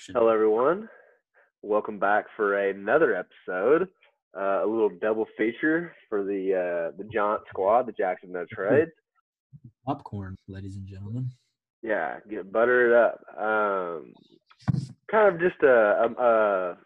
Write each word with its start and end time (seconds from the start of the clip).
action. 0.00 0.14
Hello, 0.16 0.28
everyone. 0.28 0.88
Welcome 1.62 1.98
back 1.98 2.24
for 2.34 2.56
another 2.56 3.14
episode. 3.14 3.88
Uh, 4.34 4.64
a 4.64 4.66
little 4.66 4.90
double 5.00 5.26
feature 5.36 5.92
for 6.08 6.24
the 6.24 6.54
uh, 6.54 6.96
the 6.96 7.04
Jaunt 7.12 7.42
squad, 7.50 7.86
the 7.86 7.92
Jackson 7.92 8.32
No 8.32 8.46
Trades. 8.50 8.90
Popcorn, 9.86 10.36
ladies 10.48 10.76
and 10.76 10.86
gentlemen. 10.86 11.30
Yeah, 11.82 12.18
get 12.30 12.50
buttered 12.50 12.94
up. 12.94 13.20
Um, 13.36 14.14
kind 15.10 15.34
of 15.34 15.40
just 15.40 15.62
a, 15.62 15.68
a 15.68 16.22
a 16.22 16.78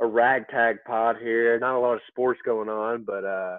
a 0.00 0.06
ragtag 0.06 0.76
pod 0.86 1.16
here. 1.20 1.58
Not 1.58 1.76
a 1.76 1.80
lot 1.80 1.94
of 1.94 2.00
sports 2.08 2.40
going 2.46 2.70
on, 2.70 3.04
but 3.04 3.24
uh, 3.24 3.58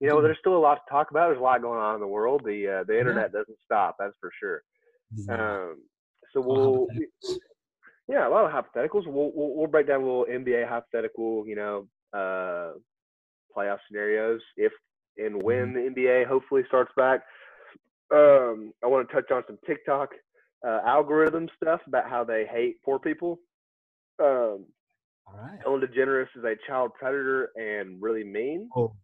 you 0.00 0.08
know, 0.08 0.20
there's 0.22 0.38
still 0.40 0.56
a 0.56 0.58
lot 0.58 0.74
to 0.74 0.90
talk 0.90 1.12
about. 1.12 1.28
There's 1.28 1.38
a 1.38 1.42
lot 1.42 1.62
going 1.62 1.78
on 1.78 1.94
in 1.94 2.00
the 2.00 2.06
world. 2.08 2.42
The 2.44 2.80
uh, 2.80 2.84
the 2.84 2.98
internet 2.98 3.32
doesn't 3.32 3.58
stop. 3.64 3.94
That's 4.00 4.16
for 4.20 4.32
sure. 4.40 4.62
Um, 5.28 5.82
so 6.32 6.40
we'll, 6.40 6.86
yeah, 8.08 8.26
a 8.26 8.30
lot 8.30 8.44
of 8.44 8.50
hypotheticals. 8.52 9.06
We'll, 9.06 9.30
we'll, 9.34 9.54
we'll 9.54 9.66
break 9.66 9.86
down 9.86 10.00
a 10.00 10.04
little 10.04 10.26
NBA 10.30 10.68
hypothetical, 10.68 11.46
you 11.46 11.56
know, 11.56 11.86
uh, 12.12 12.72
playoff 13.54 13.78
scenarios 13.86 14.40
if 14.56 14.72
and 15.18 15.42
when 15.42 15.74
the 15.74 15.80
NBA 15.80 16.26
hopefully 16.26 16.62
starts 16.68 16.92
back. 16.96 17.20
Um, 18.12 18.72
I 18.82 18.86
want 18.86 19.08
to 19.08 19.14
touch 19.14 19.30
on 19.30 19.42
some 19.46 19.58
TikTok 19.66 20.10
uh, 20.66 20.80
algorithm 20.86 21.48
stuff 21.60 21.80
about 21.86 22.08
how 22.08 22.24
they 22.24 22.46
hate 22.50 22.82
poor 22.82 22.98
people. 22.98 23.40
Um, 24.20 24.64
All 25.26 25.36
right. 25.36 25.58
Ellen 25.66 25.82
DeGeneres 25.82 26.28
is 26.36 26.44
a 26.44 26.54
child 26.66 26.92
predator 26.98 27.50
and 27.56 28.00
really 28.00 28.24
mean. 28.24 28.70
Oh. 28.74 28.94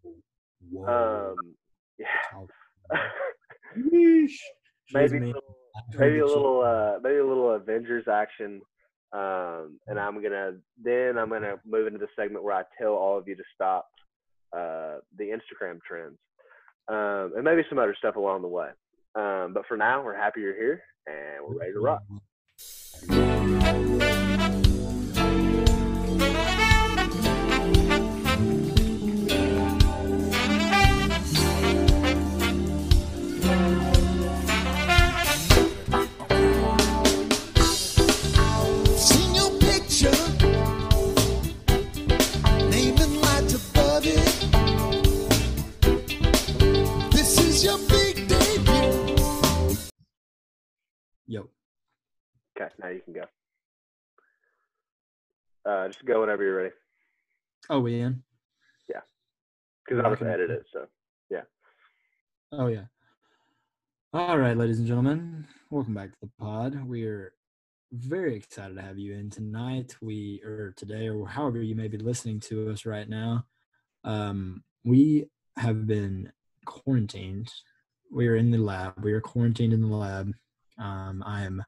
Um, 0.88 1.36
yeah, 1.98 2.06
Child- 2.30 2.50
Yeesh. 3.76 4.30
She 4.86 4.98
is 4.98 5.12
maybe 5.12 5.24
a 5.24 5.26
little, 5.26 5.56
maybe 5.98 6.18
a 6.18 6.26
little 6.26 6.62
uh 6.62 6.98
maybe 7.02 7.16
a 7.16 7.26
little 7.26 7.52
avengers 7.54 8.04
action 8.06 8.60
um 9.12 9.78
and 9.86 9.98
i'm 9.98 10.22
gonna 10.22 10.52
then 10.82 11.16
i'm 11.18 11.28
gonna 11.28 11.56
move 11.64 11.86
into 11.86 11.98
the 11.98 12.08
segment 12.16 12.44
where 12.44 12.54
i 12.54 12.62
tell 12.80 12.92
all 12.94 13.18
of 13.18 13.28
you 13.28 13.36
to 13.36 13.44
stop 13.54 13.88
uh 14.56 14.96
the 15.18 15.24
instagram 15.24 15.78
trends 15.86 16.18
um 16.88 17.32
and 17.36 17.44
maybe 17.44 17.62
some 17.68 17.78
other 17.78 17.94
stuff 17.98 18.16
along 18.16 18.42
the 18.42 18.48
way. 18.48 18.68
Um 19.14 19.52
but 19.54 19.66
for 19.66 19.76
now 19.76 20.02
we're 20.04 20.16
happy 20.16 20.40
you're 20.40 20.56
here 20.56 20.82
and 21.06 21.46
we're 21.46 21.58
ready 21.58 21.72
to 21.72 21.80
rock 21.80 22.02
okay 52.56 52.72
now 52.80 52.88
you 52.88 53.00
can 53.00 53.12
go 53.12 53.24
uh 55.66 55.88
just 55.88 56.04
go 56.04 56.20
whenever 56.20 56.42
you're 56.42 56.56
ready 56.56 56.74
oh, 57.70 57.80
we 57.80 58.00
in? 58.00 58.22
Yeah. 58.88 59.00
Because 59.86 60.04
i 60.04 60.08
was 60.08 60.22
edit 60.22 60.50
it 60.50 60.66
so 60.72 60.86
yeah. 61.30 61.42
Oh 62.52 62.66
yeah. 62.66 62.84
All 64.12 64.38
right, 64.38 64.56
ladies 64.56 64.78
and 64.78 64.86
gentlemen, 64.86 65.46
welcome 65.70 65.94
back 65.94 66.10
to 66.10 66.16
the 66.22 66.30
pod. 66.38 66.86
We're 66.86 67.32
very 67.92 68.36
excited 68.36 68.76
to 68.76 68.82
have 68.82 68.98
you 68.98 69.14
in 69.14 69.30
tonight. 69.30 69.96
We 70.00 70.40
or 70.44 70.72
today 70.76 71.08
or 71.08 71.26
however 71.26 71.62
you 71.62 71.74
may 71.74 71.88
be 71.88 71.98
listening 71.98 72.40
to 72.40 72.70
us 72.70 72.86
right 72.86 73.08
now. 73.08 73.44
Um, 74.04 74.62
we 74.84 75.26
have 75.56 75.86
been 75.86 76.30
quarantined. 76.64 77.50
We 78.12 78.28
are 78.28 78.36
in 78.36 78.50
the 78.50 78.58
lab. 78.58 79.02
We 79.02 79.12
are 79.12 79.20
quarantined 79.20 79.72
in 79.72 79.80
the 79.80 79.96
lab. 79.96 80.32
Um, 80.78 81.22
I 81.26 81.42
am 81.42 81.64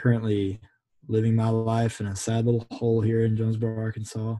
currently 0.00 0.60
living 1.08 1.34
my 1.34 1.48
life 1.48 2.00
in 2.00 2.06
a 2.06 2.16
sad 2.16 2.46
little 2.46 2.66
hole 2.70 3.00
here 3.00 3.24
in 3.24 3.36
Jonesboro, 3.36 3.78
Arkansas. 3.78 4.36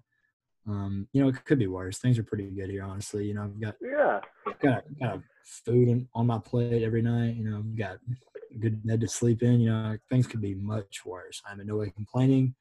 Um, 0.69 1.09
you 1.12 1.22
know, 1.22 1.28
it 1.28 1.44
could 1.44 1.59
be 1.59 1.66
worse. 1.66 1.98
Things 1.98 2.19
are 2.19 2.22
pretty 2.22 2.50
good 2.50 2.71
here, 2.71 2.84
honestly. 2.84 3.26
You 3.26 3.34
know, 3.34 3.44
I've 3.44 3.60
got 3.60 3.75
yeah 3.82 4.21
got 4.62 4.84
got 5.00 5.21
food 5.65 6.06
on 6.15 6.26
my 6.26 6.38
plate 6.38 6.82
every 6.82 7.03
night. 7.03 7.37
You 7.37 7.44
know, 7.44 7.59
I've 7.59 7.76
got 7.76 7.97
a 8.54 8.59
good 8.59 8.84
bed 8.87 9.00
to 9.00 9.09
sleep 9.09 9.43
in. 9.43 9.60
You 9.60 9.71
know, 9.71 9.97
things 10.09 10.26
could 10.26 10.41
be 10.41 10.54
much 10.54 11.04
worse. 11.04 11.43
I'm 11.47 11.60
in 11.60 11.66
no 11.66 11.77
way 11.77 11.91
complaining. 11.91 12.54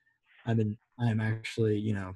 I've 0.46 0.58
been, 0.58 0.78
I 1.00 1.10
am 1.10 1.20
actually, 1.20 1.78
you 1.78 1.94
know, 1.94 2.14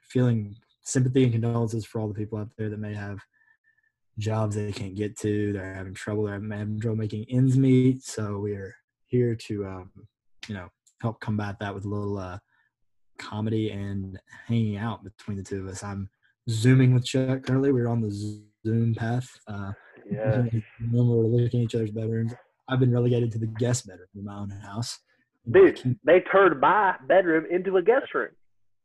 feeling 0.00 0.56
sympathy 0.82 1.24
and 1.24 1.32
condolences 1.32 1.84
for 1.84 2.00
all 2.00 2.08
the 2.08 2.14
people 2.14 2.38
out 2.38 2.48
there 2.56 2.70
that 2.70 2.78
may 2.78 2.94
have 2.94 3.18
jobs 4.18 4.56
they 4.56 4.72
can't 4.72 4.94
get 4.94 5.16
to. 5.18 5.52
They're 5.52 5.74
having 5.74 5.94
trouble. 5.94 6.24
They're 6.24 6.34
having 6.34 6.80
trouble 6.80 6.96
making 6.96 7.26
ends 7.28 7.56
meet. 7.56 8.02
So 8.02 8.38
we're 8.38 8.74
here 9.08 9.34
to, 9.34 9.66
um, 9.66 9.90
you 10.48 10.54
know, 10.54 10.68
help 11.00 11.20
combat 11.20 11.56
that 11.60 11.74
with 11.74 11.84
a 11.84 11.88
little 11.88 12.18
uh, 12.18 12.38
comedy 13.18 13.70
and 13.70 14.18
hanging 14.46 14.76
out 14.76 15.04
between 15.04 15.36
the 15.36 15.42
two 15.42 15.60
of 15.62 15.68
us. 15.68 15.82
I'm 15.82 16.08
zooming 16.48 16.94
with 16.94 17.04
Chuck 17.04 17.42
currently. 17.44 17.72
We're 17.72 17.88
on 17.88 18.00
the 18.00 18.10
Zoom 18.66 18.94
path. 18.94 19.28
Uh, 19.48 19.72
yeah 20.10 20.42
when 20.90 21.08
we're 21.08 21.24
looking 21.24 21.60
at 21.60 21.64
each 21.64 21.74
other's 21.74 21.90
bedrooms. 21.90 22.34
I've 22.68 22.80
been 22.80 22.92
relegated 22.92 23.30
to 23.32 23.38
the 23.38 23.46
guest 23.46 23.86
bedroom 23.86 24.08
in 24.16 24.24
my 24.24 24.34
own 24.36 24.50
house. 24.50 24.98
dude 25.50 25.96
they 26.04 26.20
turned 26.20 26.60
my 26.60 26.96
bedroom 27.06 27.44
into 27.50 27.76
a 27.76 27.82
guest 27.82 28.12
room 28.14 28.30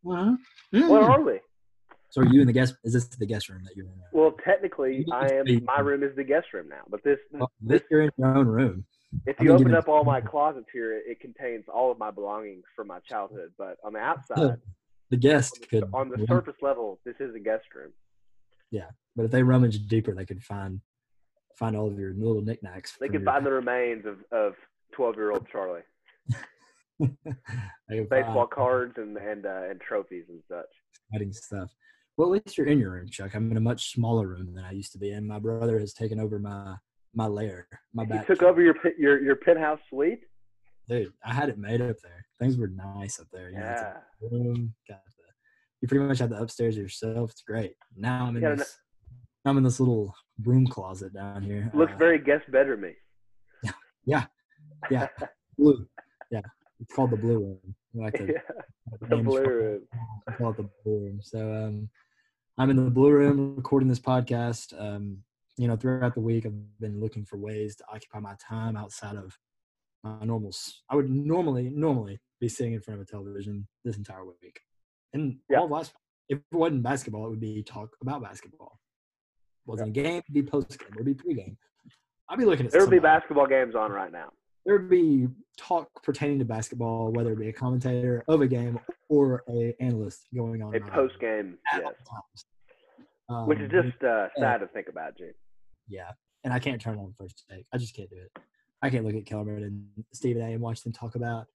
what 0.04 0.38
Mm. 0.74 0.90
are 1.10 1.22
we 1.22 1.40
So 2.10 2.22
are 2.22 2.26
you 2.26 2.42
in 2.42 2.48
the 2.48 2.54
guest? 2.54 2.76
Is 2.84 2.94
this 2.94 3.08
the 3.08 3.26
guest 3.26 3.50
room 3.50 3.64
that 3.64 3.76
you're 3.76 3.86
in? 3.86 3.92
now? 3.98 4.06
Well, 4.14 4.36
technically, 4.46 5.06
I 5.12 5.28
am. 5.34 5.46
My 5.66 5.80
room 5.80 6.04
is 6.04 6.16
the 6.16 6.24
guest 6.24 6.48
room 6.54 6.68
now. 6.70 6.82
But 6.90 7.04
this, 7.04 7.18
Well, 7.32 7.52
this 7.62 7.82
you're 7.90 8.02
in 8.02 8.12
your 8.18 8.36
own 8.38 8.48
room. 8.48 8.86
If 9.26 9.40
you 9.40 9.52
open 9.54 9.74
up 9.76 9.88
all 9.88 10.04
my 10.04 10.22
closets 10.22 10.68
here, 10.72 10.98
it, 10.98 11.04
it 11.08 11.20
contains 11.20 11.66
all 11.74 11.92
of 11.92 11.98
my 12.00 12.12
belongings 12.12 12.64
from 12.76 12.88
my 12.88 13.00
childhood. 13.00 13.52
But 13.58 13.78
on 13.84 13.94
the 13.94 14.00
outside, 14.00 14.58
The 15.10 15.18
guest 15.18 15.60
on 15.62 15.68
could, 15.70 15.92
the, 15.92 15.98
on 15.98 16.10
the 16.10 16.18
rum- 16.18 16.28
surface 16.28 16.62
level, 16.62 17.00
this 17.06 17.16
is 17.20 17.36
a 17.36 17.40
guest 17.40 17.66
room. 17.76 17.92
Yeah, 18.72 18.90
but 19.16 19.24
if 19.26 19.32
they 19.32 19.44
rummage 19.44 19.88
deeper, 19.88 20.14
they 20.16 20.26
could 20.26 20.44
find 20.44 20.82
find 21.58 21.76
all 21.76 21.88
of 21.88 22.00
your 22.00 22.14
little 22.14 22.42
knickknacks. 22.42 22.96
They 23.00 23.10
could 23.10 23.26
find 23.26 23.46
the 23.46 23.52
remains 23.52 24.06
of 24.06 24.20
of 24.32 24.54
twelve 24.94 25.16
year 25.16 25.32
old 25.32 25.48
Charlie, 25.52 25.82
baseball 27.00 28.10
find 28.10 28.50
cards 28.50 28.94
and 28.98 29.18
and 29.18 29.46
uh, 29.46 29.64
and 29.70 29.82
trophies 29.82 30.26
and 30.30 30.42
such. 30.50 30.66
exciting 31.12 31.34
stuff. 31.34 31.70
Well, 32.18 32.34
at 32.34 32.44
least 32.46 32.58
you're 32.58 32.68
in 32.68 32.80
your 32.80 32.92
room, 32.92 33.10
Chuck. 33.10 33.34
I'm 33.36 33.50
in 33.52 33.58
a 33.58 33.62
much 33.62 33.92
smaller 33.94 34.28
room 34.28 34.54
than 34.54 34.64
I 34.64 34.72
used 34.72 34.92
to 34.94 34.98
be 35.00 35.12
in. 35.12 35.28
My 35.28 35.40
brother 35.40 35.80
has 35.80 35.94
taken 35.94 36.20
over 36.20 36.40
my 36.40 36.76
my 37.14 37.28
lair, 37.28 37.68
my 37.94 38.04
You 38.04 38.24
took 38.26 38.44
over 38.44 38.62
your 38.62 38.76
your 38.98 39.22
your 39.22 39.36
penthouse 39.36 39.80
suite. 39.90 40.22
dude. 40.88 41.14
I 41.26 41.34
had 41.34 41.50
it 41.50 41.58
made 41.58 41.82
up 41.82 41.98
there. 42.04 42.26
Things 42.40 42.58
were 42.58 42.70
nice 42.70 43.20
up 43.20 43.28
there. 43.32 43.50
You 43.50 43.60
know, 43.60 43.66
Yeah, 43.66 43.94
room, 44.32 44.74
got 44.88 45.00
the, 45.06 45.24
you 45.82 45.88
pretty 45.88 46.06
much 46.06 46.20
have 46.20 46.30
the 46.30 46.38
upstairs 46.38 46.78
yourself. 46.78 47.32
It's 47.32 47.42
great. 47.42 47.74
Now 47.96 48.26
I'm 48.26 48.38
in 48.38 48.58
this. 48.58 48.78
I'm 49.44 49.58
in 49.58 49.64
this 49.64 49.80
little 49.80 50.14
room 50.44 50.68
closet 50.68 51.14
down 51.14 51.42
here. 51.42 51.72
looks 51.74 51.94
Uh, 51.94 51.98
very 51.98 52.20
guest 52.20 52.44
bedroomy. 52.52 52.94
yeah, 54.06 54.26
yeah, 54.90 55.08
yeah. 55.20 55.28
blue. 55.58 55.88
Yeah, 56.30 56.42
it's 56.80 56.94
called 56.94 57.12
the 57.12 57.18
blue 57.18 57.40
room. 57.40 57.76
I 58.00 58.06
like 58.06 58.14
to 58.16 58.28
yeah, 58.28 58.40
the 59.00 59.08
the 59.08 59.24
blue 59.24 59.44
room. 59.44 59.82
I 60.28 60.32
call 60.34 60.52
it 60.52 60.58
the 60.58 60.70
blue 60.86 61.00
room. 61.00 61.20
So 61.22 61.40
um, 61.40 61.90
I'm 62.58 62.70
in 62.70 62.76
the 62.76 62.90
blue 62.92 63.12
room 63.12 63.56
recording 63.56 63.90
this 63.90 64.00
podcast. 64.00 64.80
Um, 64.80 65.18
you 65.62 65.68
know, 65.68 65.76
throughout 65.76 66.16
the 66.16 66.22
week, 66.22 66.48
I've 66.48 66.80
been 66.80 67.00
looking 67.00 67.24
for 67.24 67.38
ways 67.38 67.76
to 67.76 67.84
occupy 67.94 68.18
my 68.20 68.34
time 68.42 68.76
outside 68.76 69.16
of 69.16 69.38
my 70.04 70.18
normal. 70.24 70.52
I 70.90 70.96
would 70.96 71.08
normally 71.08 71.70
normally 71.70 72.20
be 72.40 72.50
sitting 72.50 72.74
in 72.74 72.82
front 72.82 73.00
of 73.00 73.08
a 73.08 73.12
television 73.12 73.68
this 73.86 73.96
entire 73.96 74.26
week, 74.26 74.60
and 75.14 75.40
Yeah. 75.50 75.60
all 75.60 75.70
last. 75.70 75.94
If 76.30 76.40
it 76.40 76.56
wasn't 76.56 76.82
basketball, 76.82 77.28
it 77.28 77.30
would 77.30 77.40
be 77.40 77.62
talk 77.62 77.96
about 78.02 78.24
basketball. 78.24 78.80
It 79.68 79.70
Wasn't 79.70 79.90
a 79.90 79.92
game, 79.92 80.18
it'd 80.18 80.34
be 80.34 80.42
post 80.42 80.80
game, 80.80 80.90
it'd 80.94 81.06
be 81.06 81.14
pre-game. 81.14 81.56
I'd 82.28 82.40
be 82.40 82.46
looking 82.46 82.66
at. 82.66 82.72
There 82.72 82.82
would 82.82 82.90
be 82.90 82.98
basketball 83.00 83.46
games 83.46 83.76
on 83.76 83.92
right 83.92 84.12
now. 84.12 84.32
there 84.66 84.78
would 84.80 84.90
be 84.90 85.28
talk 85.58 85.90
pertaining 86.02 86.40
to 86.40 86.46
basketball, 86.46 87.12
whether 87.12 87.34
it 87.34 87.40
be 87.40 87.50
a 87.50 87.54
commentator 87.54 88.24
of 88.28 88.42
a 88.42 88.48
game 88.48 88.80
or 89.10 89.44
a 89.48 89.76
analyst 89.80 90.28
going 90.34 90.64
on 90.64 90.74
A 90.74 90.78
it 90.78 90.88
post 90.88 91.20
game, 91.20 91.60
yes. 91.74 91.94
Um, 93.30 93.48
which 93.48 93.60
is 93.60 93.70
just 93.72 94.04
uh, 94.04 94.28
sad 94.40 94.58
to 94.60 94.68
think 94.68 94.88
about, 94.90 95.16
Gene. 95.18 95.34
Yeah, 95.92 96.12
and 96.44 96.54
I 96.54 96.60
can't 96.60 96.82
turn 96.82 96.98
on 96.98 97.14
first 97.18 97.44
take. 97.50 97.66
I 97.74 97.78
just 97.78 97.96
can't 97.96 98.10
do 98.10 98.18
it. 98.18 98.32
I 98.82 98.90
can't 98.90 99.06
look 99.06 99.16
at 99.16 99.26
Kellerman 99.26 99.64
and 99.64 100.06
Stephen 100.14 100.42
A. 100.42 100.54
and 100.54 100.62
watch 100.62 100.82
them 100.82 100.92
talk 100.94 101.16
about 101.16 101.46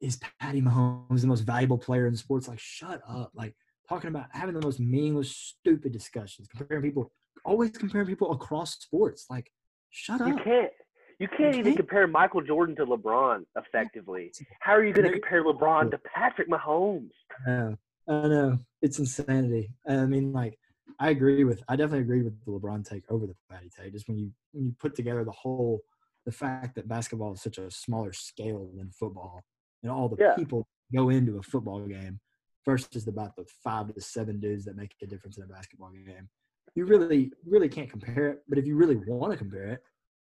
is 0.00 0.18
Patty 0.40 0.62
Mahomes 0.62 1.20
the 1.20 1.26
most 1.26 1.42
valuable 1.42 1.78
player 1.78 2.06
in 2.06 2.16
sports? 2.16 2.48
Like, 2.48 2.58
shut 2.58 3.02
up! 3.06 3.30
Like 3.34 3.54
talking 3.88 4.08
about 4.08 4.26
having 4.32 4.54
the 4.54 4.62
most 4.62 4.80
meaningless, 4.80 5.30
stupid 5.30 5.92
discussions, 5.92 6.48
comparing 6.48 6.82
people, 6.82 7.12
always 7.44 7.70
comparing 7.70 8.06
people 8.06 8.32
across 8.32 8.76
sports. 8.78 9.26
Like, 9.28 9.52
shut 9.90 10.20
up. 10.20 10.28
You 10.28 10.36
can't 10.36 10.70
You 11.18 11.28
can't 11.28 11.54
even 11.54 11.64
can't. 11.64 11.76
compare 11.76 12.06
Michael 12.06 12.40
Jordan 12.40 12.74
to 12.76 12.86
LeBron 12.86 13.44
effectively. 13.56 14.32
How 14.60 14.72
are 14.72 14.82
you 14.84 14.94
going 14.94 15.06
to 15.06 15.12
compare 15.12 15.44
LeBron 15.44 15.90
to 15.90 15.98
Patrick 15.98 16.48
Mahomes? 16.48 17.10
I 17.46 17.50
know. 17.50 17.76
I 18.08 18.28
know. 18.28 18.58
It's 18.80 18.98
insanity. 18.98 19.70
I 19.86 20.06
mean, 20.06 20.32
like, 20.32 20.58
I 20.98 21.10
agree 21.10 21.44
with. 21.44 21.62
I 21.68 21.76
definitely 21.76 22.00
agree 22.04 22.22
with 22.22 22.38
the 22.44 22.50
LeBron 22.52 22.88
take 22.88 23.04
over 23.10 23.26
the 23.26 23.34
Patty 23.50 23.70
take. 23.70 23.92
Just 23.92 24.08
when 24.08 24.18
you 24.18 24.30
when 24.52 24.64
you 24.66 24.74
put 24.78 24.94
together 24.94 25.24
the 25.24 25.30
whole, 25.30 25.80
the 26.26 26.32
fact 26.32 26.74
that 26.76 26.88
basketball 26.88 27.32
is 27.34 27.42
such 27.42 27.58
a 27.58 27.70
smaller 27.70 28.12
scale 28.12 28.70
than 28.76 28.90
football, 28.90 29.42
and 29.82 29.90
all 29.92 30.08
the 30.08 30.16
Yeah. 30.18 30.34
people 30.34 30.66
go 30.94 31.08
into 31.10 31.38
a 31.38 31.42
football 31.42 31.86
game 31.86 32.20
versus 32.66 33.06
about 33.08 33.36
the 33.36 33.44
five 33.64 33.94
to 33.94 34.00
seven 34.00 34.40
dudes 34.40 34.64
that 34.66 34.76
make 34.76 34.94
a 35.02 35.06
difference 35.06 35.38
in 35.38 35.44
a 35.44 35.46
basketball 35.46 35.90
game. 35.90 36.28
You 36.74 36.84
really, 36.84 37.32
really 37.46 37.68
can't 37.68 37.90
compare 37.90 38.28
it. 38.28 38.42
But 38.48 38.58
if 38.58 38.66
you 38.66 38.76
really 38.76 38.96
want 38.96 39.32
to 39.32 39.38
compare 39.38 39.66
it, 39.68 39.82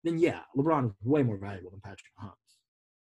then 0.04 0.18
yeah, 0.18 0.40
LeBron 0.56 0.86
is 0.86 0.92
way 1.04 1.22
more 1.22 1.36
valuable 1.36 1.70
than 1.70 1.80
Patrick 1.80 2.12
Mahomes. 2.22 2.34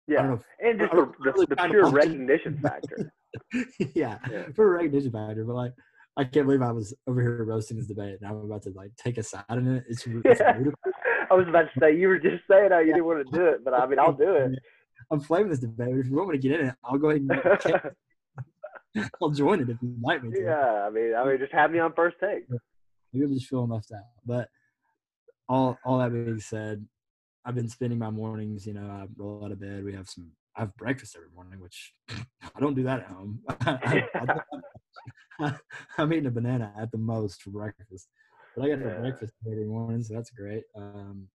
Yeah, 0.07 0.23
know. 0.23 0.41
and 0.62 0.79
just 0.79 0.93
the, 0.93 0.99
I'm 1.00 1.35
the, 1.35 1.47
the 1.49 1.57
pure 1.71 1.91
recognition 1.91 2.59
factor. 2.59 3.12
Yeah, 3.95 4.19
Yeah. 4.31 4.45
for 4.55 4.75
a 4.75 4.77
recognition 4.77 5.11
factor, 5.11 5.45
but 5.45 5.55
like 5.57 5.73
I 6.16 6.25
can't 6.25 6.46
believe 6.46 6.62
I 6.62 6.70
was 6.70 6.94
over 7.06 7.20
here 7.20 7.44
roasting 7.44 7.76
this 7.76 7.87
debate 7.87 8.19
and 8.20 8.31
I'm 8.31 8.37
about 8.37 8.62
to 8.62 8.70
like 8.70 8.93
take 8.96 9.19
a 9.19 9.22
side 9.22 9.44
in 9.50 9.76
it. 9.76 9.84
It's, 9.88 10.06
it's 10.25 10.40
Yeah. 10.40 10.58
I 11.31 11.34
was 11.34 11.49
about 11.49 11.62
to 11.62 11.81
say 11.81 11.96
you 11.96 12.08
were 12.08 12.19
just 12.19 12.44
saying 12.49 12.70
how 12.70 12.78
you 12.78 12.93
didn't 12.93 13.06
want 13.06 13.26
to 13.26 13.37
do 13.37 13.46
it, 13.46 13.64
but 13.64 13.75
I 13.75 13.87
mean 13.87 13.99
I'll 13.99 14.12
do 14.12 14.34
it. 14.34 14.52
I'm 15.11 15.20
flaming 15.20 15.50
this 15.50 15.58
debate. 15.58 15.90
But 15.90 15.99
if 15.99 16.06
you 16.06 16.14
want 16.14 16.31
me 16.31 16.38
to 16.38 16.49
get 16.49 16.61
in 16.61 16.69
it, 16.69 16.75
I'll 16.84 16.99
go 16.99 17.11
ahead 17.11 17.22
and 18.96 19.11
I'll 19.22 19.31
join 19.31 19.61
it 19.61 19.69
if 19.69 19.76
you'd 19.82 20.00
like 20.02 20.22
me 20.22 20.31
to. 20.31 20.40
yeah, 20.40 20.87
I 20.87 20.90
mean, 20.90 21.14
I 21.14 21.25
mean, 21.25 21.38
just 21.38 21.52
have 21.52 21.70
me 21.70 21.78
on 21.81 21.93
first 21.94 22.16
take. 22.20 22.44
Maybe 23.12 23.25
I'm 23.25 23.34
just 23.34 23.49
feeling 23.49 23.70
left 23.70 23.90
out. 23.93 24.02
But 24.25 24.49
all 25.49 25.76
all 25.84 25.99
that 25.99 26.12
being 26.12 26.38
said, 26.38 26.87
I've 27.44 27.55
been 27.55 27.69
spending 27.69 27.99
my 27.99 28.11
mornings. 28.11 28.66
You 28.66 28.75
know, 28.75 28.87
I 28.87 29.06
roll 29.16 29.44
out 29.44 29.52
of 29.52 29.61
bed. 29.61 29.84
We 29.84 29.94
have 29.94 30.08
some. 30.08 30.31
I 30.56 30.61
have 30.61 30.76
breakfast 30.76 31.16
every 31.16 31.31
morning, 31.34 31.61
which 31.61 31.93
I 32.08 32.61
don't 32.61 32.75
do 32.75 32.84
that 32.84 33.00
at 33.00 33.06
home. 33.06 33.40
I, 33.61 34.05
I, 34.14 34.38
am 35.99 36.12
eating 36.12 36.27
a 36.27 36.31
banana 36.31 36.73
at 36.79 36.91
the 36.93 36.99
most 36.99 37.43
for 37.43 37.51
breakfast, 37.51 38.09
but 38.56 38.65
I 38.65 38.69
get 38.69 38.81
Yeah. 38.81 38.95
to 38.95 39.01
breakfast 39.01 39.33
every 39.51 39.65
morning, 39.65 40.03
so 40.03 40.15
that's 40.15 40.31
great. 40.31 40.65
Um, 40.77 41.29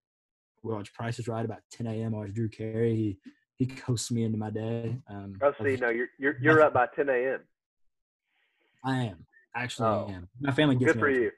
we 0.63 0.74
watch 0.74 0.94
Price 0.94 1.19
is 1.19 1.27
Right 1.27 1.45
about 1.45 1.60
10 1.71 1.88
a.m. 1.88 2.13
I 2.16 2.18
watch 2.19 2.33
Drew 2.33 2.50
Carey. 2.50 2.95
He 2.95 3.18
he 3.56 3.66
coasts 3.66 4.10
me 4.10 4.24
into 4.24 4.38
my 4.38 4.50
day. 4.50 4.98
Um, 5.10 5.38
Oh, 5.42 5.51
see, 5.62 5.71
was- 5.71 5.81
no, 5.81 5.89
you're 5.89 6.07
you're 6.18 6.36
you're 6.42 6.62
up 6.62 6.74
by 6.74 6.88
10 6.95 7.10
a.m. 7.10 7.42
I 8.86 9.04
am 9.04 9.25
actually 9.56 9.88
Oh. 9.88 10.07
I 10.10 10.13
am. 10.13 10.30
My 10.39 10.51
family 10.54 10.75
gets 10.75 10.94
Good 10.94 11.00
for 11.00 11.10
you. 11.10 11.31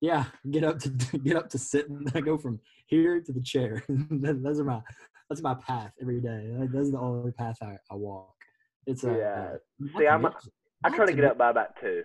Yeah, 0.00 0.24
get 0.50 0.64
up 0.64 0.78
to 0.80 0.88
get 1.24 1.36
up 1.36 1.48
to 1.50 1.58
sit 1.58 1.88
and 1.88 2.10
I 2.14 2.20
go 2.20 2.36
from 2.36 2.60
here 2.86 3.20
to 3.20 3.32
the 3.32 3.40
chair. 3.42 3.82
That- 3.88 4.42
those 4.42 4.60
are 4.60 4.64
my 4.64 4.82
that's 5.30 5.40
my 5.42 5.54
path 5.54 5.92
every 6.00 6.20
day. 6.20 6.54
That's 6.72 6.90
the 6.90 6.98
only 6.98 7.32
path 7.32 7.56
I, 7.62 7.76
I 7.90 7.94
walk. 7.94 8.34
It's 8.86 9.04
a 9.04 9.12
Yeah. 9.16 9.52
not 9.78 9.98
See, 9.98 10.06
I'm 10.06 10.24
a- 10.26 10.34
I 10.84 10.90
try 10.90 11.06
to 11.06 11.12
get 11.12 11.24
up 11.24 11.38
by 11.38 11.50
about 11.50 11.76
two. 11.80 12.02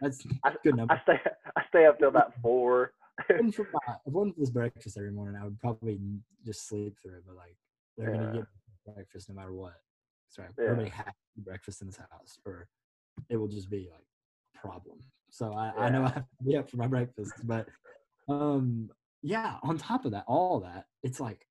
That's 0.00 0.24
I, 0.44 0.54
good 0.64 0.76
number. 0.76 0.94
I 0.94 1.02
stay 1.02 1.20
I 1.56 1.62
stay 1.68 1.86
up 1.86 1.98
till 1.98 2.08
about 2.08 2.32
four. 2.42 2.92
If 3.28 3.30
it 3.30 3.36
wasn't 3.36 3.54
for 3.54 3.66
my- 3.72 3.92
if 3.94 4.06
it 4.06 4.12
wasn't 4.12 4.38
this 4.38 4.50
breakfast 4.50 4.96
every 4.96 5.12
morning, 5.12 5.40
I 5.40 5.44
would 5.44 5.60
probably 5.60 6.00
just 6.44 6.66
sleep 6.68 6.96
through 7.02 7.16
it. 7.18 7.24
But 7.26 7.36
like, 7.36 7.56
they're 7.96 8.10
Yeah. 8.10 8.18
gonna 8.20 8.32
get 8.32 8.94
breakfast 8.94 9.28
no 9.28 9.34
matter 9.34 9.52
what. 9.52 9.74
Sorry, 10.28 10.48
Yeah. 10.58 10.64
everybody 10.64 10.88
has 10.90 11.12
breakfast 11.36 11.82
in 11.82 11.88
this 11.88 11.98
house, 11.98 12.38
or 12.46 12.68
it 13.28 13.36
will 13.36 13.48
just 13.48 13.68
be 13.70 13.90
like 13.92 14.06
a 14.54 14.58
problem. 14.58 14.98
So 15.30 15.52
I, 15.52 15.72
I 15.86 15.90
know 15.90 16.04
I 16.04 16.08
have 16.08 16.26
to 16.38 16.44
be 16.44 16.56
up 16.56 16.68
for 16.70 16.78
my 16.78 16.86
breakfast, 16.86 17.32
but 17.44 17.68
um, 18.28 18.90
yeah. 19.22 19.58
On 19.62 19.76
top 19.78 20.04
of 20.04 20.12
that, 20.12 20.24
all 20.26 20.60
that, 20.60 20.86
it's 21.02 21.20
like 21.20 21.46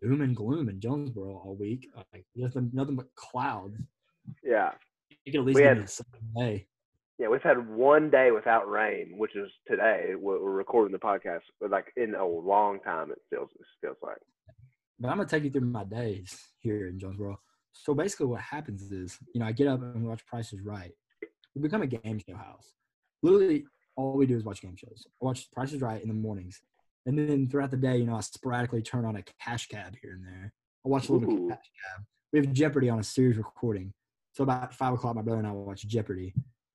doom 0.00 0.22
and 0.22 0.34
gloom 0.36 0.68
in 0.68 0.80
Jonesboro 0.80 1.34
all 1.36 1.56
week. 1.56 1.90
Like 2.12 2.24
nothing, 2.36 2.70
nothing 2.72 2.96
but 2.96 3.12
clouds. 3.16 3.80
Yeah, 4.42 4.72
You 5.24 5.32
can 5.32 5.40
at 5.40 5.46
least 5.46 5.56
We 5.56 5.62
had- 5.64 5.78
me 5.78 5.84
a 5.84 5.88
sunny 5.88 6.20
day. 6.36 6.66
yeah. 7.18 7.28
We've 7.28 7.42
had 7.42 7.68
one 7.68 8.10
day 8.10 8.30
without 8.30 8.68
rain, 8.68 9.14
which 9.18 9.36
is 9.36 9.50
today. 9.66 10.14
We're, 10.16 10.42
we're 10.42 10.52
recording 10.52 10.92
the 10.92 10.98
podcast, 10.98 11.42
but 11.60 11.70
like 11.70 11.92
in 11.96 12.14
a 12.14 12.24
long 12.26 12.80
time, 12.80 13.10
it 13.10 13.18
feels 13.30 13.50
it 13.58 13.66
feels 13.80 13.96
like. 14.02 14.18
But 15.00 15.08
I'm 15.08 15.16
gonna 15.16 15.28
take 15.28 15.44
you 15.44 15.50
through 15.50 15.62
my 15.62 15.84
days 15.84 16.38
here 16.58 16.88
in 16.88 16.98
Jonesboro. 16.98 17.38
So 17.72 17.94
basically, 17.94 18.26
what 18.26 18.40
happens 18.40 18.92
is, 18.92 19.18
you 19.34 19.40
know, 19.40 19.46
I 19.46 19.52
get 19.52 19.66
up 19.66 19.80
and 19.82 20.06
watch 20.06 20.24
Price 20.26 20.52
is 20.52 20.60
Right. 20.60 20.92
We 21.54 21.62
become 21.62 21.82
a 21.82 21.86
game 21.86 22.20
show 22.26 22.36
house. 22.36 22.74
Literally, 23.22 23.64
all 23.96 24.16
we 24.16 24.26
do 24.26 24.36
is 24.36 24.44
watch 24.44 24.60
game 24.62 24.76
shows. 24.76 25.06
I 25.20 25.24
watch 25.24 25.50
Price 25.52 25.72
is 25.72 25.80
Right 25.80 26.00
in 26.02 26.08
the 26.08 26.14
mornings, 26.14 26.60
and 27.06 27.18
then 27.18 27.48
throughout 27.48 27.70
the 27.70 27.76
day, 27.76 27.96
you 27.98 28.04
know, 28.06 28.16
I 28.16 28.20
sporadically 28.20 28.82
turn 28.82 29.04
on 29.04 29.16
a 29.16 29.22
cash 29.40 29.66
cab 29.68 29.94
here 30.00 30.12
and 30.12 30.24
there. 30.24 30.52
I 30.84 30.88
watch 30.88 31.08
a 31.08 31.12
little 31.12 31.28
bit 31.28 31.38
Ooh. 31.38 31.44
of 31.46 31.50
cash 31.50 31.70
cab. 31.96 32.04
We 32.32 32.40
have 32.40 32.52
Jeopardy 32.52 32.88
on 32.90 32.98
a 32.98 33.04
series 33.04 33.36
recording. 33.36 33.92
So 34.34 34.42
about 34.42 34.74
five 34.74 34.92
o'clock, 34.92 35.14
my 35.14 35.22
brother 35.22 35.38
and 35.38 35.46
I 35.46 35.52
watch 35.52 35.86
Jeopardy, 35.86 36.34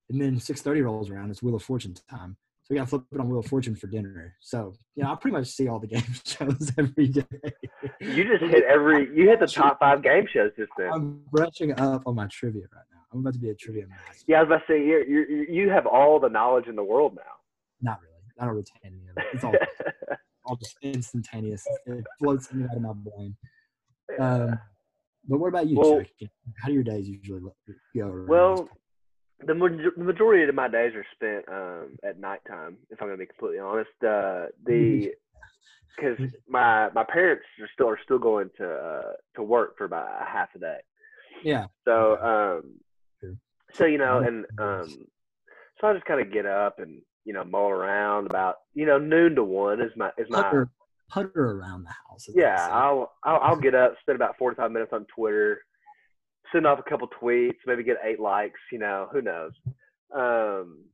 and 0.10 0.20
then 0.20 0.40
six 0.40 0.62
thirty 0.62 0.82
rolls 0.82 1.10
around. 1.10 1.30
It's 1.30 1.44
Wheel 1.44 1.56
of 1.56 1.64
Fortune 1.64 1.94
time. 2.10 2.38
So 2.64 2.68
we 2.70 2.78
got 2.78 2.84
to 2.84 2.90
flip 2.90 3.04
it 3.12 3.20
on 3.20 3.28
Wheel 3.28 3.40
of 3.40 3.48
Fortune 3.48 3.76
for 3.76 3.88
dinner. 3.88 4.36
So 4.40 4.74
you 4.96 5.04
know, 5.04 5.12
I 5.12 5.16
pretty 5.16 5.36
much 5.36 5.48
see 5.48 5.68
all 5.68 5.80
the 5.80 5.88
game 5.96 6.04
shows 6.24 6.72
every 6.78 7.10
day. 7.10 7.26
You 8.00 8.24
just 8.24 8.44
hit 8.44 8.64
every. 8.64 9.14
You 9.14 9.28
hit 9.28 9.42
the 9.42 9.48
top 9.48 9.80
five 9.80 10.02
game 10.02 10.26
shows 10.32 10.52
just 10.58 10.72
then. 10.78 10.90
I'm 10.92 11.22
brushing 11.32 11.78
up 11.78 12.04
on 12.06 12.16
my 12.16 12.28
trivia 12.28 12.64
right 12.74 12.86
now. 12.94 13.02
I'm 13.12 13.20
about 13.20 13.34
to 13.34 13.40
be 13.40 13.50
a 13.50 13.56
trivia 13.56 13.88
master. 13.88 14.24
Yeah, 14.28 14.38
I 14.38 14.44
was 14.44 14.48
about 14.48 14.68
to 14.68 14.74
say 14.74 14.86
you 14.86 15.04
you 15.10 15.46
you 15.50 15.70
have 15.70 15.86
all 15.86 16.18
the 16.20 16.30
knowledge 16.30 16.68
in 16.68 16.78
the 16.78 16.84
world 16.84 17.14
now. 17.16 17.22
Not 17.82 18.00
really. 18.02 18.14
I 18.40 18.46
don't 18.46 18.56
retain 18.56 18.80
any 18.86 19.10
of 19.10 19.18
it. 19.18 19.26
It's 19.34 19.44
all, 19.44 19.54
all 20.46 20.56
just 20.56 20.78
instantaneous. 20.82 21.66
It 21.86 22.06
floats 22.20 22.52
in 22.52 22.62
and 22.62 22.70
out 22.70 22.78
of 22.78 22.82
my 22.82 22.94
brain. 22.94 23.36
Um, 24.18 24.60
but 25.28 25.40
what 25.40 25.48
about 25.48 25.68
you, 25.68 25.78
Well- 25.78 26.00
Chuck? 26.00 26.30
How 26.62 26.68
do 26.70 26.74
your 26.74 26.84
days 26.84 27.08
usually 27.08 27.42
go? 27.42 27.54
Well, 28.28 28.70
the 29.46 29.54
the 29.96 30.04
majority 30.04 30.44
of 30.48 30.56
my 30.56 30.68
days 30.68 30.94
are 30.96 31.06
spent 31.14 31.48
um, 31.48 31.98
at 32.04 32.20
nighttime. 32.20 32.78
If 32.90 33.02
I'm 33.02 33.08
going 33.08 33.20
to 33.20 33.26
be 33.26 33.28
completely 33.28 33.60
honest, 33.60 33.90
uh, 34.04 34.48
the 34.66 35.14
because 35.96 36.18
my 36.48 36.90
my 36.94 37.04
parents 37.04 37.44
are 37.62 37.70
still 37.74 37.90
are 37.90 38.00
still 38.04 38.20
going 38.20 38.50
to 38.58 38.70
uh, 38.70 39.12
to 39.36 39.44
work 39.44 39.78
for 39.78 39.86
about 39.86 40.08
a 40.22 40.26
half 40.26 40.50
a 40.56 40.60
day. 40.60 40.80
yeah, 41.44 41.66
So 41.86 42.18
um, 42.22 42.74
Sure. 43.22 43.36
so 43.74 43.86
you 43.86 43.98
know, 43.98 44.20
and 44.20 44.46
um, 44.58 45.06
so 45.80 45.88
I 45.88 45.94
just 45.94 46.06
kind 46.06 46.22
of 46.22 46.34
get 46.34 46.46
up 46.46 46.80
and 46.80 47.02
you 47.26 47.34
know 47.34 47.44
mull 47.44 47.70
around 47.70 48.26
about 48.28 48.56
you 48.74 48.86
know 48.86 48.98
noon 48.98 49.36
to 49.36 49.44
one 49.44 49.82
is 49.82 49.92
my 49.96 50.10
is 50.18 50.28
my 50.30 50.42
putter, 50.44 50.70
putter 51.10 51.52
around 51.60 51.84
the 51.84 51.90
house. 52.10 52.28
yeah. 52.34 52.70
I'll, 52.72 53.12
I'll 53.24 53.40
I'll 53.42 53.56
get 53.62 53.76
up, 53.76 53.96
spend 54.02 54.16
about 54.16 54.36
forty 54.38 54.56
five 54.56 54.72
minutes 54.72 54.92
on 54.94 55.06
Twitter, 55.16 55.62
send 56.52 56.66
off 56.68 56.80
a 56.80 56.90
couple 56.90 57.08
tweets, 57.22 57.58
maybe 57.66 57.84
get 57.84 57.98
eight 58.04 58.20
likes. 58.20 58.60
You 58.72 58.80
know, 58.80 59.08
who 59.12 59.22
knows. 59.22 59.52
Um, 60.16 60.86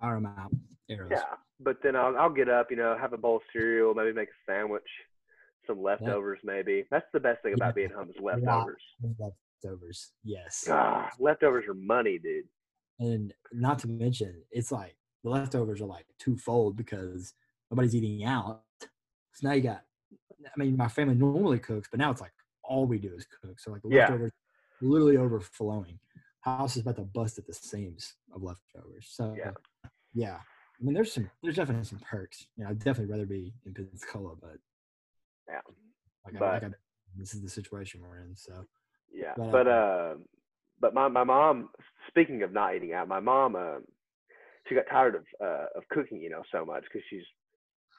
fire 0.00 0.16
'em 0.16 0.26
out. 0.26 0.52
Arrows. 0.90 1.08
yeah, 1.10 1.22
but 1.60 1.78
then 1.82 1.96
I'll 1.96 2.16
I'll 2.16 2.30
get 2.30 2.48
up, 2.48 2.68
you 2.70 2.76
know, 2.76 2.96
have 3.00 3.12
a 3.12 3.18
bowl 3.18 3.36
of 3.36 3.42
cereal, 3.52 3.94
maybe 3.94 4.12
make 4.12 4.28
a 4.28 4.50
sandwich, 4.52 4.82
some 5.66 5.82
leftovers, 5.82 6.38
maybe. 6.44 6.84
That's 6.90 7.06
the 7.12 7.20
best 7.20 7.42
thing 7.42 7.54
about 7.54 7.68
Yeah. 7.68 7.86
being 7.86 7.90
home 7.90 8.10
is 8.10 8.16
leftovers. 8.20 8.82
Leftovers. 9.18 10.12
Yes. 10.24 10.68
Ah, 10.70 11.08
leftovers 11.18 11.66
are 11.68 11.74
money, 11.74 12.18
dude. 12.18 12.44
And 13.00 13.32
not 13.52 13.78
to 13.80 13.88
mention, 13.88 14.42
it's 14.50 14.70
like 14.70 14.96
the 15.24 15.30
leftovers 15.30 15.80
are 15.80 15.86
like 15.86 16.06
twofold 16.18 16.76
because 16.76 17.32
nobody's 17.70 17.94
eating 17.94 18.24
out. 18.24 18.62
So 19.42 19.48
now 19.48 19.54
you 19.54 19.62
got, 19.62 19.82
I 20.46 20.50
mean, 20.56 20.76
my 20.76 20.88
family 20.88 21.14
normally 21.14 21.58
cooks, 21.58 21.88
but 21.90 21.98
now 21.98 22.10
it's 22.10 22.20
like 22.20 22.32
all 22.62 22.86
we 22.86 22.98
do 22.98 23.14
is 23.16 23.26
cook. 23.26 23.58
So 23.58 23.72
like 23.72 23.82
the 23.82 23.88
Yeah. 23.88 24.00
leftovers 24.08 24.32
literally 24.80 25.16
overflowing. 25.16 25.98
House 26.40 26.76
is 26.76 26.82
about 26.82 26.96
to 26.96 27.02
bust 27.02 27.38
at 27.38 27.46
the 27.46 27.52
seams 27.54 28.14
of 28.34 28.42
leftovers. 28.42 29.06
So 29.10 29.34
Yeah. 29.36 29.50
yeah. 30.14 30.38
I 30.80 30.84
mean, 30.84 30.94
there's 30.94 31.12
some, 31.12 31.30
there's 31.42 31.56
definitely 31.56 31.84
some 31.84 32.00
perks. 32.00 32.46
You 32.56 32.64
know, 32.64 32.70
I'd 32.70 32.78
definitely 32.78 33.12
rather 33.12 33.26
be 33.26 33.52
in 33.64 33.74
Pensacola, 33.74 34.34
but 34.40 34.58
Yeah. 35.48 35.60
like, 36.24 36.36
I, 36.36 36.52
like 36.54 36.64
I, 36.64 36.70
this 37.16 37.34
is 37.34 37.42
the 37.42 37.48
situation 37.48 38.00
we're 38.00 38.18
in. 38.18 38.34
So 38.36 38.64
Yeah, 39.12 39.34
But, 39.36 39.52
but 39.52 39.66
uh, 39.68 39.70
uh, 39.70 40.14
but 40.80 40.94
my 40.94 41.08
my 41.08 41.24
mom. 41.24 41.68
Speaking 42.08 42.42
of 42.42 42.52
not 42.52 42.74
eating 42.74 42.92
out, 42.92 43.08
my 43.08 43.20
mom, 43.20 43.54
um, 43.56 43.84
she 44.68 44.74
got 44.74 44.84
tired 44.90 45.14
of 45.14 45.24
uh, 45.40 45.66
of 45.76 45.88
cooking, 45.90 46.20
you 46.20 46.30
know, 46.30 46.42
so 46.50 46.64
much 46.64 46.82
because 46.84 47.02
she's 47.08 47.24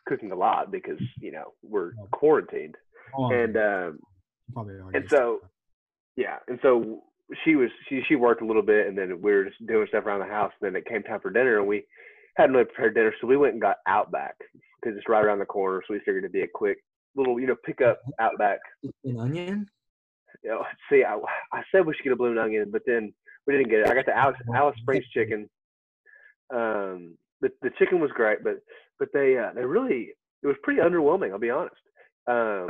cooking 0.06 0.32
a 0.32 0.36
lot 0.36 0.72
because 0.72 1.00
you 1.20 1.32
know 1.32 1.54
we're 1.62 1.92
quarantined, 2.12 2.76
oh, 3.18 3.32
and 3.32 3.58
um, 3.58 4.00
probably 4.54 4.76
and 4.94 5.06
so 5.10 5.40
yeah, 6.16 6.38
and 6.48 6.60
so 6.62 7.04
she 7.44 7.56
was 7.56 7.70
she 7.90 8.02
she 8.08 8.16
worked 8.16 8.42
a 8.42 8.46
little 8.46 8.62
bit, 8.62 8.88
and 8.88 8.98
then 8.98 9.22
we 9.22 9.32
were 9.32 9.46
just 9.46 9.66
doing 9.66 9.88
stuff 9.88 10.06
around 10.06 10.20
the 10.20 10.34
house. 10.34 10.52
And 10.62 10.68
then 10.74 10.82
it 10.82 10.88
came 10.88 11.04
time 11.04 11.20
for 11.22 11.32
dinner, 11.32 11.60
and 11.60 11.68
we 11.68 11.84
hadn't 12.36 12.54
really 12.54 12.66
prepared 12.66 12.96
dinner, 12.96 13.14
so 13.20 13.28
we 13.28 13.38
went 13.38 13.54
and 13.54 13.62
got 13.62 13.78
Outback 13.88 14.36
because 14.82 14.98
it's 14.98 15.10
right 15.10 15.24
around 15.24 15.40
the 15.40 15.46
corner. 15.46 15.82
So 15.88 15.94
we 15.94 16.00
figured 16.00 16.24
it'd 16.24 16.32
be 16.32 16.42
a 16.42 16.48
quick 16.54 16.78
little, 17.16 17.40
you 17.40 17.48
know, 17.48 17.56
pick 17.64 17.82
up 17.82 18.02
Outback. 18.20 18.60
an 19.04 19.20
onion. 19.20 19.68
You 20.44 20.50
know, 20.50 20.66
see, 20.90 21.04
I, 21.04 21.18
I 21.54 21.64
said 21.72 21.86
we 21.86 21.94
should 21.94 22.04
get 22.04 22.14
a 22.14 22.18
blue 22.18 22.38
onion, 22.40 22.70
but 22.72 22.82
then 22.86 23.14
we 23.48 23.54
didn't 23.54 23.70
get 23.70 23.82
it. 23.82 23.88
I 23.88 23.94
got 23.94 24.06
the 24.06 24.18
Alice, 24.18 24.36
Alice 24.54 24.76
Springs 24.82 25.06
chicken. 25.14 25.50
Um, 26.54 27.18
the 27.44 27.50
the 27.62 27.70
chicken 27.78 28.00
was 28.00 28.10
great, 28.12 28.44
but 28.44 28.58
but 29.00 29.10
they 29.14 29.38
uh, 29.38 29.52
they 29.54 29.64
really 29.66 30.10
it 30.42 30.48
was 30.48 30.56
pretty 30.64 30.82
underwhelming. 30.82 31.32
I'll 31.32 31.40
be 31.40 31.50
honest. 31.52 31.76
Um, 32.26 32.70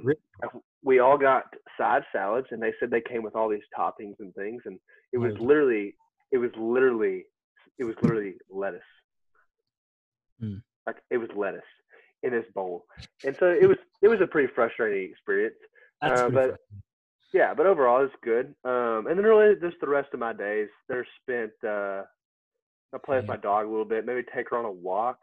we 0.83 0.99
all 0.99 1.17
got 1.17 1.43
side 1.77 2.03
salads, 2.11 2.47
and 2.51 2.61
they 2.61 2.73
said 2.79 2.89
they 2.89 3.01
came 3.01 3.23
with 3.23 3.35
all 3.35 3.47
these 3.49 3.67
toppings 3.77 4.15
and 4.19 4.33
things, 4.35 4.61
and 4.65 4.77
it 5.13 5.17
was 5.19 5.33
literally, 5.39 5.95
it 6.31 6.39
was 6.39 6.49
literally, 6.57 7.25
it 7.77 7.83
was 7.83 7.95
literally 8.01 8.33
lettuce. 8.49 8.81
Hmm. 10.39 10.55
Like 10.87 10.97
it 11.11 11.17
was 11.17 11.29
lettuce 11.35 11.61
in 12.23 12.31
this 12.31 12.45
bowl, 12.55 12.85
and 13.23 13.35
so 13.39 13.45
it 13.47 13.67
was, 13.67 13.77
it 14.01 14.07
was 14.07 14.21
a 14.21 14.27
pretty 14.27 14.51
frustrating 14.55 15.09
experience. 15.11 15.55
Uh, 16.01 16.29
but- 16.33 16.59
Yeah, 17.33 17.53
but 17.55 17.65
overall 17.65 18.03
it's 18.03 18.13
good. 18.23 18.53
Um, 18.63 19.07
and 19.07 19.17
then 19.17 19.23
really 19.25 19.55
just 19.59 19.77
the 19.81 19.87
rest 19.87 20.09
of 20.13 20.19
my 20.19 20.33
days, 20.33 20.67
they're 20.87 21.07
spent. 21.21 21.51
Uh, 21.67 22.03
I 22.93 22.97
play 23.03 23.17
with 23.17 23.27
my 23.27 23.37
dog 23.37 23.65
a 23.65 23.69
little 23.69 23.85
bit, 23.85 24.05
maybe 24.05 24.21
take 24.35 24.49
her 24.51 24.57
on 24.57 24.65
a 24.65 24.71
walk. 24.71 25.17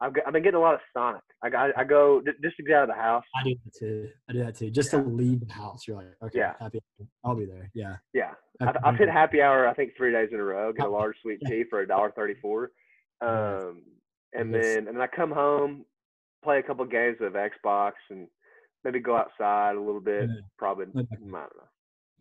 I've, 0.00 0.14
got, 0.14 0.26
I've 0.28 0.32
been 0.32 0.44
getting 0.44 0.58
a 0.58 0.60
lot 0.62 0.74
of 0.74 0.80
Sonic. 0.94 1.22
I, 1.42 1.48
I, 1.48 1.80
I 1.80 1.84
go 1.84 2.22
just 2.40 2.56
to 2.58 2.62
get 2.62 2.76
out 2.76 2.82
of 2.84 2.88
the 2.90 2.94
house. 2.94 3.24
I 3.34 3.42
do 3.42 3.56
that 3.64 3.74
too. 3.76 4.08
I 4.28 4.32
do 4.32 4.38
that 4.44 4.56
too. 4.56 4.70
Just 4.70 4.90
to 4.92 4.98
leave 4.98 5.44
the 5.44 5.52
house, 5.52 5.88
you're 5.88 5.96
like, 5.96 6.06
okay, 6.22 6.38
Yeah. 6.38 6.52
happy. 6.60 6.80
I'll 7.24 7.34
be 7.34 7.46
there. 7.46 7.68
Yeah. 7.74 7.96
Yeah, 8.14 8.34
I've, 8.60 8.76
I've 8.84 8.96
hit 8.96 9.08
happy 9.08 9.42
hour. 9.42 9.66
I 9.66 9.74
think 9.74 9.96
three 9.96 10.12
days 10.12 10.28
in 10.30 10.38
a 10.38 10.44
row. 10.44 10.72
Get 10.72 10.86
a 10.86 10.88
large 10.88 11.16
sweet 11.20 11.40
tea 11.46 11.64
for 11.68 11.80
a 11.80 11.88
dollar 11.88 12.12
thirty-four. 12.12 12.70
Um, 13.20 13.82
and 14.34 14.54
then 14.54 14.86
and 14.86 14.96
then 14.96 15.00
I 15.00 15.08
come 15.08 15.32
home, 15.32 15.84
play 16.44 16.60
a 16.60 16.62
couple 16.62 16.84
games 16.84 17.16
of 17.20 17.32
Xbox, 17.32 17.92
and 18.10 18.28
maybe 18.84 19.00
go 19.00 19.16
outside 19.16 19.74
a 19.74 19.80
little 19.80 20.00
bit. 20.00 20.28
Yeah. 20.28 20.40
Probably, 20.56 20.86
I 20.96 21.02
don't 21.16 21.32
know. 21.32 21.48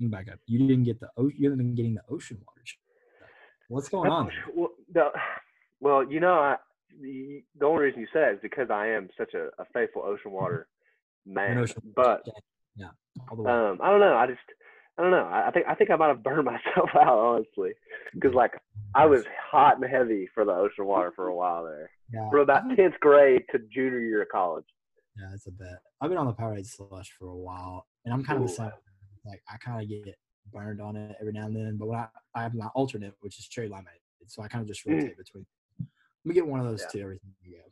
Back 0.09 0.29
up. 0.31 0.39
You 0.47 0.67
didn't 0.67 0.83
get 0.85 0.99
the 0.99 1.09
you 1.35 1.49
haven't 1.49 1.59
been 1.59 1.75
getting 1.75 1.93
the 1.93 2.01
ocean 2.09 2.37
water. 2.47 2.61
What's 3.67 3.89
going 3.89 4.09
on? 4.09 4.31
Well, 4.55 4.69
the, 4.97 5.09
well, 5.79 6.03
you 6.09 6.19
know, 6.19 6.33
I, 6.33 6.55
the, 7.01 7.43
the 7.59 7.65
only 7.65 7.83
reason 7.83 8.01
you 8.01 8.07
say 8.07 8.21
that 8.21 8.33
is 8.33 8.39
because 8.41 8.69
I 8.69 8.87
am 8.87 9.09
such 9.17 9.33
a, 9.33 9.47
a 9.61 9.65
faithful 9.73 10.03
ocean 10.03 10.31
water 10.31 10.67
man. 11.25 11.57
ocean 11.57 11.81
but 11.95 12.23
Yeah, 12.75 12.89
all 13.29 13.37
the 13.37 13.43
way. 13.43 13.51
um, 13.51 13.79
I 13.81 13.89
don't 13.89 13.99
know. 13.99 14.15
I 14.15 14.27
just, 14.27 14.39
I 14.97 15.01
don't 15.03 15.11
know. 15.11 15.25
I, 15.25 15.47
I 15.47 15.51
think 15.51 15.65
I 15.67 15.75
think 15.75 15.91
I 15.91 15.95
might 15.95 16.07
have 16.07 16.23
burned 16.23 16.45
myself 16.53 16.89
out 16.95 17.17
honestly, 17.19 17.71
because 18.13 18.33
like 18.33 18.53
I 18.95 19.05
was 19.05 19.23
hot 19.51 19.75
and 19.79 19.89
heavy 19.89 20.27
for 20.33 20.45
the 20.45 20.53
ocean 20.53 20.85
water 20.85 21.11
for 21.15 21.27
a 21.27 21.35
while 21.35 21.65
there, 21.65 21.91
yeah, 22.11 22.29
from 22.31 22.41
about 22.41 22.63
tenth 22.75 22.99
grade 22.99 23.43
to 23.51 23.59
junior 23.71 23.99
year 23.99 24.23
of 24.23 24.29
college. 24.29 24.65
Yeah, 25.19 25.27
that's 25.31 25.47
a 25.47 25.51
bet. 25.51 25.81
I've 26.01 26.09
been 26.09 26.17
on 26.17 26.27
the 26.27 26.33
Powerade 26.33 26.67
slush 26.67 27.11
for 27.17 27.27
a 27.27 27.35
while, 27.35 27.87
and 28.05 28.13
I'm 28.13 28.23
kind 28.23 28.41
of 28.41 28.47
the 28.47 28.53
Ooh. 28.53 28.55
same. 28.55 28.71
Like 29.25 29.41
I 29.51 29.57
kind 29.57 29.81
of 29.81 29.89
get 29.89 30.15
burned 30.51 30.81
on 30.81 30.95
it 30.95 31.17
every 31.19 31.33
now 31.33 31.45
and 31.45 31.55
then, 31.55 31.77
but 31.77 31.87
when 31.87 31.99
I, 31.99 32.07
I 32.33 32.43
have 32.43 32.53
my 32.53 32.67
alternate, 32.67 33.13
which 33.19 33.39
is 33.39 33.47
cherry 33.47 33.69
limeade, 33.69 34.01
so 34.25 34.41
I 34.41 34.47
kind 34.47 34.61
of 34.61 34.67
just 34.67 34.85
Mm. 34.85 34.93
rotate 35.01 35.17
between. 35.17 35.45
me 36.25 36.33
get 36.33 36.45
one 36.45 36.59
of 36.59 36.65
those 36.65 36.81
Yeah. 36.81 36.87
two 36.87 36.99
every 37.01 37.19
go. 37.19 37.71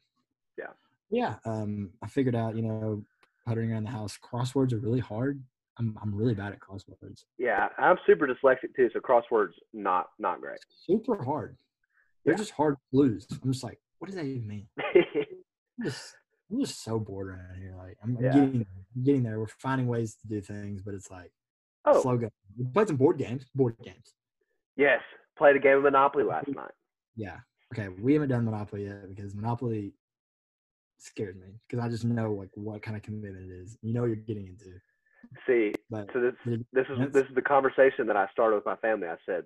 Yeah. 0.58 0.68
Yeah. 1.10 1.40
Um, 1.46 1.92
I 2.02 2.08
figured 2.08 2.36
out, 2.36 2.56
you 2.56 2.62
know, 2.62 3.04
puttering 3.46 3.72
around 3.72 3.84
the 3.84 3.90
house, 3.92 4.18
crosswords 4.18 4.72
are 4.74 4.80
really 4.80 5.00
hard. 5.02 5.44
I'm 5.78 5.98
I'm 6.02 6.16
really 6.16 6.34
bad 6.34 6.54
at 6.54 6.60
crosswords. 6.60 7.26
Yeah, 7.38 7.68
I'm 7.78 7.98
super 8.06 8.28
dyslexic 8.28 8.74
too, 8.76 8.90
so 8.94 9.00
crosswords 9.02 9.54
not 9.74 10.12
not 10.20 10.40
great. 10.40 10.60
Super 10.70 11.22
hard. 11.22 11.58
They're 12.24 12.34
Yeah. 12.34 12.38
just 12.38 12.52
hard 12.52 12.78
clues. 12.92 13.28
I'm 13.44 13.52
just 13.52 13.64
like, 13.64 13.80
what 14.00 14.08
does 14.08 14.16
that 14.16 14.24
even 14.26 14.48
mean? 14.48 14.70
I'm 14.78 15.84
just, 15.84 16.16
I'm 16.50 16.60
just 16.62 16.82
so 16.82 16.98
bored 16.98 17.28
around 17.28 17.58
here. 17.58 17.76
Like 17.76 17.98
I'm, 18.02 18.16
I'm 18.18 18.24
Yeah. 18.24 18.32
getting 18.32 18.66
I'm 18.96 19.04
getting 19.04 19.24
there. 19.24 19.38
We're 19.40 19.48
finding 19.48 19.88
ways 19.88 20.16
to 20.16 20.28
do 20.28 20.40
things, 20.40 20.82
but 20.82 20.94
it's 20.94 21.12
like 21.12 21.34
oh 21.84 22.02
slow 22.02 22.18
go. 22.18 22.30
We 22.58 22.66
played 22.72 22.88
some 22.88 22.96
board 22.98 23.18
games. 23.18 23.46
Board 23.54 23.76
games. 23.84 24.16
yes, 24.78 25.02
played 25.38 25.56
a 25.56 25.60
game 25.60 25.78
of 25.78 25.84
Monopoly 25.84 26.24
last 26.24 26.48
night. 26.48 26.72
Yeah. 27.16 27.38
Okay. 27.74 27.90
We 27.90 28.14
haven't 28.14 28.30
done 28.30 28.46
Monopoly 28.46 28.86
yet 28.86 29.10
because 29.10 29.36
Monopoly 29.36 29.94
scares 30.98 31.36
me 31.36 31.60
because 31.68 31.84
I 31.86 31.90
just 31.90 32.06
know 32.06 32.32
like 32.32 32.50
what 32.56 32.82
kind 32.82 32.96
of 32.98 33.04
commitment 33.04 33.38
it 33.38 33.54
is. 33.54 33.78
You 33.82 33.94
know 33.94 34.02
what 34.02 34.08
you're 34.08 34.16
getting 34.18 34.48
into. 34.48 34.80
See, 35.48 35.74
But 35.90 36.10
so 36.14 36.22
this 36.22 36.34
this 36.72 36.86
is 36.90 37.12
this 37.12 37.24
is 37.24 37.36
the 37.36 37.42
conversation 37.42 38.08
that 38.08 38.16
I 38.16 38.28
started 38.32 38.56
with 38.56 38.66
my 38.66 38.76
family. 38.78 39.08
I 39.08 39.16
said, 39.26 39.44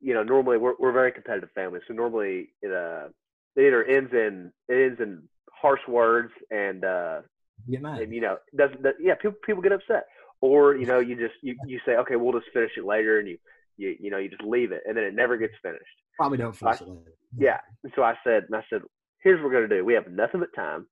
you 0.00 0.12
know, 0.12 0.22
normally 0.22 0.58
we're 0.58 0.74
we're 0.78 0.90
a 0.90 0.92
very 0.92 1.12
competitive 1.12 1.50
family, 1.54 1.80
so 1.86 1.94
normally 1.94 2.50
it 2.62 2.72
uh 2.72 3.08
it 3.56 3.66
either 3.66 3.84
ends 3.84 4.12
in 4.12 4.52
it 4.68 4.90
ends 4.90 5.00
in 5.00 5.22
harsh 5.52 5.80
words 5.88 6.32
and 6.50 6.84
uh 6.84 7.20
you 7.66 7.72
get 7.72 7.82
mad. 7.82 8.00
and 8.00 8.14
you 8.14 8.20
know 8.20 8.36
doesn't 8.56 8.80
yeah 9.00 9.14
people 9.14 9.36
people 9.44 9.62
get 9.62 9.72
upset 9.72 10.04
or 10.40 10.76
you 10.76 10.86
know 10.86 11.00
you 11.00 11.16
just 11.16 11.34
you, 11.42 11.56
you 11.66 11.80
say 11.84 11.96
okay 11.96 12.14
we'll 12.14 12.32
just 12.32 12.52
finish 12.52 12.70
it 12.76 12.84
later 12.84 13.18
and 13.18 13.26
you 13.28 13.38
you 13.78 13.96
you 13.98 14.10
know 14.10 14.18
you 14.18 14.28
just 14.28 14.42
leave 14.42 14.72
it 14.72 14.82
and 14.86 14.96
then 14.96 15.04
it 15.04 15.14
never 15.14 15.38
gets 15.38 15.54
finished. 15.62 15.84
Probably 16.16 16.36
don't 16.36 16.54
finish 16.54 16.80
it 16.80 16.88
later. 16.88 17.14
Yeah. 17.36 17.58
So 17.94 18.02
I 18.02 18.14
said, 18.24 18.44
and 18.48 18.56
I 18.56 18.64
said, 18.68 18.82
here's 19.22 19.38
what 19.40 19.46
we're 19.46 19.54
gonna 19.54 19.68
do. 19.68 19.84
We 19.84 19.94
have 19.94 20.08
nothing 20.10 20.40
but 20.40 20.54
time, 20.54 20.86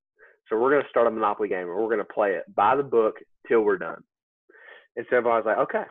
so 0.49 0.59
we're 0.59 0.71
gonna 0.71 0.89
start 0.89 1.07
a 1.07 1.11
Monopoly 1.11 1.49
game, 1.49 1.69
and 1.69 1.77
we're 1.77 1.91
gonna 1.91 2.05
play 2.05 2.33
it 2.33 2.45
by 2.55 2.77
the 2.77 2.83
book 2.83 3.17
till 3.49 3.63
we're 3.63 3.79
done. 3.79 4.03
And 4.97 5.05
so 5.11 5.17
I 5.17 5.21
was 5.21 5.43
like, 5.45 5.59
okay. 5.59 5.83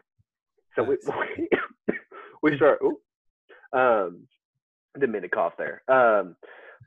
So 0.76 0.84
we 0.84 0.98
we, 1.08 1.96
we 2.52 2.56
start. 2.56 2.80
Ooh, 2.82 2.98
um, 3.78 4.28
didn't 4.96 5.12
mean 5.12 5.22
to 5.24 5.30
cough 5.30 5.54
there. 5.58 5.84
Um, 5.88 6.36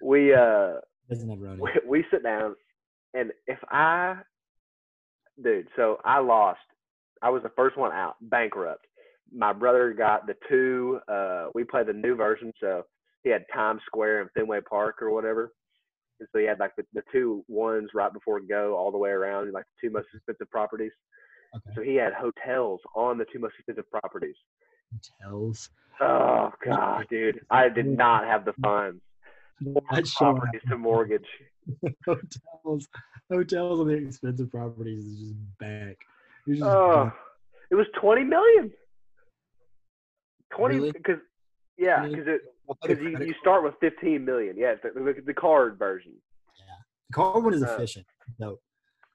we 0.03 0.33
uh 0.33 0.75
Doesn't 1.09 1.29
have 1.29 1.39
Roni. 1.39 1.59
we, 1.61 1.71
we 1.87 2.05
sit 2.11 2.23
down, 2.23 2.55
and 3.15 3.33
if 3.47 3.59
I, 3.71 4.17
dude, 5.43 5.69
so 5.77 5.99
I 6.05 6.21
lost. 6.21 6.61
I 7.21 7.31
was 7.31 7.43
the 7.43 7.53
first 7.57 7.77
one 7.77 7.93
out, 7.93 8.15
bankrupt. 8.21 8.87
My 9.35 9.53
brother 9.53 9.93
got 9.93 10.27
the 10.27 10.35
two. 10.49 11.01
Uh, 11.09 11.49
we 11.55 11.65
played 11.65 11.87
the 11.87 11.93
new 11.93 12.15
version, 12.15 12.53
so 12.61 12.83
he 13.25 13.31
had 13.31 13.45
Times 13.53 13.83
Square 13.87 14.23
and 14.23 14.31
Fenway 14.35 14.61
Park 14.69 15.03
or 15.03 15.11
whatever. 15.11 15.53
And 16.21 16.29
so 16.33 16.39
he 16.39 16.47
had 16.47 16.59
like 16.59 16.75
the, 16.77 16.85
the 16.95 17.03
two 17.13 17.45
ones 17.49 17.91
right 17.95 18.13
before 18.13 18.41
go 18.41 18.77
all 18.77 18.91
the 18.91 18.99
way 18.99 19.11
around, 19.11 19.53
like 19.53 19.65
the 19.81 19.89
two 19.89 19.93
most 19.93 20.07
expensive 20.15 20.51
properties. 20.51 20.93
Okay. 21.55 21.71
So 21.77 21.83
he 21.83 21.95
had 21.95 22.13
hotels 22.13 22.81
on 22.95 23.19
the 23.19 23.25
two 23.33 23.39
most 23.39 23.55
expensive 23.59 23.91
properties. 23.91 24.35
Hotels. 25.23 25.71
Oh 26.01 26.51
god, 26.65 27.07
dude, 27.11 27.41
I 27.51 27.69
did 27.69 27.87
not 27.87 28.25
have 28.25 28.45
the 28.45 28.53
funds 28.63 29.01
That's 29.91 30.15
properties 30.15 30.63
to 30.69 30.77
mortgage. 30.79 31.27
hotels. 32.07 32.89
Hotels 33.31 33.81
on 33.81 33.89
the 33.89 33.95
expensive 33.95 34.51
properties 34.51 35.05
is 35.05 35.19
just 35.21 35.59
back. 35.59 35.97
Just 36.49 36.63
Oh, 36.63 37.05
back. 37.07 37.17
it 37.71 37.75
was 37.75 37.87
twenty 38.01 38.25
million. 38.25 38.73
Twenty 40.55 40.77
Really? 40.77 40.93
because 40.93 41.19
yeah, 41.77 42.07
because 42.07 42.27
it 42.27 42.41
I'll 42.69 42.77
put 42.81 42.91
a 42.91 42.95
because 42.97 43.21
you, 43.21 43.27
you 43.27 43.35
start 43.41 43.63
with 43.65 43.75
fifteen 43.81 44.25
million. 44.25 44.57
Yeah, 44.57 44.75
the, 44.83 44.91
the, 45.01 45.23
the 45.27 45.35
card 45.35 45.79
version. 45.79 46.13
The 47.09 47.15
card 47.15 47.45
one 47.45 47.55
is 47.55 47.63
uh, 47.63 47.75
efficient. 47.75 48.07
No, 48.39 48.59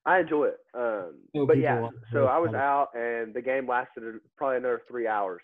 I 0.06 0.20
enjoy 0.20 0.46
it. 0.46 0.58
Um, 0.74 1.16
know 1.34 1.46
but 1.46 1.58
yeah, 1.58 1.90
so 2.12 2.26
I 2.26 2.38
was 2.38 2.54
out, 2.54 2.90
and 2.96 3.34
the 3.34 3.42
game 3.42 3.68
lasted 3.68 4.04
probably 4.38 4.58
another 4.58 4.82
three 4.88 5.08
hours 5.08 5.42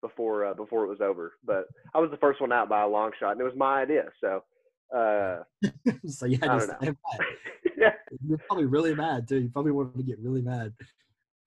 before 0.00 0.46
uh, 0.46 0.54
before 0.54 0.84
it 0.84 0.88
was 0.88 1.00
over. 1.00 1.34
But 1.44 1.66
I 1.94 1.98
was 1.98 2.10
the 2.10 2.16
first 2.18 2.40
one 2.40 2.52
out 2.52 2.68
by 2.68 2.82
a 2.82 2.88
long 2.88 3.12
shot, 3.18 3.32
and 3.32 3.40
it 3.40 3.44
was 3.44 3.56
my 3.56 3.82
idea. 3.82 4.04
So 4.20 4.42
uh, 4.94 5.38
so 6.06 6.26
yeah, 6.26 6.38
I 6.42 6.58
just 6.58 6.68
don't 6.68 6.82
know. 6.82 6.94
yeah, 7.76 7.92
You're 8.26 8.38
probably 8.38 8.66
really 8.66 8.94
mad 8.94 9.28
too. 9.28 9.38
You 9.38 9.48
probably 9.48 9.72
wanted 9.72 9.96
to 9.96 10.02
get 10.02 10.18
really 10.20 10.42
mad. 10.42 10.72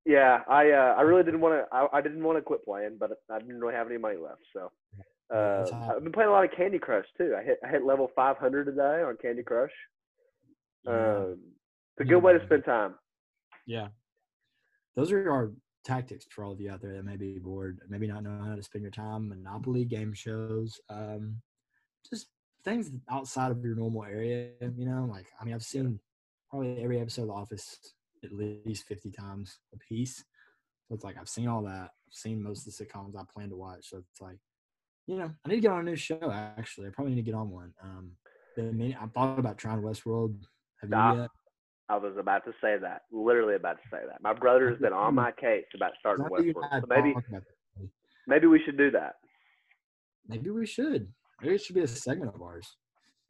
Yeah, 0.06 0.40
I 0.50 0.72
uh, 0.72 0.96
I 0.98 1.02
really 1.02 1.24
didn't 1.24 1.42
want 1.42 1.56
to. 1.56 1.76
I, 1.76 1.98
I 1.98 2.02
didn't 2.02 2.24
want 2.24 2.38
to 2.38 2.42
quit 2.42 2.64
playing, 2.64 2.98
but 3.00 3.12
I 3.32 3.40
didn't 3.40 3.60
really 3.60 3.76
have 3.76 3.88
any 3.88 3.98
money 3.98 4.18
left. 4.18 4.42
So 4.54 4.72
uh, 5.34 5.66
I've 5.96 6.04
been 6.04 6.12
playing 6.12 6.30
a 6.30 6.32
lot 6.32 6.46
of 6.46 6.52
Candy 6.52 6.80
Crush 6.80 7.06
too. 7.18 7.36
I 7.38 7.44
hit 7.44 7.60
I 7.66 7.70
hit 7.70 7.84
level 7.84 8.10
500 8.16 8.66
today 8.66 9.04
on 9.04 9.18
Candy 9.22 9.44
Crush. 9.44 9.72
Yeah. 10.86 11.18
Um, 11.18 11.40
it's 11.98 12.08
a 12.08 12.10
good 12.10 12.24
way 12.24 12.34
to 12.34 12.44
spend 12.46 12.66
time. 12.66 12.96
Yeah. 13.68 13.90
Those 14.96 15.12
are 15.12 15.30
our 15.30 15.52
tactics 15.84 16.26
for 16.30 16.44
all 16.44 16.54
of 16.54 16.62
you 16.62 16.72
out 16.72 16.82
there 16.82 16.94
that 16.94 17.06
may 17.06 17.18
be 17.18 17.38
bored, 17.40 17.80
maybe 17.90 18.08
not 18.08 18.24
know 18.24 18.42
how 18.44 18.56
to 18.56 18.64
spend 18.64 18.82
your 18.82 18.92
time. 18.92 19.30
Monopoly 19.30 19.86
game 19.86 20.14
shows, 20.14 20.80
um, 20.90 21.36
just 22.10 22.28
things 22.64 22.92
outside 23.10 23.52
of 23.52 23.64
your 23.64 23.76
normal 23.76 24.06
area. 24.06 24.50
You 24.62 24.86
know, 24.86 25.08
like 25.12 25.28
I 25.40 25.46
mean, 25.46 25.54
I've 25.54 25.64
seen 25.64 26.00
probably 26.50 26.82
every 26.82 27.00
episode 27.00 27.24
of 27.24 27.28
The 27.28 27.34
Office 27.34 27.78
at 28.24 28.32
least 28.32 28.86
fifty 28.88 29.12
times 29.12 29.60
a 29.74 29.78
piece. 29.78 30.18
So 30.88 30.96
it's 30.96 31.04
like 31.04 31.18
I've 31.20 31.30
seen 31.30 31.48
all 31.48 31.64
that. 31.64 31.90
I've 32.08 32.14
seen 32.14 32.42
most 32.42 32.68
of 32.68 32.74
the 32.76 32.86
sitcoms 32.86 33.16
I 33.16 33.24
plan 33.32 33.50
to 33.50 33.56
watch. 33.56 33.90
So 33.90 33.98
it's 33.98 34.22
like, 34.22 34.38
you 35.08 35.18
know, 35.18 35.32
I 35.46 35.50
need 35.50 35.56
to 35.56 35.62
get 35.62 35.72
on 35.72 35.82
a 35.82 35.84
new 35.84 35.96
show. 35.96 36.32
Actually, 36.32 36.88
I 36.88 36.92
probably 36.92 37.14
need 37.14 37.22
to 37.26 37.32
get 37.32 37.36
on 37.36 37.50
one. 37.50 37.74
Um, 37.82 38.12
been 38.56 38.76
meaning- 38.76 38.98
I 39.00 39.06
thought 39.08 39.38
about 39.40 39.58
trying 39.58 39.82
Westworld. 39.82 40.44
Have 40.82 40.90
you 40.90 40.96
Ah, 40.96 41.16
yet? 41.22 41.30
I 41.90 41.98
was 41.98 42.18
about 42.18 42.44
to 42.46 42.54
say 42.62 42.78
that. 42.78 43.04
Literally 43.12 43.56
about 43.56 43.78
to 43.82 43.90
say 43.92 44.00
that. 44.08 44.22
My 44.22 44.34
brother 44.34 44.70
has 44.70 44.80
been 44.80 44.94
on 44.94 45.16
my 45.16 45.32
case 45.32 45.66
about 45.76 45.92
starting 46.00 46.26
I 46.26 46.30
know 46.30 46.38
you 46.40 46.50
and 46.50 46.56
Westworld. 46.56 46.82
So 46.82 46.88
maybe 46.88 47.16
maybe 48.28 48.48
we 48.48 48.64
should 48.64 48.78
do 48.78 48.92
that. 48.92 49.16
Maybe 50.28 50.50
we 50.50 50.66
should. 50.66 51.12
Maybe 51.42 51.56
it 51.56 51.62
should 51.62 51.76
be 51.76 51.82
a 51.82 51.88
segment 51.88 52.34
of 52.36 52.42
ours. 52.42 52.76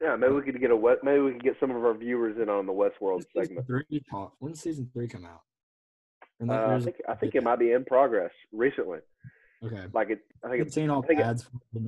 Yeah, 0.00 0.16
maybe 0.16 0.32
we 0.32 0.42
could 0.42 0.58
get 0.60 0.70
a 0.70 0.98
maybe 1.02 1.20
we 1.20 1.32
could 1.32 1.42
get 1.42 1.56
some 1.60 1.70
of 1.70 1.84
our 1.84 1.94
viewers 1.94 2.36
in 2.40 2.48
on 2.48 2.66
the 2.66 2.72
Westworld 2.72 3.22
segment. 3.36 3.66
three 3.66 4.02
talk? 4.10 4.32
When's 4.38 4.60
season 4.60 4.88
three 4.94 5.06
come 5.08 5.26
out? 5.26 5.40
And 6.40 6.50
Uh, 6.50 6.68
I 6.70 6.80
think 6.80 6.96
I 7.08 7.14
think 7.14 7.34
it 7.34 7.42
might 7.42 7.58
be 7.58 7.72
in 7.72 7.84
progress 7.84 8.32
recently. 8.52 9.00
Okay. 9.62 9.84
Like 9.92 10.08
it, 10.10 10.20
I 10.42 10.48
think 10.48 10.62
I've 10.62 10.72
seen 10.72 10.88
all 10.88 11.02
the 11.02 11.16
ads. 11.16 11.46
It, 11.74 11.82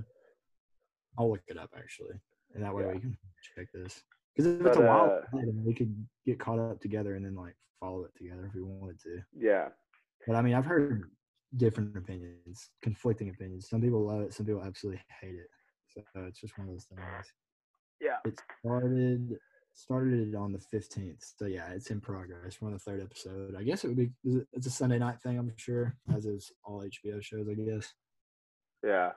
I'll 1.18 1.30
look 1.30 1.40
it 1.46 1.56
up 1.56 1.70
actually, 1.76 2.20
and 2.54 2.62
that 2.62 2.74
way 2.74 2.82
Yeah. 2.84 2.92
we 2.92 3.00
can 3.00 3.16
check 3.56 3.68
this. 3.72 4.02
Because 4.36 4.52
if 4.60 4.66
it's 4.66 4.76
But, 4.76 4.84
a 4.84 4.86
while, 4.86 5.22
uh, 5.32 5.40
we 5.64 5.74
could 5.74 5.94
get 6.26 6.38
caught 6.38 6.58
up 6.58 6.80
together 6.80 7.16
and 7.16 7.24
then 7.24 7.34
like 7.34 7.54
follow 7.80 8.04
it 8.04 8.14
together 8.16 8.46
if 8.46 8.54
we 8.54 8.62
wanted 8.62 8.98
to. 9.00 9.22
Yeah. 9.34 9.68
But 10.26 10.36
I 10.36 10.42
mean, 10.42 10.54
I've 10.54 10.64
heard 10.66 11.10
different 11.56 11.96
opinions, 11.96 12.70
conflicting 12.82 13.30
opinions. 13.30 13.68
Some 13.68 13.80
people 13.80 14.04
love 14.06 14.20
it, 14.20 14.32
some 14.34 14.44
people 14.46 14.62
absolutely 14.62 15.02
hate 15.20 15.34
it. 15.34 15.48
So 16.14 16.24
it's 16.24 16.40
just 16.40 16.56
one 16.58 16.68
of 16.68 16.74
those 16.74 16.84
things. 16.86 17.00
Yeah. 18.02 18.16
It 18.24 18.40
started 18.60 19.38
started 19.74 20.28
it 20.28 20.34
on 20.34 20.52
the 20.52 20.58
fifteenth, 20.58 21.24
so 21.36 21.46
yeah, 21.46 21.68
it's 21.70 21.90
in 21.90 22.00
progress. 22.00 22.58
We're 22.60 22.68
on 22.68 22.74
the 22.74 22.80
third 22.80 23.00
episode. 23.00 23.54
I 23.58 23.62
guess 23.62 23.84
it 23.84 23.88
would 23.88 23.96
be. 23.96 24.10
It's 24.52 24.66
a 24.66 24.70
Sunday 24.70 24.98
night 24.98 25.20
thing, 25.22 25.38
I'm 25.38 25.52
sure, 25.56 25.94
as 26.14 26.26
is 26.26 26.50
all 26.64 26.82
HBO 26.82 27.22
shows. 27.22 27.46
I 27.48 27.54
guess. 27.54 27.92
Yeah. 28.84 29.12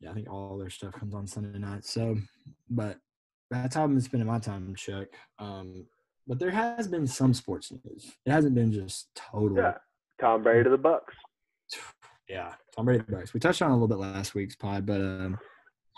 Yeah, 0.00 0.10
I 0.10 0.14
think 0.14 0.30
all 0.30 0.58
their 0.58 0.70
stuff 0.70 0.94
comes 0.94 1.14
on 1.14 1.26
Sunday 1.26 1.58
night. 1.58 1.84
So, 1.84 2.16
but 2.70 2.98
that's 3.50 3.74
how 3.76 3.84
I've 3.84 3.90
been 3.90 4.00
spending 4.00 4.26
my 4.26 4.38
time, 4.38 4.74
Chuck. 4.74 5.08
Um, 5.38 5.86
but 6.26 6.38
there 6.38 6.50
has 6.50 6.88
been 6.88 7.06
some 7.06 7.34
sports 7.34 7.70
news. 7.70 8.16
It 8.24 8.30
hasn't 8.30 8.54
been 8.54 8.72
just 8.72 9.08
total. 9.14 9.58
Yeah. 9.58 9.74
Tom 10.20 10.42
Brady 10.42 10.64
to 10.64 10.70
the 10.70 10.78
Bucks. 10.78 11.14
Yeah, 12.28 12.54
Tom 12.76 12.84
Brady 12.84 13.00
to 13.00 13.06
the 13.06 13.16
Bucks. 13.16 13.34
We 13.34 13.40
touched 13.40 13.60
on 13.60 13.72
it 13.72 13.72
a 13.72 13.74
little 13.74 13.88
bit 13.88 13.98
last 13.98 14.36
week's 14.36 14.54
pod, 14.54 14.86
but 14.86 15.00
um, 15.00 15.36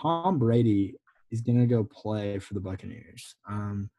Tom 0.00 0.38
Brady 0.38 0.94
is 1.32 1.40
gonna 1.40 1.66
go 1.66 1.82
play 1.82 2.38
for 2.38 2.54
the 2.54 2.60
Buccaneers. 2.60 3.34
Um, 3.48 3.90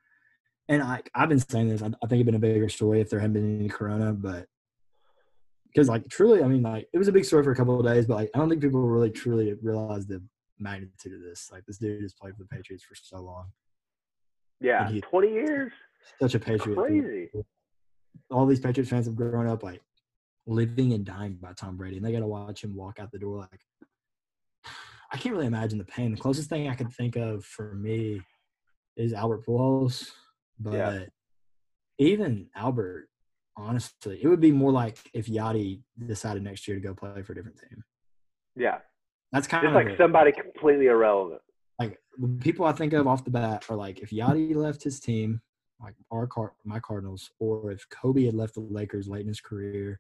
and 0.70 0.82
I 0.82 1.02
I've 1.13 1.30
been 1.30 1.40
saying 1.40 1.68
this. 1.70 1.82
I, 1.82 1.88
I 1.88 2.08
think 2.08 2.13
it'd 2.13 2.25
been 2.28 2.36
a 2.36 2.40
bigger 2.40 2.70
story 2.70 3.02
if 3.02 3.10
there 3.10 3.20
hadn't 3.20 3.34
been 3.34 3.60
any 3.60 3.68
Corona, 3.68 4.13
but 4.13 4.46
because 5.68 5.90
like 5.90 6.08
truly, 6.08 6.42
I 6.44 6.48
mean, 6.48 6.62
like 6.62 6.88
it 6.94 6.98
was 6.98 7.08
a 7.08 7.12
big 7.12 7.25
story 7.25 7.44
for 7.44 7.52
a 7.52 7.56
couple 7.56 7.78
of 7.80 7.86
days, 7.86 8.06
but 8.06 8.16
like 8.16 8.30
I 8.34 8.38
don't 8.38 8.48
think 8.50 8.62
people 8.62 8.82
really 8.82 9.10
truly 9.10 9.54
realize 9.62 10.08
the 10.08 10.24
magnitude 10.60 11.13
of 11.13 11.22
this. 11.22 11.50
Like 11.52 11.66
this 11.66 11.78
dude 11.80 12.02
has 12.02 12.13
played 12.13 12.36
for 12.38 12.44
the 12.44 12.48
Patriots 12.56 12.84
for 12.84 12.96
so 12.96 13.18
long, 13.20 13.48
Yeah. 14.62 14.90
He- 14.90 15.02
20 15.02 15.30
years. 15.34 15.72
such 16.22 16.36
a 16.36 16.40
Patriot. 16.40 16.75
Crazy. 16.78 17.30
all 18.32 18.46
these 18.46 18.60
Patriots 18.60 18.90
fans 18.90 19.06
have 19.08 19.16
grown 19.16 19.48
up 19.48 19.63
like 19.63 19.82
living 20.46 20.94
and 20.94 21.06
dying 21.06 21.38
by 21.42 21.54
Tom 21.54 21.75
Brady, 21.78 21.98
and 21.98 22.06
they 22.06 22.12
got 22.12 22.20
to 22.20 22.28
watch 22.28 22.63
him 22.63 22.75
walk 22.75 23.00
out 23.00 23.12
the 23.12 23.20
door. 23.20 23.40
Like, 23.40 23.62
I 25.13 25.17
can't 25.17 25.34
really 25.36 25.48
imagine 25.48 25.77
the 25.77 25.86
pain. 25.86 26.12
The 26.12 26.20
closest 26.20 26.50
thing 26.50 26.67
I 26.67 26.75
could 26.75 26.91
think 26.91 27.15
of 27.15 27.46
for 27.46 27.75
me 27.75 28.22
is 28.98 29.13
Albert 29.13 29.46
Pujols, 29.46 30.10
but 30.60 30.74
Yeah. 30.74 31.05
even 32.00 32.50
Albert, 32.55 33.10
honestly, 33.55 34.20
it 34.24 34.27
would 34.27 34.39
be 34.39 34.51
more 34.51 34.72
like 34.72 34.98
if 35.13 35.27
Yadi 35.27 35.84
decided 36.08 36.41
next 36.43 36.67
year 36.67 36.77
to 36.77 36.82
go 36.82 36.96
play 36.96 37.22
for 37.22 37.34
a 37.34 37.36
different 37.36 37.60
team. 37.60 37.84
Yeah. 38.55 38.79
That's 39.32 39.48
kind 39.48 39.67
of 39.67 39.74
like 39.74 39.88
it. 39.88 39.98
somebody 39.98 40.32
completely 40.32 40.88
irrelevant. 40.88 41.41
like 41.79 42.00
the 42.20 42.27
people 42.39 42.65
I 42.65 42.72
think 42.72 42.93
of 42.93 43.08
off 43.08 43.24
the 43.25 43.32
bat 43.32 43.65
are 43.70 43.75
like 43.75 44.00
if 44.00 44.12
Yadi 44.12 44.55
left 44.55 44.84
his 44.84 45.00
team, 45.00 45.41
like 45.79 45.96
our 46.12 46.27
car, 46.27 46.53
my 46.63 46.79
Cardinals, 46.79 47.32
or 47.39 47.72
if 47.72 47.88
Kobe 47.89 48.25
had 48.25 48.36
left 48.36 48.53
the 48.53 48.60
Lakers 48.62 49.08
late 49.08 49.22
in 49.22 49.27
his 49.27 49.41
career, 49.41 50.00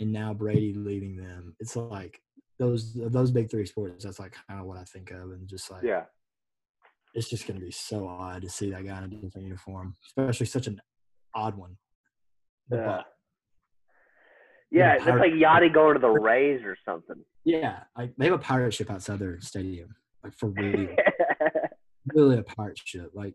and 0.00 0.12
now 0.12 0.34
Brady 0.34 0.74
leaving 0.74 1.16
them. 1.16 1.54
It's 1.60 1.76
like 1.76 2.20
those 2.58 2.94
those 2.94 3.30
big 3.30 3.50
three 3.50 3.66
sports. 3.66 4.04
That's 4.04 4.18
like 4.20 4.34
kind 4.48 4.60
of 4.60 4.66
what 4.66 4.78
I 4.78 4.84
think 4.84 5.10
of, 5.10 5.30
and 5.32 5.48
just 5.48 5.70
like 5.70 5.82
Yeah. 5.82 6.04
it's 7.14 7.28
just 7.28 7.46
gonna 7.46 7.60
be 7.60 7.70
so 7.70 8.06
odd 8.06 8.42
to 8.42 8.48
see 8.48 8.70
that 8.70 8.84
guy 8.86 8.98
in 8.98 9.04
a 9.04 9.08
different 9.08 9.46
uniform, 9.46 9.94
especially 10.06 10.46
such 10.46 10.66
an 10.66 10.80
odd 11.34 11.56
one. 11.56 11.76
Yeah. 12.70 13.02
Yeah. 14.70 14.98
That's 14.98 15.18
like 15.18 15.32
Yadi 15.32 15.72
going 15.72 15.94
to 15.94 16.00
the 16.00 16.08
Rays 16.08 16.62
or 16.64 16.76
something. 16.84 17.22
yeah, 17.44 17.80
like 17.96 18.14
they 18.16 18.26
have 18.26 18.34
a 18.34 18.38
pirate 18.38 18.74
ship 18.74 18.90
outside 18.90 19.18
their 19.18 19.40
stadium, 19.40 19.94
like 20.22 20.34
for 20.34 20.48
real, 20.50 20.88
really 22.14 22.38
a 22.38 22.42
pirate 22.42 22.78
ship, 22.84 23.10
like. 23.14 23.34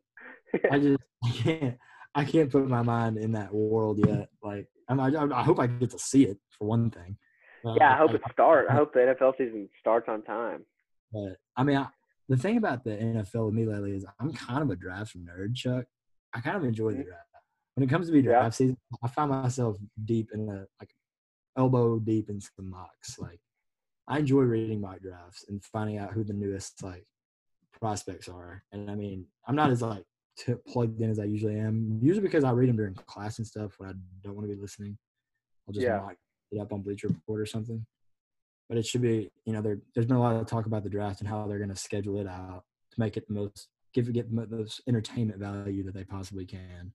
I 0.72 0.80
just 0.80 1.00
I 1.24 1.30
can't 1.32 1.78
I 2.16 2.26
can't 2.26 2.52
put 2.52 2.68
my 2.68 2.82
mind 2.82 3.18
in 3.20 3.34
that 3.34 3.54
world 3.54 4.00
yet. 4.04 4.30
Like 4.42 4.68
I'm, 4.90 5.00
I, 5.00 5.12
I 5.32 5.44
hope 5.44 5.60
I 5.60 5.68
get 5.68 5.92
to 5.92 6.00
see 6.00 6.24
it 6.26 6.38
for 6.58 6.66
one 6.68 6.90
thing. 6.90 7.18
Uh, 7.66 7.74
yeah. 7.78 7.94
I 7.94 7.98
hope 7.98 8.14
it 8.14 8.22
starts. 8.32 8.68
I 8.70 8.74
hope 8.80 8.94
the 8.94 9.00
NFL 9.00 9.38
season 9.38 9.70
starts 9.80 10.08
on 10.08 10.22
time. 10.24 10.66
But 11.12 11.38
I 11.58 11.64
mean, 11.64 11.78
I, 11.78 11.88
the 12.28 12.38
thing 12.38 12.58
about 12.58 12.84
the 12.84 12.92
NFL 12.92 13.48
with 13.48 13.56
me 13.56 13.66
lately 13.66 13.94
is 13.96 14.06
I'm 14.20 14.32
kind 14.34 14.62
of 14.62 14.70
a 14.70 14.76
draft 14.76 15.18
nerd, 15.18 15.56
Chuck. 15.56 15.86
I 16.34 16.42
kind 16.42 16.56
of 16.58 16.64
enjoy 16.64 16.92
the 16.92 17.00
Mhm. 17.00 17.06
draft. 17.06 17.26
When 17.76 17.84
it 17.88 17.90
comes 17.90 18.08
to 18.08 18.12
be 18.14 18.20
Yeah. 18.20 18.32
draft 18.32 18.56
season, 18.56 18.78
I 19.04 19.08
find 19.08 19.32
myself 19.32 19.78
deep 20.06 20.32
in 20.34 20.46
the 20.46 20.68
like 20.80 20.94
elbow 21.58 22.00
deep 22.00 22.30
in 22.30 22.40
some 22.40 22.70
mocks. 22.70 23.18
Like 23.20 23.40
I 24.08 24.20
enjoy 24.20 24.42
reading 24.42 24.82
mock 24.82 25.00
drafts 25.00 25.46
and 25.50 25.64
finding 25.66 25.98
out 25.98 26.14
who 26.14 26.24
the 26.24 26.34
newest 26.34 26.84
like 26.84 27.06
prospects 27.80 28.28
are. 28.30 28.64
And 28.72 28.90
I 28.92 28.96
mean, 28.96 29.26
I'm 29.48 29.56
not 29.56 29.72
as 29.72 29.82
like 29.82 30.04
t- 30.38 30.54
plugged 30.68 31.02
in 31.02 31.10
as 31.10 31.20
I 31.20 31.24
usually 31.26 31.60
am. 31.60 32.00
Usually 32.02 32.26
because 32.26 32.44
I 32.44 32.52
read 32.52 32.70
them 32.70 32.78
during 32.78 32.94
class 32.94 33.38
and 33.40 33.48
stuff 33.48 33.74
when 33.80 33.90
I 33.90 33.94
don't 34.24 34.36
want 34.36 34.48
to 34.48 34.54
be 34.56 34.60
listening. 34.62 34.98
I'll 35.68 35.74
just 35.74 35.86
Yeah. 35.86 35.98
mock 36.00 36.16
it 36.52 36.60
up 36.60 36.74
on 36.74 36.82
Bleacher 36.82 37.08
Report 37.08 37.42
or 37.42 37.46
something. 37.46 37.86
But 38.68 38.78
it 38.78 38.86
should 38.86 39.02
be, 39.02 39.32
you 39.46 39.54
know, 39.54 39.62
there, 39.62 39.80
there's 39.94 40.06
been 40.06 40.18
a 40.18 40.22
lot 40.22 40.36
of 40.36 40.46
talk 40.46 40.66
about 40.68 40.84
the 40.84 40.90
draft 40.90 41.22
and 41.22 41.30
how 41.30 41.48
they're 41.48 41.58
going 41.58 41.70
to 41.70 41.76
schedule 41.76 42.20
it 42.20 42.28
out 42.28 42.64
to 42.92 43.00
make 43.00 43.18
it 43.18 43.28
the 43.28 43.34
most, 43.34 43.68
give 43.94 44.08
it 44.08 44.14
get 44.14 44.30
the 44.34 44.46
most 44.48 44.82
entertainment 44.88 45.40
value 45.40 45.84
that 45.84 45.96
they 45.96 46.04
possibly 46.04 46.46
can. 46.46 46.94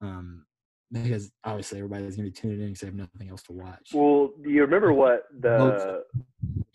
Um, 0.00 0.44
because 0.92 1.32
obviously 1.42 1.78
everybody's 1.78 2.14
going 2.16 2.30
to 2.30 2.30
be 2.30 2.40
tuning 2.40 2.60
in 2.60 2.66
because 2.68 2.80
they 2.80 2.86
have 2.86 2.94
nothing 2.94 3.28
else 3.28 3.42
to 3.44 3.52
watch. 3.52 3.90
Well, 3.92 4.30
do 4.44 4.50
you 4.50 4.60
remember 4.62 4.92
what 4.92 5.24
the 5.40 6.04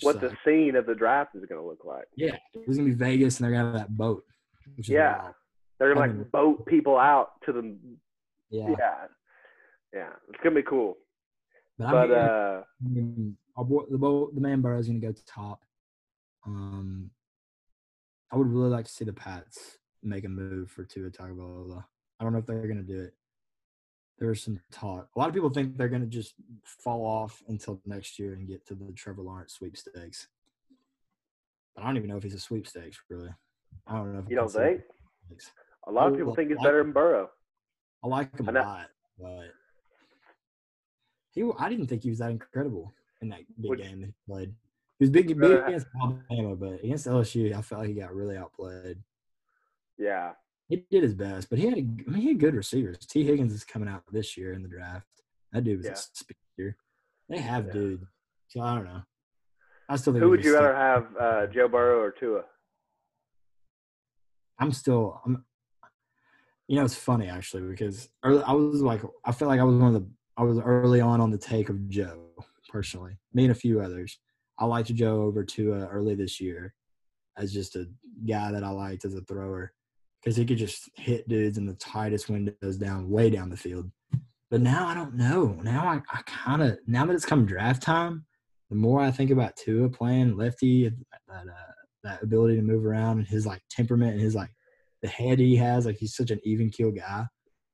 what 0.01 0.19
the 0.19 0.35
scene 0.45 0.75
of 0.75 0.85
the 0.85 0.95
draft 0.95 1.35
is 1.35 1.45
going 1.45 1.61
to 1.61 1.65
look 1.65 1.85
like? 1.85 2.05
yeah, 2.17 2.35
it's 2.53 2.75
going 2.77 2.89
to 2.89 2.95
be 2.95 2.97
Vegas 2.97 3.39
and 3.39 3.45
they're 3.45 3.51
going 3.53 3.71
to 3.71 3.79
have 3.79 3.87
that 3.87 3.95
boat. 3.95 4.23
Which 4.75 4.87
is 4.87 4.93
Yeah. 4.93 5.21
wild. 5.21 5.33
They're 5.79 5.93
gonna 5.93 5.99
like 6.01 6.13
mean- 6.15 6.25
boat 6.33 6.65
people 6.65 6.97
out 6.97 7.29
to 7.45 7.53
the 7.53 7.77
Yeah. 8.49 8.69
yeah, 8.77 8.95
yeah. 9.93 10.09
It's 10.27 10.43
gonna 10.43 10.55
be 10.55 10.61
cool. 10.63 10.97
But, 11.79 11.87
I'm 11.87 12.09
But 12.09 12.11
uh, 12.11 12.63
I 13.57 13.63
boy, 13.63 13.83
the 13.89 14.27
the 14.33 14.41
man 14.41 14.61
Burrow 14.61 14.79
is 14.79 14.87
going 14.87 14.99
to 14.99 15.07
go 15.07 15.13
top. 15.25 15.63
Um, 16.45 17.09
I 18.31 18.35
would 18.35 18.47
really 18.47 18.69
like 18.69 18.85
to 18.85 18.91
see 18.91 19.05
the 19.05 19.13
Pats 19.13 19.77
make 20.03 20.25
a 20.25 20.29
move 20.29 20.69
for 20.69 20.83
Tua 20.83 21.09
Tagovailoa. 21.09 21.85
I 22.19 22.23
don't 22.23 22.33
know 22.33 22.39
if 22.39 22.45
they're 22.45 22.67
going 22.67 22.85
to 22.85 22.93
do 22.93 23.01
it. 23.01 23.13
There's 24.19 24.43
some 24.43 24.59
talk. 24.71 25.07
A 25.15 25.19
lot 25.19 25.29
of 25.29 25.33
people 25.33 25.49
think 25.49 25.77
they're 25.77 25.87
going 25.87 26.01
to 26.01 26.07
just 26.07 26.33
fall 26.65 27.05
off 27.05 27.41
until 27.47 27.81
next 27.85 28.19
year 28.19 28.33
and 28.33 28.45
get 28.45 28.67
to 28.67 28.75
the 28.75 28.91
Trevor 28.91 29.21
Lawrence 29.21 29.53
sweepstakes. 29.53 30.27
But 31.73 31.83
I 31.83 31.87
don't 31.87 31.95
even 31.95 32.09
know 32.09 32.17
if 32.17 32.23
he's 32.23 32.33
a 32.33 32.39
sweepstakes, 32.39 32.99
really. 33.09 33.29
I 33.87 33.95
don't 33.95 34.13
know. 34.13 34.19
If 34.19 34.29
you 34.29 34.35
don't 34.35 34.51
think? 34.51 34.81
A 35.87 35.91
lot 35.91 36.07
of 36.07 36.13
Oh, 36.13 36.17
people 36.17 36.35
think 36.35 36.49
he's 36.49 36.59
better 36.61 36.83
than 36.83 36.91
Burrow. 36.91 37.29
I 38.03 38.07
like 38.07 38.37
him 38.37 38.49
a 38.49 38.51
lot, 38.51 38.87
but 39.17 39.53
he 41.31 41.43
I 41.57 41.69
didn't 41.69 41.87
think 41.87 42.03
he 42.03 42.09
was 42.09 42.19
that 42.19 42.31
incredible 42.31 42.93
in 43.21 43.29
that 43.29 43.41
big 43.59 43.69
Which- 43.69 43.81
game 43.81 44.01
that 44.01 44.07
he 44.07 44.13
played. 44.27 44.55
He 44.97 45.03
was 45.03 45.09
big, 45.11 45.27
big 45.27 45.39
Uh, 45.51 45.65
against 45.65 45.87
Alabama, 46.01 46.55
but 46.57 46.83
against 46.83 47.07
LSU, 47.07 47.53
I 47.53 47.61
felt 47.61 47.81
like 47.81 47.89
he 47.89 47.95
got 47.95 48.13
really 48.13 48.35
outplayed. 48.35 49.01
Yeah, 49.97 50.33
He 50.67 50.85
did 50.91 51.03
his 51.03 51.13
best, 51.15 51.49
but 51.49 51.57
he 51.57 51.65
had 51.65 51.73
a, 51.75 51.81
I 51.81 51.81
mean, 52.11 52.21
he 52.21 52.27
had 52.29 52.39
good 52.39 52.53
receivers. 52.53 52.97
Tee 52.99 53.23
Higgins 53.23 53.53
is 53.53 53.63
coming 53.63 53.87
out 53.89 54.03
this 54.11 54.35
year 54.37 54.51
in 54.53 54.61
the 54.61 54.67
draft. 54.69 55.07
That 55.53 55.63
dude 55.63 55.77
was 55.77 55.85
Yeah. 55.87 55.93
a 55.93 55.95
speeder. 55.95 56.77
They 57.29 57.39
have 57.39 57.67
Yeah. 57.67 57.73
dude. 57.73 58.07
So 58.49 58.61
I 58.61 58.75
don't 58.75 58.83
know. 58.85 59.01
I 59.87 59.95
still 59.95 60.13
think 60.13 60.21
who 60.23 60.29
would 60.31 60.43
you 60.43 60.53
rather 60.53 60.75
have, 60.75 61.15
uh, 61.17 61.47
Joe 61.47 61.67
Burrow 61.69 61.99
or 62.01 62.11
Tua? 62.11 62.43
I'm 64.59 64.71
still 64.71 65.21
I'm 65.25 65.45
you 66.67 66.75
know 66.75 66.83
it's 66.85 66.95
funny 66.95 67.27
actually 67.29 67.63
because 67.63 68.09
I 68.21 68.53
was 68.53 68.81
like 68.81 69.01
I 69.25 69.31
felt 69.31 69.49
like 69.49 69.59
I 69.59 69.63
was 69.63 69.75
one 69.77 69.95
of 69.95 70.01
the 70.01 70.09
I 70.39 70.43
was 70.43 70.57
early 70.59 71.01
on 71.01 71.19
on 71.21 71.31
the 71.31 71.37
take 71.37 71.69
of 71.69 71.89
Joe 71.89 72.29
personally 72.67 73.17
me 73.33 73.43
and 73.43 73.51
a 73.51 73.55
few 73.55 73.81
others 73.81 74.19
I 74.57 74.65
liked 74.65 74.93
Joe 74.93 75.21
over 75.23 75.43
Tua 75.43 75.87
early 75.87 76.15
this 76.15 76.39
year 76.39 76.73
as 77.37 77.53
just 77.53 77.75
a 77.75 77.87
guy 78.27 78.51
that 78.51 78.63
I 78.63 78.69
liked 78.69 79.05
as 79.05 79.15
a 79.15 79.21
thrower 79.21 79.73
because 80.21 80.35
he 80.35 80.45
could 80.45 80.57
just 80.57 80.89
hit 80.95 81.27
dudes 81.27 81.57
in 81.57 81.65
the 81.65 81.73
tightest 81.75 82.29
windows 82.29 82.77
down 82.77 83.09
way 83.09 83.29
down 83.29 83.49
the 83.49 83.57
field 83.57 83.91
but 84.49 84.61
now 84.61 84.87
I 84.87 84.93
don't 84.93 85.15
know 85.15 85.59
now 85.61 85.85
I, 85.85 86.01
I 86.11 86.21
kind 86.25 86.63
of 86.63 86.77
now 86.87 87.05
that 87.05 87.13
it's 87.13 87.25
come 87.25 87.45
draft 87.45 87.81
time 87.81 88.25
the 88.69 88.75
more 88.75 89.01
I 89.01 89.11
think 89.11 89.31
about 89.31 89.55
Tua 89.55 89.89
playing 89.89 90.37
lefty 90.37 90.89
that 90.89 91.47
uh, 91.47 91.73
that 92.03 92.23
ability 92.23 92.55
to 92.55 92.61
move 92.61 92.85
around 92.85 93.17
and 93.17 93.27
his 93.27 93.45
like 93.45 93.61
temperament 93.69 94.13
and 94.13 94.21
his 94.21 94.35
like 94.35 94.51
the 95.01 95.07
head 95.07 95.39
he 95.39 95.55
has, 95.55 95.85
like 95.85 95.97
he's 95.97 96.15
such 96.15 96.31
an 96.31 96.39
even 96.43 96.69
keel 96.69 96.91
guy. 96.91 97.25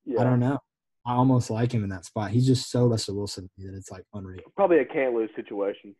Yeah, 0.05 0.21
I 0.21 0.23
don't 0.23 0.39
know. 0.39 0.59
I 1.07 1.13
almost 1.13 1.49
like 1.49 1.71
him 1.71 1.83
in 1.83 1.89
that 1.89 2.05
spot. 2.05 2.31
He's 2.31 2.47
just 2.47 2.71
so 2.71 2.87
Russell 2.87 3.15
Wilson 3.15 3.49
that 3.59 3.75
it's 3.75 3.91
like 3.91 4.03
unreal. 4.13 4.41
probably 4.55 4.79
a 4.79 4.85
can't 4.85 5.13
lose 5.13 5.29
situation. 5.35 5.95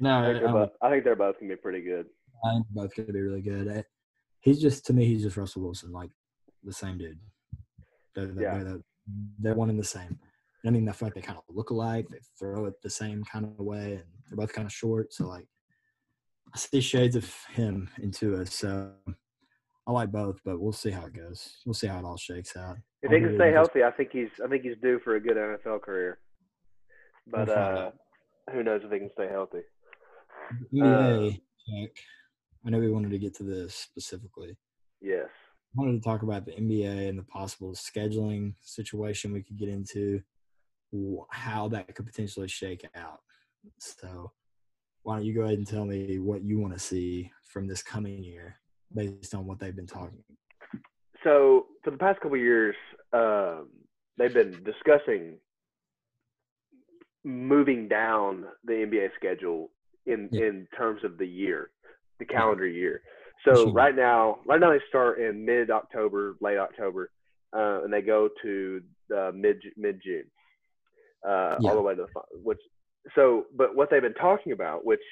No, 0.00 0.18
I 0.18 0.26
think, 0.26 0.38
they're 0.40 0.48
I, 0.48 0.52
both, 0.52 0.70
I 0.82 0.90
think 0.90 1.04
they're 1.04 1.16
both 1.16 1.38
gonna 1.38 1.54
be 1.54 1.56
pretty 1.56 1.82
good. 1.82 2.06
I 2.44 2.52
think 2.54 2.66
both 2.70 2.94
going 2.96 3.06
to 3.06 3.12
be 3.12 3.20
really 3.20 3.40
good. 3.40 3.84
He's 4.40 4.60
just 4.60 4.84
to 4.86 4.92
me, 4.92 5.06
he's 5.06 5.22
just 5.22 5.36
Russell 5.36 5.62
Wilson, 5.62 5.92
like 5.92 6.10
the 6.62 6.72
same 6.72 6.98
dude. 6.98 7.18
They're, 8.14 8.26
they're, 8.26 8.42
Yeah. 8.42 8.64
they're, 8.64 8.80
they're 9.38 9.54
one 9.54 9.70
and 9.70 9.78
the 9.78 9.84
same. 9.84 10.18
I 10.66 10.70
mean, 10.70 10.88
I 10.88 10.92
feel 10.92 11.06
like 11.06 11.14
they 11.14 11.20
kind 11.20 11.38
of 11.38 11.44
look 11.54 11.70
alike. 11.70 12.06
They 12.10 12.18
throw 12.38 12.64
it 12.66 12.74
the 12.82 12.90
same 12.90 13.22
kind 13.24 13.44
of 13.44 13.58
way, 13.58 13.92
and 13.94 14.04
they're 14.28 14.36
both 14.36 14.52
kind 14.52 14.66
of 14.66 14.72
short. 14.72 15.12
So 15.12 15.26
like, 15.28 15.46
I 16.54 16.58
see 16.58 16.80
shades 16.80 17.16
of 17.16 17.32
him 17.52 17.88
into 18.02 18.36
us. 18.36 18.54
So 18.54 18.92
I 19.86 19.92
like 19.92 20.10
both, 20.10 20.40
but 20.44 20.60
we'll 20.60 20.72
see 20.72 20.90
how 20.90 21.06
it 21.06 21.12
goes. 21.14 21.56
We'll 21.66 21.74
see 21.74 21.86
how 21.86 21.98
it 21.98 22.04
all 22.04 22.16
shakes 22.16 22.56
out. 22.56 22.78
If 23.04 23.10
he 23.10 23.20
can 23.20 23.34
stay 23.36 23.52
healthy, 23.52 23.84
I 23.84 23.90
think 23.90 24.10
he's 24.12 24.30
I 24.42 24.48
think 24.48 24.62
he's 24.62 24.78
due 24.82 24.98
for 25.04 25.16
a 25.16 25.20
good 25.20 25.36
NFL 25.36 25.82
career. 25.82 26.18
But 27.26 27.50
uh, 27.50 27.90
who 28.50 28.62
knows 28.62 28.80
if 28.82 28.90
he 28.90 28.98
can 28.98 29.10
stay 29.12 29.28
healthy? 29.30 29.60
NBA, 30.72 31.32
Jack, 31.32 31.90
I 32.66 32.70
know 32.70 32.78
we 32.78 32.90
wanted 32.90 33.10
to 33.10 33.18
get 33.18 33.34
to 33.36 33.42
this 33.42 33.74
specifically. 33.74 34.56
Yes. 35.02 35.28
I 35.76 35.82
wanted 35.82 36.02
to 36.02 36.08
talk 36.08 36.22
about 36.22 36.46
the 36.46 36.52
NBA 36.52 37.08
and 37.10 37.18
the 37.18 37.24
possible 37.24 37.72
scheduling 37.72 38.54
situation 38.62 39.32
we 39.32 39.42
could 39.42 39.58
get 39.58 39.68
into, 39.68 40.22
how 41.30 41.68
that 41.68 41.94
could 41.94 42.06
potentially 42.06 42.48
shake 42.48 42.88
out. 42.94 43.20
So, 43.80 44.32
why 45.02 45.16
don't 45.16 45.26
you 45.26 45.34
go 45.34 45.42
ahead 45.42 45.58
and 45.58 45.66
tell 45.66 45.84
me 45.84 46.18
what 46.20 46.42
you 46.42 46.58
want 46.58 46.72
to 46.72 46.78
see 46.78 47.30
from 47.42 47.66
this 47.66 47.82
coming 47.82 48.24
year 48.24 48.56
based 48.94 49.34
on 49.34 49.46
what 49.46 49.58
they've 49.58 49.76
been 49.76 49.86
talking? 49.86 50.24
So 51.22 51.66
for 51.84 51.90
the 51.90 51.98
past 51.98 52.20
couple 52.20 52.36
of 52.36 52.40
years, 52.42 52.74
um, 53.12 53.68
they've 54.18 54.32
been 54.32 54.62
discussing 54.64 55.38
moving 57.24 57.88
down 57.88 58.44
the 58.64 58.72
NBA 58.72 59.08
schedule 59.16 59.70
in 60.06 60.28
Yeah. 60.32 60.46
in 60.46 60.68
terms 60.76 61.04
of 61.04 61.16
the 61.18 61.26
year, 61.26 61.70
the 62.18 62.24
calendar 62.24 62.66
year. 62.66 63.02
So 63.44 63.70
right 63.72 63.94
now, 63.94 64.40
right 64.46 64.60
now 64.60 64.70
they 64.70 64.80
start 64.88 65.18
in 65.20 65.44
mid 65.44 65.70
October, 65.70 66.36
late 66.40 66.58
October, 66.58 67.10
uh, 67.52 67.82
and 67.84 67.92
they 67.92 68.02
go 68.02 68.28
to 68.42 68.82
uh, 69.14 69.32
mid 69.34 69.62
mid 69.76 70.00
June, 70.02 70.24
uh, 71.26 71.56
Yeah. 71.60 71.70
all 71.70 71.76
the 71.76 71.82
way 71.82 71.94
to 71.94 72.06
the 72.14 72.20
which. 72.42 72.60
So, 73.14 73.46
but 73.54 73.74
what 73.76 73.90
they've 73.90 74.00
been 74.02 74.14
talking 74.14 74.52
about, 74.52 74.84
which, 74.84 75.02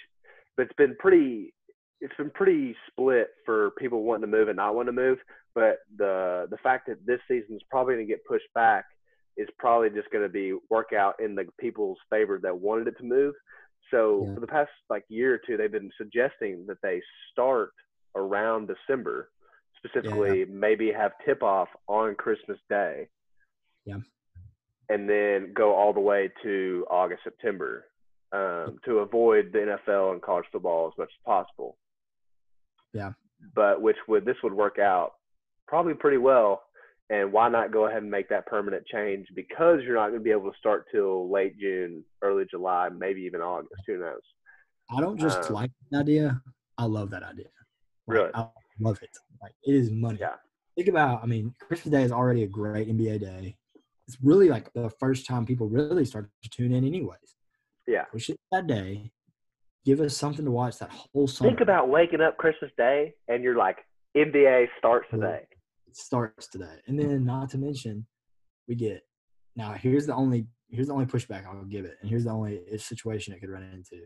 but 0.56 0.64
it's 0.64 0.72
been 0.76 0.96
pretty, 0.98 1.52
it's 2.00 2.14
been 2.16 2.30
pretty 2.30 2.74
split 2.90 3.28
for 3.44 3.72
people 3.72 4.02
wanting 4.02 4.22
to 4.30 4.37
move 4.37 4.48
and 4.48 4.56
not 4.56 4.74
wanting 4.74 4.94
to 4.94 5.00
move. 5.00 5.18
But 5.54 5.78
the 5.96 6.46
the 6.50 6.56
fact 6.58 6.86
that 6.88 7.04
this 7.06 7.20
season 7.28 7.56
is 7.56 7.62
probably 7.70 7.94
going 7.94 8.06
to 8.06 8.12
get 8.12 8.24
pushed 8.24 8.52
back 8.54 8.84
is 9.36 9.48
probably 9.58 9.90
just 9.90 10.10
going 10.10 10.24
to 10.24 10.28
be 10.32 10.54
work 10.70 10.92
out 10.92 11.14
in 11.20 11.34
the 11.34 11.46
people's 11.58 11.98
favor 12.10 12.38
that 12.42 12.56
wanted 12.58 12.88
it 12.88 12.96
to 12.98 13.04
move. 13.04 13.34
So 13.90 14.24
Yeah. 14.26 14.34
for 14.34 14.40
the 14.40 14.46
past 14.46 14.70
like 14.90 15.04
year 15.08 15.34
or 15.34 15.38
two, 15.46 15.56
they've 15.56 15.70
been 15.72 15.90
suggesting 15.98 16.66
that 16.66 16.78
they 16.82 17.02
start 17.30 17.72
around 18.14 18.68
December, 18.68 19.30
specifically 19.78 20.44
maybe 20.46 20.92
have 20.92 21.12
tip 21.24 21.42
off 21.42 21.68
on 21.88 22.14
Christmas 22.14 22.58
Day. 22.68 23.08
Yeah. 23.84 24.00
And 24.88 25.08
then 25.08 25.52
go 25.54 25.74
all 25.74 25.92
the 25.92 26.00
way 26.00 26.30
to 26.42 26.86
August, 26.90 27.22
September, 27.24 27.86
um, 28.32 28.78
to 28.84 28.98
avoid 28.98 29.52
the 29.52 29.58
NFL 29.60 30.12
and 30.12 30.20
college 30.22 30.44
football 30.52 30.88
as 30.88 30.98
much 30.98 31.08
as 31.10 31.22
possible. 31.24 31.78
Yeah. 32.92 33.12
But 33.54 33.80
which 33.80 33.96
would 34.08 34.24
this 34.24 34.36
would 34.42 34.52
work 34.52 34.78
out 34.78 35.14
probably 35.72 35.94
pretty 35.94 36.18
well. 36.18 36.62
And 37.08 37.32
why 37.32 37.48
not 37.48 37.72
go 37.72 37.87
ahead 37.87 38.02
and 38.02 38.11
make 38.11 38.28
that 38.28 38.44
permanent 38.46 38.85
change? 38.87 39.26
Because 39.35 39.80
you're 39.82 39.94
not 39.94 40.08
going 40.08 40.20
to 40.20 40.24
be 40.24 40.30
able 40.30 40.50
to 40.52 40.58
start 40.58 40.85
till 40.92 41.30
late 41.32 41.58
June, 41.58 42.04
early 42.20 42.44
July, 42.50 42.90
maybe 42.90 43.22
even 43.22 43.40
August. 43.40 43.72
Who 43.87 43.98
knows? 43.98 44.20
I 44.94 45.00
don't 45.00 45.18
just 45.18 45.48
Um, 45.48 45.54
like 45.54 45.70
the 45.90 45.98
idea, 45.98 46.42
I 46.76 46.85
love 46.85 47.08
that 47.11 47.22
idea. 47.22 47.46
Like, 48.06 48.16
Really? 48.18 48.30
I 48.35 48.48
love 48.80 48.98
it. 49.02 49.08
Like, 49.40 49.54
it 49.64 49.74
is 49.74 49.90
money. 49.90 50.18
Yeah. 50.20 50.35
Think 50.76 50.88
about, 50.88 51.22
I 51.22 51.26
mean, 51.26 51.54
Christmas 51.58 51.90
Day 51.92 52.02
is 52.02 52.12
already 52.12 52.42
a 52.42 52.48
great 52.48 52.88
NBA 52.88 53.20
day. 53.20 53.56
It's 54.06 54.18
really 54.22 54.50
like 54.50 54.70
the 54.74 54.90
first 55.00 55.26
time 55.26 55.46
people 55.46 55.68
really 55.70 56.04
start 56.04 56.28
to 56.42 56.50
tune 56.50 56.72
in, 56.72 56.85
anyways. 56.85 57.37
Yeah. 57.87 58.04
Push 58.12 58.28
it 58.28 58.37
that 58.52 58.66
day. 58.66 59.11
Give 59.87 60.00
us 60.00 60.14
something 60.16 60.44
to 60.44 60.50
watch 60.50 60.78
that 60.78 60.90
whole 60.90 61.26
summer. 61.26 61.48
Think 61.48 61.61
about 61.61 61.88
waking 61.88 62.20
up 62.20 62.37
Christmas 62.37 62.70
Day 62.76 63.14
and 63.28 63.42
you're 63.42 63.56
like, 63.56 63.78
NBA 64.14 64.66
starts 64.78 65.06
today. 65.11 65.46
Starts 65.96 66.48
today. 66.48 66.81
And 66.87 66.98
then 66.98 67.24
not 67.24 67.50
to 67.50 67.59
mention, 67.59 68.07
we 68.68 68.74
get 68.74 69.02
now 69.57 69.72
here's 69.72 70.07
the 70.07 70.14
only 70.14 70.46
here's 70.68 70.87
the 70.87 70.94
only 70.94 71.07
pushback 71.07 71.46
I'll 71.46 71.64
give 71.64 71.85
it, 71.85 71.98
and 72.00 72.09
here's 72.09 72.24
the 72.24 72.31
only 72.31 72.62
uh, 72.72 72.78
situation 72.78 73.35
it 73.35 73.40
could 73.40 73.50
run 73.50 73.62
into. 73.62 74.05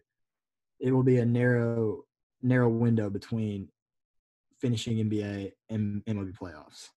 It 0.80 0.92
will 0.92 1.02
be 1.02 1.18
a 1.18 1.26
narrow 1.26 2.02
narrow 2.42 2.68
window 2.68 3.10
between 3.10 3.68
finishing 4.60 4.96
NBA 4.98 5.52
and 5.70 6.04
MLB 6.06 6.32
playoffs. 6.36 6.88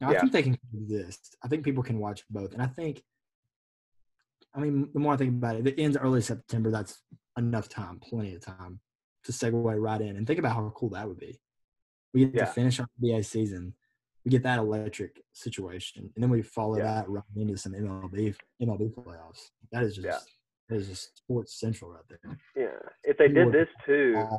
Now 0.00 0.10
I 0.10 0.18
think 0.18 0.32
they 0.32 0.42
can 0.42 0.58
do 0.72 0.86
this. 0.86 1.18
I 1.44 1.48
think 1.48 1.64
people 1.64 1.82
can 1.82 1.98
watch 1.98 2.22
both, 2.30 2.52
and 2.52 2.62
I 2.62 2.66
think. 2.66 3.02
I 4.52 4.58
mean, 4.58 4.88
the 4.92 4.98
more 4.98 5.14
I 5.14 5.16
think 5.16 5.30
about 5.30 5.54
it, 5.56 5.66
it 5.68 5.78
ends 5.78 5.96
early 5.96 6.20
September. 6.20 6.72
That's 6.72 7.00
enough 7.38 7.68
time, 7.68 8.00
plenty 8.00 8.34
of 8.34 8.44
time, 8.44 8.80
to 9.24 9.30
segue 9.30 9.80
right 9.80 10.00
in. 10.00 10.16
And 10.16 10.26
think 10.26 10.40
about 10.40 10.56
how 10.56 10.72
cool 10.74 10.90
that 10.90 11.06
would 11.06 11.20
be. 11.20 11.38
We 12.12 12.24
get 12.24 12.34
Yeah. 12.34 12.44
to 12.46 12.52
finish 12.52 12.80
our 12.80 12.88
NBA 13.00 13.24
season. 13.24 13.74
We 14.24 14.30
get 14.30 14.42
that 14.42 14.58
electric 14.58 15.22
situation, 15.32 16.10
and 16.14 16.22
then 16.22 16.30
we 16.30 16.42
follow 16.42 16.76
Yeah. 16.76 16.84
that 16.84 17.08
right 17.08 17.24
into 17.36 17.56
some 17.56 17.74
MLB 17.74 18.34
MLB 18.60 18.90
playoffs. 18.90 19.50
That 19.72 19.82
is 19.82 19.96
just 19.96 20.06
Yeah. 20.06 20.18
that 20.68 20.76
is 20.76 20.88
just 20.88 21.16
sports 21.16 21.58
central 21.58 21.92
right 21.92 22.04
there. 22.08 22.38
Yeah. 22.54 22.88
If 23.02 23.16
they 23.16 23.28
did 23.28 23.50
this 23.52 23.68
too, 23.86 24.38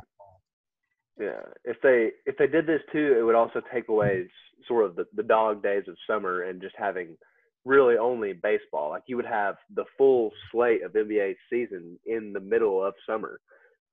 yeah. 1.18 1.42
If 1.64 1.80
they 1.82 2.12
if 2.26 2.36
they 2.36 2.46
did 2.46 2.66
this 2.66 2.82
too, 2.92 3.16
it 3.18 3.22
would 3.22 3.34
also 3.34 3.60
take 3.72 3.88
away 3.88 4.24
mm-hmm. 4.24 4.62
sort 4.66 4.86
of 4.86 4.96
the, 4.96 5.06
the 5.14 5.22
dog 5.22 5.62
days 5.62 5.84
of 5.88 5.96
summer 6.06 6.42
and 6.42 6.60
just 6.60 6.74
having 6.76 7.16
really 7.64 7.96
only 7.96 8.32
baseball. 8.32 8.90
Like 8.90 9.04
you 9.06 9.16
would 9.16 9.26
have 9.26 9.56
the 9.74 9.84
full 9.98 10.30
slate 10.50 10.82
of 10.82 10.92
NBA 10.92 11.36
season 11.50 11.98
in 12.06 12.32
the 12.32 12.40
middle 12.40 12.84
of 12.84 12.94
summer. 13.06 13.40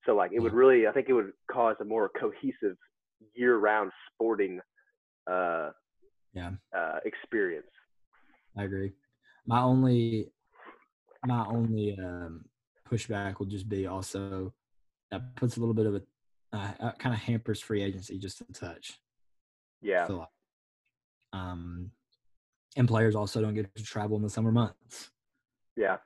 So 0.05 0.15
like 0.15 0.31
it 0.33 0.39
would 0.39 0.53
really 0.53 0.87
I 0.87 0.91
think 0.91 1.09
it 1.09 1.13
would 1.13 1.31
cause 1.51 1.75
a 1.81 1.85
more 1.85 2.09
cohesive 2.19 2.77
year 3.33 3.57
round 3.57 3.91
sporting 4.13 4.59
uh 5.27 5.71
Yeah. 6.33 6.51
uh 6.75 6.99
experience. 7.05 7.71
I 8.57 8.63
agree. 8.63 8.93
My 9.45 9.61
only 9.61 10.31
my 11.25 11.45
only 11.45 11.97
um, 11.99 12.45
pushback 12.89 13.39
will 13.39 13.45
just 13.45 13.67
be 13.69 13.87
also 13.87 14.53
that 15.11 15.35
puts 15.35 15.57
a 15.57 15.59
little 15.59 15.73
bit 15.75 15.85
of 15.85 15.95
a 15.95 16.01
uh, 16.51 16.71
uh, 16.79 16.91
kind 16.93 17.13
of 17.13 17.21
hampers 17.21 17.59
free 17.61 17.81
agency 17.83 18.17
just 18.17 18.41
a 18.41 18.45
touch. 18.53 18.99
Yeah. 19.81 20.05
like. 20.05 20.27
Um, 21.33 21.91
and 22.75 22.87
players 22.87 23.15
also 23.15 23.41
don't 23.41 23.53
get 23.53 23.73
to 23.75 23.83
travel 23.83 24.17
in 24.17 24.23
the 24.23 24.29
summer 24.29 24.51
months, 24.51 25.11
Yeah. 25.75 25.97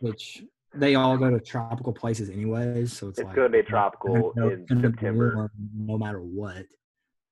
which 0.00 0.42
they 0.74 0.94
all 0.94 1.16
go 1.18 1.30
to 1.30 1.40
tropical 1.40 1.92
places 1.92 2.30
anyways. 2.30 2.92
So 2.96 3.08
it's, 3.08 3.18
It's 3.18 3.26
like 3.26 3.36
gonna 3.36 3.48
be 3.50 3.62
tropical 3.62 4.32
gonna- 4.32 4.48
in 4.70 4.80
September. 4.80 5.50
no 5.74 5.98
matter 5.98 6.20
what. 6.20 6.66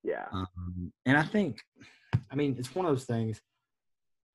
Yeah. 0.08 0.26
Um, 0.32 0.92
and 1.04 1.16
I 1.16 1.22
think, 1.22 1.60
I 2.30 2.34
mean, 2.34 2.56
it's 2.58 2.74
one 2.74 2.86
of 2.86 2.92
those 2.92 3.04
things. 3.04 3.40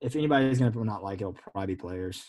If 0.01 0.15
anybody's 0.15 0.59
going 0.59 0.71
to 0.71 0.83
not 0.85 1.03
like 1.03 1.19
it, 1.19 1.23
it'll 1.23 1.33
probably 1.33 1.67
be 1.67 1.75
players 1.75 2.23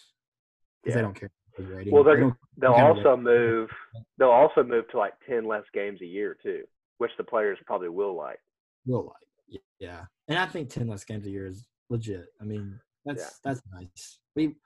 because 0.83 0.95
Yeah. 0.95 0.95
they 0.97 1.03
don't 1.03 1.15
care. 1.21 1.31
rating. 1.59 1.93
Well, 1.93 2.03
they're, 2.05 2.17
they're 2.17 2.37
they'll 2.57 2.75
kinda 2.75 2.89
also 2.95 3.17
move. 3.17 3.71
They'll 4.19 4.31
also 4.31 4.63
move 4.63 4.89
to 4.91 4.99
like 4.99 5.13
ten 5.29 5.47
less 5.47 5.65
games 5.73 6.01
a 6.03 6.07
year 6.07 6.37
too, 6.43 6.65
which 6.99 7.13
the 7.17 7.25
players 7.25 7.59
probably 7.67 7.89
will 7.91 8.15
like. 8.17 8.41
will 8.87 9.05
like. 9.07 9.61
Yeah, 9.79 10.07
and 10.29 10.39
I 10.39 10.47
think 10.47 10.71
ten 10.71 10.89
less 10.89 11.05
games 11.05 11.27
a 11.27 11.31
year 11.31 11.47
is 11.47 11.67
legit. 11.91 12.27
I 12.41 12.45
mean, 12.45 12.81
that's 13.05 13.39
that's 13.45 13.61
nice. 13.73 14.19
We 14.35 14.57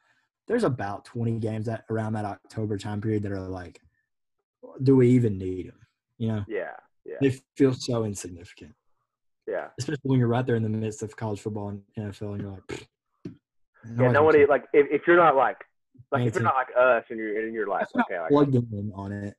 there's 0.46 0.64
about 0.64 1.04
twenty 1.04 1.38
games 1.38 1.66
that 1.66 1.84
around 1.90 2.14
that 2.14 2.24
October 2.24 2.78
time 2.78 3.00
period 3.02 3.22
that 3.24 3.32
are 3.32 3.40
like, 3.40 3.80
do 4.82 4.96
we 4.96 5.08
even 5.10 5.36
need 5.36 5.68
them? 5.68 5.80
You 6.16 6.28
know, 6.28 6.44
Yeah, 6.48 6.76
yeah, 7.08 7.16
they 7.20 7.38
feel 7.56 7.72
so 7.74 8.04
insignificant, 8.04 8.74
yeah. 9.46 9.68
especially 9.78 10.00
when 10.04 10.18
you're 10.18 10.28
right 10.28 10.46
there 10.46 10.56
in 10.56 10.62
the 10.62 10.68
midst 10.68 11.02
of 11.02 11.16
college 11.16 11.40
football 11.40 11.68
and 11.70 11.82
NFL, 11.98 12.32
and 12.34 12.40
you're 12.42 12.50
like, 12.50 12.66
"Pfft, 12.68 12.86
Yeah, 13.98 14.10
nobody 14.10 14.46
like 14.46 14.64
if, 14.72 14.86
if 14.90 15.06
you're 15.06 15.16
not 15.16 15.36
like 15.36 15.56
like 16.12 16.26
if 16.26 16.34
you're 16.34 16.42
not 16.44 16.54
like 16.54 16.68
us 16.78 17.04
and 17.10 17.18
you're 17.18 17.66
like 17.68 17.82
If 17.84 17.88
you're 17.94 18.02
okay, 18.04 18.20
like, 18.20 18.28
plugged 18.30 18.54
in 18.54 18.92
on 18.94 19.12
it, 19.12 19.34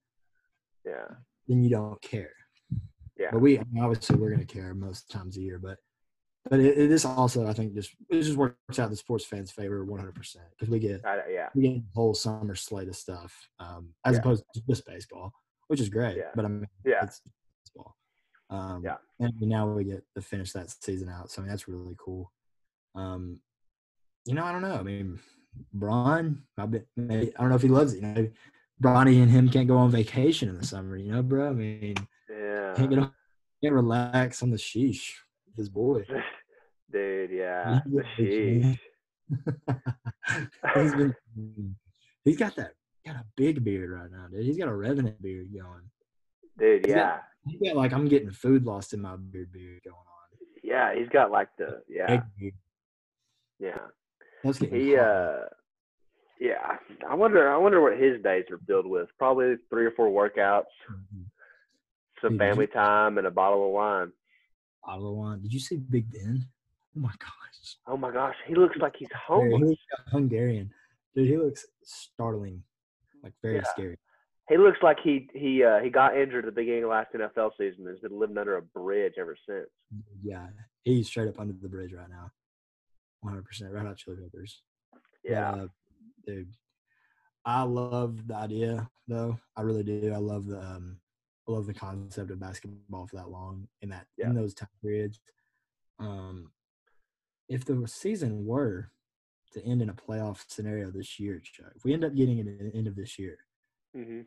yeah, 0.86 1.06
then 1.48 1.64
you 1.64 1.70
don't 1.70 2.02
care. 2.02 2.32
yeah, 3.18 3.30
But 3.32 3.40
we 3.40 3.60
I 3.60 3.64
mean, 3.72 3.84
obviously 3.84 4.16
we're 4.18 4.30
going 4.34 4.46
to 4.46 4.54
care 4.54 4.74
most 4.74 5.10
times 5.10 5.38
a 5.38 5.42
year, 5.42 5.60
but 5.60 5.78
but 6.50 6.60
it, 6.60 6.78
it 6.78 6.92
is 6.92 7.06
also 7.06 7.48
I 7.48 7.54
think 7.54 7.76
just 7.76 7.92
it 8.10 8.22
just 8.22 8.38
works 8.38 8.80
out 8.80 8.90
the 8.90 8.96
sports 8.96 9.26
fans' 9.26 9.52
favor 9.52 9.84
100 9.86 10.16
percent 10.16 10.46
because 10.52 10.70
we 10.70 10.80
get 10.80 11.06
I, 11.06 11.20
yeah, 11.30 11.50
we 11.54 11.62
get 11.64 11.74
the 11.76 11.84
whole 11.94 12.14
summer 12.14 12.56
slate 12.56 12.88
of 12.88 12.96
stuff 12.96 13.50
um, 13.60 13.90
as 14.06 14.14
Yeah. 14.16 14.20
opposed 14.20 14.44
to 14.56 14.62
just 14.68 14.86
baseball, 14.86 15.32
which 15.68 15.82
is 15.82 15.90
great. 15.90 16.18
Yeah. 16.18 16.32
But 16.36 16.46
I 16.46 16.48
mean, 16.48 16.68
yeah, 16.86 17.04
it's. 17.04 17.22
Um, 18.50 18.84
Yeah. 18.84 18.98
And 19.20 19.34
now 19.42 19.68
we 19.68 19.84
get 19.84 20.04
to 20.16 20.22
finish 20.22 20.54
that 20.54 20.70
season 20.70 21.10
out, 21.10 21.30
so 21.30 21.42
I 21.42 21.44
mean, 21.44 21.50
that's 21.50 21.68
really 21.68 21.96
cool. 21.98 22.32
Um, 22.96 23.40
you 24.26 24.34
know, 24.34 24.46
I 24.46 24.52
don't 24.52 24.62
know. 24.62 24.76
I 24.76 24.84
mean, 24.84 25.20
Bron, 25.74 26.44
I, 26.58 26.66
bet, 26.66 26.86
maybe, 26.96 27.36
I 27.36 27.42
don't 27.42 27.50
know 27.50 27.56
if 27.56 27.62
he 27.62 27.68
loves 27.68 27.94
it. 27.94 28.02
You 28.02 28.08
know, 28.08 28.30
Bronny 28.82 29.22
and 29.22 29.30
him 29.30 29.50
can't 29.50 29.68
go 29.68 29.78
on 29.78 29.92
vacation 29.92 30.48
in 30.50 30.58
the 30.58 30.66
summer. 30.66 30.96
You 30.96 31.12
know, 31.12 31.22
bro. 31.22 31.50
I 31.50 31.54
mean, 31.54 31.96
yeah. 32.30 32.74
can't 32.76 32.90
get 32.90 33.00
on, 33.00 33.12
can't 33.62 33.76
relax 33.76 34.42
on 34.42 34.52
the 34.52 34.58
sheesh. 34.58 35.12
His 35.58 35.70
boy. 35.70 36.06
Dude, 36.92 37.32
yeah, 37.32 37.82
the 37.86 38.04
sheesh. 38.18 38.80
he's 40.76 40.96
been, 40.96 41.16
he's 42.24 42.38
got 42.38 42.56
that 42.56 42.72
got 43.06 43.22
a 43.22 43.26
big 43.36 43.64
beard 43.64 43.90
right 43.92 44.12
now, 44.12 44.28
dude. 44.28 44.46
He's 44.46 44.58
got 44.58 44.68
a 44.68 44.76
revenant 44.76 45.22
beard 45.22 45.48
going. 45.54 45.90
Dude, 46.58 46.86
He's 46.86 46.96
yeah, 46.96 47.10
got 47.10 47.24
He's 47.50 47.60
got 47.70 47.76
like 47.76 47.94
I'm 47.94 48.08
getting 48.08 48.32
food 48.32 48.66
lost 48.66 48.94
in 48.94 49.02
my 49.02 49.16
beard 49.16 49.52
beard 49.52 49.82
going 49.84 49.96
on. 49.96 50.48
Yeah, 50.64 50.94
he's 50.96 51.10
got 51.10 51.32
like 51.32 51.50
the 51.58 51.82
yeah 51.88 52.22
yeah. 53.60 53.78
That's 54.44 54.58
He 54.60 54.96
hot. 54.96 55.06
uh 55.06 55.40
yeah. 56.40 56.78
I 57.10 57.16
wonder 57.16 57.50
I 57.52 57.58
wonder 57.58 57.82
what 57.82 57.98
his 57.98 58.22
days 58.24 58.46
are 58.52 58.60
filled 58.68 58.88
with. 58.88 59.10
Probably 59.18 59.56
three 59.70 59.86
or 59.86 59.92
four 59.92 60.08
workouts, 60.10 60.66
Mhm. 60.90 61.26
some 62.22 62.32
Dude, 62.34 62.40
did 62.40 62.46
you- 62.46 62.52
family 62.52 62.68
time, 62.68 63.18
and 63.18 63.28
a 63.28 63.32
bottle 63.32 63.66
of 63.66 63.72
wine. 63.72 64.12
Bottle 64.86 65.12
of 65.12 65.18
wine. 65.18 65.42
Did 65.42 65.52
you 65.54 65.60
see 65.60 65.78
Big 65.78 66.10
Ben? 66.12 66.46
Oh 66.96 67.00
my 67.02 67.14
gosh. 67.20 67.78
Oh 67.88 67.98
my 67.98 68.12
gosh, 68.12 68.36
he 68.48 68.56
looks 68.56 68.78
like 68.78 68.96
he's 68.98 69.10
He 69.10 69.16
homeless. 69.28 69.62
looks 69.70 69.82
Hungarian. 70.12 70.72
Dude, 71.16 71.28
he 71.28 71.38
looks 71.38 71.66
startling. 71.84 72.64
Like 73.24 73.34
very 73.42 73.56
Yeah. 73.58 73.64
scary. 73.64 73.98
He 74.50 74.58
looks 74.58 74.80
like 74.82 74.98
he 75.04 75.28
he 75.34 75.64
uh, 75.64 75.80
he 75.80 75.90
got 75.92 76.18
injured 76.18 76.46
at 76.46 76.54
the 76.56 76.62
beginning 76.62 76.84
of 76.84 76.90
last 76.90 77.14
NFL 77.14 77.52
season 77.58 77.82
and 77.86 77.90
has 77.90 78.00
been 78.00 78.20
living 78.20 78.38
under 78.38 78.58
a 78.58 78.62
bridge 78.64 79.14
ever 79.20 79.38
since. 79.48 79.68
Yeah. 80.24 80.48
He's 80.84 81.08
straight 81.08 81.28
up 81.30 81.40
under 81.40 81.54
the 81.54 81.70
bridge 81.70 81.94
right 81.94 82.10
now. 82.10 82.32
100%. 83.24 83.44
Red 83.72 83.86
Hot 83.86 83.98
Chili 83.98 84.18
Peppers. 84.24 84.62
Yeah. 85.24 85.52
uh, 85.52 85.68
dude, 86.26 86.50
I 87.46 87.62
love 87.64 88.28
the 88.28 88.36
idea 88.36 88.90
though. 89.08 89.38
I 89.56 89.62
really 89.62 89.84
do. 89.84 90.12
I 90.14 90.18
love 90.18 90.48
the 90.48 90.60
um, 90.60 90.98
I 91.48 91.52
love 91.52 91.68
the 91.68 91.74
concept 91.74 92.32
of 92.32 92.40
basketball 92.40 93.06
for 93.08 93.18
that 93.18 93.30
long 93.30 93.68
in 93.82 93.90
that 93.90 94.08
Yeah. 94.18 94.28
in 94.30 94.36
those 94.36 94.54
time 94.56 94.70
periods. 94.82 95.20
Um, 96.00 96.52
if 97.50 97.66
the 97.66 97.88
season 97.88 98.46
were 98.46 98.92
to 99.54 99.64
end 99.64 99.82
in 99.82 99.90
a 99.90 99.94
playoff 99.94 100.44
scenario 100.48 100.90
this 100.92 101.20
year, 101.20 101.40
Chuck, 101.44 101.72
if 101.76 101.84
we 101.84 101.94
end 101.94 102.04
up 102.04 102.16
getting 102.16 102.38
it 102.40 102.48
at 102.48 102.72
the 102.72 102.78
end 102.78 102.88
of 102.88 102.96
this 102.96 103.20
year, 103.20 103.38
hmm 103.96 104.22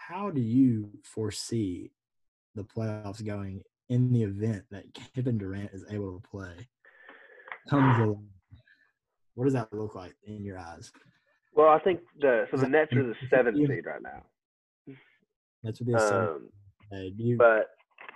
how 0.00 0.30
do 0.30 0.40
you 0.40 0.90
foresee 1.04 1.90
the 2.54 2.62
playoffs 2.64 3.24
going 3.24 3.62
in 3.88 4.12
the 4.12 4.22
event 4.22 4.64
that 4.70 4.84
Kevin 5.14 5.38
Durant 5.38 5.70
is 5.72 5.84
able 5.90 6.18
to 6.18 6.28
play? 6.28 6.68
What 9.34 9.44
does 9.44 9.52
that 9.52 9.72
look 9.72 9.94
like 9.94 10.14
in 10.24 10.44
your 10.44 10.58
eyes? 10.58 10.90
Well, 11.54 11.68
I 11.68 11.78
think 11.78 12.00
the 12.18 12.46
so 12.50 12.56
the 12.56 12.68
Nets 12.68 12.92
are 12.92 13.02
the 13.06 13.14
seventh 13.28 13.56
seed 13.56 13.84
right 13.86 14.02
now. 14.02 14.22
That's 15.62 15.80
what 15.80 15.86
they 15.92 15.98
said. 15.98 16.28
Um, 16.92 17.12
you, 17.16 17.36
but 17.36 17.70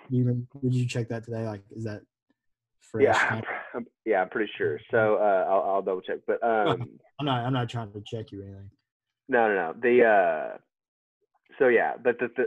you 0.09 0.47
did 0.63 0.75
you 0.75 0.87
check 0.89 1.09
that 1.09 1.25
today? 1.25 1.45
Like, 1.47 1.63
is 1.71 1.85
that 1.85 2.03
fresh? 2.81 3.05
yeah, 3.05 3.19
kind 3.29 3.45
I'm- 3.75 3.87
yeah, 4.05 4.23
I'm 4.23 4.29
pretty 4.31 4.51
sure. 4.57 4.81
So 4.91 5.17
uh, 5.17 5.47
I'll, 5.51 5.75
I'll 5.75 5.83
double 5.83 6.01
check. 6.01 6.19
But 6.27 6.43
um, 6.43 6.99
I'm 7.21 7.27
not. 7.27 7.45
I'm 7.45 7.53
not 7.53 7.69
trying 7.69 7.93
to 7.93 8.03
check 8.07 8.33
you 8.33 8.41
or 8.41 8.45
anything. 8.47 8.71
No, 9.29 9.49
no, 9.49 9.55
no. 9.55 9.75
The 9.81 10.05
uh, 10.05 10.59
so 11.59 11.69
yeah, 11.69 11.93
but 12.03 12.19
the, 12.19 12.29
the 12.37 12.45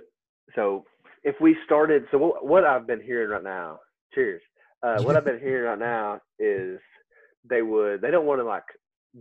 so 0.55 0.85
if 1.23 1.35
we 1.41 1.55
started, 1.65 2.05
so 2.11 2.17
what, 2.17 2.45
what 2.45 2.63
I've 2.63 2.87
been 2.87 3.01
hearing 3.01 3.29
right 3.29 3.43
now, 3.43 3.79
cheers. 4.13 4.41
Uh, 4.83 5.01
what 5.01 5.15
I've 5.15 5.25
been 5.25 5.39
hearing 5.39 5.65
right 5.65 5.79
now 5.79 6.21
is 6.39 6.79
they 7.49 7.61
would 7.61 8.01
they 8.01 8.11
don't 8.11 8.25
want 8.25 8.39
to 8.39 8.45
like 8.45 8.63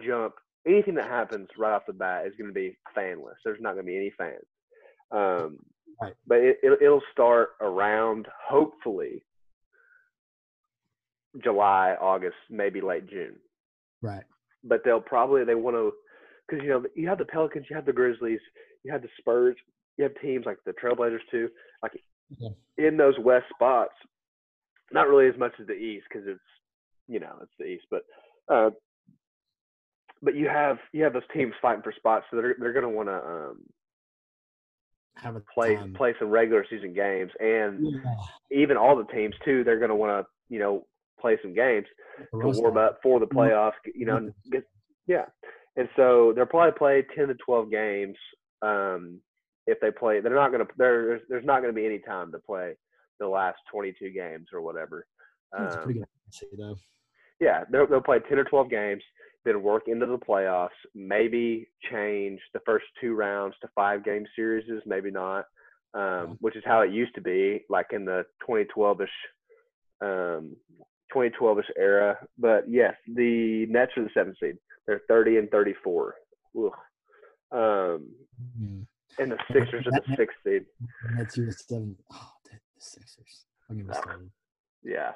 jump 0.05 0.35
anything 0.67 0.95
that 0.97 1.09
happens 1.09 1.49
right 1.57 1.73
off 1.75 1.87
the 1.87 1.93
bat 1.93 2.27
is 2.27 2.33
going 2.39 2.49
to 2.49 2.55
be 2.55 2.77
fanless. 2.97 3.37
There's 3.45 3.61
not 3.61 3.75
going 3.75 3.87
to 3.87 3.91
be 3.91 3.97
any 3.97 4.13
fans. 4.19 4.45
Um, 5.11 5.59
Right. 6.01 6.15
But 6.27 6.39
it, 6.39 6.59
it 6.63 6.79
it'll 6.83 7.03
start 7.13 7.51
around 7.61 8.27
hopefully 8.47 9.25
July, 11.43 11.97
August, 12.01 12.37
maybe 12.51 12.81
late 12.81 13.09
June 13.09 13.37
Right. 14.03 14.25
but 14.63 14.83
they'll 14.85 15.01
probably 15.01 15.45
they 15.45 15.55
want 15.55 15.77
to 15.77 15.93
because 16.47 16.63
you 16.63 16.71
know 16.71 16.85
you 16.95 17.09
have 17.09 17.19
the 17.19 17.25
Pelicans, 17.25 17.67
you 17.71 17.77
have 17.77 17.87
the 17.87 17.93
Grizzlies, 17.93 18.41
you 18.85 18.93
have 18.93 19.03
the 19.03 19.09
Spurs, 19.19 19.57
you 19.97 20.05
have 20.05 20.13
teams 20.21 20.47
like 20.47 20.59
the 20.65 20.73
Trailblazers 20.73 21.21
too. 21.31 21.49
Like 21.83 21.93
Yeah. 22.39 22.51
in 22.79 22.97
those 22.97 23.19
West 23.19 23.47
spots, 23.55 23.95
not 24.93 25.09
really 25.09 25.29
as 25.29 25.39
much 25.39 25.53
as 25.61 25.67
the 25.67 25.75
East 25.75 26.07
because 26.09 26.27
it's 26.29 26.41
you 27.09 27.21
know 27.21 27.37
it's 27.43 27.53
the 27.59 27.67
East, 27.67 27.87
but 27.91 28.03
uh, 28.49 28.71
but 30.23 30.35
you 30.35 30.49
have 30.49 30.79
you 30.93 31.03
have 31.05 31.13
those 31.13 31.23
teams 31.33 31.55
fighting 31.63 31.83
for 31.83 31.93
spots, 31.93 32.27
so 32.31 32.37
they're 32.37 32.57
they're 32.59 32.73
going 32.73 32.83
to 32.83 32.89
want 32.89 33.09
to 33.09 33.15
um, 33.27 33.63
Have 35.17 35.37
a 35.37 35.41
play 35.55 35.77
time. 35.77 35.95
play 35.95 36.15
some 36.19 36.31
regular 36.31 36.65
season 36.69 36.93
games, 36.95 37.33
and 37.41 37.81
Yeah. 37.81 38.15
even 38.51 38.77
all 38.77 38.97
the 38.97 39.05
teams 39.13 39.35
too, 39.45 39.65
they're 39.65 39.79
going 39.79 39.91
to 39.91 39.95
want 39.97 40.25
to 40.27 40.31
you 40.53 40.59
know 40.59 40.87
play 41.21 41.39
some 41.43 41.55
games 41.55 41.87
to 42.19 42.49
warm 42.61 42.77
up 42.77 42.99
for 43.03 43.19
the 43.21 43.27
playoffs. 43.27 43.73
You 43.95 44.07
know, 44.07 44.17
and 44.17 44.35
get 44.51 44.65
yeah. 45.07 45.27
And 45.77 45.89
so 45.97 46.33
they'll 46.35 46.47
probably 46.47 46.77
play 46.79 47.05
ten 47.17 47.29
to 47.29 47.35
twelve 47.35 47.71
games. 47.71 48.17
Um, 48.63 49.21
if 49.67 49.79
they 49.81 49.91
play, 49.91 50.21
they're 50.21 50.35
not 50.35 50.53
going 50.53 50.65
to. 50.67 50.73
There's 50.77 51.21
there's 51.29 51.45
not 51.45 51.61
going 51.61 51.73
to 51.75 51.79
be 51.81 51.87
any 51.87 51.99
time 51.99 52.31
to 52.33 52.39
play 52.39 52.75
the 53.21 53.27
last 53.29 53.59
twenty 53.71 53.93
two 53.99 54.11
games 54.11 54.49
or 54.53 54.61
whatever. 54.63 55.07
That's 55.53 55.77
Um, 55.77 55.83
pretty 55.85 56.01
good. 56.01 56.09
See 56.31 56.47
though. 56.59 56.77
yeah, 57.41 57.65
they'll, 57.71 57.87
they'll 57.87 58.01
play 58.03 58.19
ten 58.29 58.39
or 58.39 58.45
twelve 58.45 58.71
games, 58.71 59.03
then 59.45 59.63
work 59.63 59.85
into 59.89 60.07
the 60.07 60.19
playoffs. 60.19 60.69
Maybe 60.95 61.69
change 61.91 62.41
the 62.53 62.61
first 62.67 62.85
two 63.01 63.15
rounds 63.15 63.55
to 63.63 63.69
five 63.75 64.05
game 64.05 64.25
series, 64.37 64.65
maybe 64.87 65.11
not. 65.11 65.45
Um, 65.95 66.03
Yeah. 66.03 66.27
which 66.41 66.57
is 66.57 66.65
how 66.67 66.83
it 66.83 66.91
used 66.91 67.15
to 67.15 67.23
be, 67.23 67.65
like 67.71 67.87
in 67.93 68.05
the 68.05 68.27
2012ish, 68.47 69.07
um, 70.03 70.55
2012ish 71.15 71.71
era. 71.79 72.19
But 72.37 72.69
yes, 72.69 72.95
the 73.15 73.65
Nets 73.71 73.93
are 73.97 74.03
the 74.05 74.11
seventh 74.13 74.37
seed. 74.39 74.59
They're 74.87 75.01
30 75.09 75.39
and 75.39 75.51
34. 75.51 76.15
Ugh. 76.59 76.73
Um, 77.53 78.09
Mm. 78.61 78.86
And 79.19 79.33
the 79.33 79.39
Sixers 79.53 79.87
are 79.87 79.91
the 79.93 80.17
sixth 80.17 80.37
seed. 80.45 80.65
That's 81.17 81.37
your 81.37 81.51
seven. 81.53 81.97
Oh, 82.13 82.31
the 82.45 82.59
Sixers. 82.79 83.47
Me 83.71 83.85
Oh. 83.89 83.93
started. 83.93 84.31
Yeah. 84.83 85.13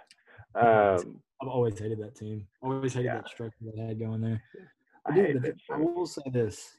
Um, 0.55 1.23
I've 1.41 1.49
always 1.49 1.79
hated 1.79 2.01
that 2.01 2.17
team. 2.17 2.47
Always 2.63 2.93
hated 2.95 3.07
Yeah. 3.07 3.15
that 3.17 3.29
structure 3.29 3.65
they 3.75 3.81
had 3.83 3.99
going 3.99 4.21
there. 4.21 4.43
I 5.07 5.15
Dude, 5.15 5.61
I 5.71 5.77
will 5.77 6.07
say 6.07 6.23
this. 6.31 6.77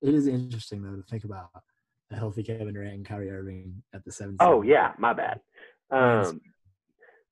It 0.00 0.14
is 0.14 0.26
interesting 0.26 0.82
though 0.82 0.96
to 0.96 1.02
think 1.02 1.24
about 1.24 1.50
a 2.10 2.16
healthy 2.16 2.42
Kevin 2.42 2.72
Durant 2.74 2.94
and 2.94 3.06
Kyrie 3.06 3.30
Irving 3.30 3.82
at 3.92 4.04
the 4.04 4.12
seven. 4.12 4.36
Oh 4.40 4.62
seed. 4.62 4.70
yeah, 4.70 4.94
my 4.98 5.12
bad. 5.12 5.40
Playing 5.90 6.26
Um, 6.26 6.40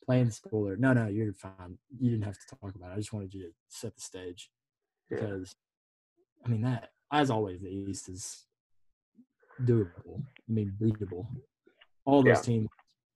playing 0.04 0.30
spoiler. 0.30 0.76
No, 0.76 0.92
no, 0.92 1.06
you're 1.06 1.32
fine. 1.32 1.78
You 1.96 2.10
didn't 2.10 2.24
have 2.24 2.38
to 2.38 2.56
talk 2.56 2.74
about 2.74 2.90
it. 2.90 2.94
I 2.94 2.96
just 2.96 3.12
wanted 3.12 3.32
you 3.34 3.42
to 3.42 3.54
set 3.68 3.94
the 3.94 4.00
stage 4.00 4.50
Yeah. 5.10 5.18
because, 5.20 5.54
I 6.44 6.48
mean, 6.48 6.62
that 6.62 6.92
as 7.12 7.30
always, 7.30 7.60
the 7.60 7.68
East 7.70 8.08
is 8.08 8.46
doable. 9.62 10.22
I 10.48 10.52
mean, 10.52 10.76
beatable. 10.80 11.26
All 12.04 12.22
those 12.22 12.38
Yeah. 12.38 12.42
teams. 12.42 12.68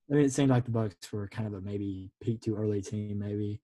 I 0.09 0.13
mean, 0.15 0.25
it 0.25 0.31
seemed 0.33 0.49
like 0.49 0.63
the 0.65 0.71
Bucks 0.71 1.11
were 1.11 1.27
kind 1.27 1.47
of 1.47 1.53
a 1.53 1.61
maybe 1.61 2.11
peak 2.21 2.41
too 2.41 2.55
early 2.55 2.81
team. 2.81 3.19
Maybe 3.19 3.61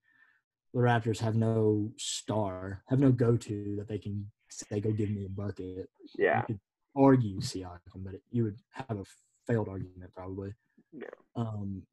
the 0.74 0.80
Raptors 0.82 1.20
have 1.20 1.36
no 1.36 1.94
star, 1.98 2.84
have 2.90 3.00
no 3.00 3.12
go 3.12 3.38
to 3.38 3.76
that 3.78 3.88
they 3.88 3.98
can 4.00 4.30
say, 4.50 4.82
"Go 4.82 4.92
give 4.92 5.10
me 5.10 5.26
a 5.26 5.30
bucket." 5.30 5.90
yeah. 6.18 6.40
You 6.42 6.46
could 6.48 6.60
argue 6.96 7.40
Siakam, 7.40 8.04
but 8.04 8.16
it, 8.16 8.24
you 8.30 8.44
would 8.44 8.60
have 8.72 9.00
a 9.00 9.06
failed 9.48 9.70
argument 9.70 10.12
probably. 10.14 10.54
Yeah. 10.92 11.08
Um, 11.36 11.84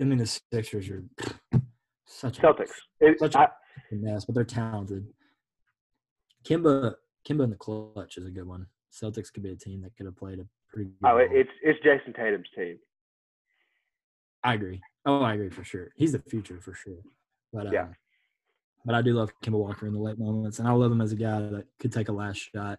I 0.00 0.04
mean, 0.04 0.18
the 0.18 0.26
Sixers 0.52 0.88
are 0.90 1.04
such 2.06 2.38
a 2.40 2.42
Celtics. 2.42 2.72
It, 3.00 3.18
Such 3.20 3.34
a- 3.36 3.38
I, 3.40 3.48
mess, 3.92 4.24
but 4.24 4.34
they're 4.34 4.44
talented. 4.44 5.06
Kemba, 6.44 6.94
Kemba 7.28 7.44
in 7.44 7.50
the 7.50 7.56
clutch 7.56 8.16
is 8.18 8.26
a 8.26 8.30
good 8.30 8.46
one. 8.46 8.66
Celtics 9.00 9.32
could 9.32 9.42
be 9.42 9.50
a 9.50 9.56
team 9.56 9.82
that 9.82 9.96
could 9.96 10.06
have 10.06 10.16
played 10.16 10.38
a 10.38 10.46
pretty. 10.68 10.90
Good 10.90 11.08
oh, 11.08 11.16
it, 11.18 11.28
it's 11.32 11.50
it's 11.62 11.78
Jayson 11.84 12.14
Tatum's 12.14 12.46
team. 12.54 12.78
I 14.42 14.54
agree. 14.54 14.80
Oh, 15.04 15.22
I 15.22 15.34
agree 15.34 15.50
for 15.50 15.64
sure. 15.64 15.90
He's 15.96 16.12
the 16.12 16.18
future 16.20 16.60
for 16.60 16.74
sure. 16.74 17.02
But 17.52 17.72
Yeah. 17.72 17.82
um, 17.82 17.96
but 18.84 18.94
I 18.94 19.02
do 19.02 19.14
love 19.14 19.32
Kemba 19.42 19.58
Walker 19.58 19.86
in 19.86 19.92
the 19.92 19.98
late 20.00 20.18
moments, 20.18 20.58
and 20.58 20.68
I 20.68 20.72
love 20.72 20.92
him 20.92 21.00
as 21.00 21.12
a 21.12 21.16
guy 21.16 21.40
that 21.40 21.66
could 21.80 21.92
take 21.92 22.08
a 22.08 22.12
last 22.12 22.38
shot. 22.38 22.78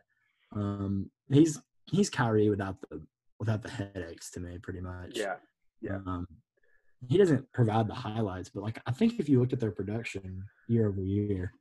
Um, 0.53 1.11
he's 1.29 1.59
he's 1.85 2.09
Kyrie 2.09 2.49
without 2.49 2.77
the 2.89 3.01
without 3.39 3.61
the 3.61 3.69
headaches 3.69 4.31
to 4.31 4.39
me, 4.39 4.57
pretty 4.57 4.81
much. 4.81 5.17
Yeah. 5.17 5.35
Yeah. 5.81 5.99
Um, 6.05 6.27
he 7.07 7.17
doesn't 7.17 7.51
provide 7.53 7.87
the 7.87 7.93
highlights, 7.93 8.49
but 8.49 8.63
like 8.63 8.79
I 8.85 8.91
think 8.91 9.19
if 9.19 9.29
you 9.29 9.39
looked 9.39 9.53
at 9.53 9.59
their 9.59 9.71
production 9.71 10.43
year 10.67 10.87
over 10.87 11.01
year, 11.01 11.53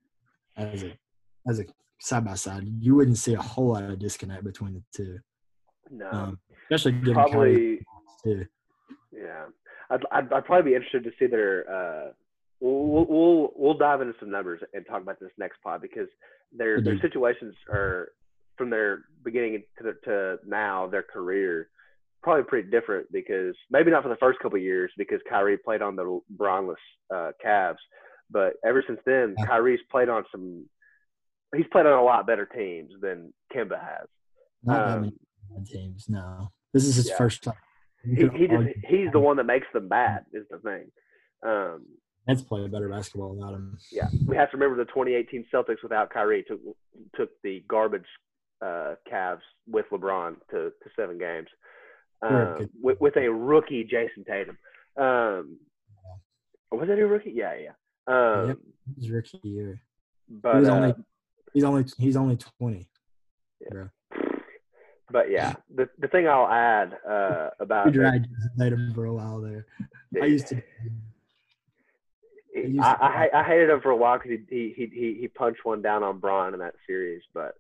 as 0.57 0.85
a 0.85 0.99
as 1.49 1.59
a 1.59 1.65
side 1.99 2.25
by 2.25 2.35
side, 2.35 2.65
you 2.81 2.95
wouldn't 2.95 3.19
see 3.19 3.35
a 3.35 3.41
whole 3.41 3.73
lot 3.73 3.85
of 3.85 3.99
disconnect 3.99 4.45
between 4.45 4.75
the 4.75 4.83
two. 4.95 5.19
No. 5.91 6.11
Um, 6.11 6.39
especially 6.71 6.93
given 6.93 7.15
probably. 7.15 7.81
too. 8.25 8.47
Yeah. 9.13 9.45
I'd, 9.91 10.01
I'd 10.11 10.33
I'd 10.33 10.45
probably 10.45 10.71
be 10.73 10.75
interested 10.77 11.05
to 11.05 11.11
see 11.19 11.27
their. 11.27 11.65
Uh, 11.71 12.13
we'll, 12.61 13.07
we'll 13.09 13.53
we'll 13.55 13.79
dive 13.79 14.01
into 14.01 14.15
some 14.19 14.31
numbers 14.31 14.61
and 14.75 14.85
talk 14.87 15.03
about 15.03 15.21
this 15.21 15.31
next 15.39 15.63
pod 15.63 15.81
because 15.81 16.09
their 16.53 16.81
their 16.81 16.99
situations 17.01 17.55
are 17.71 18.09
from 18.57 18.71
their 18.71 19.05
beginning 19.25 19.63
to 19.79 19.85
the, 19.85 19.93
to 20.05 20.39
now 20.47 20.87
their 20.87 21.03
career 21.03 21.69
probably 22.23 22.43
pretty 22.45 22.69
different 22.71 23.07
because 23.13 23.55
maybe 23.71 23.91
not 23.91 24.03
for 24.03 24.09
the 24.09 24.17
first 24.17 24.39
couple 24.41 24.57
of 24.57 24.63
years 24.63 24.91
because 24.99 25.21
Kyrie 25.29 25.59
played 25.59 25.83
on 25.83 25.95
the 25.95 26.21
bronless 26.31 26.79
uh, 27.15 27.31
Cavs, 27.45 27.77
but 28.31 28.55
ever 28.65 28.83
since 28.87 28.99
then 29.07 29.37
Yeah. 29.39 29.47
Kyrie's 29.47 29.81
played 29.91 30.09
on 30.09 30.25
some. 30.33 30.65
He's 31.55 31.67
played 31.71 31.87
on 31.87 31.93
a 31.93 32.03
lot 32.03 32.27
better 32.27 32.47
teams 32.47 32.93
than 33.01 33.33
Kemba 33.55 33.79
has. 33.81 34.09
Not 34.65 34.89
Um, 34.89 35.01
many 35.03 35.65
teams. 35.65 36.07
No, 36.09 36.51
this 36.73 36.85
is 36.85 36.97
his 36.97 37.09
yeah. 37.09 37.17
first 37.17 37.45
time 37.45 37.55
he, 38.05 38.29
he 38.37 38.47
just 38.47 38.69
he's 38.85 39.11
the 39.13 39.19
one 39.21 39.37
that 39.37 39.45
makes 39.45 39.67
them 39.73 39.89
bad 39.89 40.25
is 40.33 40.45
the 40.51 40.59
thing. 40.59 40.91
Um, 41.45 41.85
Nets 42.29 42.43
play 42.43 42.67
better 42.69 42.89
basketball 42.89 43.35
without 43.35 43.55
him. 43.55 43.79
yeah, 43.93 44.09
we 44.27 44.37
have 44.37 44.51
to 44.51 44.57
remember 44.57 44.77
the 44.77 44.89
2018 44.91 45.47
Celtics 45.53 45.83
without 45.83 46.11
Kyrie 46.11 46.45
took 46.47 46.61
took 47.17 47.31
the 47.43 47.65
garbage 47.69 48.07
uh, 48.63 48.95
Cavs 49.11 49.41
with 49.69 49.87
LeBron 49.93 50.37
to, 50.51 50.71
to 50.71 50.91
seven 50.97 51.19
games 51.19 51.49
um, 52.23 52.69
with, 52.81 53.01
with 53.01 53.17
a 53.17 53.29
rookie 53.31 53.85
Jayson 53.85 54.25
Tatum. 54.27 54.57
Um, 54.97 55.59
was 56.73 56.89
that 56.89 56.99
a 56.99 57.07
rookie? 57.07 57.33
Yeah, 57.35 57.55
yeah. 57.55 57.73
Um, 58.07 58.49
Yep. 58.49 58.59
His 58.99 59.11
rookie 59.11 59.41
year. 59.43 59.83
But 60.29 60.55
he 60.55 60.61
was 60.61 60.69
uh, 60.69 60.73
only 60.73 60.95
he's 61.53 61.65
only 61.65 61.85
he's 61.99 62.17
only 62.17 62.37
twenty. 62.37 62.89
Yeah. 63.61 63.85
But 65.11 65.31
yeah, 65.31 65.55
the 65.75 65.89
the 65.99 66.09
thing 66.09 66.27
I'll 66.27 66.49
add 66.49 66.97
uh, 67.09 67.51
about 67.61 67.87
We 67.87 67.93
dragged 67.93 68.27
Tatum 68.59 68.93
for 68.95 69.05
a 69.05 69.15
while 69.15 69.41
there. 69.41 69.67
I 70.21 70.27
used 70.27 70.49
to. 70.49 70.57
I 72.57 72.61
used 72.61 72.81
I, 72.81 72.95
to- 72.95 73.05
I, 73.05 73.13
ha- 73.13 73.39
I 73.41 73.43
hated 73.45 73.71
him 73.71 73.81
for 73.81 73.91
a 73.91 73.97
while 73.97 74.19
because 74.19 74.39
he, 74.51 74.75
he 74.77 74.87
he 74.93 75.17
he 75.21 75.29
punched 75.29 75.65
one 75.65 75.81
down 75.81 76.03
on 76.03 76.19
Bron 76.19 76.55
in 76.55 76.61
that 76.61 76.75
series, 76.87 77.23
but 77.33 77.55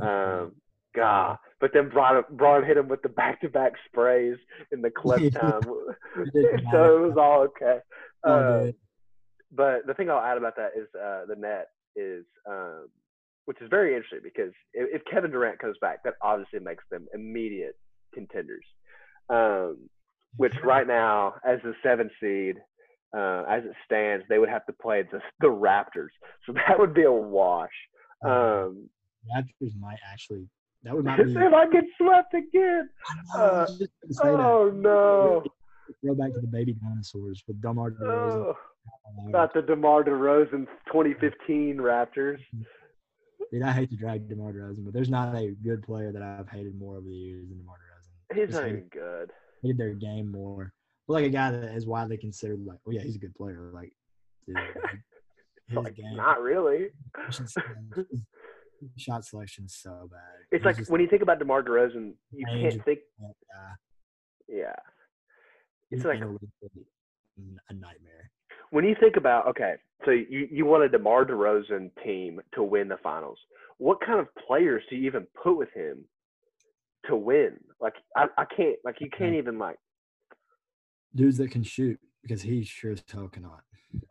um, 0.00 0.52
God. 0.94 1.38
But 1.60 1.70
then 1.72 1.88
Bron 1.88 2.24
Bron 2.30 2.64
hit 2.64 2.76
him 2.76 2.88
with 2.88 3.02
the 3.02 3.08
back 3.08 3.40
to 3.42 3.48
back 3.48 3.74
sprays 3.86 4.36
in 4.72 4.82
the 4.82 4.90
clip 4.90 5.32
time, 5.32 5.60
so 6.72 6.96
it 6.96 7.08
was 7.08 7.16
all 7.16 7.42
okay. 7.42 7.78
Uh, 8.24 8.72
but 9.52 9.86
the 9.86 9.94
thing 9.94 10.10
I'll 10.10 10.18
add 10.20 10.36
about 10.36 10.56
that 10.56 10.72
is 10.76 10.88
uh, 10.94 11.26
the 11.26 11.36
net 11.36 11.68
is, 11.96 12.24
um, 12.46 12.88
which 13.48 13.62
is 13.62 13.68
very 13.70 13.96
interesting 13.96 14.20
because 14.22 14.52
if, 14.74 15.00
if 15.00 15.02
Kevin 15.10 15.30
Durant 15.30 15.58
comes 15.58 15.78
back, 15.80 16.02
that 16.04 16.12
obviously 16.20 16.60
makes 16.60 16.84
them 16.90 17.06
immediate 17.14 17.76
contenders. 18.12 18.64
Um, 19.30 19.88
which 20.36 20.52
right 20.62 20.86
now, 20.86 21.36
as 21.46 21.58
the 21.64 21.72
seventh 21.82 22.12
seed, 22.20 22.56
uh, 23.16 23.44
as 23.48 23.64
it 23.64 23.72
stands, 23.86 24.26
they 24.28 24.38
would 24.38 24.50
have 24.50 24.66
to 24.66 24.74
play 24.74 25.02
the, 25.10 25.20
the 25.40 25.46
Raptors, 25.46 26.12
so 26.44 26.52
that 26.68 26.78
would 26.78 26.92
be 26.92 27.04
a 27.04 27.10
wash. 27.12 27.70
Um, 28.22 28.90
Raptors 29.34 29.72
might 29.80 29.98
actually. 30.12 30.46
That 30.82 30.94
would 30.94 31.04
not 31.06 31.16
be. 31.16 31.32
if 31.32 31.54
I 31.54 31.70
get 31.70 31.84
swept 31.96 32.34
again, 32.34 32.90
I 33.34 33.40
was 33.40 33.78
just 33.78 33.90
gonna 34.02 34.14
say 34.14 34.24
that. 34.24 34.44
oh 34.44 34.70
no, 34.74 35.42
Go 36.06 36.14
back 36.14 36.34
to 36.34 36.40
the 36.40 36.46
baby 36.46 36.74
dinosaurs 36.74 37.42
with 37.48 37.62
DeMar 37.62 37.92
DeRozan. 37.92 38.54
oh, 38.54 38.56
not 39.24 39.54
the 39.54 39.62
DeMar 39.62 40.04
DeRozan 40.04 40.66
2015 40.92 41.78
Raptors. 41.78 42.40
Dude, 43.52 43.62
I 43.62 43.72
hate 43.72 43.90
to 43.90 43.96
drag 43.96 44.28
DeMar 44.28 44.52
DeRozan, 44.52 44.84
but 44.84 44.92
there's 44.92 45.08
not 45.08 45.34
a 45.34 45.52
good 45.64 45.82
player 45.82 46.12
that 46.12 46.22
I've 46.22 46.48
hated 46.48 46.78
more 46.78 46.96
over 46.96 47.06
the 47.06 47.14
years 47.14 47.48
than 47.48 47.58
DeMar 47.58 47.76
DeRozan. 47.76 48.36
He's 48.36 48.48
Just 48.48 48.54
not 48.54 48.64
hated- 48.64 48.76
even 48.78 48.88
good. 48.90 49.32
hated 49.62 49.78
their 49.78 49.94
game 49.94 50.30
more. 50.30 50.72
But 51.06 51.14
like 51.14 51.24
a 51.24 51.30
guy 51.30 51.50
that 51.50 51.74
is 51.74 51.86
widely 51.86 52.18
considered 52.18 52.62
like, 52.66 52.78
oh 52.86 52.90
yeah, 52.90 53.00
he's 53.00 53.16
a 53.16 53.18
good 53.18 53.34
player. 53.34 53.70
Like, 53.72 53.92
dude, 54.46 54.56
Like, 55.72 55.94
game, 55.96 56.16
not 56.16 56.42
really. 56.42 56.88
shot 58.96 59.24
selection 59.24 59.64
is 59.64 59.74
so 59.74 60.08
bad. 60.10 60.20
It's 60.52 60.60
He's 60.62 60.66
like 60.66 60.76
just 60.76 60.90
when 60.90 61.00
you 61.00 61.08
think 61.08 61.22
about 61.22 61.38
DeMar 61.38 61.62
DeRozan, 61.62 62.12
you 62.32 62.46
can't 62.46 62.84
think. 62.84 63.00
Yeah, 64.48 64.72
He's 65.90 66.00
It's 66.00 66.04
like- 66.06 66.18
analytically 66.18 66.86
mm, 67.40 67.56
a 67.70 67.74
nightmare. 67.74 68.30
When 68.70 68.84
you 68.84 68.94
think 69.00 69.16
about 69.16 69.46
okay, 69.48 69.74
so 70.04 70.10
you 70.10 70.48
you 70.50 70.66
want 70.66 70.84
a 70.84 70.88
DeMar 70.88 71.24
DeRozan 71.24 71.90
team 72.04 72.40
to 72.54 72.62
win 72.62 72.88
the 72.88 72.96
finals. 73.02 73.38
What 73.78 74.00
kind 74.04 74.18
of 74.18 74.26
players 74.46 74.82
do 74.90 74.96
you 74.96 75.06
even 75.06 75.26
put 75.40 75.56
with 75.56 75.72
him 75.74 76.04
to 77.06 77.16
win? 77.16 77.58
Like 77.80 77.94
I, 78.16 78.26
I 78.36 78.44
can't 78.44 78.76
like 78.84 78.96
you 79.00 79.10
can't 79.10 79.30
mm-hmm. 79.30 79.38
even 79.38 79.58
like. 79.58 79.76
Dudes 81.14 81.38
that 81.38 81.50
can 81.50 81.62
shoot 81.62 81.98
because 82.22 82.42
he 82.42 82.64
sure 82.64 82.92
as 82.92 83.02
hell 83.10 83.28
cannot. 83.28 83.62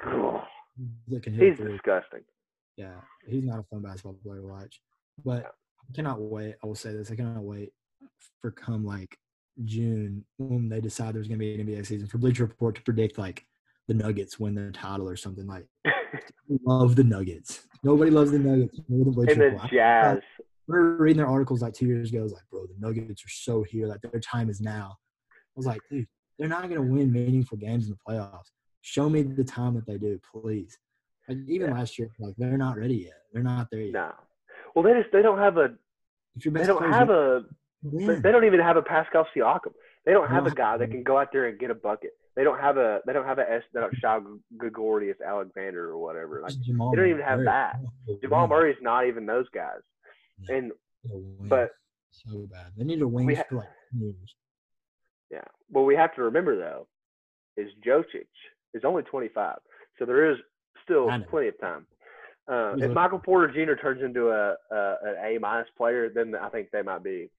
That 1.08 1.24
can 1.24 1.34
He's 1.34 1.58
three. 1.58 1.72
disgusting. 1.72 2.20
Yeah, 2.76 2.93
he's 3.26 3.43
not 3.43 3.58
a 3.58 3.63
fun 3.63 3.82
basketball 3.82 4.13
player 4.24 4.41
to 4.41 4.48
watch. 4.48 4.80
But 5.26 5.46
I 5.46 5.96
cannot 5.96 6.22
wait. 6.22 6.54
I 6.63 6.67
will 6.67 6.76
say 6.76 6.93
this: 6.93 7.10
I 7.10 7.15
cannot 7.15 7.41
wait 7.41 7.74
for 8.41 8.52
come 8.52 8.86
like 8.86 9.17
June 9.65 10.24
when 10.38 10.70
they 10.70 10.80
decide 10.80 11.15
there's 11.15 11.28
going 11.28 11.39
to 11.39 11.43
be 11.43 11.60
an 11.60 11.65
NBA 11.65 11.86
season 11.86 12.08
for 12.08 12.20
Bleacher 12.20 12.43
Report 12.43 12.76
to 12.76 12.82
predict 12.84 13.17
like 13.17 13.46
the 13.88 13.93
Nuggets 13.93 14.39
win 14.39 14.56
the 14.56 14.71
title 14.71 15.08
or 15.08 15.15
something. 15.15 15.47
Like, 15.47 15.65
I 15.86 15.91
love 16.65 16.95
the 16.95 17.04
Nuggets. 17.04 17.67
Nobody 17.84 18.12
loves 18.12 18.32
the 18.32 18.39
Nuggets 18.39 18.80
more 18.89 19.06
than 19.06 19.13
Bleacher 19.13 19.32
and 19.34 19.41
the 19.41 19.45
Report. 19.45 19.65
I 19.65 19.76
Jazz. 19.76 20.17
remember 20.67 21.04
reading 21.04 21.17
their 21.17 21.28
articles 21.28 21.62
like 21.62 21.73
two 21.73 21.86
years 21.88 22.10
ago. 22.10 22.19
I 22.19 22.23
was 22.23 22.34
like, 22.34 22.43
bro, 22.52 22.65
the 22.67 22.76
Nuggets 22.80 23.23
are 23.23 23.30
so 23.30 23.63
here. 23.63 23.88
Like 23.88 24.02
their 24.02 24.19
time 24.19 24.50
is 24.50 24.60
now. 24.62 24.97
I 25.32 25.36
was 25.56 25.65
like, 25.65 25.82
dude, 25.89 26.08
they're 26.38 26.50
not 26.50 26.63
going 26.63 26.76
to 26.76 26.82
win 26.82 27.12
meaningful 27.12 27.58
games 27.58 27.88
in 27.88 27.91
the 27.91 27.97
playoffs. 28.13 28.52
Show 28.82 29.10
me 29.10 29.21
the 29.23 29.43
time 29.43 29.73
that 29.76 29.86
they 29.88 29.97
do, 29.97 30.19
please. 30.34 30.78
Like 31.28 31.39
even 31.47 31.69
Yeah. 31.69 31.76
last 31.76 31.97
year, 32.00 32.10
like 32.19 32.36
they're 32.38 32.58
not 32.58 32.78
ready 32.78 32.95
yet. 32.95 33.21
They're 33.34 33.43
not 33.43 33.67
there 33.71 33.82
yet. 33.82 33.93
No. 33.93 34.12
Well, 34.76 34.84
they 34.84 34.93
just 35.02 35.12
they 35.12 35.21
don't 35.21 35.39
have 35.39 35.58
a 35.58 35.69
they 36.43 36.63
don't 36.65 36.84
have 36.91 37.10
a 37.10 37.41
they, 37.84 38.06
win. 38.06 38.21
they 38.21 38.32
don't 38.32 38.45
even 38.45 38.60
have 38.60 38.78
a 38.78 38.82
Pascal 38.82 39.26
Siakam. 39.36 39.71
They 40.06 40.13
don't 40.13 40.30
have 40.30 40.45
a 40.45 40.52
guy 40.52 40.78
that 40.78 40.89
can 40.91 41.04
go 41.04 41.17
out 41.17 41.30
there 41.34 41.47
and 41.47 41.60
get 41.60 41.69
a 41.69 41.76
bucket. 41.76 42.12
They 42.38 42.43
don't 42.43 42.60
have 42.60 42.78
a 42.78 43.00
they 43.08 43.13
don't 43.13 43.26
have 43.26 43.39
a 43.39 43.52
S 43.52 43.63
they 43.73 43.80
don't 43.80 43.95
Shao 43.97 44.21
Gregorius 44.58 45.17
Alexander 45.26 45.89
or 45.89 45.97
whatever. 45.97 46.39
Like 46.43 46.54
Jamal 46.62 46.91
they 46.91 46.97
don't 46.97 47.10
even 47.10 47.23
have 47.23 47.39
Murray. 47.39 47.45
that. 47.45 47.80
Jamal. 48.21 48.47
Murray's 48.47 48.78
not 48.80 49.08
even 49.08 49.26
those 49.26 49.47
guys. 49.50 49.80
Yeah. 50.47 50.56
And 50.56 50.71
but 51.50 51.71
so 52.12 52.47
bad. 52.52 52.73
They 52.78 52.84
need 52.84 53.02
a 53.02 53.08
wing 53.08 53.36
ha- 53.36 53.43
like 53.52 53.67
years. 53.91 54.15
yeah, 55.32 55.45
what 55.69 55.82
we 55.82 55.95
have 55.95 56.13
to 56.13 56.21
remember 56.21 56.56
though 56.56 56.88
is 57.58 57.71
Jokic 57.84 58.28
is 58.76 58.84
only 58.86 59.02
25, 59.02 59.58
so 59.97 60.06
there 60.06 60.32
is 60.32 60.38
still 60.84 61.10
plenty 61.32 61.47
of 61.47 61.60
time. 61.60 61.88
Uh, 62.47 62.76
if 62.78 62.91
Michael 62.91 63.17
Porter 63.17 63.52
Jr. 63.52 63.82
turns 63.82 64.04
into 64.04 64.30
a, 64.30 64.54
a 64.71 64.95
an 65.04 65.15
A 65.26 65.39
minus 65.39 65.67
player, 65.76 66.10
then 66.13 66.36
I 66.39 66.50
think 66.50 66.69
they 66.71 66.84
might 66.84 67.04
be 67.04 67.32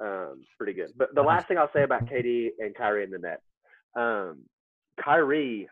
um, 0.00 0.44
pretty 0.58 0.74
good. 0.74 0.92
But 0.98 1.14
the 1.14 1.22
last 1.22 1.48
thing 1.48 1.56
I'll 1.56 1.72
say 1.72 1.82
about 1.82 2.04
KD 2.04 2.50
and 2.58 2.74
Kyrie 2.74 3.04
in 3.04 3.10
the 3.10 3.18
net, 3.18 3.40
um, 3.98 4.44
Kyrie, 5.02 5.68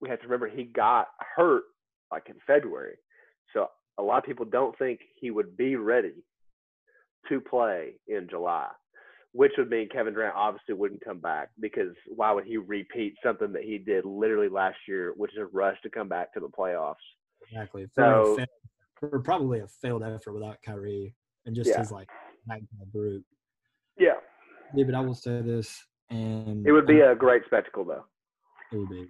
we 0.00 0.08
have 0.08 0.20
to 0.20 0.24
remember 0.26 0.48
he 0.48 0.64
got 0.64 1.08
hurt 1.36 1.64
like 2.10 2.24
in 2.28 2.36
February, 2.46 2.96
so 3.52 3.66
a 3.98 4.02
lot 4.02 4.18
of 4.18 4.24
people 4.24 4.46
don't 4.46 4.76
think 4.78 5.00
he 5.20 5.30
would 5.30 5.56
be 5.56 5.76
ready 5.76 6.14
to 7.28 7.40
play 7.40 7.94
in 8.08 8.26
July, 8.28 8.68
which 9.32 9.52
would 9.58 9.68
mean 9.68 9.88
Kevin 9.90 10.14
Durant 10.14 10.34
obviously 10.34 10.74
wouldn't 10.74 11.04
come 11.04 11.20
back 11.20 11.50
because 11.60 11.94
why 12.08 12.32
would 12.32 12.44
he 12.46 12.56
repeat 12.56 13.14
something 13.22 13.52
that 13.52 13.62
he 13.62 13.78
did 13.78 14.04
literally 14.06 14.48
last 14.48 14.78
year, 14.88 15.12
which 15.16 15.32
is 15.32 15.38
a 15.38 15.44
rush 15.46 15.76
to 15.82 15.90
come 15.90 16.08
back 16.08 16.32
to 16.32 16.40
the 16.40 16.48
playoffs? 16.48 16.94
Exactly. 17.48 17.86
So- 17.94 18.38
for 18.98 19.18
probably 19.20 19.60
a 19.60 19.66
failed 19.66 20.02
effort 20.02 20.32
without 20.34 20.58
Kyrie 20.62 21.14
and 21.46 21.56
just 21.56 21.70
Yeah. 21.70 21.78
his 21.78 21.90
like 21.90 22.08
group. 22.92 23.24
Yeah, 23.98 24.20
Yeah, 24.74 24.84
but 24.84 24.94
I 24.94 25.00
will 25.00 25.14
say 25.14 25.40
this, 25.40 25.86
and 26.10 26.66
it 26.66 26.72
would 26.72 26.86
be 26.86 27.02
I- 27.02 27.12
a 27.12 27.14
great 27.14 27.44
spectacle 27.46 27.84
though. 27.84 28.04
it 28.72 28.76
would 28.76 28.88
be. 28.90 29.06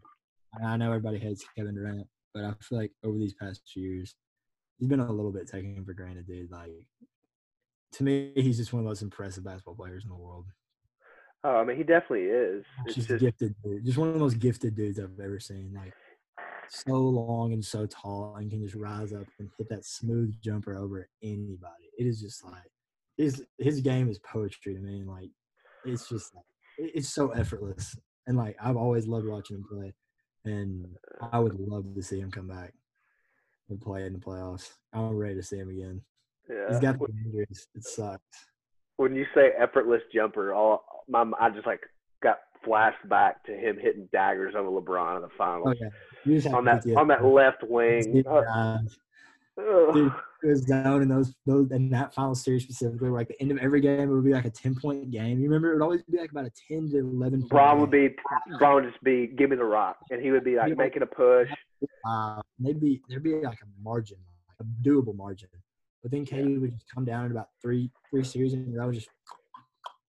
And 0.54 0.66
I 0.66 0.76
know 0.76 0.88
everybody 0.88 1.18
hates 1.18 1.44
Kevin 1.56 1.74
Durant, 1.74 2.06
but 2.34 2.44
I 2.44 2.52
feel 2.60 2.78
like 2.78 2.92
over 3.04 3.16
these 3.18 3.34
past 3.34 3.62
years, 3.76 4.14
he's 4.78 4.88
been 4.88 5.00
a 5.00 5.10
little 5.12 5.32
bit 5.32 5.46
taken 5.48 5.84
for 5.84 5.94
granted, 5.94 6.26
dude. 6.26 6.50
Like 6.50 6.70
to 7.92 8.04
me, 8.04 8.32
he's 8.34 8.56
just 8.56 8.72
one 8.72 8.80
of 8.80 8.84
the 8.84 8.90
most 8.90 9.02
impressive 9.02 9.44
basketball 9.44 9.74
players 9.76 10.04
in 10.04 10.10
the 10.10 10.16
world. 10.16 10.46
Oh, 11.42 11.56
I 11.56 11.64
mean, 11.64 11.76
he 11.78 11.84
definitely 11.84 12.26
is. 12.26 12.64
It's 12.84 12.96
Just, 12.96 13.08
just 13.08 13.20
gifted, 13.20 13.54
dude. 13.64 13.84
Just 13.86 13.96
one 13.96 14.08
of 14.08 14.14
the 14.14 14.20
most 14.20 14.38
gifted 14.38 14.74
dudes 14.76 14.98
I've 15.00 15.18
ever 15.22 15.40
seen. 15.40 15.72
Like 15.74 15.94
so 16.68 16.92
long 16.96 17.52
and 17.54 17.64
so 17.64 17.86
tall, 17.86 18.36
and 18.36 18.50
can 18.50 18.62
just 18.62 18.74
rise 18.74 19.12
up 19.14 19.26
and 19.38 19.48
hit 19.56 19.68
that 19.70 19.84
smooth 19.86 20.34
jumper 20.42 20.76
over 20.76 21.08
anybody. 21.22 21.90
It 21.98 22.06
is 22.06 22.20
just 22.20 22.44
like 22.44 22.70
his 23.16 23.44
his 23.58 23.80
game 23.80 24.08
is 24.10 24.18
poetry 24.18 24.74
to 24.74 24.80
me. 24.80 25.02
Like 25.04 25.30
it's 25.84 26.08
just 26.08 26.34
like 26.34 26.44
it's 26.81 27.09
so 27.09 27.31
effortless. 27.31 27.97
And 28.27 28.37
like 28.37 28.57
I've 28.62 28.77
always 28.77 29.07
loved 29.07 29.26
watching 29.26 29.57
him 29.57 29.64
play, 29.68 29.95
and 30.45 30.87
I 31.33 31.39
would 31.39 31.59
love 31.59 31.95
to 31.95 32.03
see 32.03 32.20
him 32.20 32.31
come 32.31 32.49
back 32.49 32.72
and 33.68 33.81
play 33.81 34.07
in 34.07 34.12
the 34.12 34.18
playoffs. 34.18 34.70
I'm 34.93 35.16
ready 35.16 35.37
to 35.37 35.43
see 35.43 35.57
him 35.59 35.70
again. 35.70 36.03
yeah. 36.49 36.68
He's 36.68 36.81
got 36.81 36.99
the 36.99 37.07
injuries. 37.24 37.66
It 37.74 37.85
sucks. 37.85 38.22
when 38.97 39.14
you 39.14 39.26
say 39.35 39.51
effortless 39.59 40.03
jumper, 40.14 40.53
all 40.53 40.85
my 41.09 41.24
I 41.41 41.51
just 41.51 41.66
like 41.66 41.81
got 42.22 42.39
flashed 42.64 43.09
back 43.09 43.43
to 43.45 43.53
him 43.53 43.78
hitting 43.81 44.09
daggers 44.12 44.55
on 44.55 44.64
LeBron 44.64 45.16
in 45.16 45.22
the 45.22 45.28
oh, 45.28 45.39
finals 45.39 45.68
Oh 45.68 45.74
yeah, 45.81 45.89
you 46.24 46.35
just 46.35 46.49
have 46.49 46.57
on 46.57 46.64
that 46.66 46.87
on 46.97 47.09
that 47.09 47.24
left 47.24 47.62
wing. 47.62 48.12
hit 48.14 48.26
your 48.26 48.49
eyes. 48.49 48.99
ugh. 49.59 49.95
Dude, 49.95 50.12
was 50.49 50.64
down 50.64 51.03
in 51.03 51.09
those 51.09 51.34
those 51.47 51.70
in 51.70 51.91
that 51.91 52.14
final 52.14 52.34
series 52.34 52.62
specifically. 52.64 53.11
Where 53.11 53.20
like 53.20 53.28
the 53.28 53.41
end 53.41 53.51
of 53.51 53.59
every 53.59 53.80
game, 53.80 54.01
it 54.01 54.07
would 54.12 54.24
be 54.24 54.32
like 54.32 54.45
a 54.45 54.51
ten 54.51 54.74
point 54.74 55.11
game. 55.11 55.38
You 55.38 55.45
remember, 55.49 55.70
it 55.70 55.74
would 55.74 55.82
always 55.82 56.03
be 56.03 56.18
like 56.18 56.30
about 56.30 56.47
a 56.47 56.53
ten 56.68 56.91
to 56.91 56.99
eleven. 56.99 57.41
point 57.41 57.51
Bron 57.51 57.80
would 57.80 57.91
game. 57.91 58.14
be 58.49 58.59
Bron 58.59 58.76
would 58.76 58.91
just 58.91 59.03
be 59.03 59.26
give 59.26 59.51
me 59.51 59.57
the 59.57 59.64
rock, 59.64 59.97
and 60.11 60.22
he 60.22 60.30
would 60.30 60.45
be 60.45 60.57
like 60.57 60.76
making 60.76 61.03
a 61.03 61.07
push. 61.07 61.51
Uh, 62.07 62.41
they'd 62.59 62.80
be 62.80 63.01
there'd 63.09 63.22
be 63.22 63.34
like 63.34 63.59
a 63.62 63.82
margin, 63.82 64.18
like 64.49 64.66
a 64.66 64.88
doable 64.88 65.14
margin. 65.14 65.49
But 66.03 66.12
then 66.12 66.24
KD 66.24 66.61
would 66.61 66.72
just 66.72 66.86
come 66.95 67.05
down 67.05 67.26
in 67.26 67.32
about 67.32 67.49
three 67.61 67.91
three 68.11 68.24
series, 68.24 68.55
and 68.55 68.80
I 68.80 68.86
was 68.86 68.97
just 68.97 69.09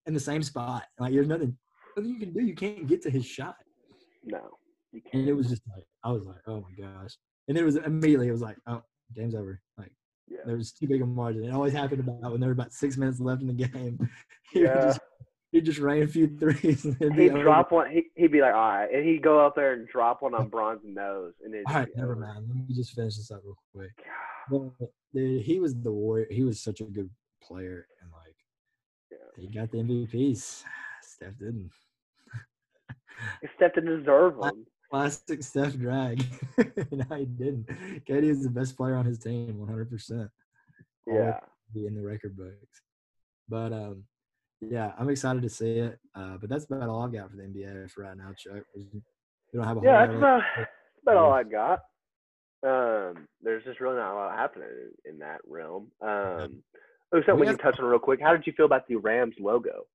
in 0.05 0.13
the 0.13 0.19
same 0.19 0.43
spot. 0.43 0.83
Like 0.99 1.13
there's 1.13 1.27
nothing, 1.27 1.57
nothing 1.95 2.11
you 2.11 2.19
can 2.19 2.33
do. 2.33 2.41
You 2.43 2.55
can't 2.55 2.87
get 2.87 3.01
to 3.03 3.09
his 3.09 3.25
shot. 3.25 3.55
No, 4.23 4.57
you 4.91 5.01
can't. 5.01 5.15
And 5.15 5.29
it 5.29 5.33
was 5.33 5.49
just 5.49 5.63
like 5.75 5.85
I 6.03 6.11
was 6.11 6.25
like, 6.25 6.41
oh 6.47 6.61
my 6.61 6.85
gosh. 6.85 7.17
And 7.47 7.57
it 7.57 7.63
was 7.63 7.75
immediately 7.75 8.27
it 8.27 8.31
was 8.31 8.41
like, 8.41 8.57
oh, 8.67 8.81
game's 9.15 9.35
over. 9.35 9.61
Like 9.77 9.91
Yeah. 10.31 10.39
there 10.45 10.55
was 10.57 10.71
too 10.71 10.87
big 10.87 11.01
a 11.01 11.05
margin. 11.05 11.43
It 11.43 11.51
always 11.53 11.73
happened 11.73 11.99
about 12.07 12.31
when 12.31 12.39
there 12.39 12.47
were 12.49 12.53
about 12.53 12.71
six 12.73 12.95
minutes 12.97 13.19
left 13.19 13.41
in 13.41 13.47
the 13.47 13.53
game. 13.67 13.99
he 14.53 14.59
would 14.61 14.65
Yeah. 14.69 14.85
just 14.85 14.99
he 15.51 15.59
just 15.59 15.79
rain 15.79 16.03
a 16.03 16.07
few 16.07 16.27
threes. 16.37 16.85
And 16.85 16.95
it'd 17.01 17.15
be 17.17 17.23
He'd 17.23 17.31
over. 17.33 17.43
drop 17.43 17.71
one. 17.73 17.91
He, 17.91 18.05
he'd 18.15 18.31
be 18.31 18.39
like, 18.39 18.53
all 18.53 18.69
right, 18.69 18.87
and 18.93 19.05
he'd 19.05 19.21
go 19.21 19.45
up 19.45 19.53
there 19.55 19.73
and 19.73 19.85
drop 19.87 20.21
one 20.21 20.33
on 20.33 20.47
Bron's 20.47 20.79
nose, 20.85 21.33
and. 21.43 21.53
All 21.67 21.73
right, 21.75 21.89
never 21.97 22.15
mind. 22.15 22.45
Let 22.47 22.55
me 22.69 22.73
just 22.73 22.93
finish 22.93 23.17
this 23.17 23.31
up 23.31 23.41
real 23.43 23.57
quick. 23.75 23.91
But, 24.49 24.89
dude, 25.13 25.41
he 25.41 25.59
was 25.59 25.75
the 25.75 25.91
warrior. 25.91 26.27
He 26.31 26.43
was 26.43 26.61
such 26.61 26.79
a 26.79 26.85
good 26.85 27.09
player, 27.43 27.85
and 28.01 28.09
like 28.13 28.35
Yeah. 29.11 29.41
he 29.43 29.47
got 29.53 29.71
the 29.71 29.79
MVPs. 29.79 30.63
Steph 31.01 31.37
didn't. 31.37 31.69
Steph 33.57 33.73
didn't 33.75 33.99
deserve 33.99 34.37
them. 34.41 34.65
Classic 34.91 35.41
Steph 35.41 35.75
drag. 35.77 36.23
and 36.57 37.05
I 37.09 37.23
didn't. 37.23 37.67
KD 38.05 38.23
is 38.23 38.43
the 38.43 38.49
best 38.49 38.75
player 38.75 38.95
on 38.95 39.05
his 39.05 39.17
team, 39.17 39.57
100. 39.57 39.89
percent 39.89 40.29
Yeah. 41.07 41.39
be 41.73 41.87
in 41.87 41.95
the 41.95 42.01
record 42.01 42.35
books. 42.35 42.81
But 43.47 43.71
um, 43.71 44.03
yeah, 44.59 44.91
I'm 44.99 45.09
excited 45.09 45.41
to 45.43 45.49
see 45.49 45.77
it. 45.77 45.99
Uh, 46.13 46.37
but 46.37 46.49
that's 46.49 46.65
about 46.65 46.89
all 46.89 47.03
I've 47.03 47.13
got 47.13 47.31
for 47.31 47.37
the 47.37 47.43
NBA 47.43 47.89
for 47.89 48.03
right 48.03 48.17
now, 48.17 48.33
Chuck. 48.37 48.63
We 48.75 48.85
don't 49.53 49.65
have 49.65 49.77
a 49.77 49.81
Yeah, 49.81 49.97
whole 49.97 50.07
that's 50.07 50.17
about, 50.17 50.41
that's 50.57 50.69
about 51.03 51.17
all 51.17 51.31
I 51.31 51.43
got. 51.43 51.79
Um, 52.63 53.27
there's 53.41 53.63
just 53.63 53.79
really 53.79 53.95
not 53.95 54.13
a 54.13 54.15
lot 54.15 54.37
happening 54.37 54.67
in, 55.05 55.13
in 55.13 55.19
that 55.19 55.39
realm. 55.47 55.91
Um, 56.01 56.63
oh, 57.13 57.21
something 57.21 57.35
we 57.35 57.41
We 57.41 57.47
can 57.47 57.57
touch 57.57 57.79
on 57.79 57.85
real 57.85 57.97
quick. 57.97 58.19
How 58.21 58.33
did 58.33 58.45
you 58.45 58.53
feel 58.53 58.65
about 58.67 58.87
the 58.87 58.97
Rams 58.97 59.35
logo? 59.39 59.85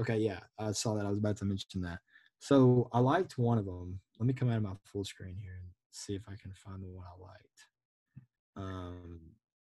Okay, 0.00 0.16
yeah, 0.18 0.40
I 0.58 0.72
saw 0.72 0.94
that. 0.94 1.06
I 1.06 1.08
was 1.08 1.18
about 1.18 1.36
to 1.38 1.44
mention 1.44 1.82
that. 1.82 1.98
So 2.38 2.88
I 2.92 3.00
liked 3.00 3.38
one 3.38 3.58
of 3.58 3.64
them. 3.66 4.00
Let 4.18 4.26
me 4.26 4.32
come 4.32 4.50
out 4.50 4.56
of 4.58 4.62
my 4.62 4.74
full 4.92 5.04
screen 5.04 5.36
here 5.40 5.54
and 5.60 5.68
see 5.90 6.14
if 6.14 6.22
I 6.28 6.34
can 6.40 6.52
find 6.52 6.82
the 6.82 6.86
one 6.88 7.04
I 7.06 7.20
liked. 7.22 7.66
Um, 8.56 9.20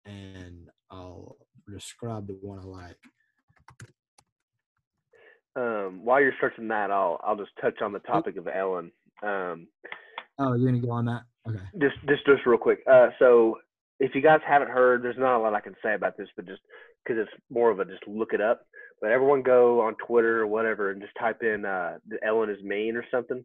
and 0.05 0.69
I'll 0.91 1.37
describe 1.71 2.27
the 2.27 2.39
one 2.41 2.59
I 2.59 2.65
like. 2.65 2.97
Um, 5.55 6.05
while 6.05 6.21
you're 6.21 6.33
searching 6.41 6.69
that, 6.69 6.91
I'll 6.91 7.21
I'll 7.23 7.37
just 7.37 7.51
touch 7.61 7.83
on 7.83 7.93
the 7.93 7.99
topic 8.01 8.37
of 8.37 8.49
Ellen. 8.49 8.91
Um, 9.23 9.69
Oh, 10.39 10.55
you're 10.55 10.71
gonna 10.71 10.81
go 10.85 10.91
on 10.91 11.05
that? 11.07 11.23
Okay. 11.47 11.59
just 11.79 11.97
just 12.09 12.25
just 12.25 12.47
real 12.47 12.59
quick. 12.59 12.81
Uh, 12.91 13.09
so 13.19 13.59
if 14.01 14.15
you 14.15 14.23
guys 14.23 14.41
haven't 14.47 14.71
heard, 14.71 15.05
there's 15.05 15.19
not 15.19 15.37
a 15.37 15.41
lot 15.41 15.55
I 15.55 15.61
can 15.61 15.77
say 15.83 15.95
about 15.95 16.17
this, 16.17 16.29
but 16.37 16.47
just 16.47 16.63
because 17.05 17.21
it's 17.21 17.43
more 17.51 17.71
of 17.71 17.79
a 17.81 17.85
just 17.85 18.07
look 18.07 18.33
it 18.33 18.41
up. 18.41 18.63
But 19.01 19.11
everyone 19.11 19.43
go 19.43 19.81
on 19.81 19.97
Twitter 20.07 20.41
or 20.43 20.47
whatever 20.47 20.91
and 20.91 21.01
just 21.01 21.13
type 21.19 21.43
in 21.43 21.65
uh, 21.65 21.99
Ellen 22.25 22.51
is 22.51 22.63
mean 22.63 22.97
or 22.97 23.05
something, 23.11 23.45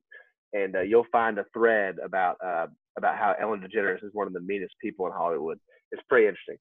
and 0.53 0.75
uh, 0.75 0.81
you'll 0.81 1.07
find 1.11 1.39
a 1.39 1.45
thread 1.53 1.95
about 2.03 2.37
uh, 2.45 2.67
about 2.97 3.17
how 3.17 3.33
Ellen 3.41 3.61
DeGeneres 3.61 4.03
is 4.03 4.11
one 4.13 4.27
of 4.27 4.33
the 4.33 4.39
meanest 4.41 4.75
people 4.81 5.07
in 5.07 5.13
Hollywood. 5.13 5.59
It's 5.91 6.01
pretty 6.09 6.27
interesting. 6.27 6.57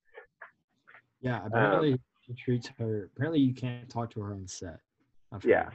Yeah, 1.21 1.41
Um, 1.41 1.47
apparently 1.47 1.99
she 2.27 2.35
treats 2.35 2.69
her. 2.79 3.11
Apparently 3.15 3.41
you 3.41 3.53
can't 3.55 3.89
talk 3.89 4.11
to 4.13 4.21
her 4.23 4.33
on 4.33 4.47
set. 4.47 4.79
Yeah. 5.45 5.69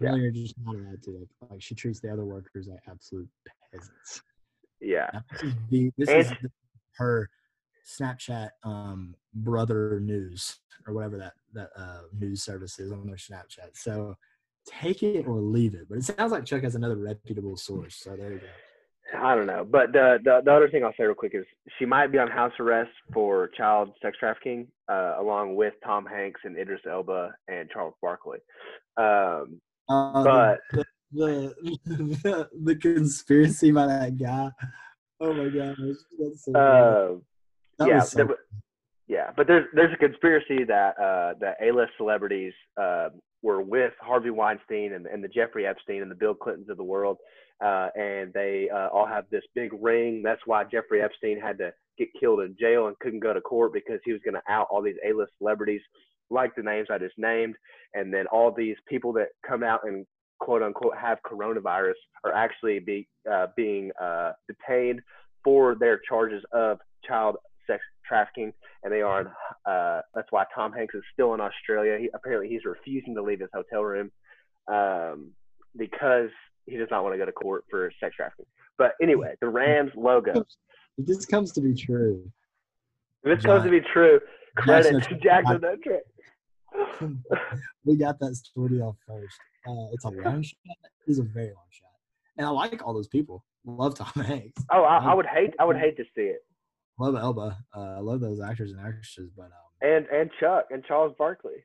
Yeah. 0.00 0.08
Apparently 0.08 0.22
you're 0.22 0.32
just 0.32 0.54
not 0.64 0.74
allowed 0.74 1.02
to. 1.04 1.10
Like, 1.12 1.50
like 1.50 1.62
she 1.62 1.74
treats 1.74 2.00
the 2.00 2.12
other 2.12 2.24
workers 2.24 2.66
like 2.68 2.80
absolute 2.90 3.28
peasants. 3.70 4.22
Yeah, 4.80 5.08
This 5.32 5.42
is, 5.44 5.54
the, 5.70 5.92
this 5.96 6.08
And- 6.10 6.20
is 6.26 6.50
her 6.96 7.30
Snapchat 7.84 8.50
um, 8.64 9.14
brother 9.34 10.00
news 10.00 10.58
or 10.86 10.94
whatever 10.94 11.18
that 11.18 11.32
that 11.52 11.70
uh, 11.76 12.00
news 12.18 12.42
service 12.42 12.78
is 12.78 12.92
on 12.92 13.06
their 13.06 13.16
Snapchat. 13.16 13.70
So 13.74 14.16
take 14.66 15.02
it 15.02 15.26
or 15.26 15.40
leave 15.40 15.74
it. 15.74 15.88
But 15.88 15.98
it 15.98 16.04
sounds 16.04 16.32
like 16.32 16.44
Chuck 16.44 16.62
has 16.62 16.74
another 16.74 16.96
reputable 16.96 17.56
source. 17.56 17.96
So 17.96 18.16
there 18.16 18.32
you 18.32 18.38
go. 18.38 18.46
I 19.22 19.34
don't 19.34 19.46
know, 19.46 19.64
but 19.70 19.92
the, 19.92 20.18
the 20.24 20.40
the 20.44 20.52
other 20.52 20.68
thing 20.68 20.82
I'll 20.82 20.94
say 20.96 21.04
real 21.04 21.14
quick 21.14 21.34
is 21.34 21.44
she 21.78 21.84
might 21.84 22.10
be 22.10 22.18
on 22.18 22.28
house 22.28 22.52
arrest 22.58 22.90
for 23.12 23.48
child 23.56 23.90
sex 24.02 24.16
trafficking, 24.18 24.66
uh, 24.90 25.16
along 25.20 25.54
with 25.56 25.74
Tom 25.84 26.06
Hanks 26.06 26.40
and 26.44 26.58
Idris 26.58 26.80
Elba 26.90 27.32
and 27.46 27.68
Charles 27.70 27.94
Barkley. 28.02 28.38
Um, 28.96 29.60
Uh, 29.88 30.24
But- 30.24 30.60
the, 30.72 30.84
the, 31.12 31.54
the 31.84 32.48
the 32.64 32.76
conspiracy 32.76 33.70
by 33.70 33.86
that 33.86 34.16
guy. 34.18 34.50
Oh 35.20 35.32
my 35.32 35.48
gosh, 35.48 35.76
that's 36.18 36.44
so 36.46 36.54
uh, 36.56 37.14
that 37.78 37.88
yeah, 37.88 37.94
was 37.96 38.10
so 38.10 38.16
there 38.18 38.36
yeah, 39.06 39.30
but 39.36 39.46
there's 39.46 39.66
there's 39.74 39.92
a 39.92 39.98
conspiracy 39.98 40.64
that 40.64 40.98
uh, 40.98 41.34
that 41.40 41.56
A-list 41.62 41.92
celebrities 41.98 42.54
uh, 42.80 43.10
were 43.42 43.60
with 43.60 43.92
Harvey 44.00 44.30
Weinstein 44.30 44.94
and, 44.94 45.06
and 45.06 45.22
the 45.22 45.28
Jeffrey 45.28 45.66
Epstein 45.66 46.00
and 46.00 46.10
the 46.10 46.14
Bill 46.14 46.34
Clintons 46.34 46.70
of 46.70 46.78
the 46.78 46.84
world, 46.84 47.18
uh, 47.62 47.88
and 47.96 48.32
they 48.32 48.68
uh, 48.74 48.88
all 48.88 49.06
have 49.06 49.24
this 49.30 49.42
big 49.54 49.70
ring. 49.78 50.22
That's 50.22 50.40
why 50.46 50.64
Jeffrey 50.64 51.02
Epstein 51.02 51.38
had 51.38 51.58
to 51.58 51.70
get 51.98 52.08
killed 52.18 52.40
in 52.40 52.56
jail 52.58 52.86
and 52.86 52.98
couldn't 53.00 53.20
go 53.20 53.34
to 53.34 53.40
court 53.42 53.74
because 53.74 54.00
he 54.04 54.12
was 54.12 54.22
going 54.24 54.34
to 54.34 54.52
out 54.52 54.68
all 54.70 54.80
these 54.80 54.96
A-list 55.06 55.32
celebrities, 55.36 55.82
like 56.30 56.54
the 56.56 56.62
names 56.62 56.88
I 56.90 56.96
just 56.96 57.18
named, 57.18 57.56
and 57.92 58.12
then 58.12 58.26
all 58.28 58.52
these 58.56 58.76
people 58.88 59.12
that 59.14 59.28
come 59.46 59.62
out 59.62 59.80
and 59.84 60.06
quote 60.40 60.62
unquote 60.62 60.96
have 60.96 61.18
coronavirus 61.30 61.92
are 62.24 62.32
actually 62.32 62.78
be 62.78 63.06
uh, 63.30 63.48
being 63.54 63.90
uh, 64.02 64.32
detained 64.48 65.00
for 65.44 65.74
their 65.74 66.00
charges 66.08 66.42
of 66.52 66.78
child 67.06 67.36
trafficking, 68.06 68.52
and 68.82 68.92
they 68.92 69.02
are. 69.02 69.32
Uh, 69.66 70.00
that's 70.14 70.28
why 70.30 70.44
Tom 70.54 70.72
Hanks 70.72 70.94
is 70.94 71.02
still 71.12 71.34
in 71.34 71.40
Australia. 71.40 71.98
He, 71.98 72.10
apparently, 72.14 72.48
he's 72.48 72.64
refusing 72.64 73.14
to 73.14 73.22
leave 73.22 73.40
his 73.40 73.50
hotel 73.54 73.82
room 73.82 74.10
um, 74.70 75.30
because 75.76 76.30
he 76.66 76.76
does 76.76 76.88
not 76.90 77.02
want 77.02 77.14
to 77.14 77.18
go 77.18 77.24
to 77.26 77.32
court 77.32 77.64
for 77.70 77.90
sex 78.00 78.16
trafficking. 78.16 78.46
But 78.78 78.92
anyway, 79.02 79.34
the 79.40 79.48
Rams 79.48 79.92
logo. 79.96 80.44
If 80.98 81.06
this 81.06 81.26
comes 81.26 81.52
to 81.52 81.60
be 81.60 81.74
true, 81.74 82.30
If 83.22 83.36
this 83.36 83.44
comes 83.44 83.64
to 83.64 83.70
be 83.70 83.80
true, 83.80 84.20
credit 84.56 85.02
to 85.04 85.14
Jackson- 85.16 85.60
Dutcher. 85.60 86.00
we 87.84 87.96
got 87.96 88.18
that 88.18 88.34
story 88.34 88.80
off 88.80 88.96
first. 89.06 89.38
Uh, 89.66 89.92
it's 89.92 90.04
a 90.04 90.10
long 90.10 90.42
shot. 90.42 90.58
It's 91.06 91.18
a 91.18 91.22
very 91.22 91.46
long 91.46 91.66
shot, 91.70 91.92
and 92.36 92.46
I 92.46 92.50
like 92.50 92.84
all 92.84 92.92
those 92.92 93.08
people. 93.08 93.44
Love 93.64 93.94
Tom 93.94 94.24
Hanks. 94.24 94.62
Oh, 94.72 94.82
I, 94.82 94.98
I 94.98 95.14
would 95.14 95.26
hate. 95.26 95.54
I 95.58 95.64
would 95.64 95.76
hate 95.76 95.96
to 95.96 96.04
see 96.14 96.22
it. 96.22 96.44
Love 96.98 97.16
Elba. 97.16 97.58
Uh, 97.76 97.80
I 97.80 97.98
love 97.98 98.20
those 98.20 98.40
actors 98.40 98.70
and 98.72 98.80
actresses, 98.80 99.30
but 99.36 99.46
um, 99.46 99.50
And 99.82 100.06
and 100.06 100.30
Chuck 100.40 100.66
and 100.70 100.84
Charles 100.84 101.14
Barkley. 101.18 101.64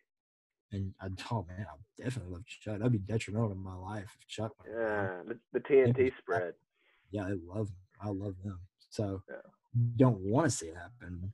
and 0.72 0.94
I 1.02 1.08
oh 1.32 1.46
man, 1.48 1.66
I 1.70 2.04
definitely 2.04 2.34
love 2.34 2.46
Chuck. 2.46 2.78
That'd 2.80 2.92
be 2.92 2.98
detrimental 3.00 3.50
to 3.50 3.56
my 3.56 3.76
life 3.76 4.10
if 4.20 4.28
Chuck. 4.28 4.52
Yeah, 4.68 5.20
the, 5.28 5.38
the 5.54 5.60
TNT 5.60 6.12
spread. 6.20 6.54
yeah, 7.12 7.24
I 7.24 7.34
love 7.46 7.68
them. 7.68 7.76
I 8.02 8.10
love 8.10 8.36
them. 8.44 8.60
So 8.90 9.22
Yeah. 9.30 9.36
don't 9.98 10.20
want 10.20 10.46
to 10.50 10.52
see 10.52 10.68
it 10.68 10.76
happen, 10.76 11.32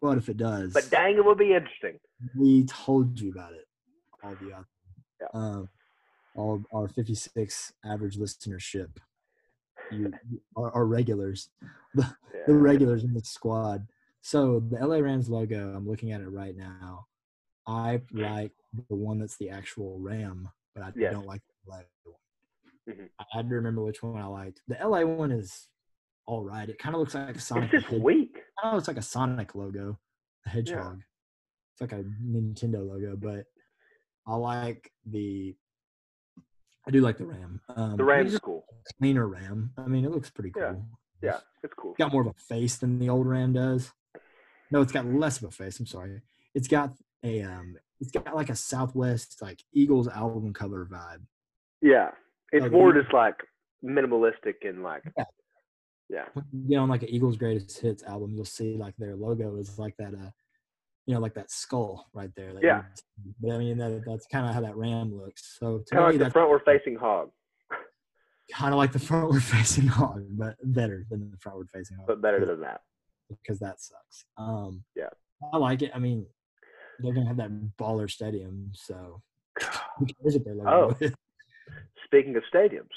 but 0.00 0.18
if 0.18 0.28
it 0.28 0.36
does, 0.36 0.72
But 0.72 0.88
dang, 0.90 1.16
it 1.16 1.24
will 1.24 1.34
be 1.34 1.52
interesting. 1.54 1.98
we 2.36 2.64
told 2.66 3.18
you 3.20 3.30
about 3.32 3.54
it. 3.54 3.66
All 4.22 4.32
of 4.32 4.40
you. 4.42 4.54
Yeah. 5.20 5.26
Um, 5.34 5.68
all 6.36 6.62
our 6.72 6.86
56 6.86 7.72
average 7.84 8.18
listenership. 8.18 8.98
You, 9.90 10.12
our 10.56 10.84
regulars, 10.86 11.50
the, 11.94 12.06
the 12.46 12.54
regulars 12.54 13.04
in 13.04 13.12
the 13.14 13.22
squad. 13.24 13.86
So 14.20 14.60
the 14.60 14.84
LA 14.84 14.96
Rams 14.96 15.28
logo, 15.28 15.72
I'm 15.76 15.88
looking 15.88 16.12
at 16.12 16.20
it 16.20 16.28
right 16.28 16.56
now. 16.56 17.06
I 17.66 18.00
like 18.12 18.52
the 18.88 18.94
one 18.96 19.18
that's 19.18 19.36
the 19.36 19.50
actual 19.50 19.98
Ram, 20.00 20.48
but 20.74 20.84
I 20.84 20.90
don't 21.12 21.26
like 21.26 21.42
the 21.64 21.70
LA 21.72 21.78
one. 22.04 22.14
Mhm. 22.88 23.08
I 23.18 23.24
had 23.32 23.48
to 23.48 23.54
remember 23.56 23.82
which 23.82 24.02
one 24.02 24.20
I 24.20 24.26
liked. 24.26 24.60
The 24.68 24.76
LA 24.80 25.04
one 25.04 25.32
is 25.32 25.68
all 26.26 26.42
right. 26.44 26.68
It 26.68 26.78
kind 26.78 26.94
of 26.94 27.00
looks 27.00 27.14
like 27.14 27.36
a 27.36 27.40
Sonic. 27.40 27.72
It's 27.74 27.88
just 27.88 28.00
weak. 28.02 28.34
kind 28.60 28.72
of 28.72 28.74
looks 28.74 28.88
like 28.88 28.96
a 28.96 29.02
Sonic 29.02 29.54
logo, 29.56 29.98
a 30.46 30.48
hedgehog. 30.48 31.00
It's 31.74 31.80
like 31.80 31.92
a 31.92 32.04
Nintendo 32.24 32.86
logo, 32.88 33.16
but 33.16 33.44
I 34.26 34.34
like 34.36 34.90
the. 35.04 35.56
I 36.86 36.90
do 36.92 37.00
like 37.00 37.18
the 37.18 37.26
Ram. 37.26 37.60
Um, 37.74 37.96
The 37.96 38.04
Rams 38.04 38.30
just 38.30 38.42
cool. 38.42 38.64
Cleaner 38.98 39.26
Ram. 39.26 39.72
I 39.76 39.86
mean, 39.86 40.04
it 40.04 40.10
looks 40.10 40.30
pretty 40.30 40.50
cool. 40.50 40.86
Yeah, 41.22 41.30
Yeah, 41.30 41.38
it's 41.62 41.74
cool. 41.74 41.92
It's 41.92 41.98
got 41.98 42.12
more 42.12 42.22
of 42.22 42.28
a 42.28 42.34
face 42.34 42.76
than 42.76 42.98
the 42.98 43.08
old 43.08 43.26
Ram 43.26 43.52
does. 43.52 43.92
No, 44.70 44.80
it's 44.80 44.92
got 44.92 45.06
less 45.06 45.38
of 45.38 45.44
a 45.44 45.50
face. 45.50 45.78
I'm 45.78 45.86
sorry. 45.86 46.20
It's 46.54 46.68
got 46.68 46.92
a 47.22 47.42
um. 47.42 47.76
It's 48.00 48.10
got 48.10 48.34
like 48.34 48.50
a 48.50 48.56
Southwest 48.56 49.40
like 49.40 49.62
Eagles 49.72 50.08
album 50.08 50.52
cover 50.52 50.86
vibe. 50.90 51.22
Yeah, 51.80 52.10
it's 52.52 52.64
the 52.64 52.70
more 52.70 52.92
just 52.92 53.12
like 53.12 53.36
minimalistic 53.84 54.54
and 54.62 54.82
like 54.82 55.02
Yeah. 55.16 55.24
yeah, 56.08 56.24
you 56.52 56.76
know, 56.76 56.82
on 56.82 56.88
like 56.88 57.02
an 57.02 57.08
Eagles 57.10 57.36
greatest 57.36 57.78
hits 57.80 58.02
album, 58.02 58.32
you'll 58.34 58.44
see 58.44 58.76
like 58.76 58.94
their 58.98 59.16
logo 59.16 59.56
is 59.56 59.78
like 59.78 59.96
that 59.98 60.14
uh 60.14 60.30
you 61.06 61.14
know, 61.14 61.20
like 61.20 61.34
that 61.34 61.50
skull 61.52 62.08
right 62.12 62.30
there. 62.34 62.52
Yeah. 62.60 62.82
But 63.40 63.52
I 63.52 63.58
mean 63.58 63.78
that, 63.78 64.02
that's 64.04 64.26
kind 64.26 64.46
of 64.46 64.54
how 64.54 64.60
that 64.62 64.76
ram 64.76 65.14
looks. 65.16 65.56
So 65.58 65.78
to 65.78 65.94
kind 65.94 66.00
me 66.00 66.06
like 66.06 66.18
the 66.18 66.24
that's 66.24 66.34
frontward 66.34 66.64
facing 66.64 66.96
hog, 66.96 67.30
kind 68.52 68.72
of 68.72 68.78
like 68.78 68.92
the 68.92 68.98
frontward 69.08 69.42
facing 69.42 69.86
hog, 69.86 70.24
but 70.30 70.56
better 70.62 71.04
than 71.10 71.30
the 71.30 71.36
frontward 71.38 71.68
facing 71.72 71.96
hog. 71.96 72.06
but 72.06 72.20
better 72.22 72.44
than 72.44 72.60
that. 72.60 72.80
because 73.28 73.58
that 73.60 73.80
sucks. 73.80 74.24
Um 74.36 74.84
Yeah. 74.94 75.08
I 75.52 75.56
like 75.58 75.82
it. 75.82 75.90
I 75.94 75.98
mean 75.98 76.26
they're 77.00 77.12
gonna 77.14 77.26
have 77.28 77.36
that 77.38 77.50
baller 77.76 78.10
stadium. 78.10 78.70
So 78.74 79.22
who 79.98 80.06
cares 80.22 80.34
if 80.36 80.44
they're 80.44 80.56
Oh. 80.68 80.94
Speaking 82.04 82.36
of 82.36 82.42
stadiums, 82.52 82.88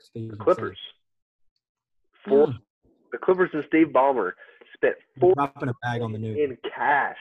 Speaking 0.00 0.28
the 0.28 0.34
of 0.34 0.38
Clippers. 0.40 0.78
stadiums. 0.78 2.28
Four, 2.30 2.46
Mm, 2.48 2.54
the 3.12 3.18
Clippers 3.18 3.50
and 3.52 3.64
Steve 3.68 3.88
Ballmer 3.88 4.32
spent 4.74 4.96
four 5.20 5.34
dropping 5.34 5.68
a 5.68 5.72
bag 5.82 6.00
on 6.02 6.12
the 6.12 6.18
new 6.18 6.34
in 6.34 6.56
cash, 6.74 7.16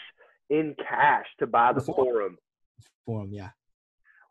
in 0.50 0.76
cash 0.90 1.26
to 1.40 1.48
buy 1.48 1.72
the 1.74 1.80
The 1.82 1.86
Forum. 1.86 2.06
Forum. 2.06 2.38
forum. 3.06 3.30
Yeah, 3.34 3.50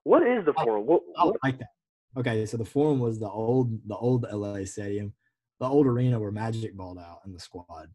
What 0.04 0.22
is 0.26 0.44
the 0.44 0.52
Forum? 0.54 0.86
What, 0.86 1.02
I 1.18 1.24
what, 1.26 1.36
like 1.44 1.58
that. 1.58 1.68
Okay, 2.16 2.46
so 2.46 2.56
the 2.56 2.64
forum 2.64 2.98
was 2.98 3.18
the 3.18 3.28
old 3.28 3.78
the 3.86 3.96
old 3.96 4.24
LA 4.32 4.64
stadium, 4.64 5.12
the 5.60 5.66
old 5.66 5.86
arena 5.86 6.18
where 6.18 6.30
Magic 6.30 6.74
balled 6.76 6.98
out 6.98 7.20
in 7.26 7.32
the 7.32 7.38
squad 7.40 7.88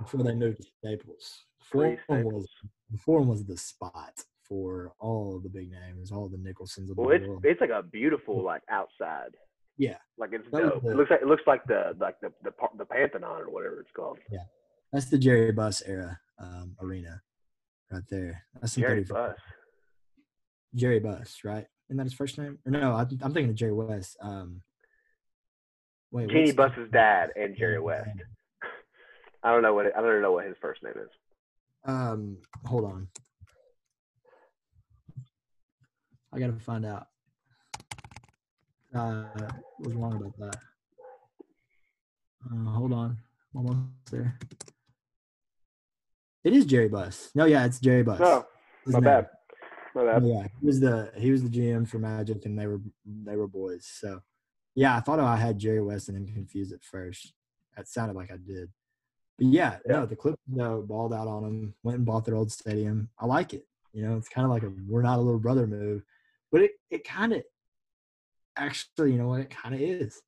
before 0.00 0.22
they 0.22 0.34
moved 0.34 0.58
to 0.58 0.68
Staples. 0.78 1.44
Forum 1.60 1.98
was 2.08 2.48
the 2.90 2.98
forum 2.98 3.28
was 3.28 3.44
the 3.44 3.56
spot 3.56 4.14
for 4.48 4.92
all 5.00 5.36
of 5.36 5.42
the 5.42 5.48
big 5.48 5.70
names, 5.70 6.10
all 6.10 6.28
the 6.28 6.38
Nicholsons 6.38 6.88
of 6.90 6.96
the 6.96 7.02
well, 7.02 7.10
it's 7.14 7.26
world. 7.26 7.44
it's 7.44 7.60
like 7.60 7.70
a 7.70 7.82
beautiful 7.82 8.42
like 8.42 8.62
outside. 8.70 9.34
Yeah. 9.76 9.98
Like 10.16 10.30
it's 10.32 10.48
dope. 10.50 10.82
the- 10.82 10.90
It 10.90 10.96
looks 10.96 11.10
like 11.10 11.20
it 11.22 11.26
looks 11.26 11.42
like 11.46 11.64
the 11.66 11.94
like 12.00 12.20
the 12.20 12.32
the, 12.44 12.52
the 12.78 12.84
Pantheon 12.84 13.24
or 13.42 13.50
whatever 13.50 13.80
it's 13.80 13.90
called. 13.94 14.18
Yeah, 14.30 14.44
that's 14.92 15.06
the 15.10 15.18
Jerry 15.18 15.52
Buss 15.52 15.82
era 15.84 16.18
um, 16.38 16.76
arena, 16.80 17.20
right 17.90 18.02
there. 18.10 18.44
That's 18.54 18.74
some 18.74 18.82
Jerry 18.82 19.04
Buss. 19.04 19.36
Jerry 20.74 21.00
Buss, 21.00 21.40
right? 21.44 21.66
Isn't 21.88 21.96
that 21.96 22.04
his 22.04 22.14
first 22.14 22.36
name? 22.38 22.58
Or 22.66 22.70
no, 22.72 22.92
I, 22.92 23.02
I'm 23.02 23.32
thinking 23.32 23.48
of 23.50 23.54
Jerry 23.54 23.72
West. 23.72 24.16
Um, 24.20 24.62
wait, 26.10 26.28
Jeannie 26.28 26.52
Buss's 26.52 26.90
dad 26.92 27.30
and 27.34 27.56
Jerry 27.56 27.80
West. 27.80 28.10
I 29.42 29.52
don't 29.52 29.62
know 29.62 29.72
what 29.74 29.86
it, 29.86 29.92
I 29.96 30.00
don't 30.02 30.20
know 30.20 30.32
what 30.32 30.44
his 30.46 30.56
first 30.60 30.82
name 30.82 30.94
is. 30.96 31.08
Um, 31.84 32.38
hold 32.66 32.84
on. 32.84 33.08
I 36.32 36.38
gotta 36.38 36.52
find 36.60 36.84
out. 36.84 37.06
Uh, 38.94 39.24
what's 39.78 39.94
wrong 39.94 40.16
about 40.16 40.38
that? 40.38 40.60
Uh, 42.52 42.70
hold 42.70 42.92
on, 42.92 43.16
almost 43.54 43.78
there. 44.10 44.38
It 46.44 46.52
is 46.52 46.66
Jerry 46.66 46.88
Buss. 46.88 47.30
No, 47.34 47.44
yeah, 47.46 47.64
it's 47.64 47.78
Jerry 47.80 48.02
Buss. 48.02 48.20
No, 48.20 48.46
His 48.84 48.92
my 48.94 49.00
name. 49.00 49.04
bad. 49.04 49.26
My 49.98 50.12
bad. 50.12 50.26
Yeah, 50.26 50.46
he 50.60 50.66
was 50.66 50.80
the 50.80 51.10
he 51.16 51.30
was 51.30 51.42
the 51.42 51.48
GM 51.48 51.86
for 51.88 51.98
Magic, 51.98 52.44
and 52.46 52.58
they 52.58 52.66
were 52.66 52.80
they 53.04 53.36
were 53.36 53.48
boys. 53.48 53.84
So, 53.84 54.20
yeah, 54.74 54.96
I 54.96 55.00
thought 55.00 55.18
I 55.20 55.36
had 55.36 55.58
Jerry 55.58 55.82
West 55.82 56.08
and 56.08 56.16
him 56.16 56.32
confused 56.34 56.72
at 56.72 56.84
first. 56.84 57.32
That 57.76 57.88
sounded 57.88 58.16
like 58.16 58.30
I 58.30 58.36
did, 58.36 58.70
but 59.38 59.46
yeah, 59.48 59.78
Yeah. 59.86 59.92
no, 59.92 60.06
the 60.06 60.16
Clippers 60.16 60.38
no 60.48 60.82
balled 60.82 61.12
out 61.12 61.26
on 61.28 61.42
them. 61.42 61.74
Went 61.82 61.98
and 61.98 62.06
bought 62.06 62.24
their 62.24 62.34
old 62.36 62.50
stadium. 62.52 63.08
I 63.18 63.26
like 63.26 63.54
it. 63.54 63.66
You 63.92 64.02
know, 64.06 64.16
it's 64.16 64.28
kind 64.28 64.44
of 64.44 64.50
like 64.50 64.62
a 64.62 64.72
we're 64.88 65.02
not 65.02 65.18
a 65.18 65.22
little 65.22 65.40
brother 65.40 65.66
move, 65.66 66.04
but 66.52 66.62
it 66.62 66.72
it 66.90 67.04
kind 67.04 67.32
of 67.32 67.42
actually, 68.56 69.12
you 69.12 69.18
know 69.18 69.28
what, 69.28 69.40
it 69.40 69.50
kind 69.50 69.74
of 69.74 69.80
is. 69.80 70.20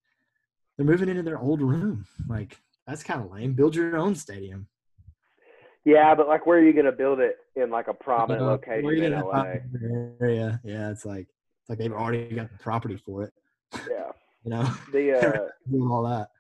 They're 0.77 0.87
moving 0.87 1.09
into 1.09 1.23
their 1.23 1.39
old 1.39 1.61
room. 1.61 2.07
Like 2.29 2.57
that's 2.87 3.03
kind 3.03 3.21
of 3.23 3.31
lame. 3.31 3.53
Build 3.53 3.75
your 3.77 3.97
own 3.97 4.15
stadium. 4.15 4.67
Yeah, 5.85 6.15
but 6.15 6.29
like, 6.29 6.47
where 6.47 6.59
are 6.59 6.63
you 6.63 6.73
gonna 6.73 6.93
build 6.93 7.21
it 7.21 7.37
in 7.57 7.71
like 7.71 7.89
a 7.89 7.95
prominent 7.95 8.43
Uh, 8.43 8.47
location 8.47 9.03
in 9.03 9.13
LA? 9.13 9.55
area? 10.21 10.61
Yeah, 10.63 10.91
it's 10.91 11.05
like 11.05 11.27
it's 11.61 11.71
like 11.71 11.79
they've 11.79 11.93
already 11.93 12.35
got 12.35 12.51
the 12.51 12.59
property 12.59 12.97
for 13.05 13.25
it. 13.25 13.33
Yeah. 13.89 14.13
You 14.43 14.53
know, 14.53 14.63
The 14.91 15.13
uh, 15.19 15.49
doing 15.71 15.91
all 15.91 16.03
that. 16.05 16.31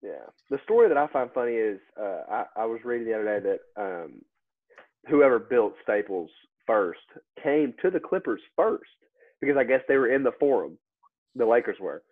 Yeah. 0.00 0.22
The 0.48 0.60
story 0.62 0.86
that 0.86 0.96
I 0.96 1.08
find 1.08 1.28
funny 1.32 1.54
is 1.54 1.80
uh, 2.00 2.22
I, 2.30 2.44
I 2.54 2.64
was 2.66 2.78
reading 2.84 3.08
the 3.08 3.14
other 3.14 3.40
day 3.40 3.58
that 3.76 3.82
um, 3.82 4.22
whoever 5.08 5.40
built 5.40 5.74
Staples 5.82 6.30
first 6.68 7.00
came 7.42 7.74
to 7.82 7.90
the 7.90 7.98
Clippers 7.98 8.40
first 8.54 8.84
because 9.40 9.56
I 9.56 9.64
guess 9.64 9.80
they 9.88 9.96
were 9.96 10.06
in 10.14 10.22
the 10.22 10.30
forum, 10.38 10.78
the 11.34 11.46
Lakers 11.46 11.78
were. 11.80 12.04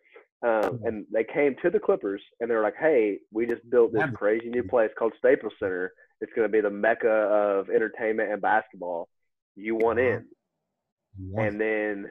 Um, 0.42 0.80
and 0.84 1.06
they 1.12 1.22
came 1.22 1.54
to 1.62 1.70
the 1.70 1.78
Clippers 1.78 2.22
and 2.40 2.50
they 2.50 2.56
were 2.56 2.62
like, 2.62 2.74
hey, 2.80 3.20
we 3.32 3.46
just 3.46 3.70
built 3.70 3.92
this 3.92 4.10
crazy 4.14 4.48
new 4.48 4.62
place 4.68 4.90
called 4.98 5.12
Staples 5.16 5.52
Center. 5.60 5.92
It's 6.20 6.32
going 6.34 6.48
to 6.48 6.52
be 6.52 6.60
the 6.60 6.70
mecca 6.70 7.08
of 7.08 7.68
entertainment 7.70 8.32
and 8.32 8.40
basketball. 8.40 9.08
You 9.54 9.74
want 9.76 9.98
in. 9.98 10.24
And 11.36 11.60
then 11.60 12.10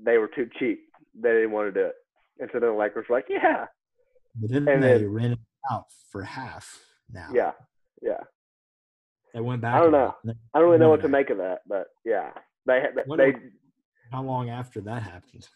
they 0.00 0.18
were 0.18 0.28
too 0.28 0.48
cheap. 0.58 0.80
They 1.20 1.30
didn't 1.30 1.52
want 1.52 1.72
to 1.74 1.80
do 1.80 1.86
it. 1.86 1.94
And 2.40 2.50
so 2.52 2.58
then 2.60 2.70
the 2.70 2.74
Lakers 2.76 3.06
were 3.08 3.16
like, 3.16 3.26
yeah, 3.28 3.66
But 4.34 4.50
then 4.50 4.68
And 4.68 4.82
they 4.82 4.98
then- 4.98 5.08
rented 5.12 5.38
out 5.70 5.84
for 6.10 6.22
half 6.22 6.80
now. 7.12 7.28
yeah, 7.32 7.52
yeah. 8.02 8.20
They 9.32 9.40
went 9.40 9.62
back. 9.62 9.74
I 9.74 9.80
don't 9.80 9.92
know. 9.92 10.14
I 10.52 10.58
don't 10.58 10.64
really 10.68 10.78
know 10.78 10.84
No, 10.86 10.90
what 10.90 11.02
to 11.02 11.08
make 11.08 11.30
of 11.30 11.38
that, 11.38 11.62
but 11.66 11.88
yeah, 12.04 12.30
they 12.66 12.80
had 12.80 12.94
What 13.06 13.16
they. 13.18 13.34
How 14.12 14.22
long 14.22 14.48
after 14.48 14.80
that 14.82 15.02
happened? 15.02 15.48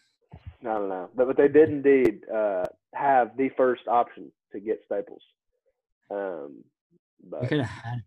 I 0.61 0.65
don't 0.65 0.89
know, 0.89 1.09
but 1.15 1.27
but 1.27 1.37
they 1.37 1.47
did 1.47 1.69
indeed 1.69 2.21
uh, 2.29 2.65
have 2.93 3.37
the 3.37 3.47
first 3.55 3.87
option 3.87 4.33
to 4.51 4.59
get 4.59 4.81
Staples. 4.85 5.21
Um, 6.11 6.65
But 7.23 7.47
could 7.47 7.59
have 7.59 7.83
had 7.83 8.03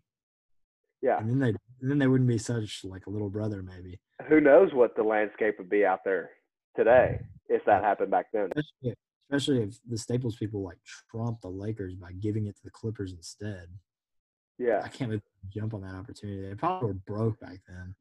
yeah, 1.03 1.19
And 1.19 1.29
then 1.29 1.39
they 1.39 1.53
then 1.81 1.99
they 1.99 2.07
wouldn't 2.07 2.29
be 2.29 2.37
such 2.37 2.85
like 2.85 3.07
a 3.07 3.09
little 3.09 3.29
brother 3.29 3.61
maybe. 3.61 3.99
who 4.29 4.39
knows 4.39 4.73
what 4.73 4.95
the 4.95 5.03
landscape 5.03 5.55
would 5.57 5.69
be 5.69 5.85
out 5.85 5.99
there 6.05 6.29
today 6.77 7.19
if 7.49 7.63
that 7.65 7.83
happened 7.83 8.09
back 8.09 8.27
then? 8.31 8.49
Especially, 8.55 8.95
especially 9.29 9.63
if 9.63 9.77
the 9.89 9.97
Staples 9.97 10.37
people 10.37 10.63
like 10.63 10.77
trump 11.11 11.41
the 11.41 11.49
Lakers 11.49 11.93
by 11.95 12.13
giving 12.13 12.47
it 12.47 12.55
to 12.55 12.63
the 12.63 12.71
Clippers 12.71 13.11
instead. 13.11 13.67
Yeah, 14.57 14.81
I 14.81 14.87
can't 14.87 15.21
jump 15.53 15.73
on 15.73 15.81
that 15.81 15.93
opportunity. 15.93 16.47
They 16.47 16.55
probably 16.55 16.87
were 16.87 16.93
broke 16.93 17.37
back 17.41 17.59
then. 17.67 17.95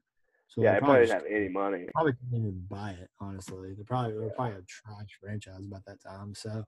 So 0.47 0.63
yeah, 0.63 0.75
they 0.75 0.77
they 0.77 0.81
probably 0.81 1.07
didn't 1.07 1.13
have 1.15 1.27
any 1.29 1.49
money. 1.49 1.87
probably 1.93 2.13
couldn't 2.13 2.39
even 2.39 2.67
buy 2.69 2.91
it, 2.91 3.11
honestly. 3.19 3.75
They 3.75 3.83
probably 3.83 4.13
they 4.13 4.19
were 4.19 4.31
probably 4.31 4.59
a 4.59 4.63
trash 4.63 5.09
franchise 5.21 5.67
about 5.67 5.85
that 5.87 6.01
time. 6.01 6.35
So, 6.37 6.63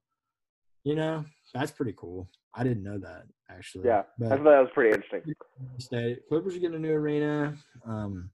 you 0.85 0.95
know, 0.95 1.25
that's 1.53 1.73
pretty 1.73 1.95
cool. 1.97 2.29
I 2.55 2.63
didn't 2.63 2.85
know 2.85 2.99
that 2.99 3.25
actually. 3.51 3.87
Yeah, 3.87 4.03
I 4.25 4.29
thought 4.29 4.45
that 4.45 4.61
was 4.61 4.71
pretty 4.73 4.95
interesting. 4.95 5.35
stay. 5.79 6.19
Clippers 6.29 6.55
are 6.55 6.61
getting 6.61 6.77
a 6.77 6.79
new 6.79 6.93
arena. 6.93 7.57
Um, 7.87 8.31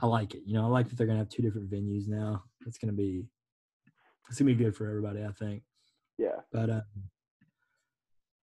I 0.00 0.06
like 0.06 0.34
it. 0.34 0.42
You 0.46 0.54
know, 0.54 0.64
I 0.64 0.68
like 0.68 0.88
that 0.88 0.96
they're 0.96 1.06
gonna 1.06 1.18
have 1.18 1.28
two 1.28 1.42
different 1.42 1.70
venues 1.70 2.08
now. 2.08 2.42
It's 2.66 2.78
gonna 2.78 2.92
be 2.92 3.26
it's 4.28 4.38
gonna 4.38 4.50
be 4.50 4.64
good 4.64 4.74
for 4.74 4.88
everybody, 4.88 5.22
I 5.24 5.32
think. 5.32 5.62
Yeah, 6.16 6.40
But 6.52 6.70
um, 6.70 6.82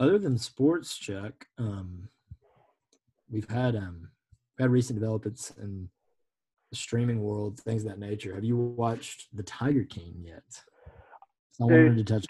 other 0.01 0.19
than 0.19 0.37
sports, 0.39 0.99
Chuck, 0.99 1.47
um, 1.57 2.09
we've 3.31 3.49
had 3.49 3.77
um, 3.77 4.09
we've 4.59 4.65
had 4.65 4.71
recent 4.71 4.99
developments 4.99 5.53
in 5.57 5.89
the 6.71 6.77
streaming 6.77 7.23
world, 7.23 7.61
things 7.61 7.85
of 7.85 7.91
that 7.91 8.01
nature. 8.01 8.35
Have 8.35 8.45
you 8.45 8.57
watched 8.57 9.29
the 9.33 9.45
Tiger 9.45 9.85
King 9.85 10.17
yet? 10.19 10.43
I 11.61 11.65
wanted 11.65 11.97
to 11.99 12.05
touch. 12.05 12.27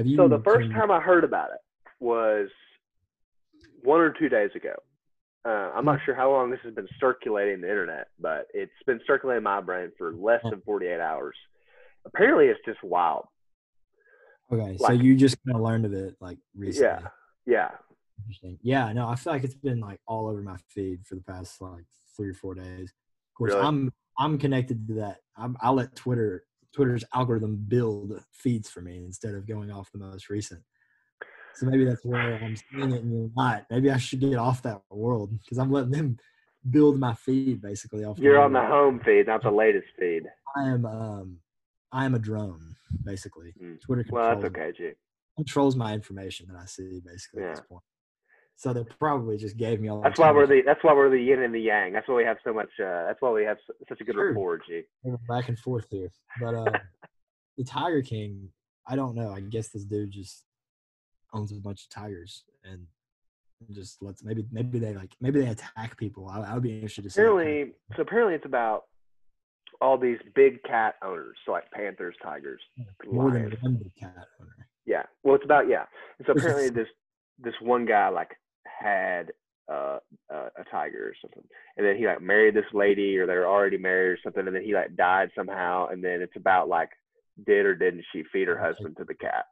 Have 0.00 0.06
you? 0.06 0.16
So 0.16 0.28
the 0.28 0.40
first 0.42 0.62
seen- 0.66 0.72
time 0.72 0.90
I 0.90 0.98
heard 0.98 1.24
about 1.24 1.50
it 1.52 1.60
was 2.02 2.48
one 3.82 4.00
or 4.00 4.10
two 4.18 4.30
days 4.30 4.50
ago. 4.54 4.74
Uh, 5.44 5.48
I'm 5.74 5.80
Hmm. 5.84 5.90
not 5.90 6.00
sure 6.06 6.14
how 6.14 6.30
long 6.30 6.50
this 6.50 6.60
has 6.62 6.72
been 6.74 6.88
circulating 6.98 7.60
the 7.60 7.68
internet, 7.68 8.08
but 8.18 8.46
it's 8.54 8.72
been 8.86 9.00
circulating 9.06 9.42
my 9.42 9.60
brain 9.60 9.92
for 9.98 10.12
less 10.12 10.42
than 10.44 10.62
48 10.62 11.00
hours. 11.00 11.36
Apparently, 12.06 12.46
it's 12.46 12.60
just 12.64 12.82
wild. 12.82 13.26
Okay, 14.50 14.78
so 14.78 14.92
you 14.92 15.14
just 15.16 15.36
kind 15.44 15.54
of 15.56 15.62
learned 15.62 15.84
of 15.84 15.92
it 15.92 16.16
like 16.20 16.38
recently. 16.56 16.88
Yeah, 16.88 17.08
yeah, 17.46 17.70
Interesting. 18.22 18.58
Yeah, 18.62 18.92
no, 18.94 19.06
I 19.08 19.16
feel 19.16 19.32
like 19.34 19.44
it's 19.44 19.54
been 19.54 19.80
like 19.80 20.00
all 20.06 20.28
over 20.28 20.40
my 20.42 20.56
feed 20.68 21.06
for 21.06 21.14
the 21.14 21.22
past 21.22 21.60
like 21.60 21.84
three 22.16 22.28
or 22.30 22.34
four 22.34 22.54
days. 22.54 22.92
Of 23.28 23.34
course, 23.34 23.52
Really? 23.52 23.66
I'm 23.66 23.92
I'm 24.18 24.38
connected 24.38 24.86
to 24.88 24.94
that. 24.94 25.20
I'm, 25.36 25.56
I 25.60 25.70
let 25.70 25.94
Twitter 25.94 26.44
Twitter's 26.74 27.04
algorithm 27.14 27.64
build 27.68 28.22
feeds 28.32 28.70
for 28.70 28.80
me 28.80 28.98
instead 29.04 29.34
of 29.34 29.46
going 29.46 29.70
off 29.70 29.90
the 29.92 29.98
most 29.98 30.28
recent. 30.30 30.60
So 31.54 31.66
maybe 31.66 31.84
that's 31.84 32.04
where 32.04 32.36
I'm 32.42 32.56
seeing 32.56 32.92
it 32.92 33.02
and 33.02 33.12
you're 33.12 33.30
not. 33.36 33.66
Maybe 33.70 33.90
I 33.90 33.98
should 33.98 34.20
get 34.20 34.36
off 34.36 34.62
that 34.62 34.80
world 34.90 35.36
because 35.40 35.58
I'm 35.58 35.70
letting 35.70 35.90
them 35.90 36.16
build 36.70 36.98
my 36.98 37.14
feed 37.14 37.60
basically 37.60 38.04
off. 38.04 38.18
You're 38.18 38.40
on 38.40 38.52
the 38.52 38.60
home 38.60 39.00
feed, 39.04 39.26
not 39.26 39.42
the 39.42 39.50
latest 39.50 39.88
feed. 39.98 40.22
I 40.56 40.68
am 40.68 40.86
um 40.86 41.38
I 41.92 42.04
am 42.04 42.14
a 42.14 42.18
drone 42.18 42.76
basically. 43.04 43.52
Mm. 43.60 43.80
Twitter 43.80 44.04
Well, 44.10 44.34
controls 44.34 44.42
that's 44.42 44.56
okay, 44.56 44.72
G. 44.76 44.90
controls 45.36 45.74
my 45.76 45.92
information 45.92 46.46
that 46.50 46.56
I 46.56 46.66
see 46.66 47.00
basically 47.04 47.42
at 47.44 47.56
this 47.56 47.64
point. 47.68 47.82
So 48.60 48.74
they 48.74 48.84
probably 48.98 49.38
just 49.38 49.56
gave 49.56 49.80
me 49.80 49.88
all. 49.88 50.02
That's 50.02 50.18
why 50.18 50.30
we're 50.32 50.46
the 50.46 50.60
that's 50.66 50.84
why 50.84 50.92
we're 50.92 51.08
the 51.08 51.16
yin 51.16 51.42
and 51.42 51.54
the 51.54 51.60
yang. 51.60 51.94
That's 51.94 52.06
why 52.06 52.16
we 52.16 52.24
have 52.24 52.36
so 52.44 52.52
much. 52.52 52.68
Uh, 52.78 53.06
that's 53.06 53.16
why 53.22 53.30
we 53.30 53.42
have 53.42 53.56
such 53.88 54.02
a 54.02 54.04
good 54.04 54.14
Sure. 54.14 54.28
rapport, 54.28 54.58
G. 54.58 54.82
back 55.26 55.48
and 55.48 55.58
forth 55.58 55.86
here. 55.90 56.10
But 56.38 56.54
uh, 56.54 56.78
the 57.56 57.64
Tiger 57.64 58.02
King, 58.02 58.50
I 58.86 58.96
don't 58.96 59.14
know. 59.14 59.32
I 59.32 59.40
guess 59.40 59.70
this 59.70 59.84
dude 59.84 60.10
just 60.10 60.44
owns 61.32 61.52
a 61.52 61.54
bunch 61.54 61.84
of 61.84 61.88
tigers 61.88 62.44
and 62.62 62.86
just 63.70 64.02
lets 64.02 64.22
maybe 64.22 64.44
maybe 64.52 64.78
they 64.78 64.94
like 64.94 65.14
maybe 65.22 65.40
they 65.40 65.48
attack 65.48 65.96
people. 65.96 66.28
I, 66.28 66.40
I 66.42 66.52
would 66.52 66.62
be 66.62 66.74
interested 66.74 67.04
to 67.04 67.08
see. 67.08 67.22
Apparently, 67.22 67.72
so 67.96 68.02
apparently 68.02 68.34
it's 68.34 68.44
about 68.44 68.82
all 69.80 69.96
these 69.96 70.18
big 70.34 70.62
cat 70.64 70.96
owners, 71.02 71.38
so 71.46 71.52
like 71.52 71.70
panthers, 71.70 72.14
tigers, 72.22 72.60
more 73.10 73.30
than 73.30 73.56
one 73.62 73.76
big 73.76 73.96
cat 73.98 74.26
owner. 74.38 74.68
Yeah. 74.84 75.04
Well, 75.22 75.36
it's 75.36 75.46
about 75.46 75.66
yeah. 75.66 75.84
And 76.18 76.26
so 76.26 76.32
apparently 76.32 76.68
this 76.68 76.88
this 77.38 77.54
one 77.62 77.86
guy 77.86 78.10
like 78.10 78.36
had 78.78 79.32
uh, 79.70 79.98
uh, 80.32 80.48
a 80.58 80.64
tiger 80.70 81.08
or 81.08 81.14
something. 81.22 81.44
And 81.76 81.86
then 81.86 81.96
he 81.96 82.06
like 82.06 82.20
married 82.20 82.54
this 82.54 82.64
lady, 82.72 83.16
or 83.18 83.26
they're 83.26 83.48
already 83.48 83.78
married 83.78 84.10
or 84.12 84.18
something. 84.22 84.46
And 84.46 84.54
then 84.54 84.64
he 84.64 84.74
like 84.74 84.96
died 84.96 85.30
somehow. 85.36 85.88
And 85.88 86.02
then 86.02 86.20
it's 86.22 86.36
about 86.36 86.68
like 86.68 86.90
did 87.46 87.64
or 87.66 87.74
didn't 87.74 88.04
she 88.12 88.24
feed 88.32 88.48
her 88.48 88.58
husband 88.58 88.96
to 88.98 89.04
the 89.04 89.14
cat? 89.14 89.46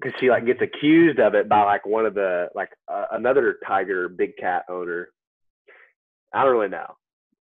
Because 0.00 0.18
she 0.18 0.30
like 0.30 0.46
gets 0.46 0.60
accused 0.62 1.18
of 1.18 1.34
it 1.34 1.48
by 1.48 1.62
like 1.62 1.84
one 1.84 2.06
of 2.06 2.14
the 2.14 2.48
like 2.54 2.70
uh, 2.88 3.04
another 3.12 3.58
tiger 3.66 4.08
big 4.08 4.36
cat 4.38 4.64
owner. 4.70 5.08
I 6.32 6.42
don't 6.44 6.52
really 6.52 6.68
know. 6.68 6.94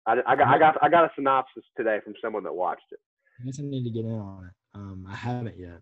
I, 0.08 0.14
I 0.26 0.36
got 0.36 0.48
I 0.48 0.58
got 0.60 0.78
I 0.84 0.90
got 0.90 1.04
a 1.06 1.12
synopsis 1.16 1.64
today 1.76 2.00
from 2.04 2.14
someone 2.22 2.44
that 2.44 2.54
watched 2.54 2.86
it. 2.92 3.00
I 3.42 3.46
guess 3.46 3.60
I 3.60 3.64
need 3.64 3.84
to 3.84 3.90
get 3.90 4.06
in 4.06 4.12
on 4.18 4.46
it. 4.46 4.54
Um, 4.74 5.06
I 5.10 5.16
haven't 5.16 5.58
yet. 5.60 5.82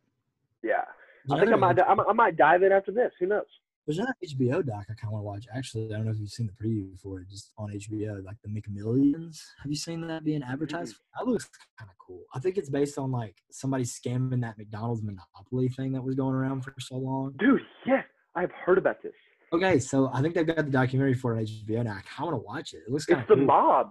Yeah, 0.64 0.86
I 1.30 1.40
think 1.40 1.52
I 1.52 1.56
might- 1.58 1.80
I 2.10 2.14
might 2.14 2.38
dive 2.38 2.64
in 2.64 2.72
after 2.72 2.92
this. 2.92 3.12
Who 3.20 3.28
knows? 3.28 3.46
There's 3.86 3.98
another 3.98 4.14
HBO 4.26 4.66
doc 4.66 4.86
I 4.90 4.94
kind 4.94 5.08
of 5.08 5.12
want 5.12 5.24
to 5.24 5.26
watch. 5.26 5.46
Actually, 5.54 5.94
I 5.94 5.98
don't 5.98 6.06
know 6.06 6.12
if 6.12 6.20
you've 6.20 6.30
seen 6.30 6.48
the 6.48 6.54
preview 6.54 6.98
for 7.02 7.20
it, 7.20 7.30
just 7.30 7.52
on 7.58 7.70
HBO, 7.70 8.24
like 8.24 8.38
the 8.42 8.50
McMillions. 8.50 9.42
Have 9.62 9.70
you 9.70 9.76
seen 9.76 10.08
that 10.08 10.24
being 10.24 10.42
advertised? 10.42 10.96
That 11.20 11.28
looks 11.28 11.50
kind 11.78 11.90
of 11.92 11.98
cool. 11.98 12.22
I 12.34 12.40
think 12.40 12.58
it's 12.58 12.70
based 12.70 12.98
on 12.98 13.12
like 13.12 13.36
somebody 13.52 13.84
scamming 13.84 14.40
that 14.42 14.58
McDonald's 14.58 15.04
monopoly 15.04 15.68
thing 15.68 15.92
that 15.94 16.02
was 16.04 16.16
going 16.16 16.34
around 16.34 16.62
for 16.62 16.74
so 16.80 16.96
long. 16.96 17.34
Dude, 17.40 17.62
yes, 17.86 18.06
I've 18.36 18.52
heard 18.52 18.78
about 18.78 19.04
this. 19.04 19.12
Okay, 19.52 19.80
so 19.80 20.10
I 20.14 20.22
think 20.22 20.34
they've 20.34 20.48
got 20.48 20.56
the 20.58 20.72
documentary 20.72 21.14
for 21.14 21.38
it 21.38 21.50
HBO 21.50 21.84
now. 21.84 21.92
I 21.92 22.02
kind 22.02 22.22
of 22.22 22.26
want 22.26 22.34
to 22.36 22.46
watch 22.48 22.74
it. 22.74 22.84
It 22.88 22.92
looks 22.92 23.06
kind 23.06 23.20
It's 23.20 23.28
the 23.30 23.36
cool. 23.36 23.46
mob. 23.46 23.90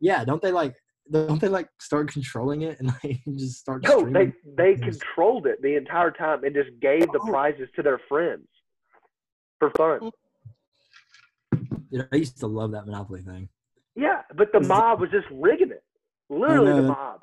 Yeah, 0.00 0.24
don't 0.24 0.42
they 0.42 0.50
like? 0.50 0.74
Don't 1.10 1.40
they 1.40 1.48
like 1.48 1.68
start 1.80 2.12
controlling 2.12 2.62
it 2.62 2.78
and 2.80 2.88
like 3.04 3.20
just 3.38 3.60
start? 3.60 3.84
No, 3.84 4.04
they 4.10 4.32
they 4.56 4.74
things? 4.76 4.98
controlled 4.98 5.46
it 5.46 5.62
the 5.62 5.76
entire 5.76 6.10
time 6.10 6.42
and 6.42 6.52
just 6.54 6.70
gave 6.80 7.10
the 7.12 7.20
Oh. 7.22 7.28
prizes 7.30 7.68
to 7.76 7.82
their 7.82 8.00
friends 8.08 8.46
for 9.60 9.70
fun. 9.76 10.10
Dude, 11.92 12.08
I 12.12 12.16
used 12.16 12.38
to 12.40 12.46
love 12.46 12.72
that 12.72 12.86
monopoly 12.86 13.22
thing. 13.22 13.48
Yeah, 13.94 14.22
but 14.34 14.52
the 14.52 14.60
mob 14.60 15.00
was 15.00 15.10
just 15.10 15.26
rigging 15.30 15.70
it. 15.70 15.82
Literally, 16.28 16.80
the 16.82 16.88
mob. 16.88 17.22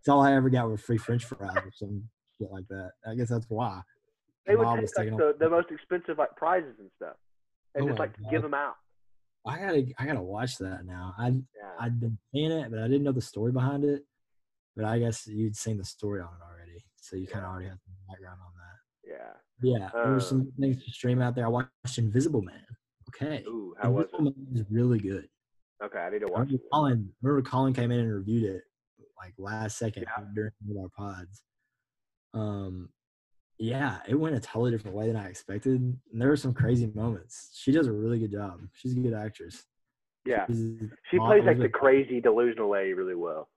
It's 0.00 0.08
all 0.08 0.20
I 0.20 0.34
ever 0.34 0.50
got 0.50 0.68
were 0.68 0.78
free 0.78 0.98
French 0.98 1.24
fries 1.24 1.56
or 1.56 1.70
some 1.74 2.04
shit 2.38 2.50
like 2.50 2.66
that. 2.68 2.90
I 3.06 3.14
guess 3.14 3.28
that's 3.28 3.46
why. 3.48 3.82
They 4.46 4.54
The 4.54 4.58
would 4.60 4.80
take 4.96 4.96
like 4.96 5.16
the, 5.16 5.34
the 5.38 5.50
most 5.50 5.70
expensive 5.70 6.18
like 6.18 6.34
prizes 6.36 6.74
and 6.78 6.90
stuff, 6.96 7.16
and 7.74 7.84
Oh 7.84 7.88
just 7.88 7.98
like 7.98 8.12
give 8.30 8.42
them 8.42 8.54
out. 8.54 8.74
I 9.46 9.58
gotta, 9.58 9.86
I 9.98 10.06
gotta 10.06 10.22
watch 10.22 10.56
that 10.58 10.84
now. 10.84 11.14
I, 11.18 11.28
Yeah. 11.28 11.42
I'd 11.78 12.00
been 12.00 12.18
seeing 12.32 12.50
it, 12.50 12.70
but 12.70 12.80
I 12.80 12.84
didn't 12.88 13.02
know 13.04 13.12
the 13.12 13.20
story 13.20 13.52
behind 13.52 13.84
it. 13.84 14.04
But 14.74 14.84
I 14.86 14.98
guess 14.98 15.26
you'd 15.26 15.56
seen 15.56 15.76
the 15.76 15.84
story 15.84 16.20
on 16.20 16.28
it 16.28 16.42
already, 16.42 16.78
so 16.96 17.16
you 17.16 17.26
kind 17.26 17.44
of 17.44 17.50
already 17.50 17.68
have 17.68 17.78
some 17.84 17.94
background 18.08 18.38
on 18.40 18.52
that. 18.56 19.10
yeah. 19.16 19.32
Yeah, 19.62 19.90
there 19.92 20.10
were 20.10 20.16
Uh, 20.16 20.20
some 20.20 20.52
things 20.60 20.84
to 20.84 20.90
stream 20.90 21.20
out 21.20 21.34
there. 21.34 21.44
I 21.46 21.48
watched 21.48 21.98
Invisible 21.98 22.42
Man. 22.42 22.64
Okay, 23.08 23.42
Ooh, 23.46 23.74
how 23.80 23.90
was 23.90 24.04
Invisible 24.18 24.28
it? 24.28 24.36
Man 24.48 24.56
is 24.56 24.70
really 24.70 24.98
good. 24.98 25.28
Okay, 25.82 25.98
I 25.98 26.10
need 26.10 26.20
to 26.20 26.26
I 26.26 26.30
watch 26.30 26.38
remember 26.46 26.54
it. 26.64 26.70
Colin, 26.72 27.14
remember 27.22 27.42
Colin 27.48 27.72
came 27.72 27.90
in 27.90 28.00
and 28.00 28.12
reviewed 28.14 28.44
it 28.44 28.64
like 29.16 29.34
last 29.38 29.78
second 29.78 30.04
Yeah. 30.04 30.24
during 30.34 30.52
one 30.64 30.76
of 30.76 30.82
our 30.84 30.90
pods. 31.14 31.42
Um, 32.34 32.90
yeah, 33.58 34.00
it 34.06 34.14
went 34.14 34.36
a 34.36 34.40
totally 34.40 34.70
different 34.70 34.96
way 34.96 35.08
than 35.08 35.16
I 35.16 35.28
expected. 35.28 35.80
And 35.80 35.98
there 36.20 36.28
were 36.28 36.36
some 36.36 36.54
crazy 36.54 36.86
moments. 36.94 37.50
She 37.54 37.72
does 37.72 37.86
a 37.88 37.92
really 37.92 38.18
good 38.20 38.30
job. 38.30 38.60
She's 38.74 38.96
a 38.96 39.00
good 39.00 39.14
actress. 39.14 39.64
Yeah, 40.24 40.46
She's- 40.46 40.90
she 41.10 41.18
plays 41.18 41.44
like 41.44 41.58
the 41.58 41.68
crazy 41.68 42.20
delusional 42.20 42.70
lady 42.70 42.92
really 42.92 43.14
well. 43.16 43.50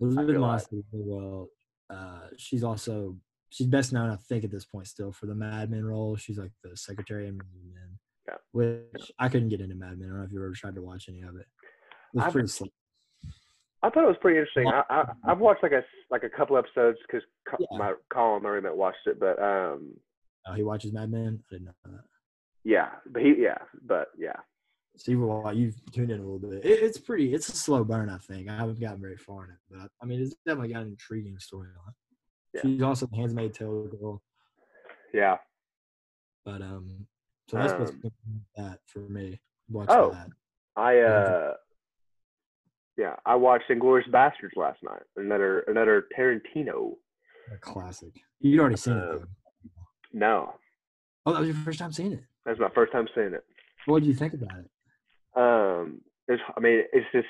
Elisabeth 0.00 0.36
Moss 0.36 0.72
really 0.72 0.84
well. 0.92 1.48
Uh, 1.90 2.28
she's 2.36 2.62
also 2.62 3.18
she's 3.50 3.66
best 3.66 3.92
known, 3.92 4.10
I 4.10 4.16
think, 4.16 4.44
at 4.44 4.50
this 4.50 4.64
point 4.64 4.86
still 4.86 5.12
for 5.12 5.26
the 5.26 5.34
Mad 5.34 5.70
Men 5.70 5.84
role. 5.84 6.16
She's 6.16 6.38
like 6.38 6.52
the 6.62 6.76
secretary 6.76 7.26
in 7.28 7.36
Mad 7.36 7.46
Men. 7.74 7.98
Yeah. 8.28 8.34
Which 8.52 9.10
I 9.18 9.28
couldn't 9.28 9.48
get 9.48 9.60
into 9.60 9.74
Mad 9.74 9.98
Men. 9.98 10.08
I 10.08 10.10
don't 10.12 10.18
know 10.18 10.24
if 10.24 10.32
you 10.32 10.38
ever 10.42 10.52
tried 10.54 10.74
to 10.74 10.82
watch 10.82 11.06
any 11.08 11.20
of 11.22 11.36
it. 11.36 11.46
It 12.14 12.22
was 12.24 12.32
pretty 12.32 12.48
slow. 12.48 12.68
I 13.82 13.90
thought 13.90 14.04
it 14.04 14.08
was 14.08 14.16
pretty 14.20 14.38
interesting. 14.38 14.66
I, 14.66 14.82
I 14.90 15.04
I've 15.30 15.38
watched 15.38 15.62
like 15.62 15.72
a 15.72 15.82
like 16.10 16.24
a 16.24 16.28
couple 16.28 16.56
episodes 16.58 16.98
because 17.06 17.22
Yeah. 17.60 17.78
my 17.78 17.94
Colin 18.12 18.42
my 18.42 18.48
roommate 18.50 18.76
watched 18.76 19.06
it, 19.06 19.20
but 19.20 19.40
um 19.42 19.94
Oh, 20.46 20.54
he 20.54 20.62
watches 20.62 20.92
Mad 20.92 21.10
Men. 21.10 21.40
I 21.50 21.54
didn't 21.54 21.66
know 21.66 21.72
that. 21.84 22.04
yeah, 22.64 22.88
but 23.10 23.22
he 23.22 23.34
yeah, 23.38 23.58
but 23.86 24.08
yeah. 24.18 24.36
So 24.96 25.12
you've, 25.12 25.56
you've 25.56 25.92
tuned 25.92 26.10
in 26.10 26.18
a 26.18 26.22
little 26.28 26.40
bit. 26.40 26.64
It, 26.64 26.82
it's 26.82 26.98
pretty. 26.98 27.32
It's 27.32 27.48
a 27.48 27.52
slow 27.56 27.84
burn, 27.84 28.10
I 28.10 28.18
think. 28.18 28.48
I 28.48 28.56
haven't 28.56 28.80
gotten 28.80 29.00
very 29.00 29.16
far 29.16 29.44
in 29.44 29.50
it, 29.50 29.58
but 29.70 29.90
I 30.02 30.06
mean, 30.06 30.20
it's 30.20 30.34
definitely 30.44 30.72
got 30.72 30.82
an 30.82 30.88
intriguing 30.88 31.36
storyline. 31.36 31.94
Yeah. 32.54 32.60
She's 32.62 32.82
also 32.82 33.06
the 33.06 33.16
Handmaid's 33.16 33.58
Tale 33.58 33.84
girl, 33.88 34.22
Yeah. 35.12 35.36
but 36.44 36.62
um, 36.62 37.06
so 37.48 37.56
that's 37.58 37.72
what's 37.74 37.92
Um, 37.92 38.00
been 38.00 38.12
that 38.56 38.80
for 38.86 39.00
me. 39.00 39.40
Watch 39.68 39.88
Oh. 39.90 40.10
that. 40.10 40.28
I 40.76 41.00
uh 41.00 41.54
yeah, 42.96 43.16
I 43.26 43.34
watched 43.36 43.68
Inglourious 43.68 44.08
Basterds 44.10 44.56
last 44.56 44.82
night. 44.82 45.02
Another 45.16 45.60
another 45.60 46.06
Tarantino. 46.16 46.94
A 47.52 47.58
classic. 47.58 48.12
You'd 48.40 48.60
already 48.60 48.76
seen 48.76 48.96
it. 48.96 49.02
Uh, 49.02 49.12
Though. 49.18 49.24
No, 50.12 50.54
Oh, 51.26 51.32
that 51.32 51.40
was 51.40 51.48
your 51.48 51.56
first 51.58 51.78
time 51.78 51.92
seeing 51.92 52.12
it. 52.12 52.24
that's 52.44 52.58
my 52.58 52.70
first 52.70 52.92
time 52.92 53.06
seeing 53.14 53.34
it. 53.34 53.44
What 53.86 54.00
did 54.00 54.08
you 54.08 54.14
think 54.14 54.34
about 54.34 54.58
it? 54.58 54.70
Um, 55.40 56.00
it's 56.28 56.42
I 56.56 56.60
mean 56.60 56.82
it's 56.92 57.06
just 57.12 57.28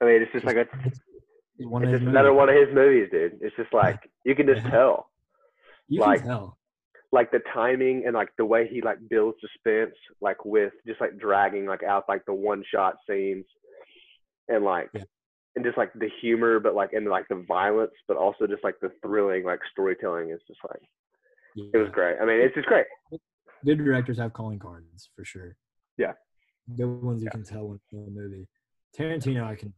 I 0.00 0.04
mean 0.04 0.22
it's 0.22 0.32
just 0.32 0.44
like 0.44 0.56
a 0.56 0.66
one 1.60 1.82
it's 1.84 1.92
of 1.94 2.00
just 2.00 2.08
another 2.08 2.28
movies. 2.30 2.38
one 2.38 2.48
of 2.48 2.54
his 2.56 2.74
movies, 2.74 3.08
dude. 3.10 3.38
It's 3.40 3.56
just 3.56 3.72
like 3.72 4.10
you 4.24 4.34
can 4.34 4.46
just 4.46 4.62
Yeah. 4.64 4.70
tell 4.70 5.10
You 5.88 6.00
like- 6.00 6.20
can 6.20 6.28
tell. 6.28 6.58
like 7.12 7.30
the 7.30 7.40
timing 7.54 8.04
and 8.06 8.14
like 8.14 8.28
the 8.36 8.44
way 8.44 8.68
he 8.68 8.80
like 8.82 8.98
builds 9.08 9.38
suspense, 9.40 9.94
like 10.20 10.44
with 10.44 10.72
just 10.86 11.00
like 11.00 11.18
dragging 11.18 11.66
like 11.66 11.82
out 11.82 12.04
like 12.08 12.24
the 12.26 12.34
one 12.34 12.62
shot 12.72 12.96
scenes 13.08 13.46
and 14.48 14.64
like 14.64 14.90
Yeah. 14.92 15.04
and 15.56 15.64
just 15.64 15.78
like 15.78 15.92
the 15.94 16.10
humor, 16.20 16.60
but 16.60 16.74
like 16.74 16.92
and 16.92 17.06
like 17.08 17.26
the 17.28 17.44
violence, 17.48 17.94
but 18.06 18.16
also 18.16 18.46
just 18.46 18.62
like 18.62 18.78
the 18.80 18.90
thrilling 19.02 19.44
like 19.44 19.60
storytelling 19.72 20.30
is 20.30 20.40
just 20.46 20.60
like 20.68 20.82
it 21.56 21.76
was 21.78 21.88
great. 21.90 22.18
I 22.20 22.24
mean, 22.24 22.40
it's 22.40 22.54
just 22.54 22.68
great. 22.68 22.86
Good 23.64 23.78
directors 23.78 24.18
have 24.18 24.32
calling 24.32 24.58
cards 24.60 25.10
for 25.16 25.24
sure. 25.24 25.56
Yeah. 25.96 26.12
Good 26.76 26.86
ones 27.02 27.22
you 27.22 27.30
can 27.30 27.42
tell 27.42 27.66
when 27.66 27.80
in 27.92 28.06
a 28.06 28.10
movie. 28.10 28.46
Tarantino, 28.96 29.42
I 29.44 29.56
can 29.56 29.72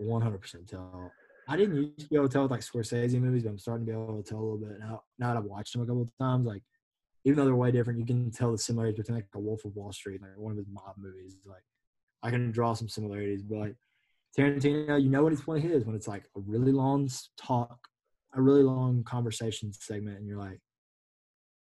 100% 0.00 0.66
tell. 0.66 1.12
I 1.50 1.56
didn't 1.56 1.76
used 1.76 1.98
to 1.98 2.08
be 2.08 2.14
able 2.14 2.28
to 2.28 2.32
tell 2.32 2.42
with 2.42 2.52
like 2.52 2.60
Scorsese 2.60 3.20
movies, 3.20 3.42
but 3.42 3.50
I'm 3.50 3.58
starting 3.58 3.84
to 3.84 3.92
be 3.92 3.98
able 3.98 4.22
to 4.22 4.28
tell 4.28 4.38
a 4.38 4.40
little 4.40 4.58
bit 4.58 4.78
now. 4.78 5.02
Now 5.18 5.34
that 5.34 5.38
I've 5.38 5.44
watched 5.44 5.72
them 5.72 5.82
a 5.82 5.86
couple 5.86 6.02
of 6.02 6.16
times, 6.16 6.46
like 6.46 6.62
even 7.24 7.36
though 7.36 7.44
they're 7.44 7.56
way 7.56 7.72
different, 7.72 7.98
you 7.98 8.06
can 8.06 8.30
tell 8.30 8.52
the 8.52 8.58
similarities 8.58 8.98
between 8.98 9.16
like 9.16 9.26
a 9.34 9.40
Wolf 9.40 9.64
of 9.64 9.74
Wall 9.74 9.92
Street, 9.92 10.22
like 10.22 10.30
one 10.36 10.52
of 10.52 10.58
his 10.58 10.68
mob 10.70 10.94
movies. 10.96 11.36
Like 11.44 11.64
I 12.22 12.30
can 12.30 12.52
draw 12.52 12.74
some 12.74 12.88
similarities, 12.88 13.42
but 13.42 13.58
like 13.58 13.76
Tarantino, 14.38 15.02
you 15.02 15.08
know 15.08 15.24
what 15.24 15.32
it's 15.32 15.44
one 15.44 15.56
of 15.56 15.62
his 15.64 15.84
when 15.84 15.96
it's 15.96 16.06
like 16.06 16.22
a 16.36 16.40
really 16.40 16.70
long 16.70 17.10
talk, 17.36 17.88
a 18.32 18.40
really 18.40 18.62
long 18.62 19.02
conversation 19.02 19.72
segment, 19.72 20.18
and 20.18 20.28
you're 20.28 20.38
like, 20.38 20.60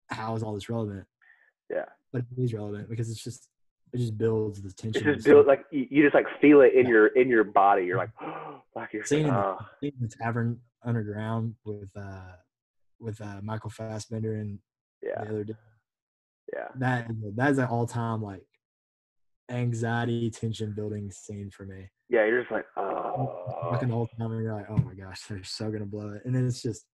how 0.10 0.36
is 0.36 0.44
all 0.44 0.54
this 0.54 0.70
relevant? 0.70 1.06
Yeah. 1.70 1.86
but 2.12 2.24
it 2.38 2.42
is 2.42 2.54
relevant 2.54 2.90
because 2.90 3.10
it's 3.10 3.24
just 3.24 3.50
it 3.94 3.98
just 3.98 4.18
builds 4.18 4.62
the 4.62 4.72
tension. 4.72 5.08
It 5.08 5.16
just 5.16 5.26
builds 5.26 5.48
like 5.48 5.66
you, 5.72 5.88
you 5.90 6.04
just 6.04 6.14
like 6.16 6.26
feel 6.42 6.62
it 6.62 6.74
in 6.74 6.86
Yeah. 6.86 6.92
your 6.92 7.08
in 7.08 7.30
your 7.30 7.44
body. 7.44 7.86
You're 7.86 7.98
like 7.98 8.12
like 8.76 8.94
you're 8.94 9.06
Seeing 9.06 9.28
the, 9.28 9.34
oh, 9.34 9.58
seeing 9.80 9.94
the 10.00 10.08
tavern 10.08 10.60
underground 10.86 11.56
with 11.66 11.90
uh 11.96 12.34
with 13.00 13.20
uh 13.22 13.40
Michael 13.42 13.70
Fassbender 13.70 14.36
and 14.36 14.60
yeah, 15.02 15.24
the 15.24 15.30
other 15.30 15.44
day. 15.44 15.54
yeah. 16.54 16.68
That 16.76 17.08
that 17.36 17.52
is 17.52 17.58
an 17.58 17.66
all 17.66 17.88
time 17.88 18.22
like 18.22 18.44
anxiety 19.50 20.30
tension 20.30 20.74
building 20.76 21.10
scene 21.12 21.50
for 21.50 21.66
me. 21.66 21.90
Yeah, 22.10 22.26
you're 22.26 22.42
just 22.42 22.52
like, 22.52 22.66
oh 22.78 23.78
the 23.80 23.88
whole 23.88 24.08
time 24.08 24.32
and 24.32 24.44
you're 24.44 24.54
like, 24.54 24.70
oh 24.70 24.78
my 24.78 24.94
gosh, 24.94 25.22
they're 25.28 25.44
so 25.44 25.72
gonna 25.72 25.86
blow 25.86 26.10
it. 26.14 26.24
And 26.26 26.36
then 26.36 26.46
it's 26.48 26.62
just 26.62 26.86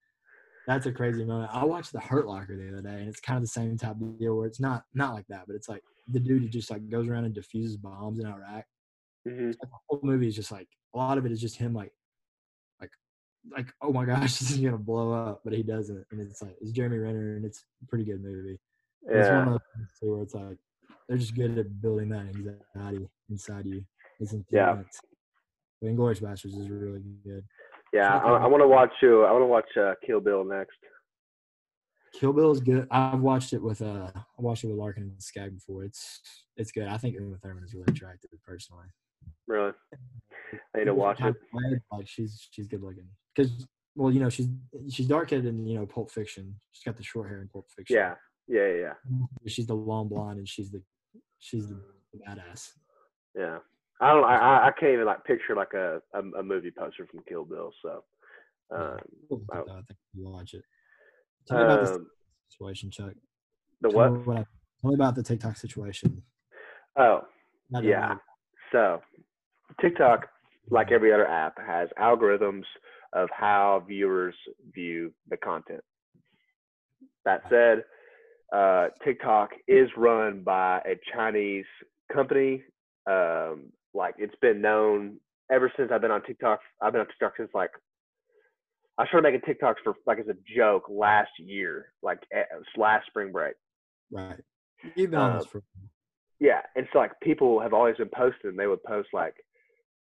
that's 0.66 0.86
a 0.86 0.92
crazy 0.92 1.24
moment. 1.24 1.50
I 1.52 1.64
watched 1.64 1.92
The 1.92 2.00
Hurt 2.00 2.26
Locker 2.26 2.56
the 2.56 2.68
other 2.68 2.82
day, 2.82 3.00
and 3.00 3.08
it's 3.08 3.18
kind 3.20 3.36
of 3.36 3.42
the 3.42 3.48
same 3.48 3.76
type 3.76 4.00
of 4.00 4.18
deal 4.18 4.36
where 4.36 4.46
it's 4.46 4.60
not 4.60 4.84
not 4.94 5.12
like 5.14 5.26
that, 5.28 5.44
but 5.46 5.56
it's 5.56 5.68
like 5.68 5.82
the 6.08 6.20
dude 6.20 6.42
who 6.42 6.48
just 6.48 6.70
like 6.70 6.88
goes 6.88 7.08
around 7.08 7.24
and 7.24 7.34
diffuses 7.34 7.76
bombs 7.76 8.18
in 8.18 8.26
Iraq. 8.26 8.64
hmm 9.26 9.46
like, 9.48 9.56
the 9.60 9.68
whole 9.88 10.00
movie 10.02 10.28
is 10.28 10.36
just 10.36 10.52
like 10.52 10.68
a 10.94 10.98
lot 10.98 11.18
of 11.18 11.26
it 11.26 11.32
is 11.32 11.40
just 11.40 11.56
him 11.56 11.74
like 11.74 11.92
like 12.80 12.90
like 13.54 13.72
oh 13.80 13.92
my 13.92 14.04
gosh 14.04 14.20
this 14.38 14.50
is 14.50 14.58
gonna 14.58 14.76
blow 14.78 15.12
up 15.12 15.40
but 15.44 15.52
he 15.52 15.62
doesn't 15.62 16.04
and 16.10 16.20
it's 16.20 16.42
like 16.42 16.56
it's 16.60 16.72
jeremy 16.72 16.98
renner 16.98 17.36
and 17.36 17.44
it's 17.44 17.64
a 17.82 17.86
pretty 17.86 18.04
good 18.04 18.22
movie 18.22 18.58
And 19.08 19.20
it's 19.20 19.30
one 19.30 19.46
Yeah, 19.48 19.54
of 19.54 19.60
those 19.78 19.88
where 20.10 20.22
it's 20.22 20.34
like 20.34 20.58
they're 21.08 21.18
just 21.18 21.34
good 21.34 21.56
at 21.58 21.80
building 21.80 22.08
that 22.10 22.26
anxiety 22.26 23.08
inside 23.30 23.66
you 23.66 23.84
it's 24.20 24.32
Yeah. 24.50 24.72
intense 24.72 25.00
but 25.80 25.88
Inglourious 25.88 26.20
Basterds 26.20 26.58
is 26.58 26.68
really 26.70 27.00
good 27.24 27.44
yeah. 27.92 28.16
I, 28.16 28.30
I 28.30 28.46
want 28.46 28.62
to 28.62 28.68
watch 28.68 28.92
you. 29.02 29.24
I 29.24 29.32
want 29.32 29.42
to 29.42 29.46
watch 29.46 29.76
uh, 29.76 29.94
Kill 30.06 30.18
Bill 30.20 30.44
next. 30.44 30.76
Kill 32.12 32.32
Bill 32.32 32.50
is 32.52 32.60
good 32.60 32.86
I've 32.90 33.20
watched 33.20 33.52
it 33.52 33.62
with 33.62 33.80
uh 33.82 34.10
I 34.14 34.20
watched 34.42 34.64
it 34.64 34.68
with 34.68 34.76
Larkin 34.76 35.04
and 35.04 35.22
Skag 35.22 35.54
before 35.54 35.84
it's 35.84 36.20
it's 36.56 36.70
good 36.72 36.86
I 36.88 36.96
think 36.98 37.14
Uma 37.16 37.36
Thurman 37.38 37.64
is 37.64 37.74
really 37.74 37.86
attractive 37.88 38.30
personally 38.46 38.86
Really, 39.46 39.72
I 40.74 40.78
need 40.78 40.84
to 40.86 40.94
watch 40.94 41.20
it. 41.20 41.34
Like 41.92 42.06
she's 42.08 42.48
she's 42.50 42.66
good 42.68 42.82
looking 42.82 43.06
because 43.34 43.66
well 43.94 44.10
you 44.10 44.20
know 44.20 44.28
she's 44.28 44.48
she's 44.90 45.06
dark 45.06 45.30
headed 45.30 45.46
in 45.46 45.66
you 45.66 45.78
know 45.78 45.86
Pulp 45.86 46.10
Fiction. 46.10 46.54
She's 46.70 46.84
got 46.84 46.96
the 46.96 47.02
short 47.02 47.28
hair 47.28 47.40
in 47.40 47.48
Pulp 47.48 47.66
Fiction. 47.76 47.96
Yeah, 47.96 48.14
yeah, 48.48 48.72
yeah. 48.74 48.92
she's 49.46 49.66
the 49.66 49.74
long 49.74 50.08
blonde 50.08 50.38
and 50.38 50.48
she's 50.48 50.70
the 50.70 50.82
she's 51.38 51.68
the 51.68 51.80
badass. 52.26 52.70
Yeah. 53.36 53.58
I 54.00 54.12
don't. 54.12 54.24
I 54.24 54.66
I- 54.68 54.72
can't 54.78 54.92
even 54.92 55.06
like 55.06 55.24
picture 55.24 55.54
like 55.54 55.74
a 55.74 56.00
a, 56.14 56.20
a 56.38 56.42
movie 56.42 56.70
poster 56.72 57.06
from 57.06 57.20
Kill 57.28 57.44
Bill. 57.44 57.72
So. 57.82 58.02
Um, 58.70 58.98
I- 59.52 59.58
I 59.58 59.82
think 59.82 59.98
watch 60.16 60.54
it. 60.54 60.64
Tell 61.46 61.58
me 61.58 61.64
about 61.64 61.80
this 61.80 61.90
um, 61.90 62.06
situation, 62.48 62.90
Chuck. 62.90 63.12
the 63.80 63.88
Tell 63.88 63.96
what? 63.98 64.12
Me 64.12 64.18
what 64.20 64.36
hap- 64.38 64.48
tell 64.80 64.90
me 64.90 64.94
about 64.94 65.14
the 65.14 65.22
TikTok 65.22 65.56
situation. 65.56 66.22
Oh, 66.96 67.22
Yeah. 67.70 67.78
everybody- 67.78 68.20
So, 68.70 69.02
TikTok, 69.80 70.28
like 70.70 70.92
every 70.92 71.12
other 71.12 71.26
app, 71.26 71.58
has 71.58 71.88
algorithms 71.98 72.64
of 73.12 73.28
how 73.30 73.80
viewers 73.86 74.34
view 74.72 75.12
the 75.28 75.36
content. 75.36 75.82
That 77.24 77.42
said, 77.50 77.84
uh, 78.52 78.88
TikTok 79.04 79.50
is 79.68 79.88
run 79.96 80.42
by 80.42 80.80
a 80.86 80.96
Chinese 81.14 81.66
company. 82.12 82.64
Um, 83.06 83.72
like 83.94 84.14
it's 84.18 84.34
been 84.36 84.60
known 84.60 85.20
ever 85.50 85.70
since 85.76 85.90
I've 85.92 86.00
been 86.00 86.10
on 86.10 86.22
TikTok. 86.22 86.60
I've 86.80 86.92
been 86.92 87.00
on 87.00 87.06
TikTok 87.08 87.36
since 87.36 87.50
like 87.54 87.70
I 88.98 89.06
started 89.06 89.30
making 89.30 89.54
TikToks 89.54 89.76
for 89.82 89.94
like 90.06 90.18
as 90.18 90.28
a 90.28 90.36
joke 90.56 90.84
last 90.88 91.30
year, 91.38 91.92
like 92.02 92.18
last 92.76 93.06
spring 93.06 93.32
break. 93.32 93.54
Right. 94.10 94.38
You've 94.96 95.10
been 95.10 95.34
this 95.34 95.44
um, 95.44 95.48
for 95.50 95.62
Yeah, 96.40 96.60
and 96.76 96.86
so 96.92 96.98
like 96.98 97.12
people 97.22 97.60
have 97.60 97.72
always 97.72 97.96
been 97.96 98.10
posting. 98.14 98.56
They 98.56 98.66
would 98.66 98.82
post 98.82 99.08
like 99.12 99.34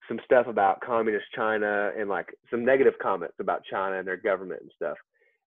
some 0.08 0.20
stuff 0.24 0.46
about 0.46 0.80
communist 0.80 1.26
China 1.34 1.92
and 1.98 2.08
like 2.08 2.28
some 2.50 2.64
negative 2.64 2.94
comments 3.00 3.34
about 3.40 3.62
China 3.70 3.98
and 3.98 4.08
their 4.08 4.16
government 4.16 4.62
and 4.62 4.70
stuff. 4.74 4.96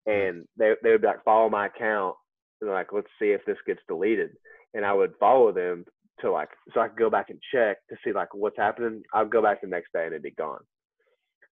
And 0.05 0.45
they 0.57 0.73
they 0.83 0.91
would 0.91 1.01
be 1.01 1.07
like 1.07 1.23
follow 1.23 1.49
my 1.49 1.67
account 1.67 2.15
and 2.61 2.69
like 2.69 2.91
let's 2.91 3.07
see 3.19 3.29
if 3.29 3.45
this 3.45 3.57
gets 3.65 3.81
deleted. 3.87 4.31
And 4.73 4.85
I 4.85 4.93
would 4.93 5.13
follow 5.19 5.51
them 5.53 5.85
to 6.21 6.31
like 6.31 6.49
so 6.73 6.81
I 6.81 6.89
could 6.89 6.99
go 6.99 7.09
back 7.09 7.29
and 7.29 7.39
check 7.53 7.77
to 7.89 7.95
see 8.03 8.11
like 8.11 8.33
what's 8.33 8.57
happening. 8.57 9.03
I'd 9.13 9.29
go 9.29 9.41
back 9.41 9.61
the 9.61 9.67
next 9.67 9.93
day 9.93 10.03
and 10.03 10.11
it'd 10.11 10.23
be 10.23 10.31
gone. 10.31 10.59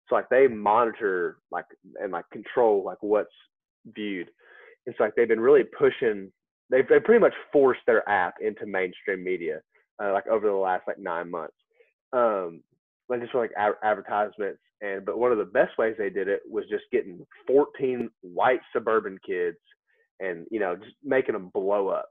So 0.10 0.16
like 0.16 0.30
they 0.30 0.48
monitor 0.48 1.38
like 1.52 1.66
and 2.02 2.12
like 2.12 2.30
control 2.32 2.84
like 2.84 3.02
what's 3.02 3.30
viewed. 3.94 4.30
It's 4.86 5.00
like 5.00 5.14
they've 5.16 5.28
been 5.28 5.40
really 5.40 5.64
pushing 5.78 6.32
they've, 6.70 6.88
they 6.88 7.00
pretty 7.00 7.20
much 7.20 7.34
forced 7.52 7.82
their 7.86 8.08
app 8.10 8.36
into 8.42 8.66
mainstream 8.66 9.24
media 9.24 9.62
uh, 10.02 10.12
like 10.14 10.28
over 10.28 10.48
the 10.48 10.54
last 10.54 10.84
like 10.88 11.00
nine 11.00 11.30
months. 11.30 11.56
Um 12.14 12.62
like 13.10 13.22
just 13.22 13.32
for 13.32 13.42
like 13.42 13.52
ad- 13.58 13.74
advertisements 13.84 14.60
and 14.82 15.06
but 15.06 15.18
one 15.18 15.32
of 15.32 15.38
the 15.38 15.46
best 15.46 15.78
ways 15.78 15.96
they 15.98 16.10
did 16.10 16.28
it 16.28 16.42
was 16.50 16.66
just 16.70 16.84
getting 16.92 17.26
14 17.48 18.10
white 18.22 18.62
suburban 18.74 19.18
kids 19.26 19.58
and 20.20 20.46
you 20.52 20.60
know 20.60 20.76
just 20.76 20.96
making 21.04 21.34
them 21.34 21.52
blow 21.54 21.90
up. 21.90 22.08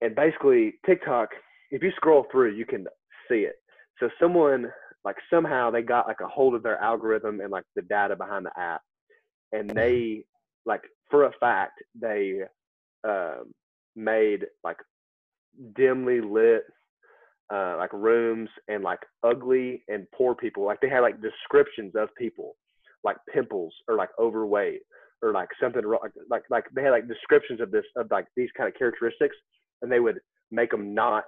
And 0.00 0.14
basically 0.14 0.74
tiktok 0.84 1.30
if 1.72 1.82
you 1.82 1.90
scroll 1.96 2.26
through 2.30 2.54
you 2.54 2.66
can 2.66 2.86
see 3.28 3.40
it. 3.40 3.56
So 3.98 4.10
someone 4.20 4.70
like 5.06 5.16
somehow 5.30 5.70
they 5.70 5.82
got 5.82 6.08
like 6.08 6.20
a 6.20 6.26
hold 6.26 6.54
of 6.56 6.64
their 6.64 6.78
algorithm 6.82 7.40
and 7.40 7.50
like 7.50 7.62
the 7.76 7.82
data 7.82 8.16
behind 8.16 8.44
the 8.44 8.60
app. 8.60 8.82
And 9.52 9.70
they 9.70 10.24
like 10.66 10.82
for 11.08 11.24
a 11.24 11.32
fact 11.38 11.80
they 11.98 12.40
um, 13.08 13.52
made 13.94 14.46
like 14.64 14.78
dimly 15.76 16.20
lit 16.20 16.64
uh, 17.54 17.76
like 17.78 17.92
rooms 17.92 18.50
and 18.66 18.82
like 18.82 18.98
ugly 19.22 19.84
and 19.86 20.08
poor 20.12 20.34
people. 20.34 20.64
Like 20.64 20.80
they 20.80 20.88
had 20.88 21.00
like 21.00 21.22
descriptions 21.22 21.92
of 21.94 22.08
people 22.18 22.56
like 23.04 23.16
pimples 23.32 23.72
or 23.86 23.94
like 23.94 24.10
overweight 24.18 24.80
or 25.22 25.32
like 25.32 25.48
something 25.62 25.82
like 26.28 26.42
like 26.50 26.64
they 26.74 26.82
had 26.82 26.90
like 26.90 27.06
descriptions 27.06 27.60
of 27.60 27.70
this 27.70 27.84
of 27.94 28.08
like 28.10 28.26
these 28.36 28.48
kind 28.56 28.68
of 28.68 28.74
characteristics 28.76 29.36
and 29.82 29.92
they 29.92 30.00
would 30.00 30.18
make 30.50 30.72
them 30.72 30.92
not 30.92 31.22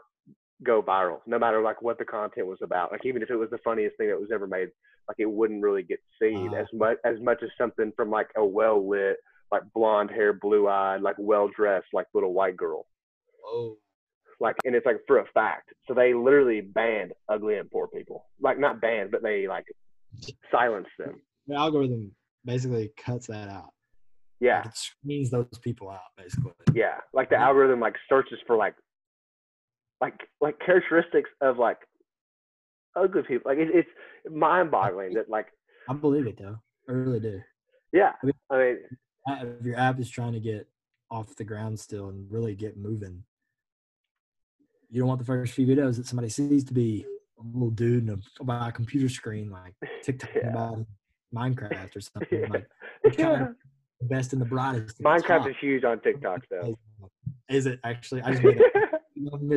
go 0.64 0.82
viral 0.82 1.20
no 1.26 1.38
matter 1.38 1.62
like 1.62 1.80
what 1.82 1.98
the 1.98 2.04
content 2.04 2.46
was 2.46 2.58
about. 2.62 2.90
Like 2.90 3.04
even 3.06 3.22
if 3.22 3.30
it 3.30 3.36
was 3.36 3.50
the 3.50 3.58
funniest 3.58 3.96
thing 3.96 4.08
that 4.08 4.20
was 4.20 4.30
ever 4.32 4.46
made 4.46 4.68
like 5.08 5.16
it 5.18 5.30
wouldn't 5.30 5.62
really 5.62 5.82
get 5.82 6.00
seen 6.20 6.50
Wow. 6.50 6.58
as 6.58 6.66
much 6.72 6.96
as 7.04 7.20
much 7.20 7.38
as 7.42 7.50
something 7.56 7.92
from 7.96 8.10
like 8.10 8.28
a 8.36 8.44
well 8.44 8.86
lit 8.88 9.16
like 9.52 9.62
blonde 9.74 10.10
hair 10.10 10.32
blue 10.32 10.68
eyed 10.68 11.00
like 11.00 11.14
well 11.18 11.48
dressed 11.56 11.86
like 11.92 12.06
little 12.12 12.32
white 12.34 12.56
girl. 12.56 12.86
Oh. 13.44 13.76
Like 14.40 14.56
and 14.64 14.74
it's 14.74 14.84
like 14.86 14.98
for 15.06 15.18
a 15.18 15.26
fact. 15.32 15.70
So 15.86 15.94
they 15.94 16.12
literally 16.14 16.60
banned 16.60 17.12
ugly 17.28 17.56
and 17.58 17.70
poor 17.70 17.86
people. 17.88 18.26
Like 18.40 18.58
not 18.58 18.80
banned 18.80 19.10
but 19.12 19.22
they 19.22 19.46
like 19.46 19.64
silenced 20.50 20.90
them. 20.98 21.20
The 21.46 21.54
algorithm 21.54 22.12
basically 22.44 22.92
cuts 22.96 23.26
that 23.28 23.48
out. 23.48 23.70
yeah. 24.40 24.58
Like, 24.58 24.66
it 24.66 24.76
screens 24.76 25.30
those 25.30 25.46
people 25.62 25.88
out 25.88 26.00
basically. 26.16 26.52
yeah. 26.74 26.98
Like 27.12 27.30
the 27.30 27.36
algorithm 27.36 27.80
like 27.80 27.94
searches 28.08 28.38
for 28.46 28.56
like 28.56 28.74
like 30.00 30.18
like 30.40 30.58
characteristics 30.64 31.30
of 31.40 31.58
like 31.58 31.78
ugly 32.96 33.22
people 33.22 33.50
like 33.50 33.58
it, 33.58 33.68
it's 33.74 33.88
mind-boggling 34.30 35.14
that 35.14 35.28
like 35.28 35.46
I 35.88 35.94
believe 35.94 36.26
it 36.26 36.38
though. 36.38 36.56
I 36.88 36.92
really 36.92 37.20
do. 37.20 37.40
yeah 37.92 38.12
I 38.22 38.26
mean- 38.26 38.34
i 38.50 38.58
mean 38.58 38.78
If 39.60 39.66
your 39.66 39.76
app 39.78 39.98
is 40.00 40.08
trying 40.10 40.32
to 40.32 40.40
get 40.40 40.66
off 41.10 41.34
the 41.36 41.44
ground 41.44 41.78
still 41.80 42.08
and 42.08 42.30
really 42.30 42.54
get 42.54 42.76
moving, 42.76 43.24
you 44.90 45.00
don't 45.00 45.08
want 45.08 45.18
the 45.20 45.26
first 45.26 45.52
few 45.54 45.66
videos 45.66 45.96
that 45.96 46.06
somebody 46.06 46.28
sees 46.28 46.64
to 46.64 46.74
be 46.74 47.04
a 47.38 47.42
little 47.52 47.70
dude 47.70 48.08
in 48.08 48.10
a, 48.40 48.44
by 48.44 48.68
a 48.68 48.72
computer 48.72 49.08
screen 49.08 49.50
like 49.50 49.74
TikTok 50.02 50.30
Yeah. 50.36 50.48
about 50.50 50.86
Minecraft 51.34 51.94
or 51.96 52.00
something. 52.00 52.40
yeah. 52.40 52.48
Like 52.48 53.18
yeah. 53.18 53.48
best 54.02 54.32
and 54.32 54.40
the 54.40 54.46
brightest. 54.46 55.00
minecraft 55.02 55.48
is 55.50 55.56
huge 55.60 55.84
on 55.84 56.00
tiktok 56.00 56.40
though 56.50 56.78
Is 57.50 57.66
it 57.66 57.80
actually? 57.84 58.22
I 58.22 58.30
just 58.32 58.42
made 58.44 58.60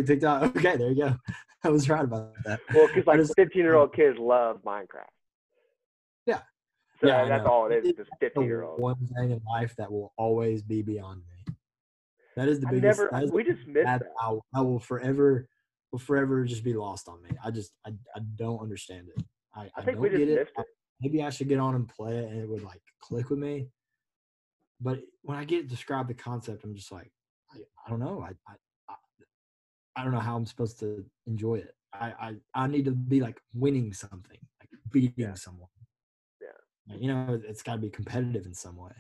TikTok. 0.06 0.56
Okay, 0.58 0.78
there 0.78 0.90
you 0.90 0.96
go. 0.96 1.16
I 1.64 1.70
was 1.70 1.88
right 1.90 2.04
about 2.04 2.34
that. 2.46 2.60
well 2.74 2.88
because 2.88 3.06
like 3.06 3.20
15 3.36 3.62
year 3.62 3.76
old 3.76 3.94
kids 3.94 4.18
love 4.20 4.64
minecraft 4.66 5.14
Yeah. 6.26 6.40
so 7.00 7.08
Yeah, 7.08 7.26
that's 7.28 7.46
all 7.46 7.68
it 7.72 7.86
is 7.86 7.94
just 7.94 8.10
the 8.20 8.30
50 8.30 8.42
year 8.42 8.64
old 8.64 8.80
one 8.80 8.96
thing 9.16 9.32
in 9.32 9.42
life 9.52 9.76
that 9.78 9.92
will 9.92 10.12
always 10.18 10.64
be 10.64 10.82
beyond 10.82 11.22
me. 11.30 11.54
That 12.36 12.48
is 12.48 12.60
the 12.62 12.68
I 12.68 12.72
biggest. 12.72 13.02
never 13.12 13.26
we 13.28 13.44
just 13.44 13.68
missed 13.68 13.86
that 13.86 14.00
that 14.00 14.10
I, 14.20 14.38
I 14.56 14.62
will 14.62 14.80
forever, 14.80 15.48
will 15.92 16.00
forever 16.00 16.44
just 16.46 16.64
be 16.64 16.74
lost 16.74 17.08
on 17.10 17.22
me. 17.22 17.30
I 17.44 17.52
just, 17.52 17.74
I, 17.86 17.92
I 18.16 18.20
don't 18.36 18.60
understand 18.60 19.10
it. 19.16 19.24
I, 19.54 19.64
i 19.64 19.70
I, 19.78 19.82
think 19.82 19.98
don't 19.98 20.00
we 20.04 20.10
just 20.10 20.20
get 20.20 20.30
it. 20.30 20.40
missed 20.40 20.52
it 20.58 20.66
Maybe 21.02 21.24
I 21.24 21.30
should 21.32 21.50
get 21.50 21.60
on 21.60 21.76
and 21.76 21.88
play 21.90 22.16
it, 22.16 22.30
and 22.32 22.40
it 22.42 22.48
would 22.48 22.64
like 22.64 22.82
click 23.02 23.30
with 23.30 23.40
me. 23.40 23.68
But 24.80 25.00
when 25.24 25.38
I 25.38 25.46
get 25.46 25.68
described 25.68 26.10
the 26.10 26.14
concept, 26.14 26.64
I'm 26.64 26.76
just 26.76 26.92
like, 26.92 27.12
I, 27.54 27.60
I 27.86 27.90
don't 27.90 28.00
know. 28.00 28.22
I, 28.22 28.30
I, 28.48 28.56
I, 30.02 30.04
don't 30.04 30.14
know 30.14 30.20
how 30.20 30.36
I'm 30.36 30.46
supposed 30.46 30.80
to 30.80 31.06
enjoy 31.28 31.56
it. 31.56 31.76
I, 31.94 32.14
I, 32.20 32.34
I 32.64 32.68
need 32.68 32.86
to 32.86 32.92
be 32.92 33.20
like 33.22 33.40
winning 33.54 33.94
something, 33.94 34.38
like 34.60 34.70
beating 34.92 35.14
Yeah. 35.18 35.34
someone. 35.36 35.70
Yeah. 36.42 36.96
You 36.98 37.08
know, 37.10 37.42
it's 37.48 37.62
got 37.62 37.74
to 37.74 37.80
be 37.80 37.90
competitive 37.90 38.46
in 38.46 38.54
some 38.54 38.78
way. 38.78 38.92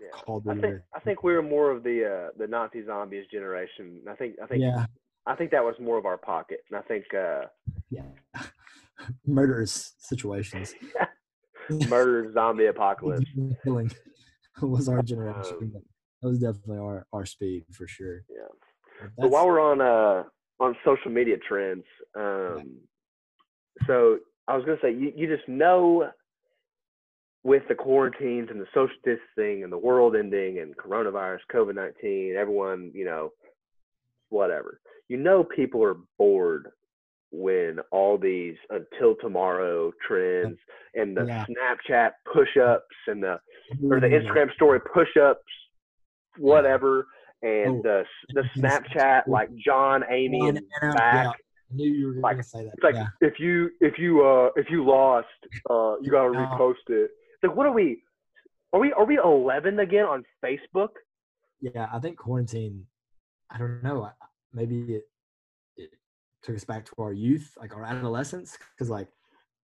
yeah 0.00 0.08
I 0.50 0.54
think 0.60 0.80
I 0.94 1.00
think 1.00 1.22
we 1.22 1.32
were 1.32 1.42
more 1.42 1.70
of 1.70 1.82
the 1.82 2.04
uh, 2.14 2.28
the 2.36 2.46
Nazi 2.46 2.84
zombies 2.84 3.26
generation. 3.30 4.02
I 4.10 4.14
think 4.14 4.36
I 4.42 4.46
think 4.46 4.60
yeah, 4.62 4.86
I 5.26 5.34
think 5.34 5.50
that 5.52 5.64
was 5.64 5.74
more 5.80 5.96
of 5.98 6.04
our 6.04 6.18
pocket, 6.18 6.60
and 6.70 6.78
I 6.78 6.82
think 6.82 7.04
uh, 7.14 7.46
yeah. 7.90 8.10
Murderous 9.26 9.94
situations. 9.98 10.74
murder 11.88 12.30
zombie 12.32 12.66
apocalypse. 12.66 13.24
Killing 13.64 13.90
was 14.60 14.88
our 14.88 15.02
generation. 15.02 15.56
Um, 15.60 15.82
that 16.20 16.28
was 16.28 16.38
definitely 16.38 16.78
our, 16.78 17.06
our 17.12 17.26
speed 17.26 17.64
for 17.72 17.86
sure. 17.88 18.24
Yeah. 18.28 18.46
But 19.00 19.22
But 19.22 19.30
while 19.30 19.46
we're 19.46 19.60
on 19.60 19.80
uh 19.80 20.24
on 20.62 20.76
social 20.84 21.10
media 21.10 21.36
trends, 21.46 21.84
um, 22.14 22.76
so 23.86 24.18
I 24.48 24.56
was 24.56 24.64
gonna 24.64 24.78
say 24.82 24.92
you 24.92 25.12
you 25.14 25.26
just 25.34 25.48
know 25.48 26.10
with 27.44 27.62
the 27.68 27.74
quarantines 27.74 28.48
and 28.50 28.60
the 28.60 28.66
social 28.72 28.94
distancing 29.04 29.64
and 29.64 29.72
the 29.72 29.78
world 29.78 30.14
ending 30.14 30.60
and 30.60 30.76
coronavirus, 30.76 31.40
COVID 31.52 31.74
nineteen, 31.74 32.36
everyone 32.38 32.92
you 32.94 33.04
know, 33.04 33.30
whatever. 34.28 34.80
You 35.08 35.16
know, 35.16 35.44
people 35.44 35.82
are 35.82 35.96
bored 36.18 36.68
when 37.32 37.78
all 37.90 38.18
these 38.18 38.56
until 38.70 39.16
tomorrow 39.20 39.90
trends 40.06 40.58
and 40.94 41.16
the 41.16 41.24
Yeah. 41.26 41.46
Snapchat 41.46 42.12
push 42.32 42.56
ups 42.56 42.96
and 43.06 43.22
the 43.22 43.40
or 43.90 44.00
the 44.00 44.06
Instagram 44.06 44.52
story 44.54 44.80
push 44.80 45.16
ups, 45.16 45.42
whatever, 46.38 47.06
and 47.42 47.78
Oh, 47.78 47.82
the 47.82 48.04
the 48.34 48.42
Snapchat 48.56 49.26
like 49.26 49.50
John, 49.56 50.04
Amy, 50.10 50.48
and 50.48 50.58
and 50.80 50.94
back. 50.94 51.24
yeah. 51.26 51.30
I 51.30 51.74
knew 51.74 51.90
you 51.90 52.06
were 52.08 52.14
Like, 52.20 52.34
going 52.34 52.42
to 52.42 52.48
say 52.48 52.64
that. 52.64 52.72
It's 52.74 52.82
like 52.84 52.94
yeah. 52.94 53.06
if 53.20 53.40
you 53.40 53.70
if 53.80 53.98
you 53.98 54.24
uh 54.24 54.50
if 54.56 54.66
you 54.70 54.84
lost, 54.84 55.26
uh 55.70 55.96
you 56.00 56.10
gotta 56.10 56.30
repost 56.30 56.74
it. 56.88 57.10
It's 57.10 57.42
like 57.42 57.56
what 57.56 57.66
are 57.66 57.72
we? 57.72 58.02
Are 58.72 58.80
we 58.80 58.92
are 58.92 59.04
we 59.04 59.18
eleven 59.18 59.78
again 59.80 60.04
on 60.04 60.24
Facebook? 60.44 60.90
yeah, 61.60 61.88
I 61.92 61.98
think 61.98 62.18
quarantine. 62.18 62.86
I 63.50 63.58
don't 63.58 63.82
know. 63.82 64.08
Maybe 64.52 64.94
it, 64.94 65.04
it 65.76 65.90
took 66.42 66.56
us 66.56 66.64
back 66.64 66.84
to 66.86 66.92
our 66.98 67.12
youth, 67.12 67.52
like 67.58 67.74
our 67.74 67.84
adolescence, 67.84 68.58
because 68.74 68.88
like 68.90 69.08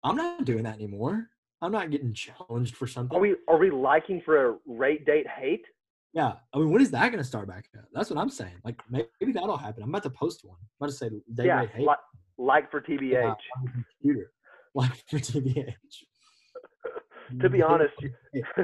I'm 0.04 0.16
not 0.16 0.46
doing 0.46 0.64
that 0.64 0.76
anymore. 0.76 1.30
I'm 1.62 1.72
not 1.74 1.92
getting 1.92 2.14
challenged 2.14 2.76
for 2.78 2.88
something. 2.88 3.18
Are 3.18 3.22
we 3.22 3.36
are 3.50 3.58
we 3.58 3.70
liking 3.72 4.22
for 4.24 4.52
a 4.52 4.58
rate 4.66 5.06
date 5.06 5.28
hate? 5.28 5.66
Yeah, 6.14 6.34
I 6.54 6.58
mean, 6.58 6.72
when 6.72 6.82
is 6.82 6.92
that 6.92 7.08
going 7.10 7.20
to 7.20 7.24
start 7.24 7.48
back 7.48 7.66
up? 7.78 7.86
That's 7.94 8.10
what 8.10 8.18
I'm 8.18 8.30
saying. 8.30 8.56
Like 8.66 8.82
maybe, 8.90 9.08
maybe 9.22 9.32
that'll 9.32 9.58
happen. 9.58 9.84
I'm 9.84 9.90
about 9.90 10.04
to 10.04 10.10
post 10.10 10.44
one. 10.44 10.58
I'm 10.60 10.86
about 10.86 10.92
to 10.92 10.98
say 10.98 11.10
day 11.36 11.46
yeah, 11.46 11.60
rate 11.60 11.70
hate. 11.72 11.86
like 11.86 12.00
like 12.38 12.72
for 12.72 12.82
TBH. 12.82 13.12
Yeah, 13.12 13.34
computer, 14.02 14.32
like 14.74 14.94
for 15.10 15.20
TBH. 15.20 15.74
To 17.42 17.48
be 17.48 17.62
honest, 17.62 17.94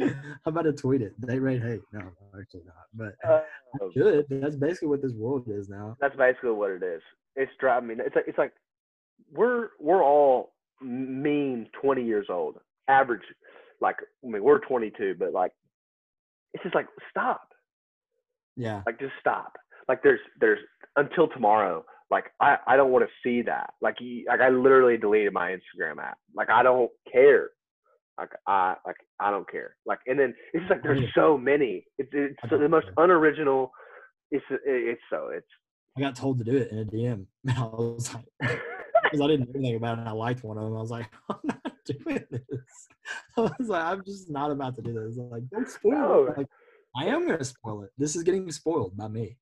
I'm 0.00 0.16
about 0.46 0.62
to 0.62 0.72
tweet 0.72 1.02
it. 1.02 1.12
They 1.20 1.38
rate 1.38 1.60
hate. 1.60 1.82
No, 1.92 2.00
actually 2.40 2.62
not. 2.64 2.86
But 2.94 3.14
uh, 3.30 3.42
I 3.74 3.88
should. 3.92 4.24
That's 4.30 4.56
basically 4.56 4.88
what 4.88 5.02
this 5.02 5.12
world 5.12 5.44
is 5.46 5.68
now. 5.68 5.98
that's 6.00 6.16
basically 6.16 6.52
what 6.52 6.70
it 6.70 6.82
is. 6.82 7.02
It's 7.36 7.52
driving 7.60 7.88
me. 7.88 7.96
It's 7.98 8.16
like 8.16 8.24
it's 8.26 8.38
like 8.38 8.54
we're 9.30 9.68
we're 9.78 10.02
all 10.02 10.54
mean 10.80 11.68
twenty 11.78 12.06
years 12.06 12.28
old, 12.30 12.56
average. 12.88 13.20
Like 13.82 13.96
I 14.24 14.26
mean, 14.26 14.42
we're 14.42 14.60
twenty 14.60 14.90
two, 14.90 15.14
but 15.18 15.34
like 15.34 15.52
it's 16.54 16.62
just 16.62 16.74
like 16.74 16.86
stop. 17.10 17.42
Yeah. 18.56 18.82
Like 18.86 18.98
just 18.98 19.12
stop. 19.20 19.52
Like 19.88 20.02
there's 20.02 20.20
there's 20.40 20.58
until 20.96 21.28
tomorrow. 21.28 21.84
Like 22.10 22.24
I 22.40 22.56
I 22.66 22.76
don't 22.76 22.90
want 22.90 23.04
to 23.04 23.10
see 23.28 23.42
that. 23.42 23.74
Like 23.80 23.96
you, 24.00 24.24
like 24.28 24.40
I 24.40 24.48
literally 24.48 24.96
deleted 24.96 25.32
my 25.32 25.50
Instagram 25.50 25.98
app. 25.98 26.18
Like 26.34 26.50
I 26.50 26.62
don't 26.62 26.90
care. 27.10 27.50
Like 28.18 28.30
I 28.46 28.74
like 28.86 28.96
I 29.20 29.30
don't 29.30 29.50
care. 29.50 29.76
Like 29.86 30.00
and 30.06 30.18
then 30.18 30.34
it's 30.52 30.62
just 30.62 30.70
like 30.70 30.82
there's 30.82 31.08
so 31.14 31.38
many. 31.38 31.84
It's 31.98 32.10
it's 32.12 32.36
so 32.48 32.58
the 32.58 32.68
most 32.68 32.86
unoriginal. 32.96 33.70
It's 34.30 34.44
it's 34.64 35.00
so 35.10 35.30
it's. 35.32 35.46
I 35.96 36.00
got 36.00 36.14
told 36.14 36.38
to 36.38 36.44
do 36.44 36.56
it 36.56 36.70
in 36.70 36.78
a 36.78 36.84
DM. 36.84 37.26
And 37.48 37.58
I 37.58 37.62
was 37.62 38.14
like, 38.14 38.24
because 39.02 39.20
I 39.20 39.26
didn't 39.26 39.48
know 39.48 39.58
anything 39.58 39.76
about 39.76 39.98
it 39.98 40.06
I 40.06 40.12
liked 40.12 40.44
one 40.44 40.58
of 40.58 40.64
them. 40.64 40.76
I 40.76 40.80
was 40.80 40.90
like, 40.90 41.08
oh, 41.30 41.38
I'm 41.42 41.48
not 41.48 41.59
doing 41.92 42.24
this. 42.30 42.88
I 43.36 43.40
was 43.58 43.68
like, 43.68 43.84
I'm 43.84 44.04
just 44.04 44.30
not 44.30 44.50
about 44.50 44.76
to 44.76 44.82
do 44.82 44.92
this. 44.92 45.16
I'm 45.18 45.30
like, 45.30 45.48
don't 45.50 45.68
spoil 45.68 45.92
No. 45.92 46.24
it. 46.26 46.38
Like, 46.38 46.46
I 46.96 47.06
am 47.06 47.26
going 47.26 47.38
to 47.38 47.44
spoil 47.44 47.82
it. 47.82 47.90
This 47.98 48.16
is 48.16 48.22
getting 48.22 48.50
spoiled 48.50 48.96
by 48.96 49.08
me. 49.08 49.36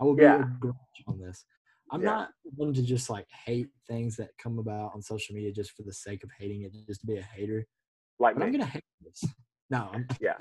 I 0.00 0.04
will 0.04 0.14
be 0.14 0.22
Yeah. 0.22 0.42
a 0.42 0.44
grudge 0.60 0.74
on 1.06 1.18
this. 1.20 1.44
I'm 1.90 2.00
Yeah. 2.02 2.10
not 2.10 2.30
one 2.56 2.72
to 2.74 2.82
just 2.82 3.10
like 3.10 3.26
hate 3.44 3.68
things 3.86 4.16
that 4.16 4.30
come 4.38 4.58
about 4.58 4.92
on 4.94 5.02
social 5.02 5.34
media 5.34 5.52
just 5.52 5.72
for 5.72 5.82
the 5.82 5.92
sake 5.92 6.24
of 6.24 6.30
hating 6.38 6.62
it, 6.62 6.72
just 6.86 7.00
to 7.02 7.06
be 7.06 7.16
a 7.18 7.22
hater. 7.22 7.66
Like 8.18 8.40
I'm 8.40 8.50
gonna 8.52 8.64
hate 8.64 8.84
this. 9.00 9.24
No, 9.70 9.90
I'm, 9.92 10.06
Yeah. 10.20 10.36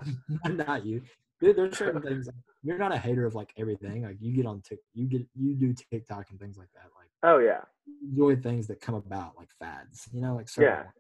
I'm 0.46 0.58
not 0.58 0.86
you. 0.86 1.02
There, 1.42 1.54
there's 1.54 1.78
certain 1.78 2.02
things. 2.02 2.28
like, 2.28 2.36
You're 2.64 2.78
not 2.78 2.94
a 2.94 2.98
hater 2.98 3.26
of 3.26 3.36
like 3.36 3.52
everything. 3.58 4.04
Like 4.04 4.18
you 4.22 4.34
get 4.36 4.46
on 4.46 4.62
Tik, 4.62 4.80
you 4.94 5.06
get 5.08 5.26
you 5.36 5.56
do 5.56 5.74
TikTok 5.74 6.30
and 6.30 6.40
things 6.40 6.58
like 6.58 6.70
that. 6.76 6.90
Like 6.98 7.10
Oh 7.24 7.40
yeah. 7.40 7.62
enjoy 8.10 8.36
things 8.38 8.68
that 8.68 8.80
come 8.80 8.96
about, 8.96 9.34
like 9.38 9.50
fads. 9.60 10.08
You 10.14 10.22
know, 10.22 10.36
like 10.36 10.48
certain 10.50 10.72
Yeah. 10.86 10.92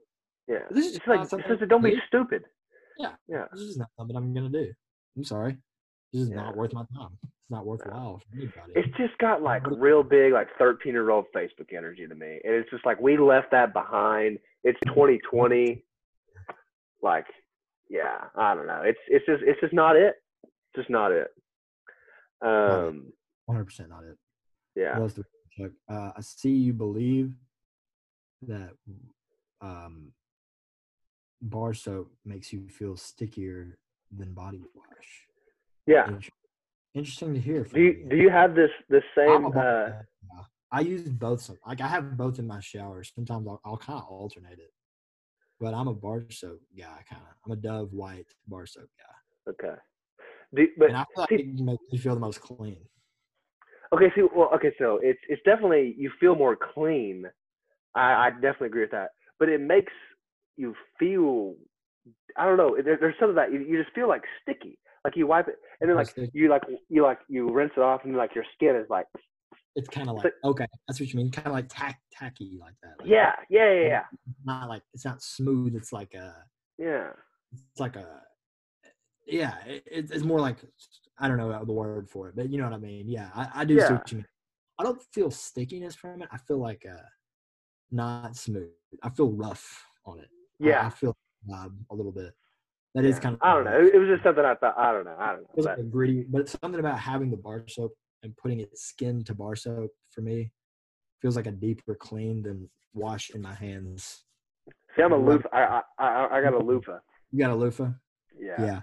Yeah. 0.48 0.60
This 0.72 0.88
is 0.88 0.96
It's 0.98 1.08
like 1.08 1.20
not 1.22 1.30
something 1.30 1.58
just, 1.58 1.70
don't 1.70 1.84
be 1.84 2.00
stupid. 2.08 2.44
Yeah. 2.98 3.14
Yeah. 3.28 3.46
This 3.54 3.62
is 3.62 3.78
not 3.78 3.90
something 3.98 4.16
I'm 4.16 4.34
gonna 4.34 4.50
do. 4.50 4.72
I'm 5.18 5.24
sorry. 5.24 5.58
This 6.12 6.24
is 6.24 6.30
Yeah. 6.30 6.36
not 6.36 6.56
worth 6.58 6.74
my 6.74 6.86
time. 6.96 7.18
It's 7.24 7.50
not 7.50 7.66
worthwhile 7.66 8.20
for 8.20 8.36
anybody. 8.38 8.74
It's 8.76 8.98
just 8.98 9.18
got 9.20 9.42
like 9.42 9.64
real 9.66 10.04
big, 10.04 10.34
like 10.34 10.50
13 10.58 10.94
year 10.94 11.10
old 11.10 11.26
Facebook 11.36 11.74
energy 11.76 12.08
to 12.08 12.16
me. 12.16 12.40
And 12.44 12.54
it's 12.56 12.70
just 12.70 12.86
like 12.86 13.00
we 13.00 13.18
left 13.18 13.52
that 13.52 13.74
behind. 13.74 14.40
It's 14.64 14.80
2020. 14.88 15.84
Like, 17.02 17.26
yeah, 17.90 18.26
I 18.36 18.56
don't 18.56 18.68
know. 18.68 18.82
It's 18.84 19.00
it's 19.08 19.26
just 19.26 19.44
it's 19.46 19.60
just 19.60 19.74
not 19.74 19.96
it. 19.96 20.16
It's 20.44 20.76
just 20.76 20.90
not 20.90 21.12
it. 21.12 21.28
Um, 22.42 23.12
100 23.46 23.66
percent 23.66 23.90
not 23.90 24.04
it. 24.04 24.18
yeah. 24.76 24.94
What 24.94 25.04
else 25.04 25.14
do 25.14 25.24
we 25.58 25.64
check? 25.66 25.72
Uh, 25.90 26.12
I 26.16 26.22
see 26.22 26.52
you 26.52 26.74
believe 26.74 27.34
that 28.44 28.72
um, 29.62 30.12
bar 31.44 31.74
soap 31.74 32.12
makes 32.26 32.52
you 32.54 32.68
feel 32.70 32.96
stickier 32.96 33.78
than 34.16 34.34
body 34.34 34.62
wash. 34.74 35.28
Yeah. 35.86 36.08
Interesting 36.96 37.34
to 37.34 37.40
hear. 37.40 37.64
Do 37.64 37.70
From 37.70 37.80
you 37.82 38.08
do 38.10 38.16
you 38.16 38.30
have 38.30 38.56
this 38.56 38.70
this 38.90 39.04
I'm 39.20 39.46
same 39.46 39.58
uh. 39.58 39.90
I 40.72 40.80
use 40.80 41.08
both. 41.08 41.42
Some, 41.42 41.58
like 41.68 41.82
I 41.82 41.88
have 41.88 42.18
both 42.18 42.40
in 42.40 42.48
my 42.48 42.60
shower. 42.60 43.04
Sometimes 43.04 43.48
I'll, 43.48 43.62
I'll 43.64 43.78
kind 43.78 44.00
of 44.00 44.06
alternate 44.06 44.58
it, 44.58 44.72
but 45.60 45.74
I'm 45.74 45.88
a 45.88 45.94
bar 45.94 46.26
soap 46.32 46.62
guy. 46.78 47.04
Kind 47.10 47.22
of. 47.22 47.36
I'm 47.46 47.52
a 47.52 47.56
Dove 47.56 47.94
white 47.94 48.34
bar 48.48 48.66
soap 48.66 48.90
guy, 48.98 49.52
okay. 49.52 49.76
Do, 50.56 50.68
but 50.78 50.90
and 50.90 50.98
I 50.98 51.06
feel 51.14 51.22
like 51.22 51.30
see- 51.30 51.36
it 51.36 51.60
makes 51.60 51.84
me 51.92 51.98
feel 52.00 52.16
the 52.16 52.22
most 52.22 52.42
clean. 52.42 52.78
Okay, 53.94 54.12
see, 54.16 54.24
well, 54.36 54.50
okay, 54.56 54.74
so 54.80 55.00
it's 55.04 55.20
it's 55.30 55.42
definitely 55.46 55.94
you 55.98 56.10
feel 56.20 56.36
more 56.36 56.56
clean. 56.74 57.26
I, 57.96 58.28
I 58.28 58.30
definitely 58.32 58.68
agree 58.68 58.82
with 58.82 58.92
that, 58.92 59.12
but 59.40 59.50
it 59.50 59.62
makes 59.62 59.94
you 60.58 60.76
feel. 61.00 61.56
I 62.38 62.46
don't 62.46 62.58
know. 62.58 62.76
There, 62.84 62.98
there's 63.00 63.16
of 63.22 63.36
that 63.36 63.52
you, 63.54 63.60
you 63.60 63.82
just 63.82 63.94
feel 63.96 64.08
like 64.08 64.24
sticky. 64.42 64.78
Like 65.06 65.16
you 65.18 65.28
wipe 65.28 65.48
it, 65.50 65.56
and 65.82 65.90
then 65.90 65.98
like 65.98 66.08
you 66.34 66.50
like 66.50 66.62
you 66.90 67.04
like 67.04 67.20
you 67.28 67.52
rinse 67.52 67.74
it 67.76 67.82
off, 67.82 68.02
and 68.06 68.16
like 68.16 68.34
your 68.36 68.46
skin 68.56 68.76
is 68.76 68.90
like, 68.90 69.06
It's 69.76 69.90
kind 69.90 70.10
of 70.10 70.16
It's 70.16 70.24
like 70.26 70.34
okay, 70.46 70.66
that's 70.88 71.00
what 71.00 71.10
you 71.12 71.18
mean. 71.18 71.30
Kind 71.30 71.48
of 71.48 71.54
like 71.54 71.66
tack, 71.68 72.00
tacky 72.12 72.58
like 72.60 72.76
that. 72.84 72.94
Like, 73.00 73.10
yeah, 73.10 73.34
yeah, 73.50 73.74
yeah, 73.74 73.88
yeah, 73.88 74.04
Not 74.46 74.70
like 74.70 74.82
it's 74.94 75.04
not 75.04 75.22
smooth. 75.22 75.76
It's 75.76 75.92
like 75.92 76.14
a. 76.14 76.34
yeah. 76.78 77.10
It's 77.52 77.80
like 77.80 77.96
a. 77.98 78.22
Yeah, 79.28 79.56
it, 79.66 79.84
it's 79.86 80.24
more 80.24 80.40
like 80.40 80.58
I 81.20 81.28
don't 81.28 81.38
know 81.38 81.64
the 81.66 81.74
word 81.74 82.10
for 82.10 82.30
it, 82.30 82.36
but 82.36 82.50
you 82.50 82.58
know 82.58 82.66
what 82.66 82.74
I 82.74 82.78
mean. 82.78 83.10
Yeah, 83.10 83.30
I, 83.36 83.50
I 83.56 83.66
do 83.66 83.76
see 83.80 83.86
Yeah. 83.86 83.92
what 83.94 84.12
you 84.12 84.18
mean. 84.20 84.26
I 84.80 84.84
don't 84.84 85.02
feel 85.14 85.32
stickiness 85.32 85.96
from 85.96 86.22
it. 86.22 86.30
I 86.32 86.38
feel 86.38 86.58
like 86.60 86.86
uh, 86.90 87.02
not 87.92 88.36
smooth. 88.38 88.70
I 89.04 89.10
feel 89.10 89.32
rough 89.32 89.86
on 90.06 90.20
it. 90.20 90.30
Yeah. 90.64 90.88
I, 90.88 90.90
feel 90.90 91.16
um, 91.54 91.86
a 91.92 91.96
little 91.96 92.12
bit. 92.12 92.34
That 92.96 93.06
is 93.06 93.16
yeah. 93.16 93.22
kind 93.22 93.36
of. 93.36 93.42
I 93.42 93.54
don't 93.54 93.66
know. 93.66 93.80
It, 93.80 93.96
it 93.96 94.00
was 94.00 94.10
just 94.10 94.24
something 94.24 94.46
I 94.46 94.56
thought. 94.56 94.78
I 94.78 94.92
don't 94.92 95.06
know. 95.06 95.16
I 95.18 95.32
don't 95.32 95.42
know. 95.42 95.50
feels 95.56 95.66
But, 95.66 95.78
like 95.78 95.86
a 95.86 95.90
gritty, 95.90 96.26
but 96.30 96.42
it's 96.42 96.56
something 96.62 96.80
about 96.80 97.00
having 97.00 97.32
the 97.32 97.38
bar 97.38 97.64
soap 97.68 97.94
and 98.24 98.36
putting 98.38 98.60
it 98.60 98.78
skin 98.78 99.24
to 99.26 99.34
bar 99.34 99.56
soap 99.56 99.92
for 100.12 100.22
me 100.22 100.52
feels 101.24 101.36
like 101.38 101.48
a 101.48 101.52
deeper 101.52 101.96
clean 101.96 102.44
than 102.44 102.70
wash 102.94 103.32
in 103.32 103.42
my 103.42 103.54
hands. 103.54 104.26
see, 104.96 105.02
I'm 105.02 105.14
a 105.14 105.18
loofah. 105.18 105.48
I, 105.54 105.82
I 105.98 106.06
I 106.06 106.38
I 106.38 106.42
got 106.42 106.54
a 106.54 106.60
loofah. 106.60 107.00
You 107.32 107.40
got 107.40 107.52
a 107.52 107.56
loofah? 107.56 107.92
Yeah. 108.40 108.56
Yeah, 108.60 108.82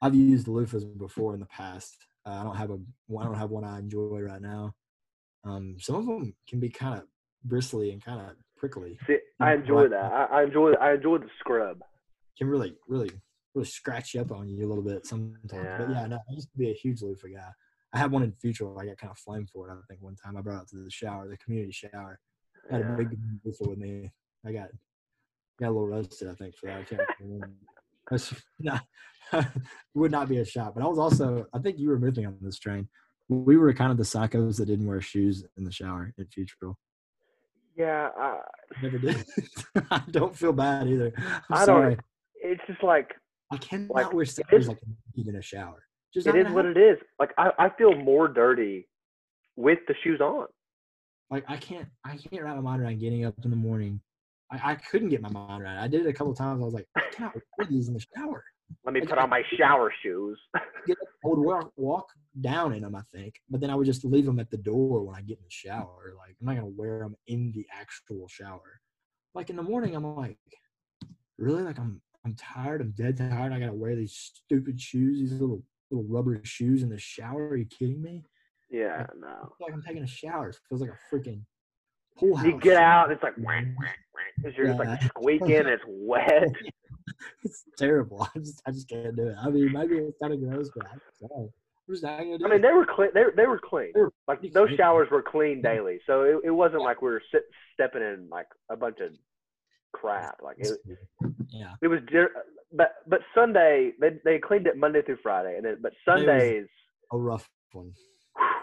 I've 0.00 0.14
used 0.14 0.46
loofahs 0.46 0.84
before 0.98 1.34
in 1.34 1.40
the 1.40 1.46
past. 1.46 1.96
Uh, 2.26 2.30
I 2.30 2.44
don't 2.44 2.56
have 2.56 2.70
a 2.70 2.78
I 3.18 3.24
don't 3.24 3.38
have 3.38 3.50
one 3.50 3.64
I 3.64 3.78
enjoy 3.78 4.20
right 4.20 4.40
now. 4.40 4.74
Um, 5.44 5.76
some 5.78 5.96
of 5.96 6.06
them 6.06 6.34
can 6.48 6.60
be 6.60 6.70
kind 6.70 6.98
of 6.98 7.04
bristly 7.44 7.90
and 7.92 8.02
kind 8.02 8.20
of 8.20 8.36
prickly. 8.62 8.96
See, 9.08 9.18
I 9.40 9.54
enjoy 9.54 9.88
that. 9.88 10.12
I, 10.12 10.24
I 10.26 10.42
enjoy 10.44 10.72
I 10.74 10.92
enjoy 10.94 11.18
the 11.18 11.28
scrub. 11.40 11.80
Can 12.38 12.46
really 12.46 12.76
really 12.86 13.10
really 13.54 13.66
scratch 13.68 14.14
you 14.14 14.20
up 14.20 14.30
on 14.30 14.48
you 14.48 14.64
a 14.64 14.68
little 14.68 14.84
bit 14.84 15.04
sometimes. 15.04 15.40
But 15.50 15.56
Yeah. 15.90 15.90
yeah, 15.90 16.06
no, 16.06 16.16
I 16.16 16.32
used 16.32 16.50
to 16.52 16.58
be 16.58 16.70
a 16.70 16.74
huge 16.74 17.02
loofah 17.02 17.26
guy. 17.28 17.50
I 17.92 17.98
had 17.98 18.12
one 18.12 18.22
in 18.22 18.32
future. 18.32 18.66
I 18.78 18.86
got 18.86 18.98
kind 18.98 19.10
of 19.10 19.18
flamed 19.18 19.50
for 19.52 19.68
it. 19.68 19.72
I 19.72 19.76
think 19.88 20.00
one 20.00 20.14
time 20.16 20.36
I 20.36 20.40
brought 20.42 20.62
it 20.62 20.68
to 20.68 20.76
the 20.76 20.90
shower, 20.90 21.28
the 21.28 21.36
community 21.38 21.72
shower. 21.72 22.20
I 22.70 22.76
had 22.76 22.82
Yeah. 22.86 22.94
a 22.94 22.96
big 22.96 23.18
loofah 23.44 23.68
with 23.68 23.78
me. 23.78 24.12
I 24.46 24.52
got 24.52 24.68
got 25.58 25.66
a 25.66 25.72
little 25.72 25.88
roasted. 25.88 26.28
I 26.28 26.34
think 26.34 26.54
for 26.56 26.66
that. 26.66 26.78
I 26.78 26.84
can't 26.84 27.00
remember. 27.20 27.50
That's 28.10 28.32
not 28.60 28.84
would 29.94 30.12
not 30.12 30.28
be 30.28 30.38
a 30.38 30.44
shot. 30.44 30.74
But 30.76 30.84
I 30.84 30.86
was 30.86 30.98
also. 31.00 31.46
I 31.52 31.58
think 31.58 31.78
you 31.80 31.88
were 31.88 31.96
with 31.96 32.16
me 32.16 32.26
on 32.26 32.38
this 32.40 32.58
train. 32.60 32.88
We 33.28 33.56
were 33.56 33.72
kind 33.72 33.90
of 33.90 33.96
the 33.96 34.04
psychos 34.04 34.58
that 34.58 34.66
didn't 34.66 34.86
wear 34.86 35.00
shoes 35.00 35.44
in 35.56 35.64
the 35.64 35.72
shower 35.72 36.12
at 36.18 36.30
Future. 36.32 36.72
Yeah. 37.76 38.10
I, 38.16 38.40
Never 38.82 38.98
did. 38.98 39.24
I 39.90 40.02
don't 40.10 40.36
feel 40.36 40.52
bad 40.52 40.88
either. 40.88 41.12
I'm 41.16 41.42
I 41.50 41.66
don't- 41.66 42.00
it's 42.44 42.62
just 42.66 42.82
like 42.82 43.14
I 43.52 43.56
cannot 43.58 43.90
like, 43.94 44.12
wear 44.12 44.24
sneakers 44.24 44.68
like 44.68 44.78
in 45.16 45.36
a 45.36 45.42
shower. 45.42 45.86
Just 46.12 46.26
it 46.26 46.34
is 46.34 46.50
what 46.52 46.66
it 46.66 46.76
is. 46.76 46.98
Like 47.18 47.30
I, 47.38 47.50
I 47.58 47.68
feel 47.70 47.94
more 47.94 48.28
dirty 48.28 48.88
with 49.56 49.78
the 49.86 49.94
shoes 50.02 50.20
on. 50.20 50.46
like 51.30 51.44
I 51.48 51.56
can't 51.56 51.88
I 52.04 52.16
can't 52.16 52.42
wrap 52.42 52.56
my 52.56 52.62
mind 52.62 52.82
around 52.82 52.98
getting 53.00 53.24
up 53.24 53.34
in 53.44 53.50
the 53.50 53.56
morning. 53.56 54.00
I, 54.50 54.72
I 54.72 54.74
couldn't 54.74 55.08
get 55.08 55.22
my 55.22 55.30
mind 55.30 55.62
around 55.62 55.78
it. 55.78 55.80
I 55.80 55.88
did 55.88 56.04
it 56.04 56.08
a 56.08 56.12
couple 56.12 56.34
times. 56.34 56.60
I 56.60 56.64
was 56.64 56.74
like, 56.74 56.86
I 56.96 57.02
cannot 57.12 57.34
wear 57.56 57.66
these 57.68 57.88
in 57.88 57.94
the 57.94 58.04
shower. 58.16 58.44
Let 58.84 58.94
me 58.94 59.00
put 59.00 59.18
on 59.18 59.30
my 59.30 59.42
shower 59.56 59.92
shoes. 60.02 60.38
I 60.56 60.94
would 61.24 61.38
walk, 61.38 61.72
walk 61.76 62.08
down 62.40 62.72
in 62.72 62.82
them, 62.82 62.94
I 62.94 63.02
think, 63.14 63.40
but 63.48 63.60
then 63.60 63.70
I 63.70 63.74
would 63.74 63.86
just 63.86 64.04
leave 64.04 64.26
them 64.26 64.40
at 64.40 64.50
the 64.50 64.56
door 64.56 65.02
when 65.04 65.16
I 65.16 65.20
get 65.20 65.38
in 65.38 65.44
the 65.44 65.50
shower. 65.50 66.14
Like 66.16 66.36
I'm 66.40 66.46
not 66.46 66.56
gonna 66.56 66.66
wear 66.66 67.00
them 67.00 67.16
in 67.26 67.52
the 67.52 67.66
actual 67.72 68.26
shower. 68.28 68.80
Like 69.34 69.50
in 69.50 69.56
the 69.56 69.62
morning, 69.62 69.94
I'm 69.94 70.16
like, 70.16 70.38
really? 71.38 71.62
Like 71.62 71.78
I'm 71.78 72.00
I'm 72.24 72.34
tired. 72.34 72.80
I'm 72.80 72.92
dead 72.92 73.16
tired. 73.16 73.52
I 73.52 73.58
gotta 73.58 73.72
wear 73.74 73.94
these 73.96 74.14
stupid 74.14 74.80
shoes, 74.80 75.18
these 75.18 75.40
little 75.40 75.62
little 75.90 76.06
rubber 76.08 76.40
shoes 76.44 76.82
in 76.82 76.88
the 76.88 76.98
shower. 76.98 77.48
Are 77.48 77.56
you 77.56 77.66
kidding 77.66 78.02
me? 78.02 78.24
yeah, 78.70 79.06
I 79.08 79.18
no. 79.18 79.52
like 79.60 79.72
I'm 79.72 79.82
taking 79.82 80.02
a 80.02 80.06
shower. 80.06 80.48
It 80.48 80.58
feels 80.68 80.80
like 80.80 80.90
a 80.90 81.14
freaking 81.14 81.42
pool 82.16 82.36
house. 82.36 82.46
You 82.46 82.58
get 82.58 82.78
out, 82.78 83.12
it's 83.12 83.22
like 83.22 83.34
whack, 83.36 83.66
whack, 83.78 83.98
whack, 84.14 84.32
'cause 84.42 84.52
you're 84.56 84.66
just 84.66 84.78
like 84.78 85.02
squeaking. 85.08 85.66
It's 85.66 85.82
wet. 85.86 86.48
it's 87.44 87.64
terrible. 87.78 88.28
I 88.34 88.38
just 88.38 88.62
I 88.66 88.70
just 88.70 88.88
can't 88.88 89.16
do 89.16 89.28
it. 89.28 89.36
I 89.40 89.48
mean, 89.50 89.72
maybe 89.72 89.96
it's 89.96 90.18
kind 90.20 90.32
of 90.32 90.40
gross, 90.40 90.70
but 90.74 90.86
I 90.86 90.92
am 90.92 91.50
just 91.88 92.02
not 92.02 92.18
gonna 92.18 92.38
do 92.38 92.46
I 92.46 92.48
mean, 92.48 92.58
it. 92.58 92.62
they 92.62 92.72
were 92.72 92.86
clean. 92.86 93.10
They, 93.14 93.24
they 93.36 93.46
were 93.46 93.60
clean. 93.62 93.92
They 93.94 94.00
were 94.00 94.12
Like 94.28 94.40
those 94.52 94.70
showers 94.76 95.08
were 95.10 95.22
clean 95.22 95.62
daily, 95.62 96.00
so 96.06 96.22
it, 96.22 96.36
it 96.44 96.50
wasn't 96.50 96.82
like 96.82 97.02
we 97.02 97.10
were 97.10 97.22
sit, 97.32 97.42
stepping 97.74 98.02
in 98.02 98.28
like 98.30 98.48
a 98.70 98.76
bunch 98.76 98.98
of 99.00 99.12
crap. 99.92 100.40
Like 100.42 100.56
it, 100.58 100.78
yeah, 101.48 101.74
it 101.82 101.88
was. 101.88 102.00
But 102.72 102.94
but 103.06 103.20
Sunday 103.34 103.92
they 104.00 104.18
they 104.24 104.38
cleaned 104.38 104.66
it 104.66 104.76
Monday 104.76 105.02
through 105.02 105.18
Friday, 105.22 105.56
and 105.56 105.64
then 105.64 105.78
but 105.80 105.92
Sundays 106.04 106.66
a 107.12 107.18
rough 107.18 107.48
one. 107.72 107.92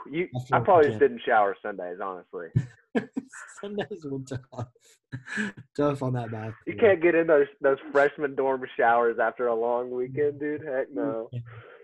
You, 0.10 0.28
I 0.52 0.60
probably 0.60 0.88
just 0.88 1.00
didn't 1.00 1.22
shower 1.26 1.56
Sundays, 1.62 2.00
honestly. 2.04 2.48
Sundays 3.62 4.06
were 4.06 4.20
tough. 4.20 4.68
tough 5.76 6.04
on 6.04 6.14
that 6.14 6.32
bathroom. 6.32 6.56
You 6.66 6.76
can't 6.76 7.02
get 7.02 7.16
in 7.16 7.28
those 7.28 7.48
those 7.62 7.78
freshman 7.92 8.36
dorm 8.36 8.64
showers 8.78 9.18
after 9.22 9.48
a 9.48 9.56
long 9.56 9.92
weekend, 9.92 10.40
dude. 10.40 10.62
Heck 10.62 10.92
no. 10.94 11.30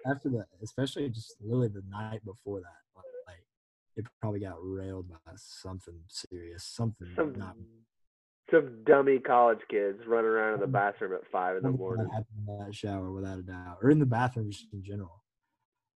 After 0.07 0.29
that, 0.29 0.45
especially 0.63 1.09
just 1.09 1.35
literally 1.41 1.69
the 1.69 1.83
night 1.89 2.23
before 2.25 2.59
that, 2.59 3.01
like 3.27 3.43
it 3.95 4.05
probably 4.21 4.39
got 4.39 4.57
railed 4.61 5.09
by 5.09 5.17
something 5.35 5.95
serious, 6.07 6.63
something 6.63 7.07
Some 7.15 7.33
not. 7.37 7.55
some 8.51 8.83
dummy 8.85 9.19
college 9.19 9.59
kids 9.69 9.99
running 10.07 10.29
around 10.29 10.55
in 10.55 10.59
the 10.59 10.67
bathroom 10.67 11.13
at 11.13 11.21
five 11.31 11.57
in 11.57 11.63
the 11.63 11.71
morning. 11.71 12.07
In 12.47 12.57
that 12.59 12.75
shower, 12.75 13.11
without 13.11 13.39
a 13.39 13.43
doubt, 13.43 13.77
or 13.81 13.89
in 13.89 13.99
the 13.99 14.05
bathroom 14.05 14.51
just 14.51 14.67
in 14.73 14.83
general. 14.83 15.23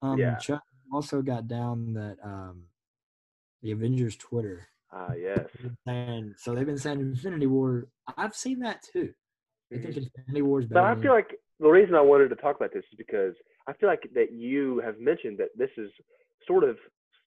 Um, 0.01 0.17
Yeah. 0.17 0.37
Chuck 0.37 0.63
also 0.91 1.21
got 1.21 1.47
down 1.47 1.93
that 1.93 2.17
um, 2.23 2.63
the 3.61 3.71
Avengers 3.71 4.15
Twitter 4.15 4.67
Ah, 4.91 5.13
yes. 5.13 5.45
and 5.85 6.33
so 6.37 6.55
they've 6.55 6.65
been 6.65 6.77
saying 6.77 6.99
Infinity 6.99 7.47
War. 7.47 7.87
I've 8.17 8.35
seen 8.35 8.59
that 8.59 8.81
too. 8.91 9.13
They 9.69 9.77
think 9.77 9.95
Mhm. 9.95 10.09
Infinity 10.17 10.41
War 10.41 10.59
is 10.61 10.65
But. 10.65 10.83
I 10.83 10.95
feel 11.01 11.11
like 11.11 11.39
the 11.59 11.69
reason 11.69 11.93
I 11.95 12.01
wanted 12.01 12.29
to 12.29 12.35
talk 12.35 12.55
about 12.55 12.73
this 12.73 12.83
is 12.91 12.97
because 12.97 13.35
I 13.67 13.73
feel 13.73 13.87
like 13.89 14.09
that 14.13 14.31
you 14.31 14.79
have 14.79 14.99
mentioned 14.99 15.37
that 15.37 15.49
this 15.55 15.69
is 15.77 15.91
sort 16.47 16.63
of 16.63 16.77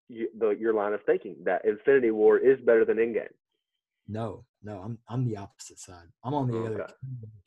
y- 0.09 0.27
the, 0.39 0.51
your 0.51 0.75
line 0.75 0.93
of 0.93 1.01
thinking 1.05 1.37
that 1.45 1.65
Infinity 1.65 2.11
War 2.11 2.39
is 2.39 2.59
better 2.61 2.85
than 2.85 2.97
Endgame. 2.97 3.33
no, 4.09 4.45
no, 4.65 4.79
I'm 4.81 4.99
I'm 5.09 5.25
the 5.25 5.37
opposite 5.37 5.79
side. 5.79 6.09
I'm 6.25 6.35
on 6.35 6.49
the 6.49 6.55
Oh, 6.59 6.67
other 6.67 6.87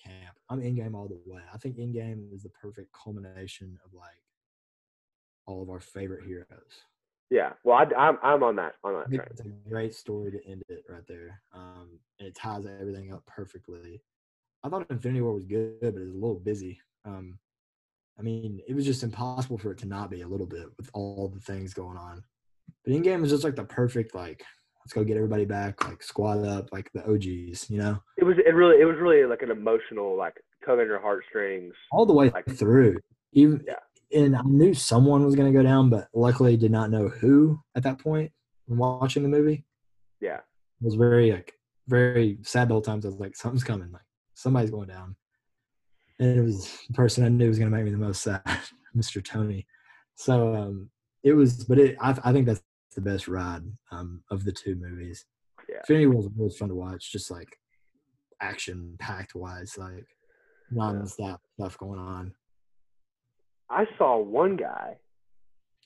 camp. 0.01 0.38
I'm 0.49 0.61
Endgame 0.61 0.95
all 0.95 1.07
the 1.09 1.20
way. 1.26 1.41
I 1.53 1.57
think 1.57 1.76
Endgame 1.78 2.34
is 2.34 2.43
the 2.43 2.49
perfect 2.49 2.93
culmination 2.93 3.78
of 3.84 3.93
like 3.93 4.22
all 5.45 5.61
of 5.61 5.70
our 5.70 5.82
favorite 5.82 6.24
heroes. 6.26 6.86
Yeah. 7.30 7.53
Well, 7.63 7.78
I, 7.78 7.84
I'm 7.99 8.17
I'm 8.21 8.43
on 8.43 8.55
that 8.57 8.73
on 8.84 8.93
that 8.93 9.07
train. 9.07 9.28
it's 9.32 9.41
a 9.41 9.69
great 9.69 9.95
story 9.95 10.32
to 10.32 10.45
end 10.47 10.63
it 10.69 10.84
right 10.89 11.05
there. 11.07 11.41
Um, 11.53 11.99
and 12.19 12.28
it 12.28 12.36
ties 12.36 12.65
everything 12.65 13.13
up 13.13 13.26
perfectly. 13.26 14.01
I 14.63 14.69
thought 14.69 14.86
Infinity 14.89 15.21
War 15.21 15.34
was 15.34 15.45
good, 15.45 15.80
but 15.82 15.88
it 15.95 15.99
was 16.05 16.13
a 16.13 16.17
little 16.17 16.39
busy. 16.39 16.80
Um, 17.03 17.38
I 18.17 18.21
mean, 18.21 18.61
it 18.67 18.73
was 18.73 18.86
just 18.86 19.03
impossible 19.03 19.57
for 19.57 19.71
it 19.71 19.78
to 19.80 19.88
not 19.88 20.09
be 20.09 20.21
a 20.21 20.28
little 20.28 20.45
bit 20.47 20.67
with 20.78 20.89
all 20.93 21.28
the 21.34 21.39
things 21.41 21.73
going 21.73 21.97
on. 21.97 22.23
But 22.84 22.93
Endgame 22.93 23.21
was 23.21 23.32
just 23.32 23.43
like 23.43 23.55
the 23.55 23.63
perfect 23.65 24.15
like 24.15 24.43
let's 24.80 24.93
go 24.93 25.03
get 25.03 25.17
everybody 25.17 25.45
back, 25.45 25.84
like 25.88 26.03
squad 26.03 26.45
up, 26.45 26.69
like 26.71 26.91
the 26.93 27.03
OGs, 27.11 27.69
you 27.71 27.80
know, 27.80 27.97
It 28.17 28.23
was 28.23 28.38
it 28.45 28.53
really 28.53 28.80
it 28.80 28.86
was 28.86 28.97
really 28.99 29.26
like 29.26 29.41
an 29.41 29.51
emotional 29.51 30.15
like 30.15 30.36
tug 30.65 30.80
on 30.80 30.86
your 30.86 30.99
heartstrings. 31.01 31.73
all 31.91 32.05
the 32.05 32.13
way 32.13 32.30
Like- 32.30 32.45
through. 32.55 32.99
Even 33.34 33.63
Yeah. 33.67 33.76
And 34.14 34.36
I 34.36 34.41
knew 34.43 34.74
someone 34.74 35.26
was 35.26 35.36
going 35.36 35.51
to 35.51 35.58
go 35.58 35.64
down, 35.64 35.89
but 35.89 36.08
luckily 36.14 36.58
did 36.58 36.72
not 36.72 36.91
know 36.91 37.10
who 37.10 37.60
at 37.76 37.84
that 37.84 37.99
point 37.99 38.32
when 38.66 38.78
watching 38.78 39.24
the 39.24 39.30
movie. 39.30 39.66
Yeah. 40.22 40.38
It 40.38 40.86
was 40.86 40.95
very 40.95 41.32
like 41.32 41.53
very 41.88 42.38
sad 42.43 42.70
the 42.70 42.74
whole 42.74 42.82
time. 42.82 43.01
So 43.01 43.10
I 43.10 43.12
was 43.12 43.20
like, 43.20 43.36
something's 43.36 43.64
coming, 43.64 43.91
like 43.91 44.01
somebody's 44.34 44.72
going 44.72 44.89
down. 44.89 45.16
And 46.20 46.38
it 46.39 46.41
was 46.41 46.80
the 46.88 46.93
person 46.93 47.26
I 47.26 47.30
knew 47.30 47.47
was 47.47 47.60
gonna 47.60 47.72
make 47.72 47.86
me 47.86 47.91
the 47.91 47.97
most 47.97 48.22
sad, 48.22 48.41
Mr. 48.95 49.24
Tony. 49.24 49.66
So 50.16 50.56
um 50.56 50.89
it 51.24 51.34
was 51.34 51.66
but 51.66 51.80
it 51.80 51.97
I 51.99 52.18
I 52.24 52.32
think 52.32 52.45
that's 52.45 52.62
the 52.95 53.01
best 53.01 53.28
ride 53.28 53.64
um 53.91 54.24
of 54.32 54.45
the 54.45 54.51
two 54.51 54.76
movies. 54.76 55.26
Yeah. 55.68 55.78
Infinity 55.80 56.08
War 56.08 56.18
was 56.18 56.30
really 56.38 56.56
fun 56.58 56.70
to 56.70 56.76
watch, 56.76 57.12
just 57.12 57.32
like 57.32 57.58
action 58.41 58.95
packed 58.99 59.36
wise, 59.36 59.78
like 59.78 60.06
non-stop 60.72 61.41
stuff 61.58 61.78
going 61.78 61.99
on. 61.99 62.34
I 63.70 63.86
saw 63.97 64.18
one 64.20 64.55
guy 64.57 64.97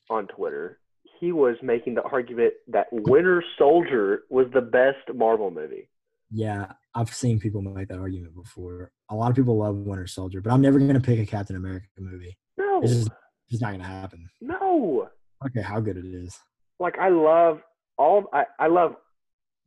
on 0.10 0.28
Twitter. 0.28 0.80
He 1.20 1.32
was 1.32 1.56
making 1.62 1.96
the 1.96 2.04
argument 2.04 2.54
that 2.68 2.88
Winter 2.92 3.44
Soldier 3.58 4.24
was 4.30 4.48
the 4.54 4.62
best 4.62 4.98
Marvel 5.14 5.52
movie. 5.52 5.90
Yeah, 6.32 6.74
I've 6.96 7.14
seen 7.14 7.40
people 7.40 7.62
make 7.62 7.88
that 7.90 7.98
argument 8.00 8.36
before. 8.36 8.92
A 9.10 9.16
lot 9.16 9.30
of 9.30 9.36
people 9.36 9.58
love 9.58 9.76
Winter 9.76 10.08
Soldier, 10.08 10.42
but 10.42 10.52
I'm 10.54 10.62
never 10.62 10.80
gonna 10.80 11.00
pick 11.00 11.20
a 11.20 11.26
Captain 11.26 11.56
America 11.56 11.88
movie. 11.98 12.38
No, 12.58 12.82
It's 12.84 12.94
just 12.94 13.12
it's 13.50 13.62
not 13.62 13.72
gonna 13.72 13.84
happen. 13.84 14.30
no. 14.42 15.10
Okay, 15.46 15.62
how 15.62 15.80
good 15.80 15.98
it 15.98 16.06
is. 16.06 16.38
Like 16.80 16.98
I 17.00 17.10
love 17.10 17.62
all. 17.98 18.26
I 18.34 18.46
I 18.60 18.68
love 18.68 18.96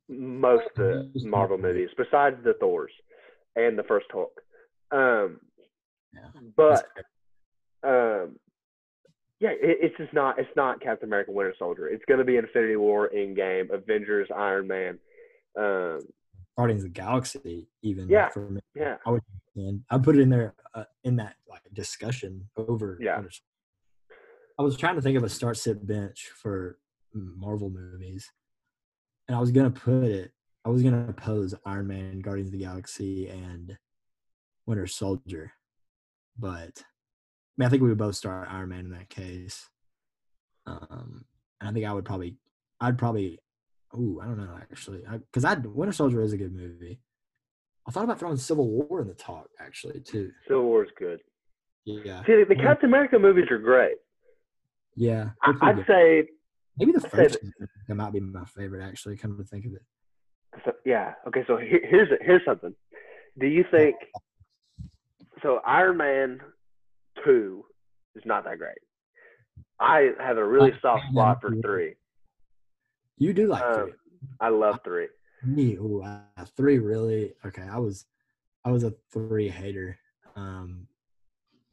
most 0.08 0.66
of 0.76 0.76
the 0.76 1.10
Marvel 1.24 1.58
movies 1.58 1.88
besides 1.96 2.36
the 2.44 2.54
Thors 2.60 2.92
and 3.56 3.78
the 3.78 3.82
first 3.84 4.06
Hulk. 4.10 4.32
Um, 4.90 5.40
Yeah. 6.14 6.28
but 6.56 6.86
um, 7.84 8.36
yeah, 9.40 9.50
it, 9.50 9.78
it's 9.80 9.96
just 9.96 10.12
not. 10.12 10.38
It's 10.38 10.48
not 10.56 10.80
Captain 10.80 11.08
America: 11.08 11.32
Winter 11.32 11.54
Soldier. 11.58 11.88
It's 11.88 12.04
going 12.06 12.18
to 12.18 12.24
be 12.24 12.36
Infinity 12.36 12.76
War, 12.76 13.10
Endgame, 13.14 13.70
Avengers, 13.72 14.28
Iron 14.34 14.66
Man. 14.68 14.98
Um, 15.58 16.00
Guardians 16.56 16.84
of 16.84 16.92
the 16.92 17.00
Galaxy, 17.00 17.68
even 17.82 18.08
Yeah. 18.08 18.28
for 18.28 18.48
me. 18.50 18.60
yeah, 18.74 18.96
I 19.06 19.10
would 19.10 19.22
and 19.56 19.82
I 19.90 19.98
put 19.98 20.16
it 20.16 20.20
in 20.20 20.28
there 20.30 20.54
uh, 20.74 20.84
in 21.04 21.16
that 21.16 21.34
like 21.48 21.62
discussion 21.72 22.48
over. 22.56 22.98
Yeah. 23.00 23.22
I 24.58 24.62
was 24.62 24.76
trying 24.76 24.96
to 24.96 25.02
think 25.02 25.16
of 25.16 25.24
a 25.24 25.28
start 25.28 25.56
sit 25.56 25.84
bench 25.86 26.30
for 26.36 26.78
Marvel 27.14 27.70
movies, 27.70 28.30
and 29.28 29.36
I 29.36 29.40
was 29.40 29.50
gonna 29.50 29.70
put 29.70 30.04
it. 30.04 30.32
I 30.64 30.68
was 30.68 30.82
gonna 30.82 31.06
oppose 31.08 31.54
Iron 31.66 31.86
Man, 31.88 32.20
Guardians 32.20 32.48
of 32.48 32.52
the 32.52 32.58
Galaxy, 32.64 33.28
and 33.28 33.76
Winter 34.66 34.86
Soldier, 34.86 35.52
but 36.38 36.82
mean 37.56 37.66
I 37.66 37.70
think 37.70 37.82
we 37.82 37.88
would 37.88 37.98
both 37.98 38.14
start 38.16 38.48
Iron 38.50 38.68
Man 38.70 38.86
in 38.86 38.90
that 38.92 39.08
case. 39.10 39.68
Um, 40.66 41.24
and 41.60 41.70
I 41.70 41.72
think 41.72 41.86
I 41.86 41.92
would 41.92 42.04
probably, 42.04 42.36
I'd 42.80 42.98
probably, 42.98 43.38
ooh, 43.96 44.20
I 44.22 44.26
don't 44.26 44.38
know 44.38 44.56
actually, 44.60 45.02
because 45.30 45.44
I, 45.44 45.54
Winter 45.54 45.92
Soldier 45.92 46.22
is 46.22 46.32
a 46.32 46.36
good 46.36 46.54
movie. 46.54 47.00
I 47.86 47.90
thought 47.90 48.04
about 48.04 48.20
throwing 48.20 48.36
Civil 48.36 48.68
War 48.68 49.00
in 49.00 49.08
the 49.08 49.14
talk 49.14 49.48
actually 49.60 50.00
too. 50.00 50.30
Civil 50.46 50.64
War 50.64 50.84
is 50.84 50.90
good. 50.98 51.20
Yeah, 51.84 52.24
See, 52.24 52.36
the, 52.36 52.44
the 52.48 52.56
Yeah. 52.56 52.62
Captain 52.62 52.88
America 52.88 53.18
movies 53.18 53.46
are 53.50 53.58
great. 53.58 53.96
yeah. 54.94 55.30
I, 55.42 55.52
I'd 55.62 55.76
good. 55.76 55.86
say, 55.88 56.28
maybe 56.78 56.92
the 56.92 57.02
I'd 57.04 57.10
first 57.10 57.38
that- 57.42 57.68
that 57.88 57.94
might 57.96 58.12
be 58.12 58.20
my 58.20 58.44
favorite 58.44 58.84
actually. 58.84 59.16
Come 59.16 59.36
to 59.36 59.42
think 59.44 59.66
of 59.66 59.72
it, 59.72 59.82
so, 60.64 60.72
yeah. 60.86 61.14
Okay, 61.26 61.42
so 61.48 61.56
here, 61.56 61.80
here's 61.84 62.08
here's 62.20 62.44
something. 62.44 62.72
Do 63.40 63.46
you 63.48 63.64
think? 63.70 63.96
So 65.42 65.60
Iron 65.66 65.96
Man 65.96 66.38
two 67.24 67.64
is 68.16 68.22
not 68.26 68.44
that 68.44 68.58
great. 68.58 68.78
I 69.80 70.10
have 70.20 70.38
a 70.38 70.44
really 70.46 70.72
soft 70.80 71.04
spot 71.10 71.40
for 71.40 71.54
three. 71.62 71.94
you 73.18 73.32
do 73.32 73.48
like 73.48 73.64
Um, 73.64 73.84
three. 73.84 73.92
I 74.40 74.48
love 74.48 74.78
three. 74.84 75.08
Me, 75.44 75.74
ooh, 75.74 76.02
uh, 76.02 76.44
three 76.56 76.78
really. 76.78 77.34
Okay, 77.44 77.62
I 77.62 77.78
was, 77.78 78.06
I 78.64 78.70
was 78.70 78.84
a 78.84 78.94
three 79.12 79.48
hater, 79.48 79.98
um, 80.36 80.86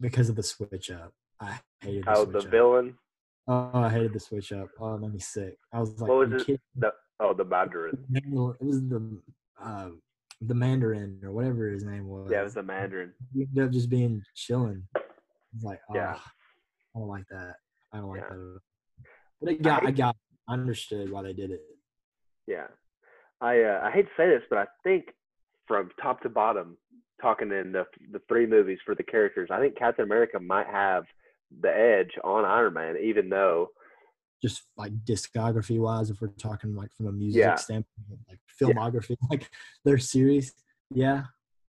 because 0.01 0.29
of 0.29 0.35
the 0.35 0.43
switch 0.43 0.89
up. 0.89 1.13
I 1.39 1.59
hated 1.81 2.05
the 2.05 2.11
Oh, 2.17 2.25
the 2.25 2.39
up. 2.39 2.45
villain. 2.47 2.97
Oh, 3.47 3.71
I 3.73 3.89
hated 3.89 4.13
the 4.13 4.19
switch 4.19 4.51
up. 4.51 4.69
Oh, 4.79 4.95
it 4.95 5.01
made 5.01 5.13
me 5.13 5.19
sick. 5.19 5.57
I 5.71 5.79
was 5.79 5.99
like, 6.01 6.09
What 6.09 6.29
was 6.29 6.47
it? 6.47 6.59
The 6.75 6.93
oh, 7.19 7.33
the 7.33 7.45
Mandarin. 7.45 7.97
it 8.13 8.25
was 8.65 8.81
the 8.87 9.21
uh, 9.61 9.89
the 10.41 10.55
Mandarin 10.55 11.19
or 11.23 11.31
whatever 11.31 11.69
his 11.69 11.83
name 11.83 12.07
was. 12.07 12.29
Yeah, 12.31 12.41
it 12.41 12.45
was 12.45 12.53
the 12.55 12.63
Mandarin. 12.63 13.13
He 13.33 13.43
ended 13.43 13.65
up 13.65 13.71
just 13.71 13.89
being 13.89 14.23
chilling. 14.35 14.87
It's 15.55 15.63
like, 15.63 15.79
oh, 15.89 15.95
Yeah. 15.95 16.17
I 16.95 16.99
don't 16.99 17.07
like 17.07 17.25
that. 17.29 17.55
I 17.93 17.97
don't 17.97 18.09
like 18.09 18.21
Yeah. 18.21 18.29
that. 18.35 18.59
But 19.41 19.51
it 19.51 19.61
got, 19.61 19.83
I 19.83 19.85
hate- 19.87 19.97
got, 19.97 20.15
I 20.47 20.53
understood 20.53 21.11
why 21.11 21.21
they 21.23 21.33
did 21.33 21.51
it. 21.51 21.61
Yeah, 22.47 22.67
I 23.41 23.61
uh, 23.61 23.81
I 23.83 23.91
hate 23.91 24.03
to 24.07 24.11
say 24.17 24.27
this, 24.27 24.41
but 24.49 24.57
I 24.57 24.65
think 24.83 25.05
from 25.67 25.91
top 26.01 26.21
to 26.23 26.29
bottom, 26.29 26.77
talking 27.21 27.51
in 27.51 27.71
the 27.71 27.85
the 28.11 28.19
three 28.27 28.47
movies 28.47 28.79
for 28.83 28.95
the 28.95 29.03
characters, 29.03 29.49
I 29.51 29.59
think 29.59 29.77
Captain 29.77 30.03
America 30.03 30.39
might 30.39 30.65
have 30.65 31.03
the 31.61 31.69
edge 31.69 32.11
on 32.23 32.43
Iron 32.45 32.73
Man, 32.73 32.97
even 32.97 33.29
though 33.29 33.69
Just 34.41 34.63
like 34.77 34.93
discography 35.05 35.79
wise, 35.79 36.09
if 36.09 36.19
we're 36.21 36.29
talking 36.29 36.73
like 36.75 36.91
from 36.95 37.05
a 37.07 37.11
music 37.11 37.39
Yeah. 37.41 37.55
standpoint, 37.55 38.19
like 38.27 38.39
filmography, 38.59 39.15
like 39.29 39.47
their 39.85 39.99
series. 39.99 40.53
Yeah. 40.89 41.25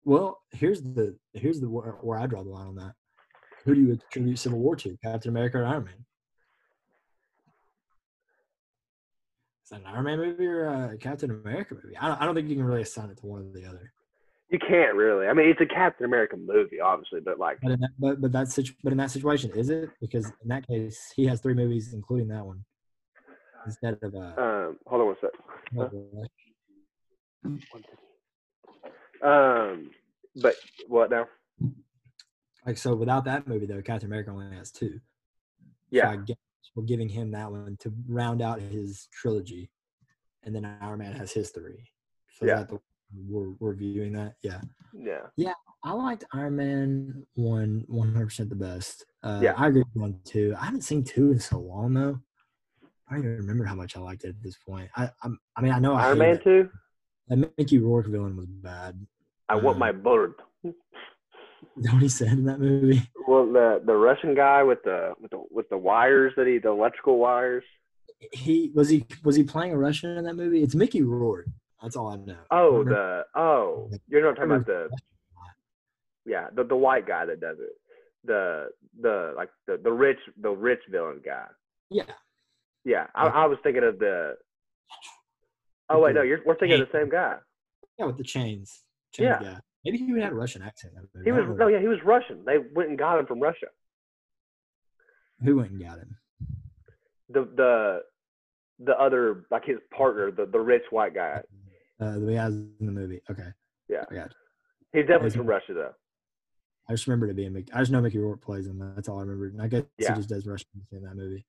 Well, 0.05 0.41
here's 0.53 0.81
the 0.81 1.19
here's 1.33 1.59
the 1.61 1.69
where, 1.69 1.93
where 2.03 2.19
I 2.21 2.27
draw 2.29 2.45
the 2.45 2.51
line 2.51 2.69
on 2.69 2.77
that. 2.77 2.93
Who 3.65 3.75
do 3.75 3.81
you 3.81 3.93
attribute 3.93 4.39
Civil 4.39 4.59
War 4.59 4.77
to? 4.77 4.97
Captain 5.03 5.31
America 5.31 5.59
or 5.59 5.67
Iron 5.67 5.85
Man? 5.85 5.95
Is 9.65 9.71
that 9.71 9.81
an 9.81 9.87
Iron 9.87 10.05
Man 10.05 10.19
movie 10.19 10.47
or 10.47 10.67
a 10.93 10.97
Captain 10.99 11.31
America 11.31 11.75
movie? 11.75 11.97
I 11.97 12.09
don't, 12.09 12.23
I 12.23 12.25
don't 12.25 12.35
think 12.35 12.49
you 12.49 12.57
can 12.57 12.65
really 12.65 12.83
assign 12.83 13.11
it 13.11 13.19
to 13.19 13.27
one 13.27 13.43
or 13.43 13.53
the 13.61 13.67
other. 13.69 13.93
you 14.51 14.59
can't 14.59 14.95
really. 14.95 15.27
I 15.27 15.35
mean, 15.35 15.49
it's 15.49 15.61
a 15.61 15.67
Captain 15.67 16.07
America 16.07 16.37
movie, 16.37 16.81
obviously, 16.81 17.21
but 17.21 17.39
like, 17.39 17.59
But 17.63 17.73
in 17.73 17.81
that, 17.81 17.91
but, 17.99 18.21
but 18.21 18.33
that 18.33 18.49
situ- 18.49 18.73
but 18.83 18.93
in 18.93 18.99
that 18.99 19.11
situation, 19.11 19.51
is 19.51 19.69
it? 19.69 19.91
Because 20.01 20.27
in 20.43 20.49
that 20.49 20.67
case, 20.67 21.13
he 21.15 21.27
has 21.27 21.41
three 21.41 21.55
movies, 21.55 21.93
including 21.93 22.29
that 22.29 22.47
one, 22.47 22.65
instead 23.67 23.99
of 24.03 24.15
uh. 24.15 24.41
um, 24.41 24.79
hold 24.87 25.03
on 25.03 25.07
one 25.09 25.17
sec. 25.21 25.31
uh, 25.79 25.89
Um, 29.21 29.91
but 30.41 30.55
what 30.87 31.11
now? 31.11 31.27
Like 32.69 32.79
so, 32.79 32.95
without 32.95 33.25
that 33.25 33.49
movie 33.49 33.67
though, 33.67 33.81
Captain 33.83 34.09
America 34.09 34.31
only 34.31 34.55
has 34.57 34.71
two. 34.71 34.93
So 34.95 35.01
Yeah, 35.91 36.11
I 36.11 36.17
guess 36.17 36.37
we're 36.77 36.85
giving 36.85 37.09
him 37.09 37.31
that 37.33 37.51
one 37.51 37.77
to 37.81 37.93
round 38.07 38.43
out 38.43 38.61
his 38.61 39.09
trilogy, 39.11 39.71
and 40.45 40.55
then 40.55 40.65
Iron 40.83 40.99
Man 40.99 41.13
has 41.15 41.33
his 41.33 41.51
three. 41.51 41.83
So 42.39 42.45
Yeah. 42.47 42.57
that 42.57 42.69
the, 42.69 42.79
we're 43.27 43.53
we're 43.59 43.75
viewing 43.75 44.13
that. 44.13 44.35
Yeah, 44.43 44.61
Yeah. 44.93 45.23
Yeah, 45.37 45.55
I 45.83 45.93
liked 45.93 46.25
Iron 46.35 46.57
Man 46.57 47.27
one 47.35 47.85
one 47.89 48.13
hundred 48.13 48.27
percent 48.27 48.51
the 48.51 48.57
best. 48.57 49.07
Uh, 49.23 49.41
Yeah. 49.43 49.55
I 49.57 49.69
agree 49.69 49.83
with 49.95 50.03
one 50.03 50.21
two. 50.25 50.55
I 50.61 50.67
haven't 50.67 50.83
seen 50.83 51.03
two 51.05 51.33
in 51.33 51.41
so 51.41 51.59
long 51.59 51.95
though. 51.95 52.21
I 53.11 53.15
don't 53.15 53.25
even 53.25 53.37
remember 53.39 53.65
how 53.65 53.75
much 53.75 53.97
I 53.97 54.01
liked 54.01 54.25
it 54.25 54.29
at 54.29 54.43
this 54.43 54.59
point. 54.59 54.91
I 54.95 55.11
I'm, 55.23 55.39
I 55.57 55.63
mean 55.63 55.73
I 55.73 55.79
know 55.79 55.95
I 55.95 56.09
Iron 56.09 56.19
hated 56.21 56.35
Man 56.37 56.45
two. 56.45 56.71
That 57.29 57.53
Mickey 57.59 57.79
Rourke 57.79 58.09
villain 58.09 58.37
was 58.37 58.47
bad. 58.47 59.07
I 59.49 59.57
want 59.57 59.77
Uh, 59.77 59.81
my 59.81 59.93
bird. 59.93 60.35
Is 61.77 61.85
that 61.85 61.93
what 61.93 62.03
he 62.03 62.09
said 62.09 62.29
in 62.29 62.45
that 62.45 62.61
movie? 62.61 63.03
Well, 63.27 63.47
the 63.53 63.83
the 63.85 63.95
Russian 63.95 64.35
guy 64.35 64.63
with 64.63 64.83
the 64.85 65.13
with 65.21 65.31
the 65.31 65.43
with 65.51 65.69
the 65.69 65.77
wires 65.79 66.33
that 66.37 66.47
he 66.47 66.59
the 66.59 66.71
electrical 66.71 67.19
wires. 67.19 67.65
He 68.33 68.71
was 68.75 68.89
he 68.89 69.05
was 69.25 69.37
he 69.37 69.45
playing 69.45 69.73
a 69.73 69.79
Russian 69.79 70.17
in 70.17 70.25
that 70.25 70.35
movie? 70.35 70.63
It's 70.63 70.75
Mickey 70.75 71.03
Rourke. 71.03 71.47
That's 71.83 71.95
all 71.97 72.09
I 72.09 72.17
know. 72.17 72.37
Oh, 72.51 72.79
Remember- 72.79 73.25
the 73.35 73.41
oh, 73.41 73.91
you're 74.09 74.23
not 74.23 74.35
talking 74.37 74.51
about 74.51 74.67
the 74.67 74.89
yeah 76.27 76.49
the 76.55 76.65
the 76.65 76.77
white 76.77 77.07
guy 77.07 77.27
that 77.27 77.41
does 77.41 77.59
it. 77.61 77.71
The 78.25 78.69
the 79.01 79.35
like 79.37 79.51
the 79.67 79.79
the 79.83 79.93
rich 79.93 80.19
the 80.41 80.51
rich 80.51 80.81
villain 80.91 81.21
guy. 81.25 81.47
yeah. 81.91 82.05
Yeah, 82.85 83.07
I. 83.15 83.27
I 83.27 83.47
was 83.47 83.59
thinking 83.63 83.83
of 83.85 83.99
the. 83.99 84.35
Oh 85.91 85.99
wait, 86.01 86.15
no, 86.15 86.23
you're 86.23 86.41
we're 86.47 86.57
thinking 86.59 86.81
of 86.81 86.89
the 86.91 86.99
same 86.99 87.11
guy. 87.11 87.37
Yeah, 87.99 88.07
with 88.07 88.17
the 88.17 88.25
chains. 88.25 88.83
chains 89.13 89.37
Yeah. 89.41 89.43
guy. 89.43 89.59
Maybe 89.89 90.05
he 90.05 90.11
even 90.11 90.21
had 90.21 90.33
a 90.33 90.35
Russian 90.35 90.61
accent. 90.63 90.93
in 90.95 91.01
that 91.03 91.09
movie. 91.15 91.25
He 91.25 91.33
was 91.33 91.59
no, 91.59 91.69
yeah, 91.69 91.81
he 91.81 91.89
was 91.89 91.99
Russian. 92.05 92.45
They 92.45 92.59
went 92.75 92.91
and 92.91 92.99
got 92.99 93.19
him 93.19 93.27
from 93.27 93.41
Russia. 93.41 93.69
Who 95.45 95.57
went 95.57 95.71
and 95.71 95.81
got 95.83 95.99
him? 95.99 96.17
The 97.31 97.49
the 97.57 98.01
the 98.85 98.99
other 99.01 99.47
like 99.51 99.65
his 99.65 99.79
partner, 99.97 100.31
the 100.31 100.45
the 100.47 100.61
rich 100.61 100.83
white 100.91 101.15
guy. 101.15 101.41
Uh, 102.01 102.19
the 102.19 102.35
guys 102.35 102.53
in 102.53 102.75
the 102.81 102.93
movie. 102.93 103.23
Okay. 103.31 103.49
Yeah. 103.89 104.05
I 104.11 104.15
got. 104.15 104.35
He's 104.93 105.07
definitely 105.07 105.31
from 105.31 105.47
Russia 105.47 105.73
though. 105.73 105.93
I 106.89 106.93
just 106.93 107.07
remember 107.07 107.29
it 107.29 107.37
being 107.37 107.53
Mickey. 107.53 107.73
I 107.73 107.79
just 107.81 107.91
know 107.91 108.01
Mickey 108.01 108.19
Rourke 108.19 108.43
plays 108.43 108.67
him. 108.67 108.79
That's 108.95 109.09
all 109.09 109.19
I 109.19 109.23
remember. 109.23 109.47
And 109.47 109.63
I 109.63 109.69
guess 109.69 109.85
Yeah. 109.99 110.11
he 110.15 110.17
just 110.17 110.29
does 110.29 110.47
Russian 110.47 110.69
in 110.93 111.03
that 111.05 111.17
movie. 111.17 111.45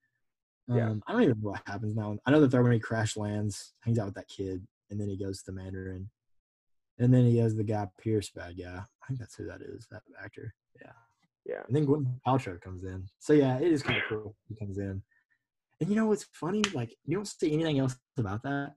Um, 0.70 0.78
Yeah. 0.78 0.94
I 1.08 1.12
don't 1.14 1.24
even 1.24 1.40
know 1.42 1.50
what 1.52 1.62
happens 1.66 1.96
now. 1.96 2.18
I 2.26 2.32
know 2.32 2.42
that 2.42 2.52
there 2.52 2.62
when 2.64 2.72
he 2.72 2.80
crash 2.80 3.16
lands, 3.18 3.74
hangs 3.82 4.00
out 4.00 4.06
with 4.06 4.16
that 4.16 4.28
kid, 4.28 4.66
and 4.90 5.00
then 5.00 5.08
he 5.10 5.18
goes 5.18 5.40
to 5.44 5.52
the 5.52 5.54
Mandarin, 5.54 6.10
and 7.00 7.14
then 7.14 7.26
he 7.26 7.38
has 7.38 7.56
the 7.56 7.64
Guy 7.64 7.88
Pearce 8.02 8.30
bad 8.30 8.58
guy. 8.58 8.80
I 9.04 9.08
think 9.08 9.20
that's 9.20 9.36
who 9.36 9.46
that 9.48 9.62
is. 9.62 9.88
That 9.92 10.04
actor. 10.24 10.54
Yeah. 10.82 10.92
Yeah. 11.46 11.62
And 11.68 11.76
then 11.76 11.88
Gwyneth 11.88 12.20
Paltrow 12.28 12.62
comes 12.62 12.84
in. 12.84 13.06
So 13.20 13.34
yeah, 13.34 13.58
it 13.58 13.72
is 13.72 13.82
kind 13.82 13.98
of 13.98 14.04
cool. 14.10 14.36
He 14.48 14.56
comes 14.56 14.78
in, 14.78 15.02
and 15.82 15.90
you 15.90 15.96
know 15.96 16.06
what's 16.06 16.26
funny? 16.34 16.62
Like 16.74 16.94
you 17.06 17.16
don't 17.16 17.28
see 17.28 17.54
anything 17.54 17.80
else 17.80 17.96
about 18.18 18.44
that, 18.44 18.74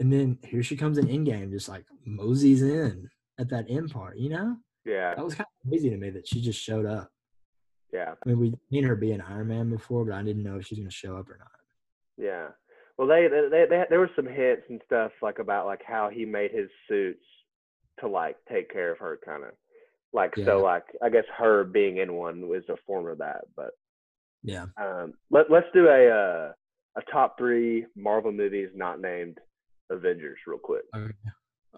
and 0.00 0.12
then 0.12 0.38
here 0.42 0.62
she 0.62 0.76
comes 0.76 0.98
in 0.98 1.06
Endgame, 1.06 1.50
just 1.50 1.68
like 1.68 1.84
moseys 2.04 2.62
in 2.62 3.08
at 3.38 3.48
that 3.50 3.66
end 3.68 3.92
part. 3.92 4.16
You 4.18 4.30
know, 4.30 4.56
Yeah, 4.84 5.14
that 5.14 5.24
was 5.24 5.34
kind 5.34 5.46
of 5.46 5.70
crazy 5.70 5.90
to 5.90 5.96
me 5.96 6.10
that 6.10 6.26
she 6.26 6.40
just 6.40 6.60
showed 6.60 6.86
up. 6.86 7.10
yeah, 7.92 8.14
I 8.24 8.28
mean, 8.28 8.40
we've 8.40 8.54
seen 8.72 8.82
her 8.84 8.96
be 8.96 9.12
an 9.12 9.20
Iron 9.20 9.48
Man 9.48 9.70
before, 9.70 10.04
but 10.04 10.14
I 10.14 10.22
didn't 10.22 10.42
know 10.42 10.56
if 10.56 10.66
she's 10.66 10.78
gonna 10.78 10.90
show 10.90 11.16
up 11.16 11.28
or 11.30 11.38
not. 11.38 11.50
yeah. 12.16 12.48
Well, 12.98 13.06
they, 13.08 13.28
they, 13.28 13.48
they, 13.50 13.66
they 13.68 13.84
there 13.90 14.00
were 14.00 14.10
some 14.16 14.26
hints 14.26 14.62
and 14.70 14.80
stuff 14.86 15.12
like 15.20 15.38
about 15.38 15.66
like 15.66 15.82
how 15.86 16.08
he 16.08 16.24
made 16.24 16.50
his 16.50 16.70
suits 16.88 17.22
to 18.00 18.08
like 18.08 18.36
take 18.50 18.70
care 18.72 18.92
of 18.92 18.98
her, 18.98 19.18
kind 19.24 19.44
of 19.44 19.50
like 20.12 20.34
Yeah. 20.36 20.44
so. 20.46 20.62
Like 20.62 20.84
I 21.02 21.08
guess 21.08 21.24
her 21.36 21.64
being 21.64 21.98
in 21.98 22.14
one 22.14 22.48
was 22.48 22.62
a 22.68 22.76
form 22.86 23.06
of 23.08 23.18
that. 23.18 23.44
But 23.56 23.70
Yeah. 24.42 24.66
um, 24.76 25.14
let 25.30 25.50
let's 25.50 25.66
do 25.74 25.88
a 25.88 26.08
uh, 26.08 26.52
a 26.96 27.02
top 27.12 27.36
three 27.38 27.86
Marvel 27.96 28.32
movies 28.32 28.70
not 28.74 29.00
named 29.00 29.38
Avengers 29.90 30.38
real 30.46 30.58
quick. 30.58 30.84
Okay. 30.94 31.12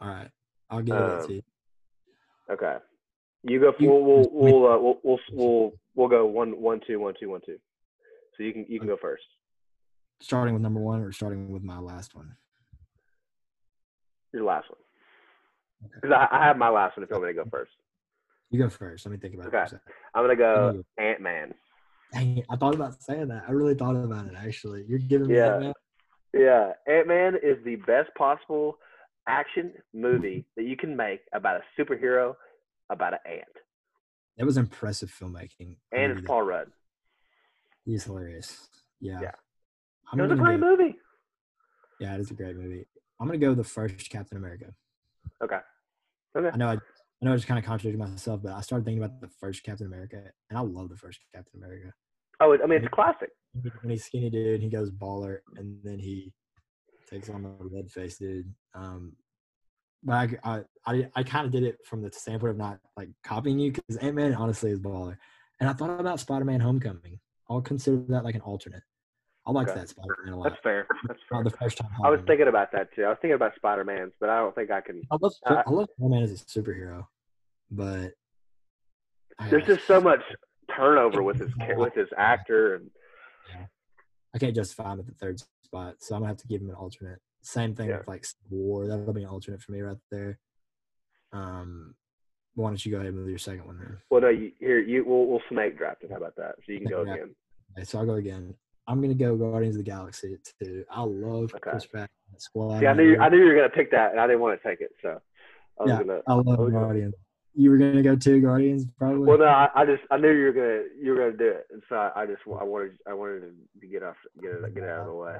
All 0.00 0.08
right. 0.08 0.30
I'll 0.70 0.82
give 0.82 0.94
it 0.94 0.98
Um, 1.00 1.26
to 1.26 1.34
you. 1.34 1.42
Okay, 2.50 2.76
you 3.42 3.60
go. 3.60 3.72
We'll 3.80 4.02
we'll 4.04 4.28
we'll, 4.32 4.66
uh, 4.72 4.78
we'll 4.78 5.00
we'll 5.02 5.18
we'll 5.32 5.72
we'll 5.94 6.08
go 6.08 6.26
one 6.26 6.60
one 6.60 6.80
two 6.86 6.98
one 6.98 7.14
two 7.20 7.28
one 7.30 7.40
two. 7.44 7.58
So 8.36 8.42
you 8.42 8.52
can 8.52 8.64
you 8.68 8.78
can 8.78 8.88
go 8.88 8.96
first. 9.00 9.24
Starting 10.20 10.52
with 10.54 10.62
number 10.62 10.80
one 10.80 11.00
or 11.02 11.12
starting 11.12 11.50
with 11.52 11.62
my 11.62 11.78
last 11.78 12.14
one. 12.14 12.36
Your 14.32 14.44
last 14.44 14.68
one. 14.70 14.78
Okay. 15.84 15.94
Because 16.02 16.16
I, 16.30 16.36
I 16.36 16.44
have 16.46 16.56
my 16.58 16.68
last 16.68 16.96
one 16.96 17.04
if 17.04 17.10
you 17.10 17.14
want 17.16 17.26
me 17.28 17.34
to 17.36 17.44
go 17.44 17.50
first. 17.50 17.72
You 18.50 18.58
go 18.62 18.68
first. 18.70 19.04
Let 19.06 19.12
me 19.12 19.18
think 19.18 19.34
about 19.34 19.46
it. 19.46 19.48
Okay. 19.48 19.58
A 19.62 19.68
second. 19.68 19.80
I'm 20.14 20.24
gonna 20.24 20.36
go 20.36 20.82
Ant 20.98 21.20
Man. 21.20 21.54
Dang 22.12 22.38
it, 22.38 22.46
I 22.50 22.56
thought 22.56 22.74
about 22.74 23.00
saying 23.02 23.28
that. 23.28 23.44
I 23.46 23.52
really 23.52 23.74
thought 23.74 23.94
about 23.96 24.26
it 24.26 24.32
actually. 24.36 24.84
You're 24.88 24.98
giving 24.98 25.28
me 25.28 25.36
Yeah. 25.36 25.48
that 25.58 25.60
now? 25.62 25.72
Yeah, 26.34 26.72
Ant 26.92 27.06
Man 27.08 27.34
is 27.42 27.56
the 27.64 27.76
best 27.76 28.10
possible 28.16 28.78
action 29.26 29.72
movie 29.92 30.46
that 30.56 30.64
you 30.64 30.76
can 30.76 30.96
make 30.96 31.20
about 31.34 31.60
a 31.60 31.80
superhero 31.80 32.34
about 32.90 33.12
an 33.12 33.18
ant, 33.30 33.44
That 34.38 34.46
was 34.46 34.56
impressive 34.56 35.10
filmmaking. 35.10 35.76
And 35.92 36.12
it's 36.12 36.22
Paul 36.26 36.42
Rudd. 36.42 36.70
He's 37.84 38.04
hilarious. 38.04 38.68
Yeah. 39.00 39.20
Yeah. 39.20 39.30
I'm 40.10 40.18
It 40.18 40.22
was 40.22 40.32
a 40.32 40.36
great 40.36 40.58
go- 40.60 40.70
movie. 40.76 40.96
Yeah, 42.00 42.14
it 42.14 42.20
is 42.20 42.30
a 42.30 42.34
great 42.34 42.56
movie. 42.56 42.86
I'm 43.20 43.26
gonna 43.26 43.38
go 43.38 43.52
the 43.54 43.64
first 43.64 44.08
Captain 44.08 44.38
America. 44.38 44.72
Okay. 45.42 45.58
Okay. 46.36 46.50
I 46.52 46.56
know 46.56 46.68
I, 46.68 46.74
I 46.74 47.24
know 47.24 47.32
I 47.32 47.36
just 47.36 47.48
kind 47.48 47.58
of 47.58 47.64
contradicted 47.64 47.98
myself, 47.98 48.42
but 48.42 48.52
I 48.52 48.60
started 48.60 48.84
thinking 48.84 49.02
about 49.02 49.20
the 49.20 49.28
first 49.40 49.62
Captain 49.62 49.86
America, 49.86 50.22
and 50.50 50.58
I 50.58 50.62
love 50.62 50.88
the 50.88 50.96
first 50.96 51.20
Captain 51.34 51.62
America. 51.62 51.92
Oh, 52.40 52.52
I 52.52 52.66
mean 52.66 52.78
it's 52.78 52.86
a 52.86 52.90
classic. 52.90 53.30
When 53.80 53.90
he's 53.90 54.04
skinny 54.04 54.30
dude, 54.30 54.62
he 54.62 54.68
goes 54.68 54.90
baller, 54.90 55.38
and 55.56 55.78
then 55.82 55.98
he 55.98 56.32
takes 57.08 57.28
on 57.28 57.42
the 57.42 57.50
red 57.60 57.90
face 57.90 58.18
dude. 58.18 58.52
Um, 58.74 59.16
but 60.04 60.14
I, 60.14 60.28
I, 60.44 60.62
I, 60.86 61.08
I 61.16 61.22
kind 61.24 61.46
of 61.46 61.50
did 61.50 61.64
it 61.64 61.78
from 61.84 62.02
the 62.02 62.12
standpoint 62.12 62.52
of 62.52 62.56
not 62.56 62.78
like 62.96 63.08
copying 63.24 63.58
you 63.58 63.72
because 63.72 63.96
Ant 63.96 64.14
Man 64.14 64.34
honestly 64.34 64.70
is 64.70 64.78
baller, 64.78 65.16
and 65.60 65.68
I 65.68 65.72
thought 65.72 65.98
about 65.98 66.20
Spider 66.20 66.44
Man 66.44 66.60
Homecoming. 66.60 67.18
I'll 67.50 67.62
consider 67.62 67.96
that 68.08 68.24
like 68.24 68.34
an 68.34 68.42
alternate. 68.42 68.82
I 69.48 69.50
like 69.52 69.68
Okay. 69.68 69.80
that 69.80 69.88
Spider 69.88 70.14
Man 70.24 70.34
a 70.34 70.36
lot. 70.38 70.50
That's 70.50 70.62
fair. 70.62 70.86
That's 71.06 71.20
fair. 71.30 71.42
the 71.42 71.50
first 71.50 71.78
time. 71.78 71.88
I 72.04 72.10
was 72.10 72.20
thinking 72.26 72.48
about 72.48 72.70
that 72.72 72.92
too. 72.94 73.04
I 73.04 73.08
was 73.08 73.18
thinking 73.22 73.34
about 73.36 73.54
Spider 73.56 73.82
Man's, 73.82 74.12
but 74.20 74.28
I 74.28 74.38
don't 74.40 74.54
think 74.54 74.70
I 74.70 74.82
can. 74.82 75.02
I 75.10 75.16
love 75.20 75.32
I 75.46 75.62
love 75.70 75.88
Spider 75.96 76.10
Man 76.10 76.22
as 76.22 76.32
a 76.32 76.44
superhero, 76.44 77.06
but 77.70 78.12
I, 79.38 79.48
There's 79.48 79.64
just 79.66 79.86
so 79.86 80.00
much 80.02 80.20
turnover 80.76 81.22
with 81.22 81.38
his 81.38 81.50
with 81.76 81.94
his 81.94 82.08
actor, 82.18 82.74
and 82.74 82.90
I 84.34 84.38
can't 84.38 84.54
justify 84.54 84.92
him 84.92 85.00
at 85.00 85.06
the 85.06 85.14
third 85.14 85.40
spot, 85.64 85.94
so 86.00 86.14
I'm 86.14 86.20
gonna 86.20 86.28
have 86.32 86.36
to 86.42 86.46
give 86.46 86.60
him 86.60 86.68
an 86.68 86.76
alternate. 86.76 87.18
Same 87.40 87.74
thing 87.74 87.88
Yeah. 87.88 87.98
with 87.98 88.08
like 88.08 88.26
War. 88.50 88.86
That'll 88.86 89.14
be 89.14 89.22
an 89.22 89.30
alternate 89.30 89.62
for 89.62 89.72
me 89.72 89.80
right 89.80 89.96
there. 90.10 90.38
Um, 91.32 91.94
why 92.54 92.68
don't 92.68 92.84
you 92.84 92.92
go 92.92 93.00
ahead 93.00 93.14
with 93.14 93.28
your 93.28 93.38
second 93.38 93.64
one 93.64 93.78
then? 93.78 93.96
well, 94.10 94.20
no, 94.20 94.28
you, 94.28 94.52
here 94.60 94.78
you 94.78 95.06
we'll, 95.06 95.24
we'll 95.26 95.42
snake 95.48 95.78
draft 95.78 96.02
it. 96.02 96.10
How 96.10 96.16
about 96.18 96.36
that? 96.36 96.56
So 96.66 96.72
you 96.72 96.80
can 96.80 96.88
go 96.90 97.04
Yeah. 97.04 97.14
again. 97.14 97.34
Okay, 97.76 97.84
so 97.84 97.98
I'll 97.98 98.04
go 98.06 98.14
again. 98.14 98.54
I'm 98.88 99.00
gonna 99.02 99.14
go 99.14 99.36
Guardians 99.36 99.76
of 99.76 99.84
the 99.84 99.90
Galaxy 99.90 100.36
too. 100.60 100.84
I 100.90 101.02
love 101.02 101.52
Okay. 101.54 101.70
Chris 101.70 101.86
Pratt. 101.86 102.10
Squad. 102.38 102.78
See, 102.80 102.86
I 102.86 102.92
knew 102.94 103.02
you, 103.02 103.18
I 103.18 103.28
knew 103.28 103.38
you 103.38 103.46
were 103.46 103.54
gonna 103.54 103.68
pick 103.68 103.90
that, 103.90 104.12
and 104.12 104.20
I 104.20 104.26
didn't 104.26 104.40
want 104.40 104.60
to 104.60 104.68
take 104.68 104.80
it, 104.80 104.90
so 105.02 105.20
I 105.80 105.84
yeah, 105.86 105.98
gonna. 106.02 106.20
I 106.26 106.34
love 106.34 106.44
gonna- 106.46 106.70
Guardians. 106.70 107.14
You 107.54 107.70
were 107.70 107.78
gonna 107.78 108.02
go 108.02 108.14
two 108.14 108.40
Guardians, 108.40 108.86
probably. 108.96 109.26
Well, 109.26 109.38
no, 109.38 109.46
I, 109.46 109.68
I 109.74 109.84
just 109.84 110.02
I 110.10 110.16
knew 110.18 110.30
you 110.30 110.44
were 110.44 110.52
gonna 110.52 110.82
you 111.02 111.10
were 111.12 111.16
gonna 111.16 111.36
do 111.36 111.48
it, 111.48 111.66
and 111.72 111.82
so 111.88 111.96
I, 111.96 112.22
I 112.22 112.26
just 112.26 112.42
I 112.46 112.62
wanted 112.64 112.92
I 113.08 113.14
wanted 113.14 113.52
to 113.80 113.86
get 113.86 114.02
off 114.04 114.16
get 114.40 114.52
it 114.52 114.74
get 114.74 114.84
it 114.84 114.88
out 114.90 115.00
of 115.00 115.06
the 115.08 115.14
way. 115.14 115.36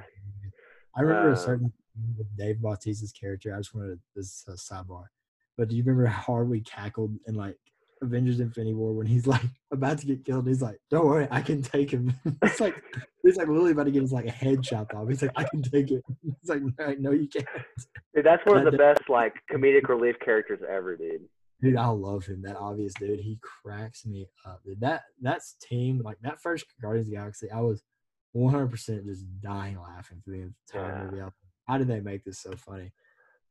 I 0.97 1.01
remember 1.01 1.29
Uh, 1.29 1.33
a 1.33 1.37
certain 1.37 1.71
with 2.17 2.27
Dave 2.37 2.57
Bautista's 2.57 3.11
character. 3.13 3.53
I 3.55 3.57
just 3.59 3.73
wanted 3.73 3.95
to, 3.95 3.99
this 4.15 4.25
is 4.25 4.45
a 4.47 4.73
sidebar, 4.73 5.05
but 5.57 5.69
do 5.69 5.75
you 5.77 5.83
remember 5.83 6.07
how 6.07 6.21
hard 6.33 6.49
we 6.49 6.59
cackled 6.61 7.15
and 7.27 7.37
like 7.37 7.57
Avengers: 8.01 8.39
Infinity 8.39 8.73
War 8.73 8.93
when 8.93 9.07
he's 9.07 9.27
like 9.27 9.41
about 9.71 9.97
to 9.99 10.05
get 10.07 10.25
killed? 10.25 10.47
He's 10.47 10.61
like, 10.61 10.79
"Don't 10.89 11.05
worry, 11.05 11.27
I 11.31 11.41
can 11.41 11.61
take 11.61 11.91
him." 11.91 12.13
it's 12.43 12.59
like 12.59 12.75
he's 13.23 13.37
like 13.37 13.47
literally 13.47 13.71
about 13.71 13.85
to 13.85 13.91
get 13.91 14.01
his 14.01 14.11
like 14.13 14.25
a 14.25 14.31
head 14.31 14.63
chopped 14.63 14.93
off. 14.93 15.07
He's 15.07 15.21
like, 15.21 15.31
"I 15.35 15.43
can 15.43 15.61
take 15.61 15.91
it." 15.91 16.03
He's 16.23 16.49
like, 16.49 16.61
"No, 16.99 17.11
you 17.11 17.27
can't." 17.27 17.47
Dude, 18.15 18.25
that's 18.25 18.45
one 18.45 18.57
of 18.57 18.65
That 18.65 18.71
the 18.71 18.77
best 18.77 19.09
like 19.09 19.33
comedic 19.51 19.87
relief 19.89 20.15
characters 20.23 20.59
ever, 20.67 20.95
dude. 20.95 21.21
Dude, 21.61 21.75
I 21.75 21.87
love 21.87 22.25
him. 22.25 22.41
That 22.43 22.55
obvious 22.55 22.93
dude. 22.93 23.19
He 23.19 23.37
cracks 23.41 24.05
me 24.05 24.27
up. 24.45 24.61
Dude, 24.65 24.79
that 24.81 25.03
that's 25.21 25.55
team 25.61 26.01
like 26.03 26.17
that 26.21 26.41
first 26.41 26.65
Guardians 26.81 27.07
of 27.07 27.11
the 27.11 27.17
Galaxy. 27.17 27.51
I 27.51 27.59
was 27.61 27.83
100 28.31 28.67
percent 28.67 29.05
just 29.05 29.25
dying 29.41 29.79
laughing 29.79 30.21
through 30.23 30.37
the 30.37 30.77
entire 30.81 30.95
Yeah. 30.97 31.03
movie. 31.03 31.21
I 31.21 31.25
was 31.25 31.33
like, 31.33 31.51
How 31.67 31.77
did 31.77 31.87
they 31.87 31.99
make 31.99 32.23
this 32.23 32.39
so 32.39 32.51
funny? 32.55 32.91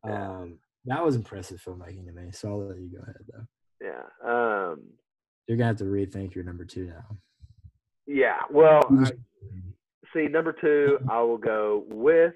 Yeah. 0.07 0.31
Um, 0.31 0.59
that 0.87 1.05
was 1.05 1.17
impressive 1.17 1.61
filmmaking 1.63 2.07
to 2.07 2.13
me. 2.13 2.31
So 2.33 2.49
I'll 2.49 2.69
let 2.69 2.79
you 2.79 2.89
go 2.97 3.03
ahead 3.03 3.17
though. 3.33 3.47
Yeah. 3.81 4.03
Um. 4.25 4.83
You're 5.47 5.57
gonna 5.57 5.69
have 5.69 5.77
to 5.79 5.85
rethink 5.85 6.35
your 6.35 6.45
number 6.45 6.65
two 6.65 6.87
now. 6.87 7.17
Yeah. 8.07 8.39
Well, 8.51 8.83
I, 8.91 9.13
see, 10.13 10.27
number 10.29 10.53
two, 10.53 10.99
I 11.11 11.21
will 11.23 11.39
go 11.39 11.85
with. 11.89 12.35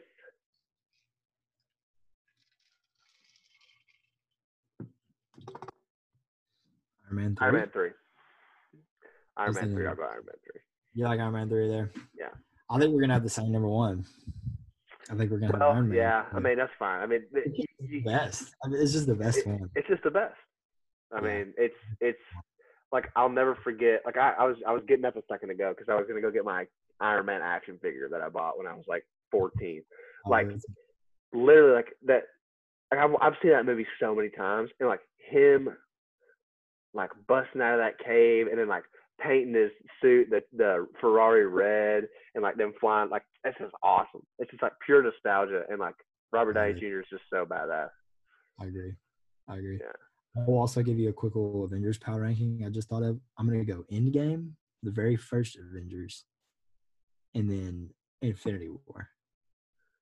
Iron 7.10 7.16
Man 7.16 7.36
three. 7.36 7.44
Iron 7.46 7.54
Man 7.54 7.70
three. 7.72 7.90
Iron 9.36 9.48
What's 9.48 9.60
Man 9.62 9.72
three. 9.74 9.82
name? 9.82 9.90
I'll 9.90 9.96
go 9.96 10.02
Iron 10.04 10.24
Man 10.26 10.34
three. 10.44 10.60
You 10.94 11.04
like 11.04 11.20
Iron 11.20 11.32
Man 11.32 11.48
three 11.48 11.68
there? 11.68 11.90
Yeah. 12.18 12.26
I 12.70 12.78
think 12.78 12.94
we're 12.94 13.00
gonna 13.00 13.14
have 13.14 13.22
the 13.22 13.28
same 13.30 13.52
number 13.52 13.68
one. 13.68 14.04
I 15.10 15.14
think 15.16 15.30
we're 15.30 15.38
gonna 15.38 15.52
have 15.52 15.62
Iron 15.62 15.88
Man. 15.88 15.98
yeah. 15.98 16.24
I 16.32 16.40
mean, 16.40 16.56
that's 16.56 16.72
fine. 16.78 17.02
I 17.02 17.06
mean, 17.06 17.22
It's 17.32 17.56
just 17.56 17.68
you- 17.80 18.02
the 18.02 18.10
best. 18.10 18.54
I 18.64 18.68
mean, 18.68 18.80
it's 18.80 18.92
just 18.92 19.06
the 19.06 19.14
best 19.14 19.38
it- 19.38 19.46
one. 19.46 19.70
it's 19.74 19.88
just 19.88 20.02
the 20.04 20.10
best. 20.10 20.34
I 21.14 21.20
mean, 21.20 21.54
it's 21.56 21.74
it's 22.00 22.18
like 22.92 23.08
I'll 23.16 23.28
never 23.28 23.56
forget. 23.64 24.02
Like 24.04 24.16
I, 24.16 24.34
I 24.38 24.44
was 24.44 24.56
I 24.66 24.72
was 24.72 24.82
getting 24.86 25.04
up 25.04 25.16
a 25.16 25.22
second 25.30 25.50
ago 25.50 25.74
because 25.76 25.90
I 25.90 25.96
was 25.96 26.06
gonna 26.08 26.20
go 26.20 26.30
get 26.30 26.44
my 26.44 26.66
Iron 27.00 27.26
Man 27.26 27.40
action 27.42 27.78
figure 27.82 28.08
that 28.10 28.20
I 28.20 28.28
bought 28.28 28.58
when 28.58 28.66
I 28.66 28.74
was 28.74 28.84
like 28.86 29.04
14. 29.30 29.82
Oh, 30.26 30.30
like, 30.30 30.48
Literally, 31.32 31.74
like 31.74 31.88
that. 32.06 32.22
Like 32.90 33.00
I've, 33.00 33.10
I've 33.22 33.38
seen 33.42 33.52
that 33.52 33.64
movie 33.64 33.86
so 33.98 34.14
many 34.14 34.28
times, 34.28 34.68
and 34.78 34.88
like 34.88 35.00
him, 35.30 35.70
like 36.92 37.10
busting 37.26 37.62
out 37.62 37.74
of 37.74 37.80
that 37.80 37.98
cave, 38.04 38.48
and 38.48 38.58
then 38.58 38.68
like 38.68 38.84
painting 39.18 39.54
his 39.54 39.70
suit 40.02 40.28
the 40.28 40.42
the 40.54 40.86
Ferrari 41.00 41.46
red, 41.46 42.04
and 42.34 42.42
like 42.42 42.56
them 42.56 42.74
flying. 42.78 43.08
Like 43.08 43.22
it's 43.44 43.56
just 43.58 43.72
awesome. 43.82 44.22
It's 44.38 44.50
just 44.50 44.62
like 44.62 44.74
pure 44.84 45.02
nostalgia, 45.02 45.62
and 45.70 45.80
like 45.80 45.94
Robert 46.32 46.52
Downey 46.52 46.74
Jr. 46.74 47.00
is 47.00 47.06
just 47.10 47.22
so 47.30 47.46
badass. 47.46 47.88
I 48.60 48.66
agree. 48.66 48.92
I 49.48 49.56
agree. 49.56 49.78
Yeah. 49.80 49.92
I 50.36 50.40
will 50.46 50.58
also 50.58 50.82
give 50.82 50.98
you 50.98 51.08
a 51.10 51.12
quick 51.12 51.34
little 51.34 51.64
Avengers 51.64 51.98
power 51.98 52.20
ranking. 52.22 52.62
I 52.64 52.70
just 52.70 52.88
thought 52.88 53.02
of. 53.02 53.20
I'm 53.38 53.46
gonna 53.48 53.64
go 53.64 53.84
Endgame, 53.92 54.52
the 54.82 54.90
very 54.90 55.16
first 55.16 55.56
Avengers, 55.58 56.24
and 57.34 57.50
then 57.50 57.90
Infinity 58.22 58.68
War, 58.70 59.08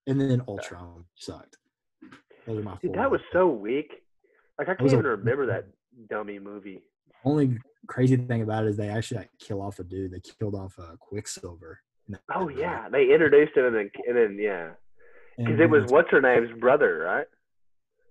and 0.07 0.21
then 0.21 0.43
Ultron 0.47 1.05
sucked. 1.17 1.57
Those 2.47 2.59
are 2.59 2.63
my 2.63 2.77
Dude, 2.81 2.93
four. 2.95 2.97
that 3.03 3.11
was 3.11 3.21
so 3.33 3.49
weak. 3.49 3.91
Like 4.59 4.69
I 4.69 4.75
can't 4.75 4.83
was 4.83 4.93
a- 4.93 4.97
even 4.97 5.07
remember 5.07 5.47
that 5.47 5.67
dummy 6.09 6.39
movie. 6.39 6.83
only 7.25 7.59
crazy 7.89 8.17
thing 8.17 8.43
about 8.43 8.65
it 8.65 8.69
is 8.69 8.77
they 8.77 8.89
actually 8.89 9.19
like 9.19 9.31
kill 9.41 9.61
off 9.61 9.79
a 9.81 9.85
dude. 9.85 10.13
They 10.13 10.21
killed 10.21 10.55
off 10.55 10.79
a 10.79 10.97
Quicksilver. 10.99 11.81
Oh 12.35 12.43
movie. 12.47 12.61
yeah, 12.61 12.89
they 12.89 13.13
introduced 13.13 13.57
him 13.57 13.67
and 13.67 13.75
then 13.77 13.91
and 14.07 14.17
then 14.17 14.39
yeah, 14.41 14.71
because 15.37 15.59
it 15.61 15.69
was 15.71 15.91
what's 15.91 16.11
her 16.11 16.21
name's 16.21 16.51
brother, 16.61 16.99
right? 17.05 17.27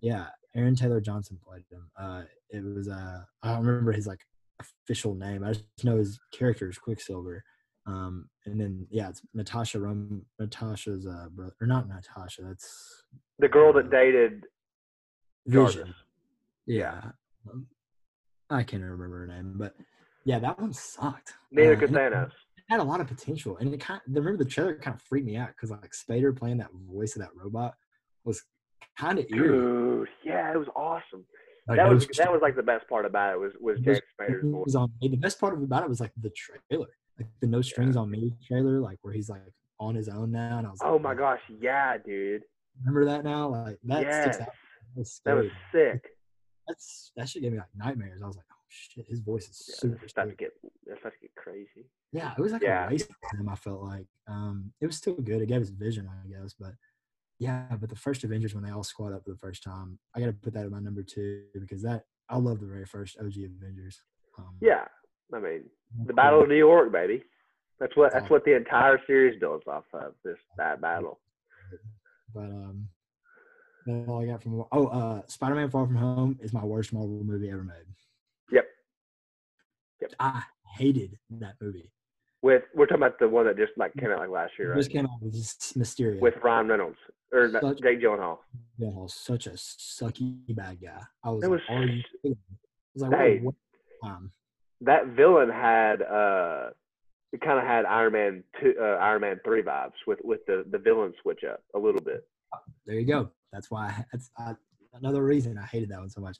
Yeah, 0.01 0.27
Aaron 0.55 0.75
Taylor 0.75 0.99
Johnson 1.01 1.37
played 1.45 1.63
him. 1.71 1.89
Uh, 1.97 2.23
it 2.49 2.63
was 2.63 2.87
uh, 2.89 3.21
I 3.43 3.53
don't 3.53 3.65
remember 3.65 3.91
his 3.91 4.07
like 4.07 4.21
official 4.59 5.15
name. 5.15 5.43
I 5.43 5.53
just 5.53 5.65
know 5.83 5.97
his 5.97 6.19
character 6.33 6.69
is 6.69 6.77
Quicksilver. 6.77 7.43
Um, 7.85 8.29
and 8.45 8.59
then 8.59 8.87
yeah, 8.91 9.09
it's 9.09 9.21
Natasha 9.33 9.79
Rom 9.79 10.23
Natasha's 10.39 11.07
uh 11.07 11.27
brother 11.31 11.53
or 11.61 11.67
not 11.67 11.87
Natasha. 11.87 12.41
That's 12.43 13.03
The 13.39 13.47
girl 13.47 13.73
that 13.73 13.89
dated 13.89 14.43
Vision. 15.47 15.95
Yeah, 16.67 17.11
Um, 17.51 17.67
I 18.51 18.61
can't 18.63 18.83
remember 18.83 19.19
her 19.19 19.27
name, 19.27 19.53
but 19.55 19.75
yeah, 20.25 20.37
that 20.39 20.59
one 20.59 20.73
sucked. 20.73 21.33
Neither 21.51 21.75
Uh, 21.75 21.79
could 21.79 21.89
it 21.91 21.95
Thanos. 21.95 22.31
had 22.69 22.79
a 22.79 22.83
lot 22.83 23.01
of 23.01 23.07
potential, 23.07 23.57
and 23.57 23.73
it 23.73 23.79
kind. 23.79 24.01
remember 24.07 24.37
the 24.43 24.49
trailer 24.49 24.75
kind 24.75 24.93
of 24.95 25.01
freaked 25.01 25.25
me 25.25 25.37
out 25.37 25.49
because 25.49 25.71
like 25.71 25.91
Spader 25.93 26.35
playing 26.37 26.57
that 26.57 26.69
voice 26.73 27.15
of 27.15 27.21
that 27.23 27.31
robot 27.35 27.73
was 28.25 28.43
kind 28.99 29.17
of 29.17 29.25
eerie. 29.31 29.47
Dude, 29.47 30.07
yeah, 30.49 30.53
it 30.53 30.57
was 30.57 30.67
awesome. 30.75 31.25
Like, 31.67 31.77
that 31.77 31.85
no 31.87 31.93
was 31.93 32.07
that 32.17 32.31
was 32.31 32.41
like 32.41 32.55
the 32.55 32.63
best 32.63 32.87
part 32.89 33.05
about 33.05 33.33
it 33.33 33.39
was 33.39 33.53
was 33.59 33.77
It 33.79 33.83
James 33.85 33.99
Spader's 34.19 34.43
voice. 34.51 34.63
was 34.65 34.75
on 34.75 34.91
me. 35.01 35.07
The 35.09 35.17
best 35.17 35.39
part 35.39 35.53
about 35.61 35.83
it 35.83 35.89
was 35.89 35.99
like 35.99 36.11
the 36.19 36.31
trailer, 36.31 36.87
like 37.17 37.27
the 37.41 37.47
No 37.47 37.61
Strings 37.61 37.95
on 37.95 38.09
Me 38.09 38.33
trailer, 38.47 38.79
like 38.79 38.97
where 39.01 39.13
he's 39.13 39.29
like 39.29 39.41
on 39.79 39.95
his 39.95 40.09
own 40.09 40.31
now. 40.31 40.57
And 40.57 40.67
I 40.67 40.71
was 40.71 40.81
like, 40.81 40.91
Oh 40.91 40.99
my 40.99 41.13
gosh, 41.13 41.41
yeah, 41.61 41.97
dude. 41.97 42.43
remember 42.79 43.05
that 43.05 43.23
now? 43.23 43.49
Like 43.49 43.77
that 43.83 44.01
Yes, 44.01 44.21
sticks 44.21 44.41
out. 44.41 44.53
That's 44.95 45.19
that 45.25 45.35
was 45.35 45.45
sick. 45.71 46.03
That's 46.67 47.11
that 47.15 47.29
should 47.29 47.41
give 47.41 47.53
me 47.53 47.59
like 47.59 47.67
nightmares. 47.75 48.21
I 48.23 48.27
was 48.27 48.35
like, 48.37 48.45
oh 48.51 48.55
shit, 48.69 49.05
his 49.07 49.19
voice 49.19 49.47
is 49.49 49.63
Yeah, 49.67 49.75
super. 49.75 50.03
it's 50.03 50.13
about 50.13 50.29
to 50.29 50.35
get 50.35 50.51
it's 50.87 50.99
about 51.01 51.13
to 51.13 51.19
get 51.21 51.35
crazy. 51.35 51.85
Yeah, 52.11 52.33
it 52.37 52.41
was 52.41 52.51
like 52.51 52.63
Yeah. 52.63 52.87
a 52.87 52.89
waste 52.89 53.09
of 53.09 53.15
time. 53.31 53.47
I 53.49 53.55
felt 53.55 53.83
like 53.83 54.07
um, 54.27 54.71
it 54.81 54.87
was 54.87 54.97
still 54.97 55.13
good. 55.13 55.41
It 55.41 55.47
gave 55.47 55.61
us 55.61 55.69
vision, 55.69 56.07
I 56.09 56.27
guess, 56.27 56.55
but 56.59 56.73
yeah. 57.39 57.65
But 57.79 57.89
the 57.89 57.95
first 57.95 58.23
Avengers 58.23 58.53
when 58.53 58.63
they 58.63 58.71
all 58.71 58.83
squad 58.83 59.13
up 59.13 59.23
for 59.23 59.31
the 59.31 59.37
first 59.37 59.63
time, 59.63 59.97
I 60.15 60.19
got 60.19 60.27
to 60.27 60.33
put 60.33 60.53
that 60.53 60.65
in 60.65 60.71
my 60.71 60.79
number 60.79 61.03
two 61.03 61.43
because 61.59 61.81
that 61.83 62.03
I 62.29 62.37
love 62.37 62.59
the 62.59 62.67
very 62.67 62.85
first 62.85 63.17
OG 63.19 63.33
Avengers. 63.61 64.01
Um, 64.37 64.55
Yeah, 64.61 64.85
I 65.33 65.39
mean 65.39 65.63
the. 66.05 66.13
Battle 66.13 66.43
of 66.43 66.49
New 66.49 66.55
York, 66.55 66.91
baby. 66.91 67.23
That's 67.79 67.95
what 67.95 68.13
that's 68.13 68.29
what 68.29 68.43
the 68.43 68.55
entire 68.55 68.99
series 69.07 69.39
builds 69.39 69.65
off 69.67 69.85
of. 69.93 70.13
This 70.23 70.37
that 70.57 70.81
battle. 70.81 71.19
But 72.31 72.43
um, 72.43 72.89
that's 73.87 74.07
all 74.07 74.21
I 74.21 74.27
got 74.27 74.43
from. 74.43 74.63
Oh, 74.71 74.85
uh, 74.85 75.21
Spider-Man: 75.25 75.71
Far 75.71 75.87
From 75.87 75.95
Home 75.95 76.37
is 76.43 76.53
my 76.53 76.63
worst 76.63 76.93
Marvel 76.93 77.23
movie 77.23 77.49
ever 77.49 77.63
made. 77.63 77.87
Yep. 78.51 78.65
Yep. 80.01 80.11
I 80.19 80.43
hated 80.77 81.17
that 81.31 81.55
movie. 81.59 81.91
With 82.41 82.63
we're 82.73 82.85
talking 82.85 83.03
about 83.03 83.19
the 83.19 83.27
one 83.27 83.45
that 83.47 83.57
just 83.57 83.73
like 83.75 83.93
came 83.95 84.11
out 84.11 84.19
like 84.19 84.29
last 84.29 84.53
year, 84.57 84.69
right? 84.71 84.77
just 84.77 84.91
came 84.91 85.05
out 85.05 85.21
with 85.21 85.33
this 85.33 85.73
Mysterio. 85.77 86.19
With 86.21 86.35
Ryan 86.41 86.67
Reynolds 86.69 86.97
or 87.33 87.49
Such- 87.51 87.81
Jake 87.81 88.01
Gyllenhaal. 88.01 88.37
Yeah, 88.77 88.91
such 89.07 89.47
a 89.47 89.51
sucky 89.51 90.37
bad 90.55 90.79
guy. 90.81 91.01
I 91.23 91.31
was 91.31 91.43
It 91.43 91.49
like, 91.49 91.59
was-? 91.69 92.05
I 92.25 92.29
was 92.93 93.03
like, 93.03 93.13
Hey. 93.19 93.39
what 93.39 93.55
um, 94.03 94.31
That 94.81 95.07
villain 95.07 95.49
had 95.49 96.01
uh, 96.01 96.69
it 97.33 97.41
kind 97.41 97.59
of 97.59 97.65
had 97.65 97.85
Iron 97.85 98.13
Man 98.13 98.43
two, 98.61 98.73
uh, 98.81 98.95
Iron 99.01 99.19
Man 99.21 99.39
three 99.43 99.61
vibes 99.61 99.91
with 100.07 100.19
with 100.23 100.39
the 100.47 100.63
the 100.71 100.77
villain 100.77 101.13
switch 101.21 101.43
up 101.43 101.61
a 101.75 101.79
little 101.79 102.01
bit. 102.01 102.25
there 102.85 102.95
you 102.95 103.05
go. 103.05 103.29
That's 103.51 103.69
why 103.69 104.05
that's 104.13 104.31
I, 104.37 104.55
another 104.93 105.23
reason 105.25 105.57
I 105.57 105.65
hated 105.65 105.89
that 105.89 105.99
one 105.99 106.09
so 106.09 106.21
much. 106.21 106.37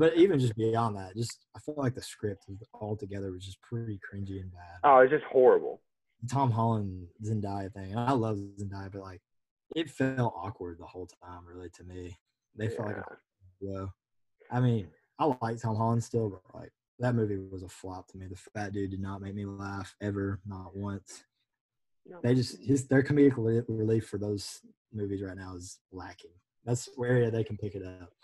But 0.00 0.16
even 0.16 0.40
just 0.40 0.56
beyond 0.56 0.96
that, 0.96 1.14
just 1.14 1.44
I 1.54 1.58
felt 1.58 1.76
like 1.76 1.94
the 1.94 2.02
script 2.02 2.46
altogether 2.72 3.30
was 3.32 3.44
just 3.44 3.60
pretty 3.60 4.00
cringy 4.00 4.40
and 4.40 4.50
bad. 4.50 4.78
Oh, 4.82 5.00
it's 5.00 5.12
just 5.12 5.24
horrible. 5.24 5.82
Tom 6.26 6.50
Holland 6.50 7.06
Zendaya 7.22 7.70
thing. 7.70 7.90
And 7.90 8.00
I 8.00 8.12
love 8.12 8.38
Zendaya, 8.58 8.90
but 8.90 9.02
like 9.02 9.20
it 9.76 9.90
felt 9.90 10.32
awkward 10.34 10.78
the 10.80 10.86
whole 10.86 11.06
time, 11.22 11.42
really, 11.46 11.68
to 11.74 11.84
me. 11.84 12.16
They 12.56 12.68
felt 12.68 12.88
like 12.88 12.96
a 12.96 13.04
blow. 13.60 13.90
I 14.50 14.60
mean, 14.60 14.88
I 15.18 15.34
like 15.42 15.60
Tom 15.60 15.76
Holland 15.76 16.02
still, 16.02 16.30
but 16.30 16.58
like 16.58 16.72
that 16.98 17.14
movie 17.14 17.36
was 17.36 17.62
a 17.62 17.68
flop 17.68 18.08
to 18.08 18.16
me. 18.16 18.26
The 18.26 18.36
fat 18.54 18.72
dude 18.72 18.92
did 18.92 19.02
not 19.02 19.20
make 19.20 19.34
me 19.34 19.44
laugh 19.44 19.94
ever, 20.00 20.40
not 20.46 20.74
once. 20.74 21.24
No. 22.06 22.20
They 22.22 22.34
just 22.34 22.56
his 22.58 22.88
their 22.88 23.02
comedic 23.02 23.34
re- 23.36 23.62
relief 23.68 24.08
for 24.08 24.16
those 24.16 24.62
movies 24.94 25.20
right 25.22 25.36
now 25.36 25.56
is 25.56 25.78
lacking. 25.92 26.32
That's 26.64 26.88
where 26.96 27.30
they 27.30 27.44
can 27.44 27.58
pick 27.58 27.74
it 27.74 27.84
up. 27.84 28.14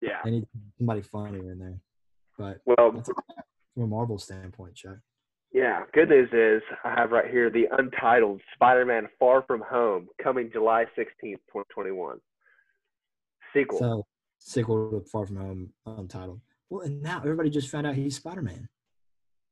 Yeah. 0.00 0.18
They 0.24 0.30
need 0.30 0.46
somebody 0.78 1.02
funnier 1.02 1.52
in 1.52 1.58
there. 1.58 1.80
But 2.38 2.60
Well, 2.64 3.02
from 3.74 3.82
a 3.82 3.86
Marvel 3.86 4.18
standpoint, 4.18 4.74
Chuck. 4.74 4.96
yeah. 5.52 5.82
Good 5.92 6.08
news 6.08 6.30
is 6.32 6.62
I 6.84 6.94
have 6.98 7.10
right 7.10 7.30
here 7.30 7.50
the 7.50 7.66
untitled 7.78 8.40
Spider-Man: 8.54 9.08
Far 9.18 9.42
From 9.46 9.62
Home 9.70 10.08
coming 10.22 10.50
July 10.52 10.86
sixteenth, 10.96 11.40
twenty 11.50 11.66
twenty-one. 11.74 12.18
Sequel. 13.54 13.78
So 13.78 14.06
sequel 14.38 14.90
to 14.90 15.08
Far 15.10 15.26
From 15.26 15.36
Home, 15.36 15.72
untitled. 15.86 16.40
Well, 16.70 16.82
and 16.86 17.02
now 17.02 17.18
everybody 17.18 17.50
just 17.50 17.68
found 17.68 17.86
out 17.86 17.94
he's 17.94 18.16
Spider 18.16 18.42
Man. 18.42 18.68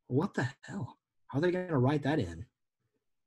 What 0.06 0.34
the 0.34 0.48
hell? 0.62 0.96
How 1.26 1.38
are 1.38 1.42
they 1.42 1.50
going 1.50 1.68
to 1.68 1.76
write 1.78 2.02
that 2.04 2.18
in? 2.18 2.46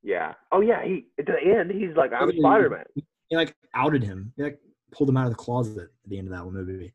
yeah. 0.02 0.34
Oh 0.52 0.62
yeah. 0.62 0.84
He 0.84 1.06
at 1.20 1.28
the 1.28 1.34
end 1.40 1.70
he's 1.72 1.96
like, 1.96 2.12
I'm 2.14 2.32
Spider-Man. 2.36 2.86
They 3.30 3.38
like 3.38 3.54
outed 3.76 4.02
him. 4.04 4.34
They 4.38 4.46
like 4.46 4.60
pulled 4.92 5.10
him 5.10 5.18
out 5.18 5.26
of 5.26 5.32
the 5.32 5.36
closet 5.38 5.78
at 6.04 6.10
the 6.10 6.18
end 6.18 6.28
of 6.28 6.34
that 6.34 6.44
one 6.44 6.54
movie. 6.56 6.94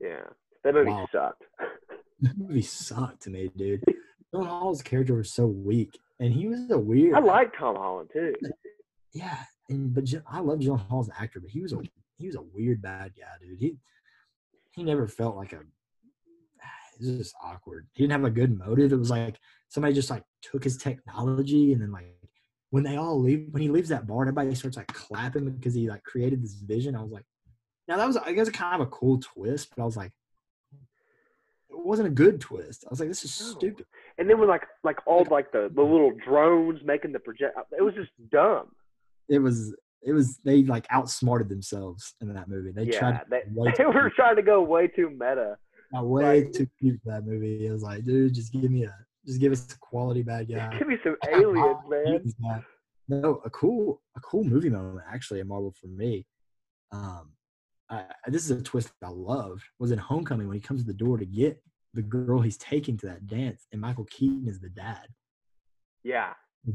Yeah. 0.00 0.24
That 0.64 0.74
movie 0.74 0.90
Wow. 0.90 1.08
sucked. 1.12 1.44
That 2.20 2.38
movie 2.38 2.62
sucked 2.62 3.22
to 3.24 3.30
me, 3.30 3.50
dude. 3.54 3.84
Gyllenhaal's 4.34 4.80
character 4.80 5.14
was 5.14 5.30
so 5.30 5.46
weak, 5.46 5.98
and 6.18 6.32
he 6.32 6.48
was 6.48 6.70
a 6.70 6.78
weird. 6.78 7.14
I 7.14 7.18
like 7.18 7.54
Tom 7.56 7.76
Holland 7.76 8.08
too. 8.10 8.34
Yeah, 9.12 9.36
and 9.68 9.92
but 9.92 10.04
I 10.26 10.40
love 10.40 10.60
Dylan 10.60 10.78
Hall 10.88 11.00
as 11.00 11.08
an 11.08 11.14
actor, 11.20 11.40
but 11.40 11.50
he 11.50 11.60
was 11.60 11.74
a 11.74 11.80
he 12.16 12.26
was 12.26 12.36
a 12.36 12.40
weird 12.40 12.80
bad 12.80 13.12
guy, 13.18 13.26
dude. 13.46 13.58
He 13.60 13.76
he 14.72 14.82
never 14.82 15.06
felt 15.06 15.36
like 15.36 15.52
a. 15.52 15.56
It 16.98 17.00
was 17.06 17.18
just 17.18 17.34
awkward. 17.44 17.86
He 17.92 18.02
didn't 18.04 18.12
have 18.12 18.24
a 18.24 18.30
good 18.30 18.56
motive. 18.58 18.90
It 18.90 18.96
was 18.98 19.10
like 19.10 19.38
somebody 19.68 19.92
just 19.92 20.08
like 20.08 20.22
took 20.40 20.64
his 20.64 20.78
technology, 20.78 21.74
and 21.74 21.82
then 21.82 21.92
like 21.92 22.06
when 22.70 22.82
they 22.82 22.96
all 22.96 23.20
leave, 23.20 23.48
when 23.50 23.60
he 23.60 23.68
leaves 23.68 23.90
that 23.90 24.06
bar, 24.06 24.22
and 24.22 24.28
everybody 24.30 24.54
starts 24.54 24.78
like 24.78 24.86
clapping 24.86 25.50
because 25.50 25.74
he 25.74 25.90
like 25.90 26.02
created 26.04 26.42
this 26.42 26.54
vision. 26.54 26.96
I 26.96 27.02
was 27.02 27.12
like, 27.12 27.26
now 27.88 27.96
that 27.96 28.06
was 28.06 28.16
I 28.16 28.32
guess 28.32 28.48
kind 28.50 28.80
of 28.80 28.86
a 28.86 28.90
cool 28.90 29.18
twist, 29.20 29.70
but 29.74 29.82
I 29.82 29.86
was 29.86 29.96
like, 29.96 30.12
it 31.70 31.84
wasn't 31.84 32.08
a 32.08 32.10
good 32.10 32.40
twist. 32.40 32.84
I 32.86 32.90
was 32.90 33.00
like, 33.00 33.08
this 33.08 33.24
is 33.24 33.40
No. 33.40 33.58
stupid. 33.58 33.86
And 34.18 34.28
then 34.28 34.38
with 34.38 34.48
like 34.48 34.66
like 34.84 34.98
all 35.06 35.26
like 35.30 35.52
the 35.52 35.70
the 35.74 35.82
little 35.82 36.12
drones 36.24 36.80
making 36.84 37.12
the 37.12 37.18
project, 37.20 37.56
it 37.76 37.82
was 37.82 37.94
just 37.94 38.10
dumb. 38.30 38.68
It 39.28 39.38
was 39.38 39.74
it 40.02 40.12
was 40.12 40.38
they 40.44 40.62
like 40.62 40.86
outsmarted 40.90 41.48
themselves 41.48 42.14
in 42.20 42.32
that 42.34 42.48
movie. 42.48 42.70
They 42.72 42.84
yeah, 42.84 42.98
tried 42.98 43.20
they, 43.30 43.42
they 43.78 43.84
were 43.84 44.10
trying 44.14 44.36
to 44.36 44.42
go 44.42 44.62
way 44.62 44.86
too 44.88 45.10
meta. 45.10 45.56
got 45.92 46.06
way 46.06 46.44
like- 46.44 46.52
too 46.52 46.68
cute 46.80 47.00
for 47.02 47.10
that 47.12 47.24
movie. 47.26 47.66
It 47.66 47.72
was 47.72 47.82
like, 47.82 48.04
dude, 48.04 48.34
just 48.34 48.52
give 48.52 48.70
me 48.70 48.84
a 48.84 48.94
just 49.26 49.40
give 49.40 49.52
us 49.52 49.72
a 49.72 49.78
quality 49.78 50.22
bad 50.22 50.48
guy. 50.52 50.78
Give 50.78 50.86
me 50.88 50.96
some 51.02 51.16
aliens, 51.28 52.34
man. 52.38 52.64
No, 53.08 53.40
a 53.44 53.50
cool 53.50 54.00
a 54.16 54.20
cool 54.20 54.44
movie 54.44 54.70
moment 54.70 55.04
actually 55.08 55.40
in 55.40 55.48
Marvel 55.48 55.74
for 55.80 55.88
me. 55.88 56.26
Um, 56.92 57.32
I, 57.90 58.04
this 58.26 58.44
is 58.44 58.50
a 58.50 58.62
twist 58.62 58.90
I 59.02 59.08
loved 59.08 59.62
was 59.78 59.92
in 59.92 59.98
Homecoming 59.98 60.48
when 60.48 60.56
he 60.56 60.60
comes 60.60 60.82
to 60.82 60.86
the 60.86 60.94
door 60.94 61.18
to 61.18 61.26
get 61.26 61.62
the 61.94 62.02
girl 62.02 62.40
he's 62.40 62.56
taking 62.58 62.96
to 62.98 63.06
that 63.06 63.26
dance, 63.26 63.66
and 63.72 63.80
Michael 63.80 64.04
Keaton 64.04 64.46
is 64.48 64.60
the 64.60 64.68
dad. 64.68 65.06
Yeah, 66.02 66.34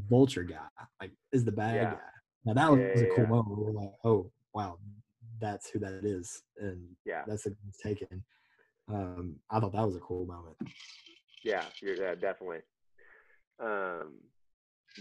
vulture 0.09 0.43
guy, 0.43 0.67
like 1.01 1.11
is 1.31 1.43
the 1.43 1.51
bad 1.51 1.75
Yeah. 1.75 1.91
guy. 1.91 1.99
Now 2.45 2.53
that 2.53 2.71
was 2.71 3.01
a 3.01 3.07
cool 3.07 3.23
yeah. 3.23 3.29
moment. 3.29 3.57
We 3.57 3.65
were 3.65 3.71
like, 3.73 3.91
oh 4.03 4.31
wow, 4.53 4.77
that's 5.39 5.69
who 5.69 5.79
that 5.79 6.05
is, 6.05 6.41
and 6.57 6.87
Yeah. 7.05 7.23
that's 7.27 7.43
the 7.43 7.55
taken. 7.83 8.23
Um, 8.87 9.35
I 9.49 9.59
thought 9.59 9.73
that 9.73 9.85
was 9.85 9.95
a 9.95 9.99
cool 9.99 10.25
moment. 10.25 10.57
Yeah, 11.43 11.65
you're 11.81 11.95
yeah, 11.95 12.15
definitely. 12.15 12.59
Um, 13.59 14.19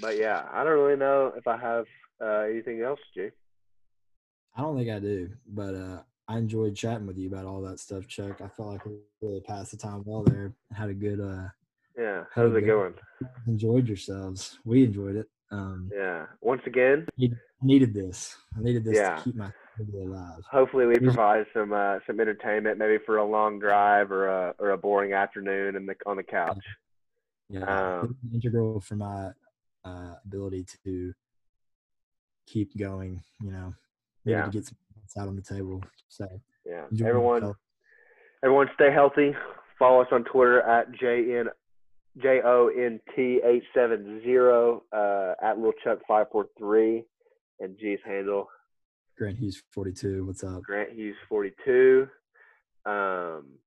but 0.00 0.16
yeah, 0.16 0.46
I 0.52 0.64
don't 0.64 0.78
really 0.78 0.96
know 0.96 1.32
if 1.36 1.46
I 1.46 1.56
have 1.56 1.86
uh, 2.22 2.44
anything 2.50 2.82
else, 2.82 3.00
Jay. 3.14 3.30
I 4.56 4.62
don't 4.62 4.76
think 4.76 4.90
I 4.90 4.98
do, 4.98 5.30
but 5.46 5.74
uh, 5.74 6.02
I 6.28 6.38
enjoyed 6.38 6.74
chatting 6.76 7.06
with 7.06 7.18
you 7.18 7.28
about 7.28 7.46
all 7.46 7.60
that 7.62 7.78
stuff, 7.78 8.06
Chuck. 8.06 8.40
I 8.40 8.48
felt 8.48 8.68
like 8.70 8.84
we 8.84 8.98
really 9.22 9.40
passed 9.40 9.70
the 9.70 9.76
time 9.76 10.02
well 10.04 10.22
there. 10.22 10.52
Had 10.72 10.90
a 10.90 10.94
good, 10.94 11.20
uh, 11.20 11.48
Yeah, 11.96 12.24
how's 12.34 12.54
it 12.54 12.62
going? 12.62 12.94
enjoyed 13.46 13.86
yourselves. 13.88 14.58
We 14.64 14.84
enjoyed 14.84 15.16
it. 15.16 15.28
Um, 15.50 15.90
Yeah, 15.94 16.26
once 16.40 16.62
again, 16.66 17.06
needed 17.62 17.92
this. 17.94 18.36
I 18.56 18.60
needed 18.60 18.84
this 18.84 18.96
Yeah. 18.96 19.16
to 19.16 19.22
keep 19.22 19.34
my 19.36 19.50
family 19.76 20.02
alive. 20.04 20.42
hopefully 20.50 20.86
we 20.86 20.98
provide 20.98 21.46
some 21.54 21.72
uh, 21.72 21.98
some 22.06 22.20
entertainment, 22.20 22.78
maybe 22.78 22.98
for 23.04 23.18
a 23.18 23.24
long 23.24 23.58
drive 23.58 24.10
or 24.10 24.28
a 24.28 24.54
or 24.58 24.70
a 24.70 24.78
boring 24.78 25.12
afternoon 25.12 25.76
in 25.76 25.86
the 25.86 25.94
on 26.06 26.16
the 26.16 26.22
couch. 26.22 26.64
Yeah, 27.48 27.98
Um, 28.00 28.16
integral 28.32 28.80
for 28.80 28.94
my 28.96 29.32
uh, 29.84 30.14
ability 30.24 30.66
to 30.84 31.12
keep 32.46 32.76
going. 32.76 33.22
You 33.42 33.50
know, 33.52 33.74
needed 34.24 34.38
Yeah. 34.38 34.44
to 34.46 34.50
get 34.50 34.64
some 34.66 34.76
points 34.94 35.16
out 35.16 35.28
on 35.28 35.36
the 35.36 35.42
table. 35.42 35.82
So 36.08 36.26
Yeah, 36.64 36.86
everyone, 37.06 37.36
yourself. 37.42 37.56
everyone, 38.42 38.68
stay 38.74 38.92
healthy. 38.92 39.34
Follow 39.78 40.02
us 40.02 40.08
on 40.12 40.24
Twitter 40.24 40.60
at 40.62 40.90
jn 40.92 41.48
j 42.18 42.40
o 42.44 42.68
n 42.68 43.00
t 43.14 43.40
eight 43.44 43.62
seven 43.72 44.20
zero 44.22 44.82
uh, 44.92 45.34
at 45.42 45.56
little 45.58 45.72
Chuck 45.84 46.00
five 46.08 46.26
four 46.30 46.46
three 46.58 47.04
and 47.60 47.78
G's 47.78 48.00
handle 48.04 48.48
Grant 49.16 49.38
Hughes, 49.38 49.62
forty-two. 49.72 50.24
What's 50.26 50.42
up? 50.44 50.62
Grant 50.62 50.92
Hughes 50.92 51.16
forty 51.28 51.52
two. 51.64 52.08
Um, 52.86 53.58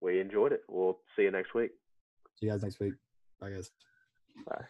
we 0.00 0.20
enjoyed 0.20 0.52
it. 0.52 0.62
We'll 0.68 0.98
see 1.14 1.22
you 1.22 1.30
next 1.30 1.54
week. 1.54 1.70
See 2.40 2.46
you 2.46 2.52
guys 2.52 2.62
next 2.62 2.80
week. 2.80 2.94
Bye, 3.40 3.50
guys. 3.50 3.70
Bye. 4.46 4.64